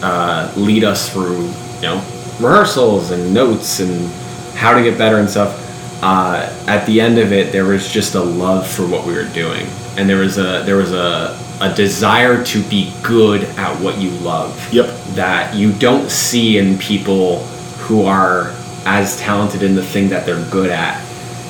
uh, 0.03 0.51
lead 0.55 0.83
us 0.83 1.11
through 1.11 1.45
you 1.47 1.81
know 1.81 2.03
rehearsals 2.39 3.11
and 3.11 3.33
notes 3.33 3.79
and 3.79 4.11
how 4.55 4.73
to 4.73 4.83
get 4.83 4.97
better 4.97 5.17
and 5.17 5.29
stuff 5.29 5.55
uh, 6.01 6.53
at 6.67 6.85
the 6.85 7.01
end 7.01 7.17
of 7.17 7.31
it 7.31 7.51
there 7.51 7.65
was 7.65 7.91
just 7.91 8.15
a 8.15 8.21
love 8.21 8.67
for 8.67 8.87
what 8.87 9.05
we 9.05 9.13
were 9.13 9.29
doing. 9.29 9.65
And 9.97 10.09
there 10.09 10.19
was 10.19 10.37
a 10.37 10.63
there 10.65 10.77
was 10.77 10.93
a, 10.93 11.37
a 11.59 11.73
desire 11.73 12.43
to 12.45 12.63
be 12.63 12.93
good 13.01 13.43
at 13.57 13.79
what 13.81 13.97
you 13.97 14.11
love. 14.11 14.71
Yep. 14.73 14.95
that 15.15 15.55
you 15.55 15.71
don't 15.73 16.09
see 16.11 16.57
in 16.59 16.77
people 16.77 17.43
who 17.87 18.05
are 18.05 18.53
as 18.85 19.17
talented 19.17 19.63
in 19.63 19.75
the 19.75 19.83
thing 19.83 20.09
that 20.09 20.25
they're 20.25 20.43
good 20.49 20.69
at 20.69 21.01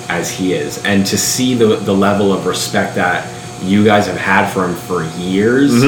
as 0.10 0.32
he 0.32 0.54
is. 0.54 0.84
And 0.86 1.06
to 1.08 1.18
see 1.18 1.54
the, 1.54 1.76
the 1.76 1.94
level 1.94 2.32
of 2.32 2.46
respect 2.46 2.96
that 2.96 3.28
you 3.62 3.84
guys 3.84 4.08
have 4.08 4.18
had 4.18 4.50
for 4.50 4.66
him 4.66 4.76
for 4.76 5.04
years 5.20 5.84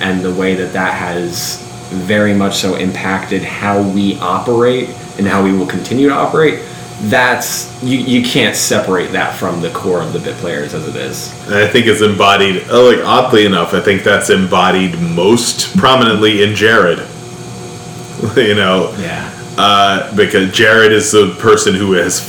and 0.00 0.20
the 0.20 0.34
way 0.34 0.54
that 0.56 0.72
that 0.74 0.92
has 0.94 1.56
very 1.90 2.34
much 2.34 2.56
so 2.56 2.74
impacted 2.76 3.42
how 3.42 3.80
we 3.80 4.18
operate 4.18 4.88
and 5.18 5.26
how 5.26 5.42
we 5.42 5.52
will 5.56 5.66
continue 5.66 6.08
to 6.08 6.14
operate 6.14 6.60
that's 7.04 7.82
you, 7.82 7.98
you 7.98 8.24
can't 8.24 8.54
separate 8.56 9.10
that 9.12 9.36
from 9.36 9.60
the 9.60 9.70
core 9.70 10.00
of 10.02 10.12
the 10.12 10.20
bit 10.20 10.36
players 10.36 10.72
as 10.72 10.86
it 10.86 10.94
is 10.96 11.32
And 11.46 11.54
I 11.56 11.66
think 11.66 11.86
it's 11.86 12.00
embodied. 12.00 12.64
Oh, 12.70 12.84
like 12.94 13.04
oddly 13.04 13.44
enough, 13.44 13.74
I 13.74 13.80
think 13.80 14.04
that's 14.04 14.30
embodied 14.30 15.00
most 15.00 15.76
prominently 15.76 16.42
in 16.44 16.54
Jared. 16.54 16.98
you 18.36 18.54
know, 18.54 18.94
yeah 18.98 19.30
uh, 19.58 20.14
because 20.16 20.52
Jared 20.52 20.92
is 20.92 21.10
the 21.12 21.36
person 21.40 21.74
who 21.74 21.92
has 21.92 22.20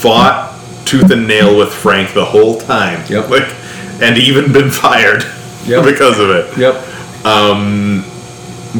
fought 0.00 0.58
tooth 0.84 1.10
and 1.10 1.28
nail 1.28 1.56
with 1.56 1.72
Frank 1.72 2.12
the 2.12 2.24
whole 2.24 2.60
time. 2.60 3.04
Yep. 3.08 3.28
Like, 3.30 3.54
and 4.02 4.18
even 4.18 4.52
been 4.52 4.70
fired 4.70 5.24
Yep. 5.66 5.84
because 5.92 6.18
of 6.18 6.30
it. 6.30 6.58
yep 6.58 6.74
Um 7.24 8.04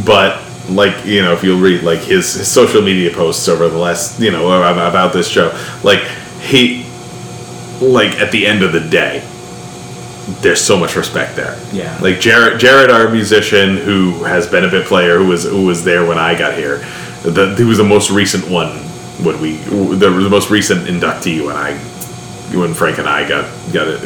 but 0.04 0.40
like 0.74 1.04
you 1.04 1.22
know 1.22 1.32
if 1.32 1.42
you'll 1.42 1.60
read 1.60 1.82
like 1.82 2.00
his, 2.00 2.34
his 2.34 2.48
social 2.48 2.82
media 2.82 3.12
posts 3.12 3.48
over 3.48 3.68
the 3.68 3.78
last 3.78 4.20
you 4.20 4.30
know 4.30 4.46
about, 4.46 5.12
this 5.12 5.28
show 5.28 5.56
like 5.82 6.02
he 6.40 6.84
like 7.80 8.20
at 8.20 8.30
the 8.30 8.46
end 8.46 8.62
of 8.62 8.72
the 8.72 8.80
day 8.80 9.26
there's 10.40 10.60
so 10.60 10.78
much 10.78 10.94
respect 10.94 11.34
there. 11.34 11.58
Yeah. 11.72 11.98
Like 12.00 12.20
Jared, 12.20 12.60
Jared, 12.60 12.90
our 12.90 13.10
musician 13.10 13.76
who 13.76 14.22
has 14.22 14.46
been 14.46 14.64
a 14.64 14.68
bit 14.68 14.86
player, 14.86 15.18
who 15.18 15.26
was 15.26 15.42
who 15.42 15.66
was 15.66 15.82
there 15.82 16.06
when 16.06 16.16
I 16.16 16.38
got 16.38 16.56
here, 16.56 16.78
the, 17.22 17.54
who 17.58 17.66
was 17.66 17.78
the 17.78 17.84
most 17.84 18.10
recent 18.10 18.48
one 18.48 18.68
when 19.24 19.40
we 19.40 19.56
the, 19.56 20.10
the 20.10 20.30
most 20.30 20.50
recent 20.50 20.86
inductee 20.86 21.44
when 21.44 21.56
I 21.56 21.74
when 22.56 22.72
Frank 22.74 22.98
and 22.98 23.08
I 23.08 23.28
got 23.28 23.44
got 23.72 23.88
it 23.88 24.00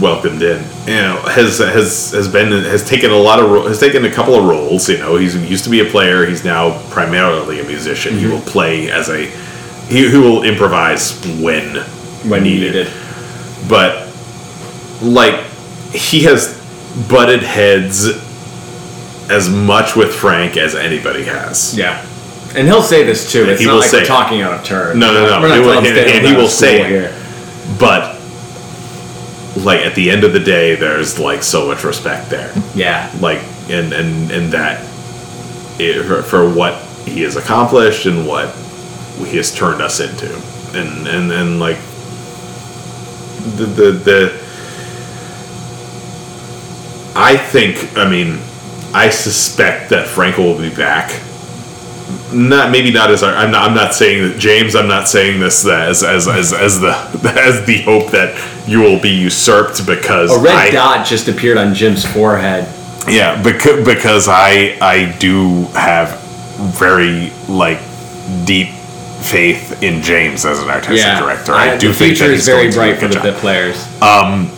welcomed 0.00 0.42
in. 0.42 0.62
You 0.86 0.94
know, 0.94 1.16
has 1.22 1.58
has 1.58 2.10
has 2.12 2.28
been 2.28 2.50
has 2.50 2.86
taken 2.88 3.10
a 3.10 3.16
lot 3.16 3.38
of 3.40 3.50
ro- 3.50 3.66
has 3.68 3.78
taken 3.80 4.04
a 4.04 4.10
couple 4.10 4.34
of 4.34 4.44
roles. 4.44 4.88
You 4.88 4.98
know, 4.98 5.16
he's 5.16 5.34
he 5.34 5.46
used 5.46 5.64
to 5.64 5.70
be 5.70 5.80
a 5.80 5.90
player. 5.90 6.26
He's 6.26 6.44
now 6.44 6.80
primarily 6.90 7.60
a 7.60 7.64
musician. 7.64 8.14
He 8.14 8.24
mm-hmm. 8.24 8.32
will 8.32 8.40
play 8.42 8.90
as 8.90 9.08
a 9.08 9.26
he, 9.88 10.10
he 10.10 10.16
will 10.16 10.42
improvise 10.44 11.20
when 11.40 11.76
when 12.28 12.42
needed. 12.44 12.90
but 13.68 14.08
like 15.02 15.44
he 15.92 16.22
has 16.22 16.58
butted 17.08 17.42
heads 17.42 18.06
as 19.30 19.48
much 19.50 19.96
with 19.96 20.14
Frank 20.14 20.56
as 20.56 20.74
anybody 20.74 21.24
has. 21.24 21.76
Yeah. 21.76 22.04
And 22.54 22.68
he'll 22.68 22.82
say 22.82 23.02
this 23.02 23.32
too. 23.32 23.44
It's 23.48 23.60
he 23.60 23.66
not 23.66 23.72
will 23.72 23.80
like 23.80 23.90
say 23.90 24.00
we're 24.00 24.04
talking 24.06 24.42
out 24.42 24.52
of 24.52 24.64
turn. 24.64 24.98
No, 24.98 25.12
no, 25.12 25.26
no. 25.26 25.40
We're 25.40 25.48
not 25.48 25.58
He 25.58 25.64
will- 25.64 25.78
and- 25.78 25.86
and 25.86 26.26
he 26.26 26.34
will 26.34 26.48
say 26.48 26.82
it. 26.82 26.88
here. 26.88 27.14
But 27.78 28.11
like 29.56 29.80
at 29.80 29.94
the 29.94 30.10
end 30.10 30.24
of 30.24 30.32
the 30.32 30.40
day, 30.40 30.74
there's 30.74 31.18
like 31.18 31.42
so 31.42 31.66
much 31.66 31.84
respect 31.84 32.30
there. 32.30 32.52
Yeah. 32.74 33.10
Like 33.20 33.42
and 33.68 33.92
and 33.92 34.30
and 34.30 34.52
that 34.52 34.80
it, 35.78 36.04
for, 36.04 36.22
for 36.22 36.52
what 36.52 36.82
he 37.06 37.22
has 37.22 37.36
accomplished 37.36 38.06
and 38.06 38.26
what 38.26 38.54
he 39.26 39.36
has 39.36 39.54
turned 39.54 39.82
us 39.82 40.00
into, 40.00 40.34
and 40.78 41.06
and 41.06 41.32
and 41.32 41.60
like 41.60 41.78
the 43.56 43.66
the 43.66 43.92
the. 43.92 44.42
I 47.14 47.36
think. 47.36 47.96
I 47.96 48.08
mean, 48.08 48.40
I 48.94 49.10
suspect 49.10 49.90
that 49.90 50.08
Franco 50.08 50.42
will 50.42 50.58
be 50.58 50.74
back. 50.74 51.10
Not 52.32 52.70
maybe 52.70 52.90
not 52.90 53.10
as 53.10 53.22
our, 53.22 53.34
I'm 53.34 53.50
not. 53.50 53.68
I'm 53.68 53.76
not 53.76 53.94
saying 53.94 54.28
that 54.28 54.38
James. 54.38 54.74
I'm 54.74 54.88
not 54.88 55.08
saying 55.08 55.40
this 55.40 55.66
as 55.66 56.02
as 56.02 56.26
as 56.28 56.52
as 56.52 56.80
the 56.80 56.90
as 57.36 57.64
the 57.66 57.82
hope 57.82 58.10
that 58.12 58.36
you 58.68 58.80
will 58.80 59.00
be 59.00 59.10
usurped 59.10 59.86
because 59.86 60.30
A 60.34 60.40
red 60.40 60.54
I, 60.54 60.70
dot 60.70 61.06
just 61.06 61.28
appeared 61.28 61.58
on 61.58 61.74
Jim's 61.74 62.04
forehead. 62.06 62.66
yeah, 63.08 63.40
because 63.42 63.84
because 63.84 64.28
I 64.28 64.78
I 64.80 65.14
do 65.18 65.64
have 65.74 66.18
very 66.74 67.30
like 67.48 67.78
deep 68.44 68.68
faith 69.22 69.82
in 69.82 70.02
James 70.02 70.44
as 70.44 70.60
an 70.60 70.68
artistic 70.68 71.18
director. 71.18 71.52
I, 71.52 71.76
do 71.76 71.88
the 71.88 71.94
think 71.94 72.18
that 72.18 72.30
is 72.30 72.46
he's 72.46 72.46
very 72.46 72.70
bright 72.72 72.98
for 72.98 73.08
the 73.08 73.14
job. 73.14 73.22
bit 73.22 73.34
players. 73.36 73.76
Um, 74.02 74.50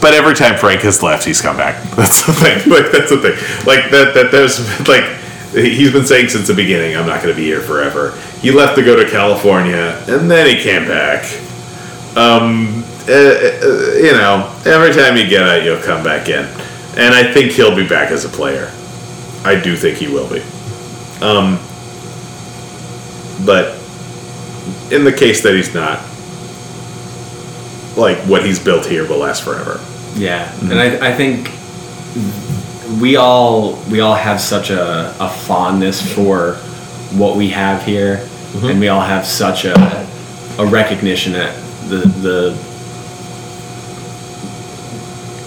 but 0.00 0.14
every 0.14 0.34
time 0.34 0.56
Frank 0.58 0.80
has 0.82 1.02
left, 1.02 1.24
he's 1.24 1.40
come 1.40 1.56
back. 1.56 1.82
That's 1.96 2.24
the 2.26 2.32
thing. 2.32 2.70
Like 2.70 2.90
that's 2.90 3.10
the 3.10 3.18
thing. 3.18 3.66
Like 3.66 3.90
that. 3.90 4.14
That 4.14 4.30
there's 4.32 4.58
like 4.88 5.04
he's 5.52 5.92
been 5.92 6.06
saying 6.06 6.28
since 6.28 6.46
the 6.48 6.54
beginning. 6.54 6.96
I'm 6.96 7.06
not 7.06 7.22
going 7.22 7.34
to 7.34 7.40
be 7.40 7.46
here 7.46 7.60
forever. 7.60 8.16
He 8.40 8.50
left 8.50 8.76
to 8.76 8.84
go 8.84 8.96
to 9.02 9.08
California, 9.10 10.02
and 10.08 10.30
then 10.30 10.46
he 10.46 10.62
came 10.62 10.86
back. 10.86 11.24
Um, 12.16 12.84
uh, 13.08 13.12
uh, 13.12 13.92
you 13.96 14.12
know, 14.12 14.54
every 14.66 14.92
time 14.92 15.16
you 15.16 15.28
get 15.28 15.42
out, 15.42 15.62
you'll 15.64 15.80
come 15.82 16.02
back 16.04 16.28
in, 16.28 16.44
and 16.96 17.14
I 17.14 17.32
think 17.32 17.52
he'll 17.52 17.74
be 17.74 17.86
back 17.88 18.10
as 18.10 18.24
a 18.24 18.28
player. 18.28 18.70
I 19.44 19.58
do 19.60 19.74
think 19.76 19.96
he 19.98 20.06
will 20.08 20.28
be. 20.28 20.40
Um, 21.24 21.58
but 23.46 23.76
in 24.92 25.04
the 25.04 25.12
case 25.16 25.42
that 25.42 25.54
he's 25.54 25.72
not, 25.74 25.98
like 27.96 28.18
what 28.28 28.44
he's 28.44 28.58
built 28.58 28.86
here 28.86 29.08
will 29.08 29.18
last 29.18 29.42
forever. 29.42 29.80
Yeah, 30.14 30.48
Mm-hmm. 30.52 30.70
and 30.72 30.80
I, 30.80 31.10
I 31.10 31.14
think 31.14 31.48
we 33.00 33.16
all 33.16 33.76
we 33.90 34.00
all 34.00 34.14
have 34.14 34.40
such 34.40 34.70
a, 34.70 35.14
a 35.20 35.28
fondness 35.28 36.00
for 36.14 36.54
what 37.16 37.36
we 37.36 37.48
have 37.50 37.82
here, 37.84 38.26
Mm-hmm. 38.50 38.66
and 38.70 38.80
we 38.80 38.88
all 38.88 39.00
have 39.00 39.24
such 39.24 39.64
a 39.64 39.74
a 40.58 40.66
recognition 40.66 41.34
at 41.36 41.54
the 41.88 41.98
the 41.98 42.56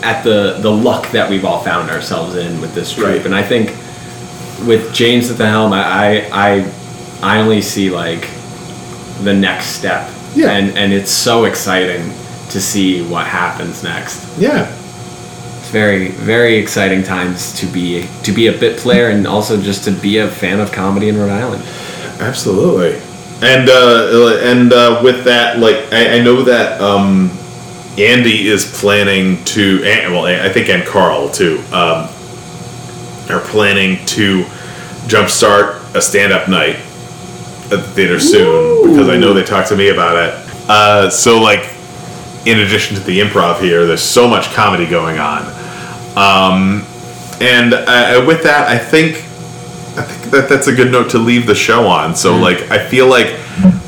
at 0.06 0.24
the 0.24 0.58
the 0.62 0.72
luck 0.72 1.10
that 1.12 1.30
we've 1.30 1.46
all 1.46 1.62
found 1.64 1.89
ourselves 1.89 2.36
in 2.36 2.60
with 2.62 2.74
this 2.74 2.94
troupe, 2.94 3.08
Right. 3.10 3.26
and 3.26 3.36
I 3.36 3.44
think 3.44 3.70
with 4.68 4.94
James 4.94 5.30
at 5.32 5.38
the 5.38 5.48
helm, 5.48 5.74
I 5.74 6.28
I 6.32 6.72
I 7.22 7.39
only 7.41 7.62
see 7.62 7.89
like 7.89 8.30
the 9.24 9.34
next 9.34 9.68
step, 9.68 10.10
Yeah. 10.36 10.52
and 10.52 10.78
and 10.78 10.94
it's 10.94 11.12
so 11.12 11.46
exciting 11.46 12.10
to 12.52 12.62
see 12.62 13.02
what 13.08 13.26
happens 13.28 13.84
next. 13.84 14.26
Yeah. 14.38 14.72
Very 15.74 16.09
very 16.09 16.55
exciting 16.57 17.01
times 17.03 17.51
to 17.59 17.65
be 17.65 18.07
to 18.21 18.32
be 18.32 18.45
a 18.45 18.53
bit 18.53 18.78
player 18.78 19.09
and 19.09 19.26
also 19.26 19.59
just 19.59 19.84
to 19.86 19.91
be 19.91 20.19
a 20.19 20.28
fan 20.28 20.59
of 20.59 20.71
comedy 20.71 21.09
in 21.09 21.17
Rhode 21.17 21.32
Island. 21.32 21.63
Absolutely. 22.21 23.01
And 23.41 23.67
uh, 23.69 24.39
and 24.43 24.71
uh, 24.71 25.01
with 25.03 25.24
that, 25.26 25.57
like 25.57 25.91
I, 25.91 26.19
I 26.19 26.21
know 26.21 26.43
that 26.43 26.80
um, 26.80 27.32
Andy 27.97 28.47
is 28.47 28.80
planning 28.80 29.43
to, 29.45 29.84
and, 29.84 30.13
well, 30.13 30.26
I 30.26 30.49
think 30.49 30.69
and 30.69 30.86
Carl 30.86 31.30
too, 31.30 31.57
um, 31.71 32.07
are 33.30 33.41
planning 33.41 34.05
to 34.05 34.43
jumpstart 35.07 35.95
a 35.95 36.01
stand-up 36.01 36.47
night 36.47 36.78
at 37.65 37.82
the 37.82 37.89
theater 37.95 38.19
soon 38.19 38.91
because 38.91 39.09
I 39.09 39.17
know 39.17 39.34
they 39.34 39.43
talked 39.43 39.69
to 39.69 39.76
me 39.76 39.89
about 39.89 40.15
it. 40.17 40.34
Uh, 40.69 41.09
so 41.09 41.41
like, 41.41 41.69
in 42.45 42.59
addition 42.59 42.95
to 42.95 43.03
the 43.03 43.19
improv 43.19 43.59
here, 43.59 43.86
there's 43.86 44.01
so 44.01 44.28
much 44.28 44.53
comedy 44.53 44.88
going 44.88 45.19
on. 45.19 45.62
Um, 46.16 46.86
and 47.41 47.74
uh, 47.74 48.24
with 48.26 48.43
that, 48.43 48.68
I 48.68 48.78
think 48.78 49.18
I 49.95 50.01
think 50.01 50.32
that 50.32 50.49
that's 50.49 50.68
a 50.68 50.74
good 50.74 50.91
note 50.91 51.09
to 51.11 51.20
leave 51.20 51.45
the 51.45 51.55
show 51.55 51.88
on. 51.88 52.16
So 52.16 52.36
like, 52.36 52.72
I 52.72 52.88
feel 52.88 53.07
like 53.07 53.38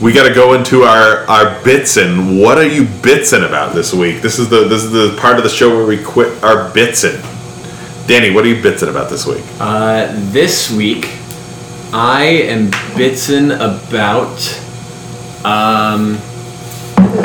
we 0.01 0.13
got 0.13 0.27
to 0.27 0.33
go 0.33 0.53
into 0.53 0.83
our 0.83 1.25
our 1.27 1.63
bits 1.63 1.97
and 1.97 2.39
what 2.39 2.57
are 2.57 2.67
you 2.67 2.83
bitsing 2.83 3.47
about 3.47 3.73
this 3.73 3.93
week? 3.93 4.21
This 4.21 4.39
is 4.39 4.49
the 4.49 4.67
this 4.67 4.83
is 4.83 4.91
the 4.91 5.17
part 5.19 5.37
of 5.37 5.43
the 5.43 5.49
show 5.49 5.75
where 5.75 5.85
we 5.85 6.01
quit 6.01 6.43
our 6.43 6.69
bitsing. 6.71 7.21
Danny, 8.07 8.29
what 8.29 8.45
are 8.45 8.49
you 8.49 8.61
bitsing 8.61 8.89
about 8.89 9.09
this 9.09 9.25
week? 9.25 9.43
Uh, 9.59 10.11
this 10.31 10.71
week, 10.71 11.07
I 11.91 12.25
am 12.25 12.69
bitsin 12.93 13.55
about 13.55 14.37
um, 15.43 16.19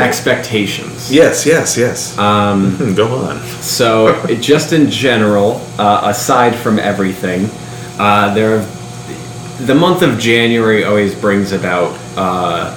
expectations. 0.00 1.12
Yes, 1.12 1.44
yes, 1.46 1.76
yes. 1.76 2.16
Um, 2.18 2.94
go 2.94 3.08
on. 3.14 3.38
So, 3.62 4.24
just 4.40 4.72
in 4.72 4.90
general, 4.90 5.60
uh, 5.78 6.02
aside 6.04 6.54
from 6.54 6.78
everything, 6.78 7.48
uh, 7.98 8.32
there, 8.34 8.58
the 9.66 9.74
month 9.74 10.02
of 10.02 10.18
January 10.18 10.84
always 10.84 11.14
brings 11.14 11.52
about 11.52 11.98
uh, 12.16 12.76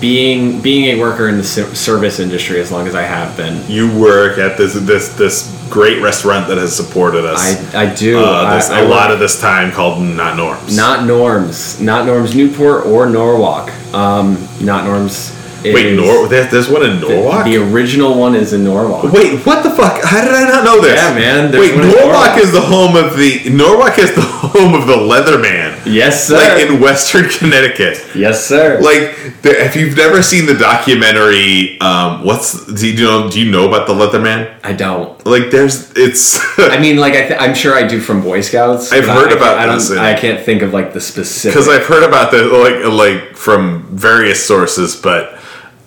being 0.00 0.60
being 0.60 0.96
a 0.96 1.00
worker 1.00 1.28
in 1.28 1.36
the 1.38 1.44
service 1.44 2.18
industry 2.20 2.60
as 2.60 2.70
long 2.70 2.86
as 2.86 2.94
I 2.94 3.02
have 3.02 3.36
been. 3.36 3.68
You 3.70 3.96
work 3.98 4.38
at 4.38 4.56
this 4.58 4.74
this 4.74 5.08
this 5.16 5.54
great 5.70 6.00
restaurant 6.02 6.48
that 6.48 6.56
has 6.56 6.74
supported 6.74 7.26
us. 7.26 7.74
I, 7.74 7.84
I 7.84 7.94
do 7.94 8.18
uh, 8.18 8.54
this, 8.54 8.70
I- 8.70 8.76
I 8.76 8.80
a 8.80 8.82
work- 8.84 8.90
lot 8.90 9.10
of 9.10 9.18
this 9.18 9.38
time 9.40 9.70
called 9.70 10.02
Not 10.02 10.36
Norms. 10.36 10.76
Not 10.76 11.04
Norms, 11.06 11.80
not 11.80 12.06
Norms 12.06 12.34
Newport 12.34 12.86
or 12.86 13.08
Norwalk. 13.08 13.70
Um, 13.94 14.46
not 14.60 14.84
Norms. 14.84 15.34
Wait, 15.64 15.94
Nor 15.96 16.28
there, 16.28 16.44
there's 16.46 16.68
one 16.68 16.84
in 16.84 17.00
Norwalk. 17.00 17.44
the 17.44 17.56
original 17.56 18.18
one 18.18 18.34
is 18.34 18.52
in 18.52 18.64
Norwalk. 18.64 19.12
Wait, 19.12 19.44
what 19.46 19.62
the 19.62 19.70
fuck? 19.70 20.02
How 20.04 20.24
did 20.24 20.32
I 20.34 20.44
not 20.48 20.64
know 20.64 20.80
this? 20.80 20.94
Yeah, 21.00 21.14
man, 21.14 21.52
Wait, 21.52 21.76
Norwalk, 21.76 21.94
Norwalk. 21.96 22.38
is 22.38 22.52
the 22.52 22.60
home 22.60 22.96
of 22.96 23.16
the 23.16 23.48
Norwalk 23.50 23.98
is 23.98 24.14
the 24.14 24.20
home 24.24 24.74
of 24.74 24.86
the 24.86 24.94
Leatherman. 24.96 25.76
Yes, 25.86 26.28
sir. 26.28 26.36
Like 26.36 26.68
in 26.68 26.80
Western 26.80 27.28
Connecticut. 27.38 28.04
yes, 28.14 28.44
sir. 28.46 28.80
Like, 28.80 29.40
the, 29.42 29.50
if 29.64 29.74
you've 29.76 29.96
never 29.96 30.22
seen 30.22 30.46
the 30.46 30.54
documentary, 30.54 31.78
um, 31.80 32.24
what's 32.24 32.66
do 32.66 32.88
you 32.92 33.02
know? 33.04 33.30
Do 33.30 33.40
you 33.42 33.50
know 33.50 33.66
about 33.68 33.86
the 33.86 33.94
Leatherman? 33.94 34.54
I 34.64 34.72
don't. 34.72 35.24
Like, 35.26 35.50
there's 35.50 35.92
it's. 35.96 36.38
I 36.58 36.78
mean, 36.78 36.96
like 36.96 37.14
I 37.14 37.26
th- 37.28 37.40
I'm 37.40 37.54
sure 37.54 37.74
I 37.74 37.86
do 37.86 38.00
from 38.00 38.22
Boy 38.22 38.40
Scouts. 38.40 38.92
I've 38.92 39.06
heard 39.06 39.32
I, 39.32 39.36
about 39.36 39.58
I 39.58 39.66
don't, 39.66 39.76
this 39.76 39.90
and- 39.90 40.00
I 40.00 40.18
can't 40.18 40.44
think 40.44 40.62
of 40.62 40.72
like 40.72 40.92
the 40.92 41.00
specific. 41.00 41.54
because 41.54 41.68
I've 41.68 41.86
heard 41.86 42.02
about 42.02 42.30
that 42.32 42.44
like 42.52 42.84
like 42.92 43.36
from 43.36 43.82
various 43.96 44.44
sources, 44.44 44.96
but 44.96 45.37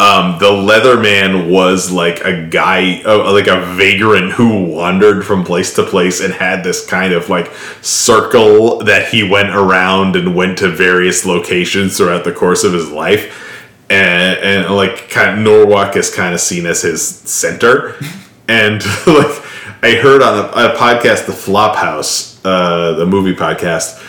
um, 0.02 0.40
the 0.40 0.50
Leatherman 0.50 1.48
was 1.48 1.92
like 1.92 2.22
a 2.22 2.48
guy, 2.48 3.04
uh, 3.06 3.32
like 3.32 3.46
a 3.46 3.62
vagrant 3.76 4.32
who 4.32 4.64
wandered 4.64 5.24
from 5.24 5.44
place 5.44 5.76
to 5.76 5.84
place 5.84 6.22
and 6.22 6.34
had 6.34 6.64
this 6.64 6.84
kind 6.84 7.14
of 7.14 7.30
like 7.30 7.52
circle 7.84 8.80
that 8.80 9.10
he 9.10 9.22
went 9.22 9.52
around 9.52 10.16
and 10.16 10.36
went 10.36 10.58
to 10.58 10.70
various 10.70 11.24
locations 11.24 11.98
throughout 11.98 12.24
the 12.24 12.32
course 12.32 12.64
of 12.64 12.74
his 12.74 12.90
life. 12.90 13.48
And, 13.92 14.40
and 14.40 14.76
like 14.76 15.08
kind 15.12 15.38
of 15.38 15.38
Norwalk 15.38 15.96
is 15.96 16.12
kind 16.12 16.34
of 16.34 16.40
seen 16.40 16.66
as 16.66 16.82
his 16.82 17.08
center, 17.08 17.96
and 18.48 18.84
like 19.06 19.44
I 19.84 20.00
heard 20.02 20.24
on 20.24 20.40
a, 20.40 20.48
on 20.48 20.72
a 20.72 20.74
podcast, 20.80 21.28
the 21.28 21.34
Flophouse, 21.34 22.40
uh, 22.44 22.94
the 22.94 23.06
movie 23.06 23.36
podcast, 23.36 24.04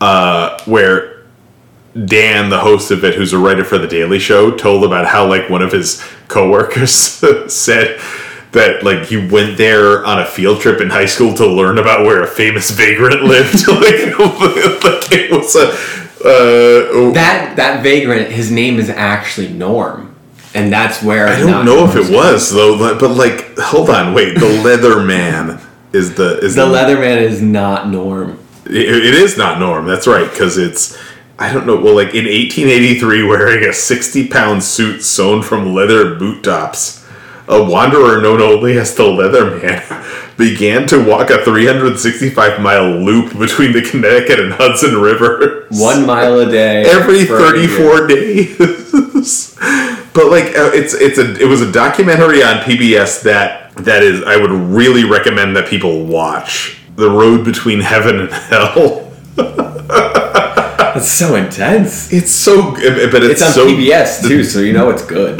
uh, 0.00 0.62
where 0.66 1.11
Dan, 1.94 2.48
the 2.48 2.60
host 2.60 2.90
of 2.90 3.04
it, 3.04 3.14
who's 3.14 3.32
a 3.32 3.38
writer 3.38 3.64
for 3.64 3.76
the 3.76 3.86
Daily 3.86 4.18
Show, 4.18 4.50
told 4.56 4.84
about 4.84 5.06
how 5.06 5.26
like 5.26 5.50
one 5.50 5.62
of 5.62 5.72
his 5.72 6.02
coworkers 6.28 6.92
said 7.52 8.00
that 8.52 8.82
like 8.82 9.06
he 9.06 9.28
went 9.28 9.58
there 9.58 10.04
on 10.04 10.18
a 10.18 10.24
field 10.24 10.60
trip 10.60 10.80
in 10.80 10.90
high 10.90 11.06
school 11.06 11.34
to 11.34 11.46
learn 11.46 11.78
about 11.78 12.06
where 12.06 12.22
a 12.22 12.26
famous 12.26 12.70
vagrant 12.70 13.22
lived. 13.24 13.68
like, 13.68 14.18
like 14.18 15.12
it 15.12 15.30
was 15.30 15.54
a 15.56 15.68
uh, 16.24 17.12
That 17.12 17.54
that 17.56 17.82
vagrant, 17.82 18.30
his 18.30 18.50
name 18.50 18.78
is 18.78 18.88
actually 18.88 19.48
Norm, 19.48 20.14
and 20.54 20.72
that's 20.72 21.02
where 21.02 21.28
I 21.28 21.40
don't 21.40 21.66
know 21.66 21.84
if 21.84 21.96
it 21.96 22.10
was 22.10 22.50
though, 22.50 22.78
but 22.78 23.10
like 23.10 23.58
hold 23.58 23.90
on, 23.90 24.14
wait, 24.14 24.38
the 24.38 24.62
leather 24.64 25.02
man 25.02 25.60
is 25.92 26.14
the 26.14 26.38
is 26.38 26.54
The 26.54 26.62
Leatherman 26.62 27.18
is 27.18 27.42
not 27.42 27.88
Norm. 27.88 28.38
It, 28.64 28.88
it 28.88 29.14
is 29.14 29.36
not 29.36 29.58
norm. 29.58 29.86
That's 29.86 30.06
right, 30.06 30.30
because 30.30 30.56
it's 30.56 30.96
I 31.42 31.52
don't 31.52 31.66
know. 31.66 31.74
Well, 31.74 31.96
like 31.96 32.14
in 32.14 32.26
1883, 32.26 33.24
wearing 33.24 33.68
a 33.68 33.72
60 33.72 34.28
pound 34.28 34.62
suit 34.62 35.02
sewn 35.02 35.42
from 35.42 35.74
leather 35.74 36.14
boot 36.14 36.44
tops, 36.44 37.04
a 37.48 37.60
wanderer 37.60 38.22
known 38.22 38.40
only 38.40 38.78
as 38.78 38.94
the 38.94 39.02
Leatherman 39.02 40.36
began 40.38 40.86
to 40.86 41.04
walk 41.04 41.30
a 41.30 41.44
365 41.44 42.60
mile 42.60 42.88
loop 42.88 43.36
between 43.36 43.72
the 43.72 43.82
Connecticut 43.82 44.38
and 44.38 44.52
Hudson 44.52 44.96
Rivers. 45.00 45.66
One 45.80 46.06
mile 46.06 46.38
a 46.38 46.48
day 46.48 46.84
every 46.86 47.24
for 47.24 47.38
a 47.38 47.58
year. 47.58 47.66
34 47.66 48.06
days. 48.06 49.54
but 50.14 50.30
like 50.30 50.56
uh, 50.56 50.70
it's 50.72 50.94
it's 50.94 51.18
a 51.18 51.42
it 51.42 51.48
was 51.48 51.60
a 51.60 51.72
documentary 51.72 52.44
on 52.44 52.58
PBS 52.58 53.24
that 53.24 53.74
that 53.78 54.04
is 54.04 54.22
I 54.22 54.36
would 54.36 54.52
really 54.52 55.02
recommend 55.02 55.56
that 55.56 55.66
people 55.66 56.06
watch. 56.06 56.78
The 56.94 57.10
road 57.10 57.44
between 57.44 57.80
heaven 57.80 58.20
and 58.20 58.30
hell. 58.30 59.02
That's 60.94 61.10
so 61.10 61.34
intense. 61.36 62.12
It's 62.12 62.30
so, 62.32 62.72
but 62.72 63.22
it's, 63.22 63.40
It's 63.40 63.42
on 63.42 63.52
so, 63.52 63.66
PBS 63.66 64.26
too, 64.26 64.44
so 64.44 64.60
you 64.60 64.72
know 64.72 64.90
it's 64.90 65.04
good. 65.04 65.38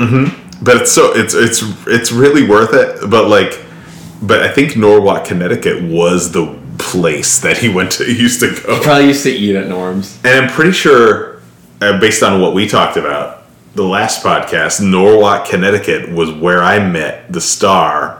But 0.62 0.76
it's 0.82 0.92
so 0.92 1.12
it's 1.14 1.34
it's 1.34 1.62
it's 1.86 2.12
really 2.12 2.46
worth 2.48 2.72
it. 2.72 3.11
But 3.11 3.28
like, 3.28 3.61
but 4.22 4.42
I 4.42 4.48
think 4.53 4.76
Norwalk, 4.76 5.24
Connecticut, 5.24 5.82
was 5.82 6.30
the 6.32 6.57
place 6.78 7.40
that 7.40 7.59
he 7.59 7.68
went 7.68 7.92
to. 7.92 8.05
He 8.12 8.16
used 8.18 8.40
to 8.40 8.48
go, 8.55 8.80
Probably 8.82 9.09
used 9.09 9.24
to 9.24 9.30
eat 9.30 9.57
at 9.57 9.68
Norm's. 9.68 10.18
and 10.24 10.44
I'm 10.44 10.50
pretty 10.50 10.72
sure, 10.72 11.40
uh, 11.80 11.98
based 11.98 12.22
on 12.22 12.40
what 12.40 12.55
we 12.55 12.66
talked 12.68 12.96
about 12.96 13.42
the 13.74 13.82
last 13.82 14.22
podcast, 14.22 14.80
Norwalk, 14.80 15.46
Connecticut, 15.48 16.11
was 16.12 16.30
where 16.30 16.62
I 16.62 16.78
met 16.78 17.32
the 17.32 17.40
star. 17.40 18.18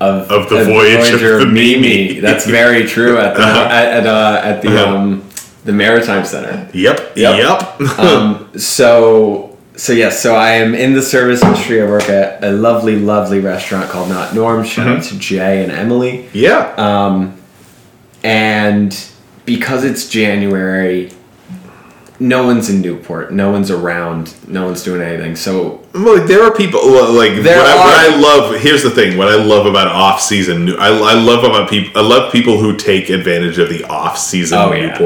Of, 0.00 0.30
Of 0.30 0.48
the 0.48 0.64
Voyage 0.64 1.10
of 1.12 1.20
the 1.40 1.46
Mimi. 1.46 2.20
That's 2.20 2.46
very 2.46 2.86
true 2.86 3.18
at 3.18 3.34
the 3.34 3.42
at, 3.42 3.72
at, 3.72 4.06
uh, 4.06 4.40
at 4.44 4.62
the 4.62 4.68
Uh-huh. 4.68 4.96
um, 4.96 5.27
the 5.68 5.74
Maritime 5.74 6.24
Center. 6.24 6.66
Yep, 6.72 7.12
Yep. 7.14 7.38
yep. 7.38 7.98
um, 7.98 8.50
so 8.58 9.56
so 9.76 9.92
yes, 9.92 10.20
so 10.22 10.34
I 10.34 10.52
am 10.52 10.74
in 10.74 10.94
the 10.94 11.02
service 11.02 11.42
industry. 11.44 11.82
I 11.82 11.84
work 11.84 12.08
at 12.08 12.42
a 12.42 12.50
lovely, 12.50 12.98
lovely 12.98 13.38
restaurant 13.40 13.90
called 13.90 14.08
Not 14.08 14.34
Norm. 14.34 14.64
Shout 14.64 14.88
out 14.88 14.98
Mm-hmm. 15.00 15.14
to 15.16 15.20
Jay 15.20 15.62
and 15.62 15.70
Emily. 15.70 16.28
yeah. 16.32 16.72
Um, 16.78 17.36
and 18.24 18.90
because 19.44 19.84
it's 19.84 20.08
January, 20.08 21.12
no 22.18 22.44
one's 22.44 22.68
in 22.68 22.80
Newport. 22.80 23.32
No 23.32 23.52
one's 23.52 23.70
around. 23.70 24.34
No 24.48 24.64
one's 24.64 24.82
doing 24.82 25.00
anything. 25.00 25.36
So 25.36 25.80
Well, 25.94 26.26
there 26.26 26.42
are 26.42 26.50
people 26.52 26.80
like 27.14 27.34
There 27.42 27.58
what, 27.58 27.66
I, 27.66 27.76
what 27.76 27.94
I 27.94 28.16
love. 28.16 28.60
Here's 28.60 28.82
the 28.82 28.90
thing: 28.90 29.16
what 29.16 29.28
I 29.28 29.36
love 29.36 29.66
about 29.66 29.86
off 29.86 30.20
season, 30.20 30.70
I, 30.78 30.88
I 30.88 31.14
love 31.14 31.44
about 31.44 31.70
people. 31.70 31.92
I 32.02 32.04
love 32.04 32.32
people 32.32 32.58
who 32.58 32.76
take 32.76 33.10
advantage 33.10 33.58
of 33.58 33.68
the 33.68 33.84
off 33.84 34.18
season 34.18 34.58
Oh, 34.58 34.72
yeah. 34.72 34.98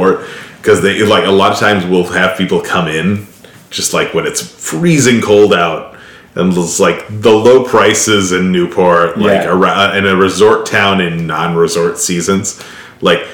Because 0.63 0.81
they 0.81 1.03
like 1.05 1.25
a 1.27 1.31
lot 1.31 1.51
of 1.53 1.59
times 1.59 1.85
we'll 1.85 2.05
have 2.05 2.39
people 2.39 2.61
come 2.61 2.87
in 2.87 3.27
just 3.71 3.93
like 3.93 4.15
when 4.15 4.27
it's 4.27 4.41
freezing 4.41 5.21
cold 5.21 5.53
out. 5.53 5.97
And 6.37 6.57
it's 6.57 6.79
like 6.81 7.05
the 7.09 7.33
low 7.33 7.65
prices 7.65 8.33
in 8.33 8.53
Newport, 8.53 9.19
like 9.19 9.43
Yeah. 9.43 9.49
around, 9.51 9.97
in 9.97 10.07
a 10.07 10.15
resort 10.17 10.65
town 10.67 11.01
in 11.01 11.27
non-resort 11.27 11.99
seasons, 11.99 12.63
like 13.01 13.27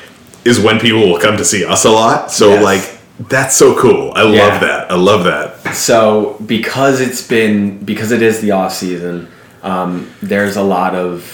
is 0.44 0.58
when 0.58 0.80
people 0.80 1.00
will 1.00 1.18
come 1.18 1.36
to 1.36 1.44
see 1.44 1.64
us 1.64 1.84
a 1.84 1.90
lot. 1.90 2.32
So 2.32 2.54
Yes. 2.54 2.62
like 2.64 3.28
that's 3.28 3.56
so 3.56 3.78
cool. 3.78 4.12
I 4.16 4.22
Yeah. 4.24 4.46
love 4.46 4.60
that. 4.62 4.90
I 4.90 4.94
love 4.94 5.24
that. 5.24 5.76
so 5.76 6.36
because 6.46 7.00
it's 7.00 7.20
been 7.22 7.78
because 7.84 8.10
it 8.10 8.22
is 8.22 8.40
the 8.40 8.52
off 8.52 8.72
season, 8.74 9.28
um, 9.62 10.06
there's 10.22 10.56
a 10.56 10.62
lot 10.62 10.94
of 10.94 11.24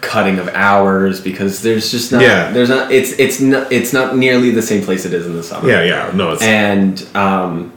cutting 0.00 0.38
of 0.38 0.48
hours 0.48 1.20
because 1.20 1.62
there's 1.62 1.90
just 1.90 2.12
not 2.12 2.22
Yeah. 2.22 2.50
there's 2.52 2.68
not 2.68 2.90
it's 2.92 3.12
it's 3.18 3.40
not 3.40 3.70
it's 3.72 3.92
not 3.92 4.16
nearly 4.16 4.50
the 4.50 4.62
same 4.62 4.82
place 4.82 5.04
it 5.04 5.12
is 5.12 5.26
in 5.26 5.34
the 5.34 5.42
summer. 5.42 5.68
Yeah, 5.68 5.82
yeah. 5.82 6.10
No, 6.14 6.32
it's 6.32 6.42
and 6.42 7.04
um, 7.16 7.72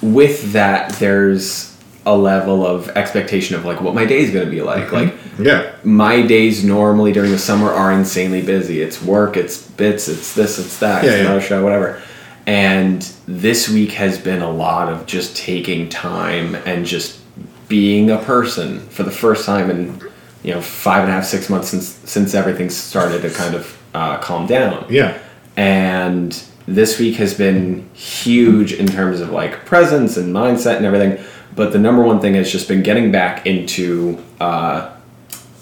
with 0.00 0.52
that 0.52 0.92
there's 0.94 1.76
a 2.04 2.16
level 2.16 2.66
of 2.66 2.88
expectation 2.90 3.54
of 3.56 3.64
like 3.64 3.80
what 3.80 3.94
my 3.94 4.04
day 4.04 4.18
is 4.18 4.30
going 4.30 4.44
to 4.44 4.50
be 4.50 4.60
like 4.60 4.90
like 4.90 5.14
yeah. 5.38 5.70
my 5.84 6.20
days 6.20 6.64
normally 6.64 7.12
during 7.12 7.30
the 7.30 7.38
summer 7.38 7.70
are 7.70 7.92
insanely 7.92 8.42
busy 8.42 8.82
it's 8.82 9.00
work 9.00 9.36
it's 9.36 9.56
bits 9.70 10.08
it's 10.08 10.34
this 10.34 10.58
it's 10.58 10.80
that 10.80 11.04
Yeah, 11.04 11.10
it's 11.10 11.18
yeah. 11.18 11.24
another 11.26 11.40
show 11.40 11.62
whatever 11.62 12.02
and 12.44 13.02
this 13.28 13.68
week 13.68 13.92
has 13.92 14.18
been 14.18 14.42
a 14.42 14.50
lot 14.50 14.88
of 14.88 15.06
just 15.06 15.36
taking 15.36 15.88
time 15.88 16.56
and 16.66 16.84
just 16.84 17.20
being 17.68 18.10
a 18.10 18.18
person 18.18 18.80
for 18.88 19.04
the 19.04 19.12
first 19.12 19.46
time 19.46 19.70
in 19.70 20.00
you 20.42 20.52
know 20.54 20.60
five 20.60 21.02
and 21.04 21.10
a 21.10 21.14
half 21.14 21.24
six 21.24 21.48
months 21.48 21.68
since 21.68 21.86
since 22.10 22.34
everything 22.34 22.70
started 22.70 23.22
to 23.22 23.30
kind 23.30 23.54
of 23.54 23.78
uh, 23.94 24.18
calm 24.18 24.46
down. 24.46 24.86
Yeah. 24.90 25.18
and 25.56 26.42
this 26.66 26.98
week 26.98 27.16
has 27.16 27.34
been 27.34 27.88
huge 27.92 28.72
in 28.72 28.86
terms 28.86 29.20
of 29.20 29.30
like 29.30 29.64
presence 29.66 30.16
and 30.16 30.32
mindset 30.32 30.76
and 30.76 30.86
everything. 30.86 31.22
But 31.56 31.72
the 31.72 31.78
number 31.78 32.02
one 32.02 32.20
thing 32.20 32.34
has 32.34 32.50
just 32.50 32.68
been 32.68 32.82
getting 32.84 33.10
back 33.10 33.46
into 33.46 34.22
uh, 34.40 34.94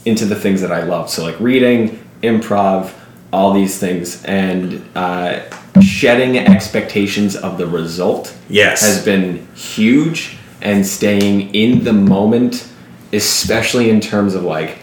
into 0.05 0.24
the 0.26 0.37
things 0.37 0.61
that 0.61 0.70
i 0.72 0.83
love. 0.83 1.09
So 1.11 1.24
like 1.24 1.39
reading 1.41 1.99
improv 2.22 2.93
all 3.33 3.53
these 3.53 3.78
things. 3.78 4.22
And 4.24 4.85
uh, 4.95 5.41
shedding 5.81 6.37
expectations 6.39 7.35
of 7.37 7.59
the 7.59 7.66
result 7.66 8.37
Yes. 8.49 8.81
has 8.83 9.05
been 9.05 9.47
huge. 9.55 10.37
And 10.62 10.87
staying 10.87 11.55
in 11.55 11.85
the 11.85 11.93
moment 11.95 12.68
especially 13.12 13.90
in 13.90 14.00
terms 14.00 14.34
of 14.34 14.42
like 14.44 14.78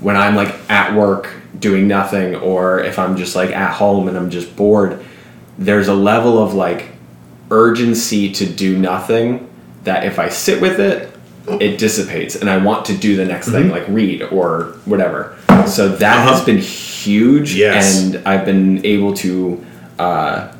when 0.00 0.16
i'm 0.16 0.34
like 0.36 0.54
at 0.70 0.94
work 0.94 1.32
doing 1.58 1.86
nothing 1.88 2.34
or 2.36 2.80
if 2.80 2.98
i'm 2.98 3.16
just 3.16 3.34
like 3.36 3.50
at 3.50 3.72
home 3.74 4.08
and 4.08 4.16
i'm 4.16 4.30
just 4.30 4.54
bored 4.56 5.04
there's 5.58 5.88
a 5.88 5.94
level 5.94 6.42
of 6.42 6.54
like 6.54 6.88
urgency 7.50 8.30
to 8.32 8.46
do 8.46 8.78
nothing 8.78 9.48
that 9.84 10.04
if 10.04 10.18
i 10.18 10.28
sit 10.28 10.60
with 10.60 10.78
it 10.78 11.12
it 11.60 11.78
dissipates 11.78 12.36
and 12.36 12.48
i 12.48 12.56
want 12.56 12.84
to 12.84 12.96
do 12.96 13.16
the 13.16 13.24
next 13.24 13.48
thing 13.50 13.70
like 13.70 13.86
read 13.88 14.22
or 14.24 14.76
whatever 14.84 15.36
so 15.66 15.88
that 15.88 16.22
has 16.28 16.36
Uh-huh. 16.36 16.46
been 16.46 16.58
huge 16.58 17.54
Yes. 17.54 18.00
and 18.02 18.16
i've 18.28 18.44
been 18.44 18.84
able 18.86 19.14
to 19.14 19.64
uh, 19.98 20.52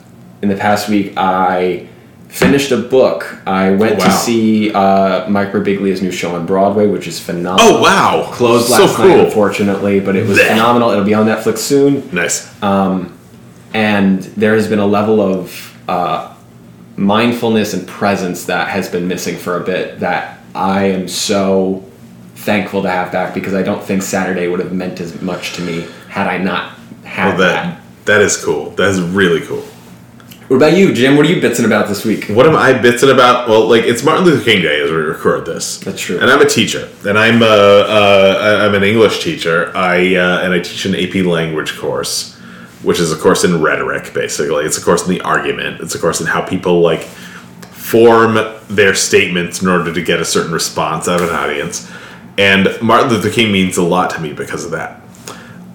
in 0.42 0.48
the 0.48 0.56
past 0.56 0.88
week 0.88 1.12
i 1.16 1.86
finished 2.30 2.70
a 2.72 2.76
book 2.76 3.36
i 3.46 3.70
went 3.70 4.00
Oh, 4.00 4.04
to 4.04 4.10
see 4.12 4.72
uh, 4.72 5.28
mike 5.28 5.50
Birbiglia's 5.52 6.00
new 6.02 6.12
show 6.12 6.34
on 6.34 6.46
broadway 6.46 6.86
which 6.86 7.06
is 7.06 7.18
phenomenal 7.20 7.76
Oh 7.78 7.82
wow! 7.82 8.30
closed 8.32 8.68
so 8.68 8.84
last 8.84 8.96
cool. 8.96 9.08
night 9.08 9.18
unfortunately 9.26 10.00
but 10.00 10.14
it 10.16 10.26
was 10.28 10.38
Blech. 10.38 10.48
phenomenal 10.48 10.90
it'll 10.90 11.04
be 11.04 11.14
on 11.14 11.26
netflix 11.26 11.58
soon 11.58 12.08
Nice. 12.14 12.48
and 12.62 14.22
there 14.36 14.54
has 14.54 14.68
been 14.68 14.78
a 14.78 14.86
level 14.86 15.20
of 15.20 15.76
uh, 15.88 16.34
mindfulness 16.96 17.74
and 17.74 17.86
presence 17.86 18.44
that 18.46 18.68
has 18.68 18.88
been 18.88 19.06
missing 19.08 19.36
for 19.36 19.56
a 19.60 19.64
bit 19.64 20.00
that 20.00 20.38
I 20.54 20.84
am 20.86 21.08
so 21.08 21.84
thankful 22.34 22.82
to 22.82 22.90
have 22.90 23.12
back 23.12 23.34
because 23.34 23.54
I 23.54 23.62
don't 23.62 23.82
think 23.82 24.02
Saturday 24.02 24.48
would 24.48 24.60
have 24.60 24.72
meant 24.72 25.00
as 25.00 25.20
much 25.22 25.52
to 25.54 25.62
me 25.62 25.86
had 26.08 26.26
I 26.26 26.38
not 26.38 26.72
had 27.04 27.28
Well, 27.30 27.38
that 27.38 27.80
that 28.06 28.20
is 28.22 28.42
cool. 28.42 28.70
That 28.70 28.88
is 28.88 29.00
really 29.00 29.40
cool. 29.46 29.64
What 30.50 30.56
about 30.56 30.76
you, 30.76 30.92
Jim? 30.92 31.16
What 31.16 31.26
are 31.26 31.28
you 31.28 31.40
bitsing 31.40 31.64
about 31.64 31.86
this 31.86 32.04
week? 32.04 32.24
What 32.24 32.44
am 32.44 32.56
I 32.56 32.72
bitsing 32.72 33.12
about? 33.14 33.48
Well, 33.48 33.68
like 33.68 33.84
it's 33.84 34.02
Martin 34.02 34.24
Luther 34.24 34.44
King 34.44 34.62
Day 34.62 34.80
as 34.82 34.90
we 34.90 34.96
record 34.96 35.46
this. 35.46 35.78
That's 35.78 36.00
true. 36.00 36.18
And 36.18 36.28
I'm 36.28 36.40
a 36.42 36.48
teacher, 36.48 36.88
and 37.06 37.16
I'm 37.16 37.40
uh, 37.40 37.46
uh, 37.46 38.38
I- 38.60 38.66
I'm 38.66 38.74
an 38.74 38.82
English 38.82 39.22
teacher. 39.22 39.70
I 39.76 40.16
uh, 40.16 40.40
and 40.40 40.52
I 40.52 40.58
teach 40.58 40.86
an 40.86 40.96
AP 40.96 41.24
language 41.24 41.78
course, 41.78 42.34
which 42.82 42.98
is 42.98 43.12
a 43.12 43.16
course 43.16 43.44
in 43.44 43.62
rhetoric. 43.62 44.12
Basically, 44.12 44.64
it's 44.64 44.76
a 44.76 44.82
course 44.82 45.06
in 45.06 45.10
the 45.14 45.20
argument. 45.20 45.80
It's 45.82 45.94
a 45.94 46.00
course 46.00 46.20
in 46.20 46.26
how 46.26 46.44
people 46.44 46.80
like 46.80 47.02
form 47.70 48.36
their 48.68 48.96
statements 48.96 49.62
in 49.62 49.68
order 49.68 49.94
to 49.94 50.02
get 50.02 50.18
a 50.18 50.24
certain 50.24 50.50
response 50.52 51.06
out 51.06 51.20
of 51.22 51.28
an 51.28 51.34
audience. 51.36 51.88
And 52.38 52.76
Martin 52.82 53.08
Luther 53.08 53.30
King 53.30 53.52
means 53.52 53.76
a 53.76 53.84
lot 53.84 54.10
to 54.16 54.20
me 54.20 54.32
because 54.32 54.64
of 54.64 54.72
that. 54.72 55.00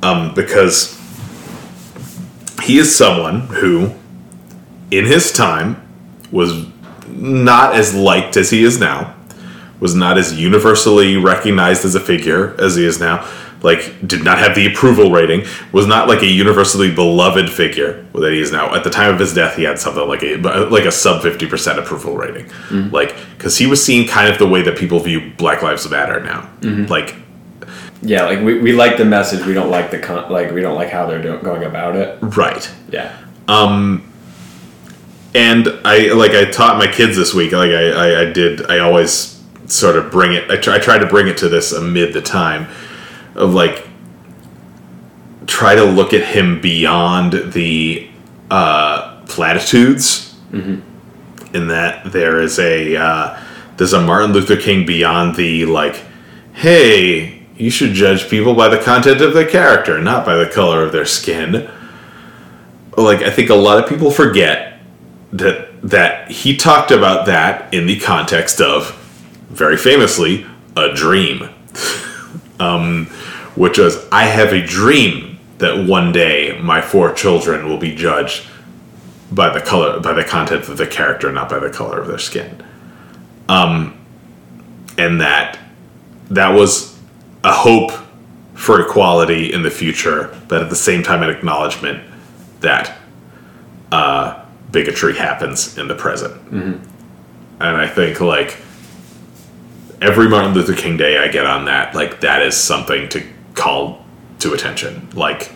Um, 0.03 0.33
because 0.33 0.99
he 2.63 2.77
is 2.77 2.93
someone 2.93 3.39
who, 3.47 3.93
in 4.91 5.05
his 5.05 5.31
time, 5.31 5.81
was 6.31 6.67
not 7.07 7.75
as 7.75 7.93
liked 7.93 8.37
as 8.37 8.49
he 8.49 8.63
is 8.63 8.79
now, 8.79 9.15
was 9.79 9.93
not 9.93 10.17
as 10.17 10.33
universally 10.33 11.17
recognized 11.17 11.85
as 11.85 11.95
a 11.95 11.99
figure 11.99 12.59
as 12.61 12.75
he 12.75 12.85
is 12.85 12.99
now, 12.99 13.29
like 13.61 14.07
did 14.07 14.23
not 14.23 14.37
have 14.37 14.55
the 14.55 14.67
approval 14.67 15.11
rating, 15.11 15.43
was 15.71 15.87
not 15.87 16.07
like 16.07 16.21
a 16.21 16.27
universally 16.27 16.93
beloved 16.93 17.49
figure 17.49 18.05
that 18.13 18.31
he 18.31 18.39
is 18.39 18.51
now. 18.51 18.73
At 18.75 18.83
the 18.83 18.89
time 18.89 19.13
of 19.13 19.19
his 19.19 19.33
death, 19.33 19.55
he 19.55 19.63
had 19.63 19.79
something 19.79 20.07
like 20.07 20.23
a 20.23 20.37
like 20.37 20.85
a 20.85 20.91
sub 20.91 21.21
fifty 21.21 21.47
percent 21.47 21.79
approval 21.79 22.15
rating, 22.15 22.45
mm-hmm. 22.45 22.93
like 22.93 23.15
because 23.37 23.57
he 23.57 23.65
was 23.65 23.83
seen 23.83 24.07
kind 24.07 24.31
of 24.31 24.37
the 24.37 24.47
way 24.47 24.61
that 24.61 24.77
people 24.77 24.99
view 24.99 25.31
Black 25.37 25.61
Lives 25.61 25.89
Matter 25.89 26.19
now, 26.21 26.41
mm-hmm. 26.61 26.85
like 26.85 27.15
Yeah, 28.01 28.25
like 28.25 28.39
we, 28.41 28.59
we 28.59 28.73
like 28.73 28.97
the 28.97 29.05
message. 29.05 29.45
We 29.45 29.53
don't 29.53 29.71
like 29.71 29.89
the 29.89 29.99
con- 29.99 30.31
like 30.31 30.51
we 30.51 30.61
don't 30.61 30.75
like 30.75 30.89
how 30.89 31.05
they're 31.07 31.21
doing, 31.21 31.41
going 31.43 31.63
about 31.63 31.95
it. 31.95 32.19
Right. 32.21 32.69
Yeah. 32.91 33.17
Um, 33.47 34.11
and 35.35 35.67
I 35.83 36.13
like 36.13 36.31
I 36.31 36.45
taught 36.45 36.77
my 36.77 36.87
kids 36.87 37.17
this 37.17 37.33
week. 37.33 37.51
Like 37.51 37.71
I, 37.71 37.89
I, 37.89 38.21
I 38.21 38.25
did. 38.31 38.71
I 38.71 38.79
always 38.79 39.43
sort 39.65 39.97
of 39.97 40.09
bring 40.09 40.33
it. 40.33 40.49
I 40.49 40.55
try, 40.55 40.75
I 40.75 40.79
try 40.79 40.97
to 40.97 41.05
bring 41.05 41.27
it 41.27 41.37
to 41.39 41.49
this 41.49 41.73
amid 41.73 42.13
the 42.13 42.21
time 42.21 42.67
of 43.35 43.53
like 43.53 43.85
try 45.45 45.75
to 45.75 45.83
look 45.83 46.13
at 46.13 46.23
him 46.23 46.61
beyond 46.61 47.51
the 47.51 48.09
uh, 48.49 49.21
platitudes. 49.25 50.33
In 51.53 51.67
that 51.67 52.13
there 52.13 52.39
is 52.39 52.57
a 52.57 52.95
uh, 52.95 53.37
there's 53.75 53.91
a 53.91 54.01
Martin 54.01 54.31
Luther 54.31 54.55
King 54.55 54.85
beyond 54.85 55.35
the 55.35 55.65
like, 55.65 56.01
hey, 56.53 57.45
you 57.57 57.69
should 57.69 57.91
judge 57.91 58.29
people 58.29 58.55
by 58.55 58.69
the 58.69 58.79
content 58.79 59.19
of 59.19 59.33
their 59.33 59.47
character, 59.47 59.99
not 59.99 60.25
by 60.25 60.35
the 60.35 60.47
color 60.47 60.81
of 60.81 60.93
their 60.93 61.05
skin. 61.05 61.69
Like 62.95 63.21
I 63.21 63.29
think 63.29 63.49
a 63.49 63.55
lot 63.55 63.83
of 63.83 63.89
people 63.89 64.11
forget 64.11 64.74
that 65.37 65.81
that 65.81 66.31
he 66.31 66.55
talked 66.55 66.91
about 66.91 67.25
that 67.25 67.73
in 67.73 67.85
the 67.85 67.99
context 67.99 68.61
of 68.61 68.91
very 69.49 69.77
famously 69.77 70.45
a 70.75 70.93
dream. 70.93 71.49
Um, 72.57 73.07
which 73.55 73.77
was 73.77 74.07
i 74.11 74.23
have 74.23 74.53
a 74.53 74.65
dream 74.65 75.39
that 75.57 75.87
one 75.87 76.11
day 76.11 76.59
my 76.61 76.81
four 76.81 77.13
children 77.13 77.67
will 77.67 77.77
be 77.77 77.95
judged 77.95 78.45
by 79.31 79.49
the 79.49 79.61
color 79.61 79.99
by 79.99 80.13
the 80.13 80.23
content 80.23 80.67
of 80.67 80.77
the 80.77 80.87
character 80.87 81.31
not 81.31 81.49
by 81.49 81.59
the 81.59 81.69
color 81.69 81.99
of 81.99 82.07
their 82.07 82.17
skin. 82.17 82.63
Um, 83.47 83.97
and 84.97 85.21
that 85.21 85.59
that 86.29 86.49
was 86.49 86.97
a 87.43 87.51
hope 87.51 87.91
for 88.53 88.81
equality 88.81 89.51
in 89.51 89.63
the 89.63 89.71
future 89.71 90.35
but 90.47 90.61
at 90.61 90.69
the 90.69 90.75
same 90.75 91.03
time 91.03 91.23
an 91.23 91.29
acknowledgement 91.29 92.03
that 92.61 92.97
uh, 93.91 94.44
bigotry 94.75 95.15
happens 95.15 95.77
in 95.77 95.87
the 95.87 95.95
present. 95.95 96.35
And 97.61 97.77
I 97.77 97.87
think 97.87 98.19
like 98.19 98.57
every 100.01 100.27
Martin 100.27 100.53
Luther 100.53 100.75
King 100.75 100.97
Day 100.97 101.17
I 101.17 101.29
get 101.29 101.45
on 101.45 101.63
that, 101.65 101.95
like 101.95 102.19
that 102.19 102.41
is 102.41 102.57
something 102.57 103.07
to 103.09 103.25
call 103.53 104.05
to 104.39 104.53
attention. 104.53 105.09
Like 105.13 105.53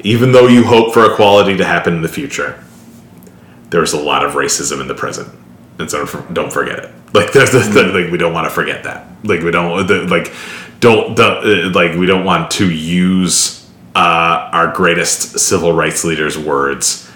even 0.00 0.32
though 0.32 0.48
you 0.48 0.64
hope 0.64 0.92
for 0.92 1.10
equality 1.10 1.56
to 1.56 1.64
happen 1.64 1.94
in 1.94 2.02
the 2.02 2.08
future, 2.08 2.62
there's 3.70 3.92
a 3.92 4.00
lot 4.00 4.24
of 4.24 4.32
racism 4.32 4.80
in 4.80 4.88
the 4.88 4.94
present. 4.94 5.32
And 5.78 5.88
so 5.88 6.04
don't 6.32 6.52
forget 6.52 6.80
it. 6.80 6.90
Like 7.14 7.32
there's 7.32 7.52
the, 7.52 7.92
like 7.94 8.10
we 8.10 8.18
don't 8.18 8.32
want 8.32 8.46
to 8.46 8.50
forget 8.50 8.82
that. 8.82 9.06
Like 9.22 9.42
we 9.42 9.52
don't 9.52 9.86
the, 9.86 10.02
like 10.02 10.32
don't 10.80 11.14
the, 11.16 11.68
uh, 11.68 11.70
like 11.72 11.96
we 11.96 12.06
don't 12.06 12.24
want 12.24 12.50
to 12.52 12.68
use 12.68 13.70
uh, 13.94 14.50
our 14.52 14.72
greatest 14.72 15.38
civil 15.38 15.72
rights 15.72 16.02
leaders' 16.02 16.36
words 16.36 17.07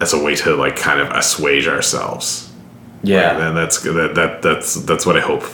as 0.00 0.12
a 0.12 0.22
way 0.22 0.34
to 0.36 0.54
like 0.54 0.76
kind 0.76 1.00
of 1.00 1.10
assuage 1.10 1.66
ourselves. 1.66 2.52
Yeah. 3.02 3.48
And 3.48 3.56
that's 3.56 3.82
that, 3.82 4.14
that 4.14 4.42
that's 4.42 4.74
that's 4.74 5.06
what 5.06 5.16
I 5.16 5.20
hope 5.20 5.44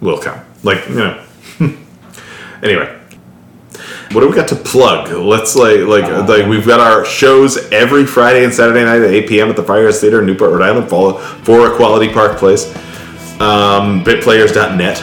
will 0.00 0.18
come. 0.18 0.40
Like 0.62 0.88
you 0.88 0.94
know. 0.96 1.22
anyway, 2.62 2.98
what 4.12 4.20
do 4.20 4.28
we 4.28 4.34
got 4.34 4.48
to 4.48 4.56
plug? 4.56 5.10
Let's 5.10 5.56
like 5.56 5.80
like 5.80 6.04
Uh, 6.04 6.26
like 6.26 6.46
we've 6.46 6.66
got 6.66 6.80
our 6.80 7.04
shows 7.04 7.56
every 7.72 8.06
Friday 8.06 8.44
and 8.44 8.52
Saturday 8.52 8.84
night 8.84 9.02
at 9.02 9.10
8 9.10 9.28
p.m. 9.28 9.48
at 9.50 9.56
the 9.56 9.62
Firehouse 9.62 10.00
Theater 10.00 10.20
in 10.20 10.26
Newport, 10.26 10.52
Rhode 10.52 10.62
Island, 10.62 10.88
for, 10.88 11.20
for 11.20 11.72
Equality 11.72 12.12
Park 12.12 12.38
Place. 12.38 12.74
Um, 13.40 14.02
bitplayers.net 14.04 14.98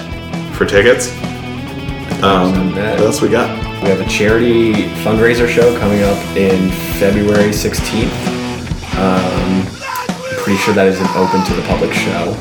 for 0.55 0.65
tickets. 0.65 1.11
Um, 2.23 2.73
what 2.73 2.99
else 3.01 3.21
we 3.21 3.29
got? 3.29 3.49
We 3.83 3.89
have 3.89 3.99
a 3.99 4.09
charity 4.09 4.73
fundraiser 5.03 5.47
show 5.47 5.77
coming 5.77 6.01
up 6.03 6.17
in 6.35 6.71
February 6.97 7.49
16th. 7.49 8.42
Um, 8.99 9.65
I'm 10.09 10.37
pretty 10.43 10.59
sure 10.59 10.73
that 10.73 10.87
is 10.87 10.99
an 10.99 11.07
open 11.15 11.43
to 11.45 11.53
the 11.55 11.65
public 11.67 11.93
show. 11.93 12.33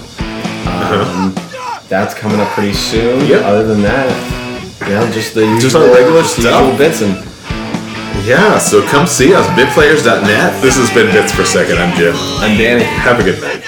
Um, 0.68 1.34
That's 1.88 2.14
coming 2.14 2.40
up 2.40 2.48
pretty 2.54 2.72
soon. 2.74 3.18
Uh-huh. 3.20 3.26
Yep. 3.32 3.42
Other 3.44 3.64
than 3.66 3.82
that, 3.82 4.08
you 4.88 4.94
know, 4.94 5.10
just 5.12 5.34
the 5.34 5.42
Just 5.60 5.74
usual, 5.76 5.92
regular 5.92 6.22
stuff. 6.24 6.44
usual 6.60 6.76
bits 6.78 7.02
and 7.02 7.14
Yeah, 8.26 8.58
so 8.58 8.86
come 8.86 9.06
see 9.06 9.34
us, 9.34 9.46
bitplayers.net. 9.58 10.62
This 10.62 10.76
has 10.76 10.90
been 10.94 11.10
Bits 11.12 11.34
per 11.34 11.44
Second. 11.44 11.78
I'm 11.78 11.96
Jim. 11.96 12.14
I'm 12.40 12.56
Danny. 12.56 12.84
Have 12.84 13.18
a 13.20 13.24
good 13.24 13.40
night. 13.40 13.62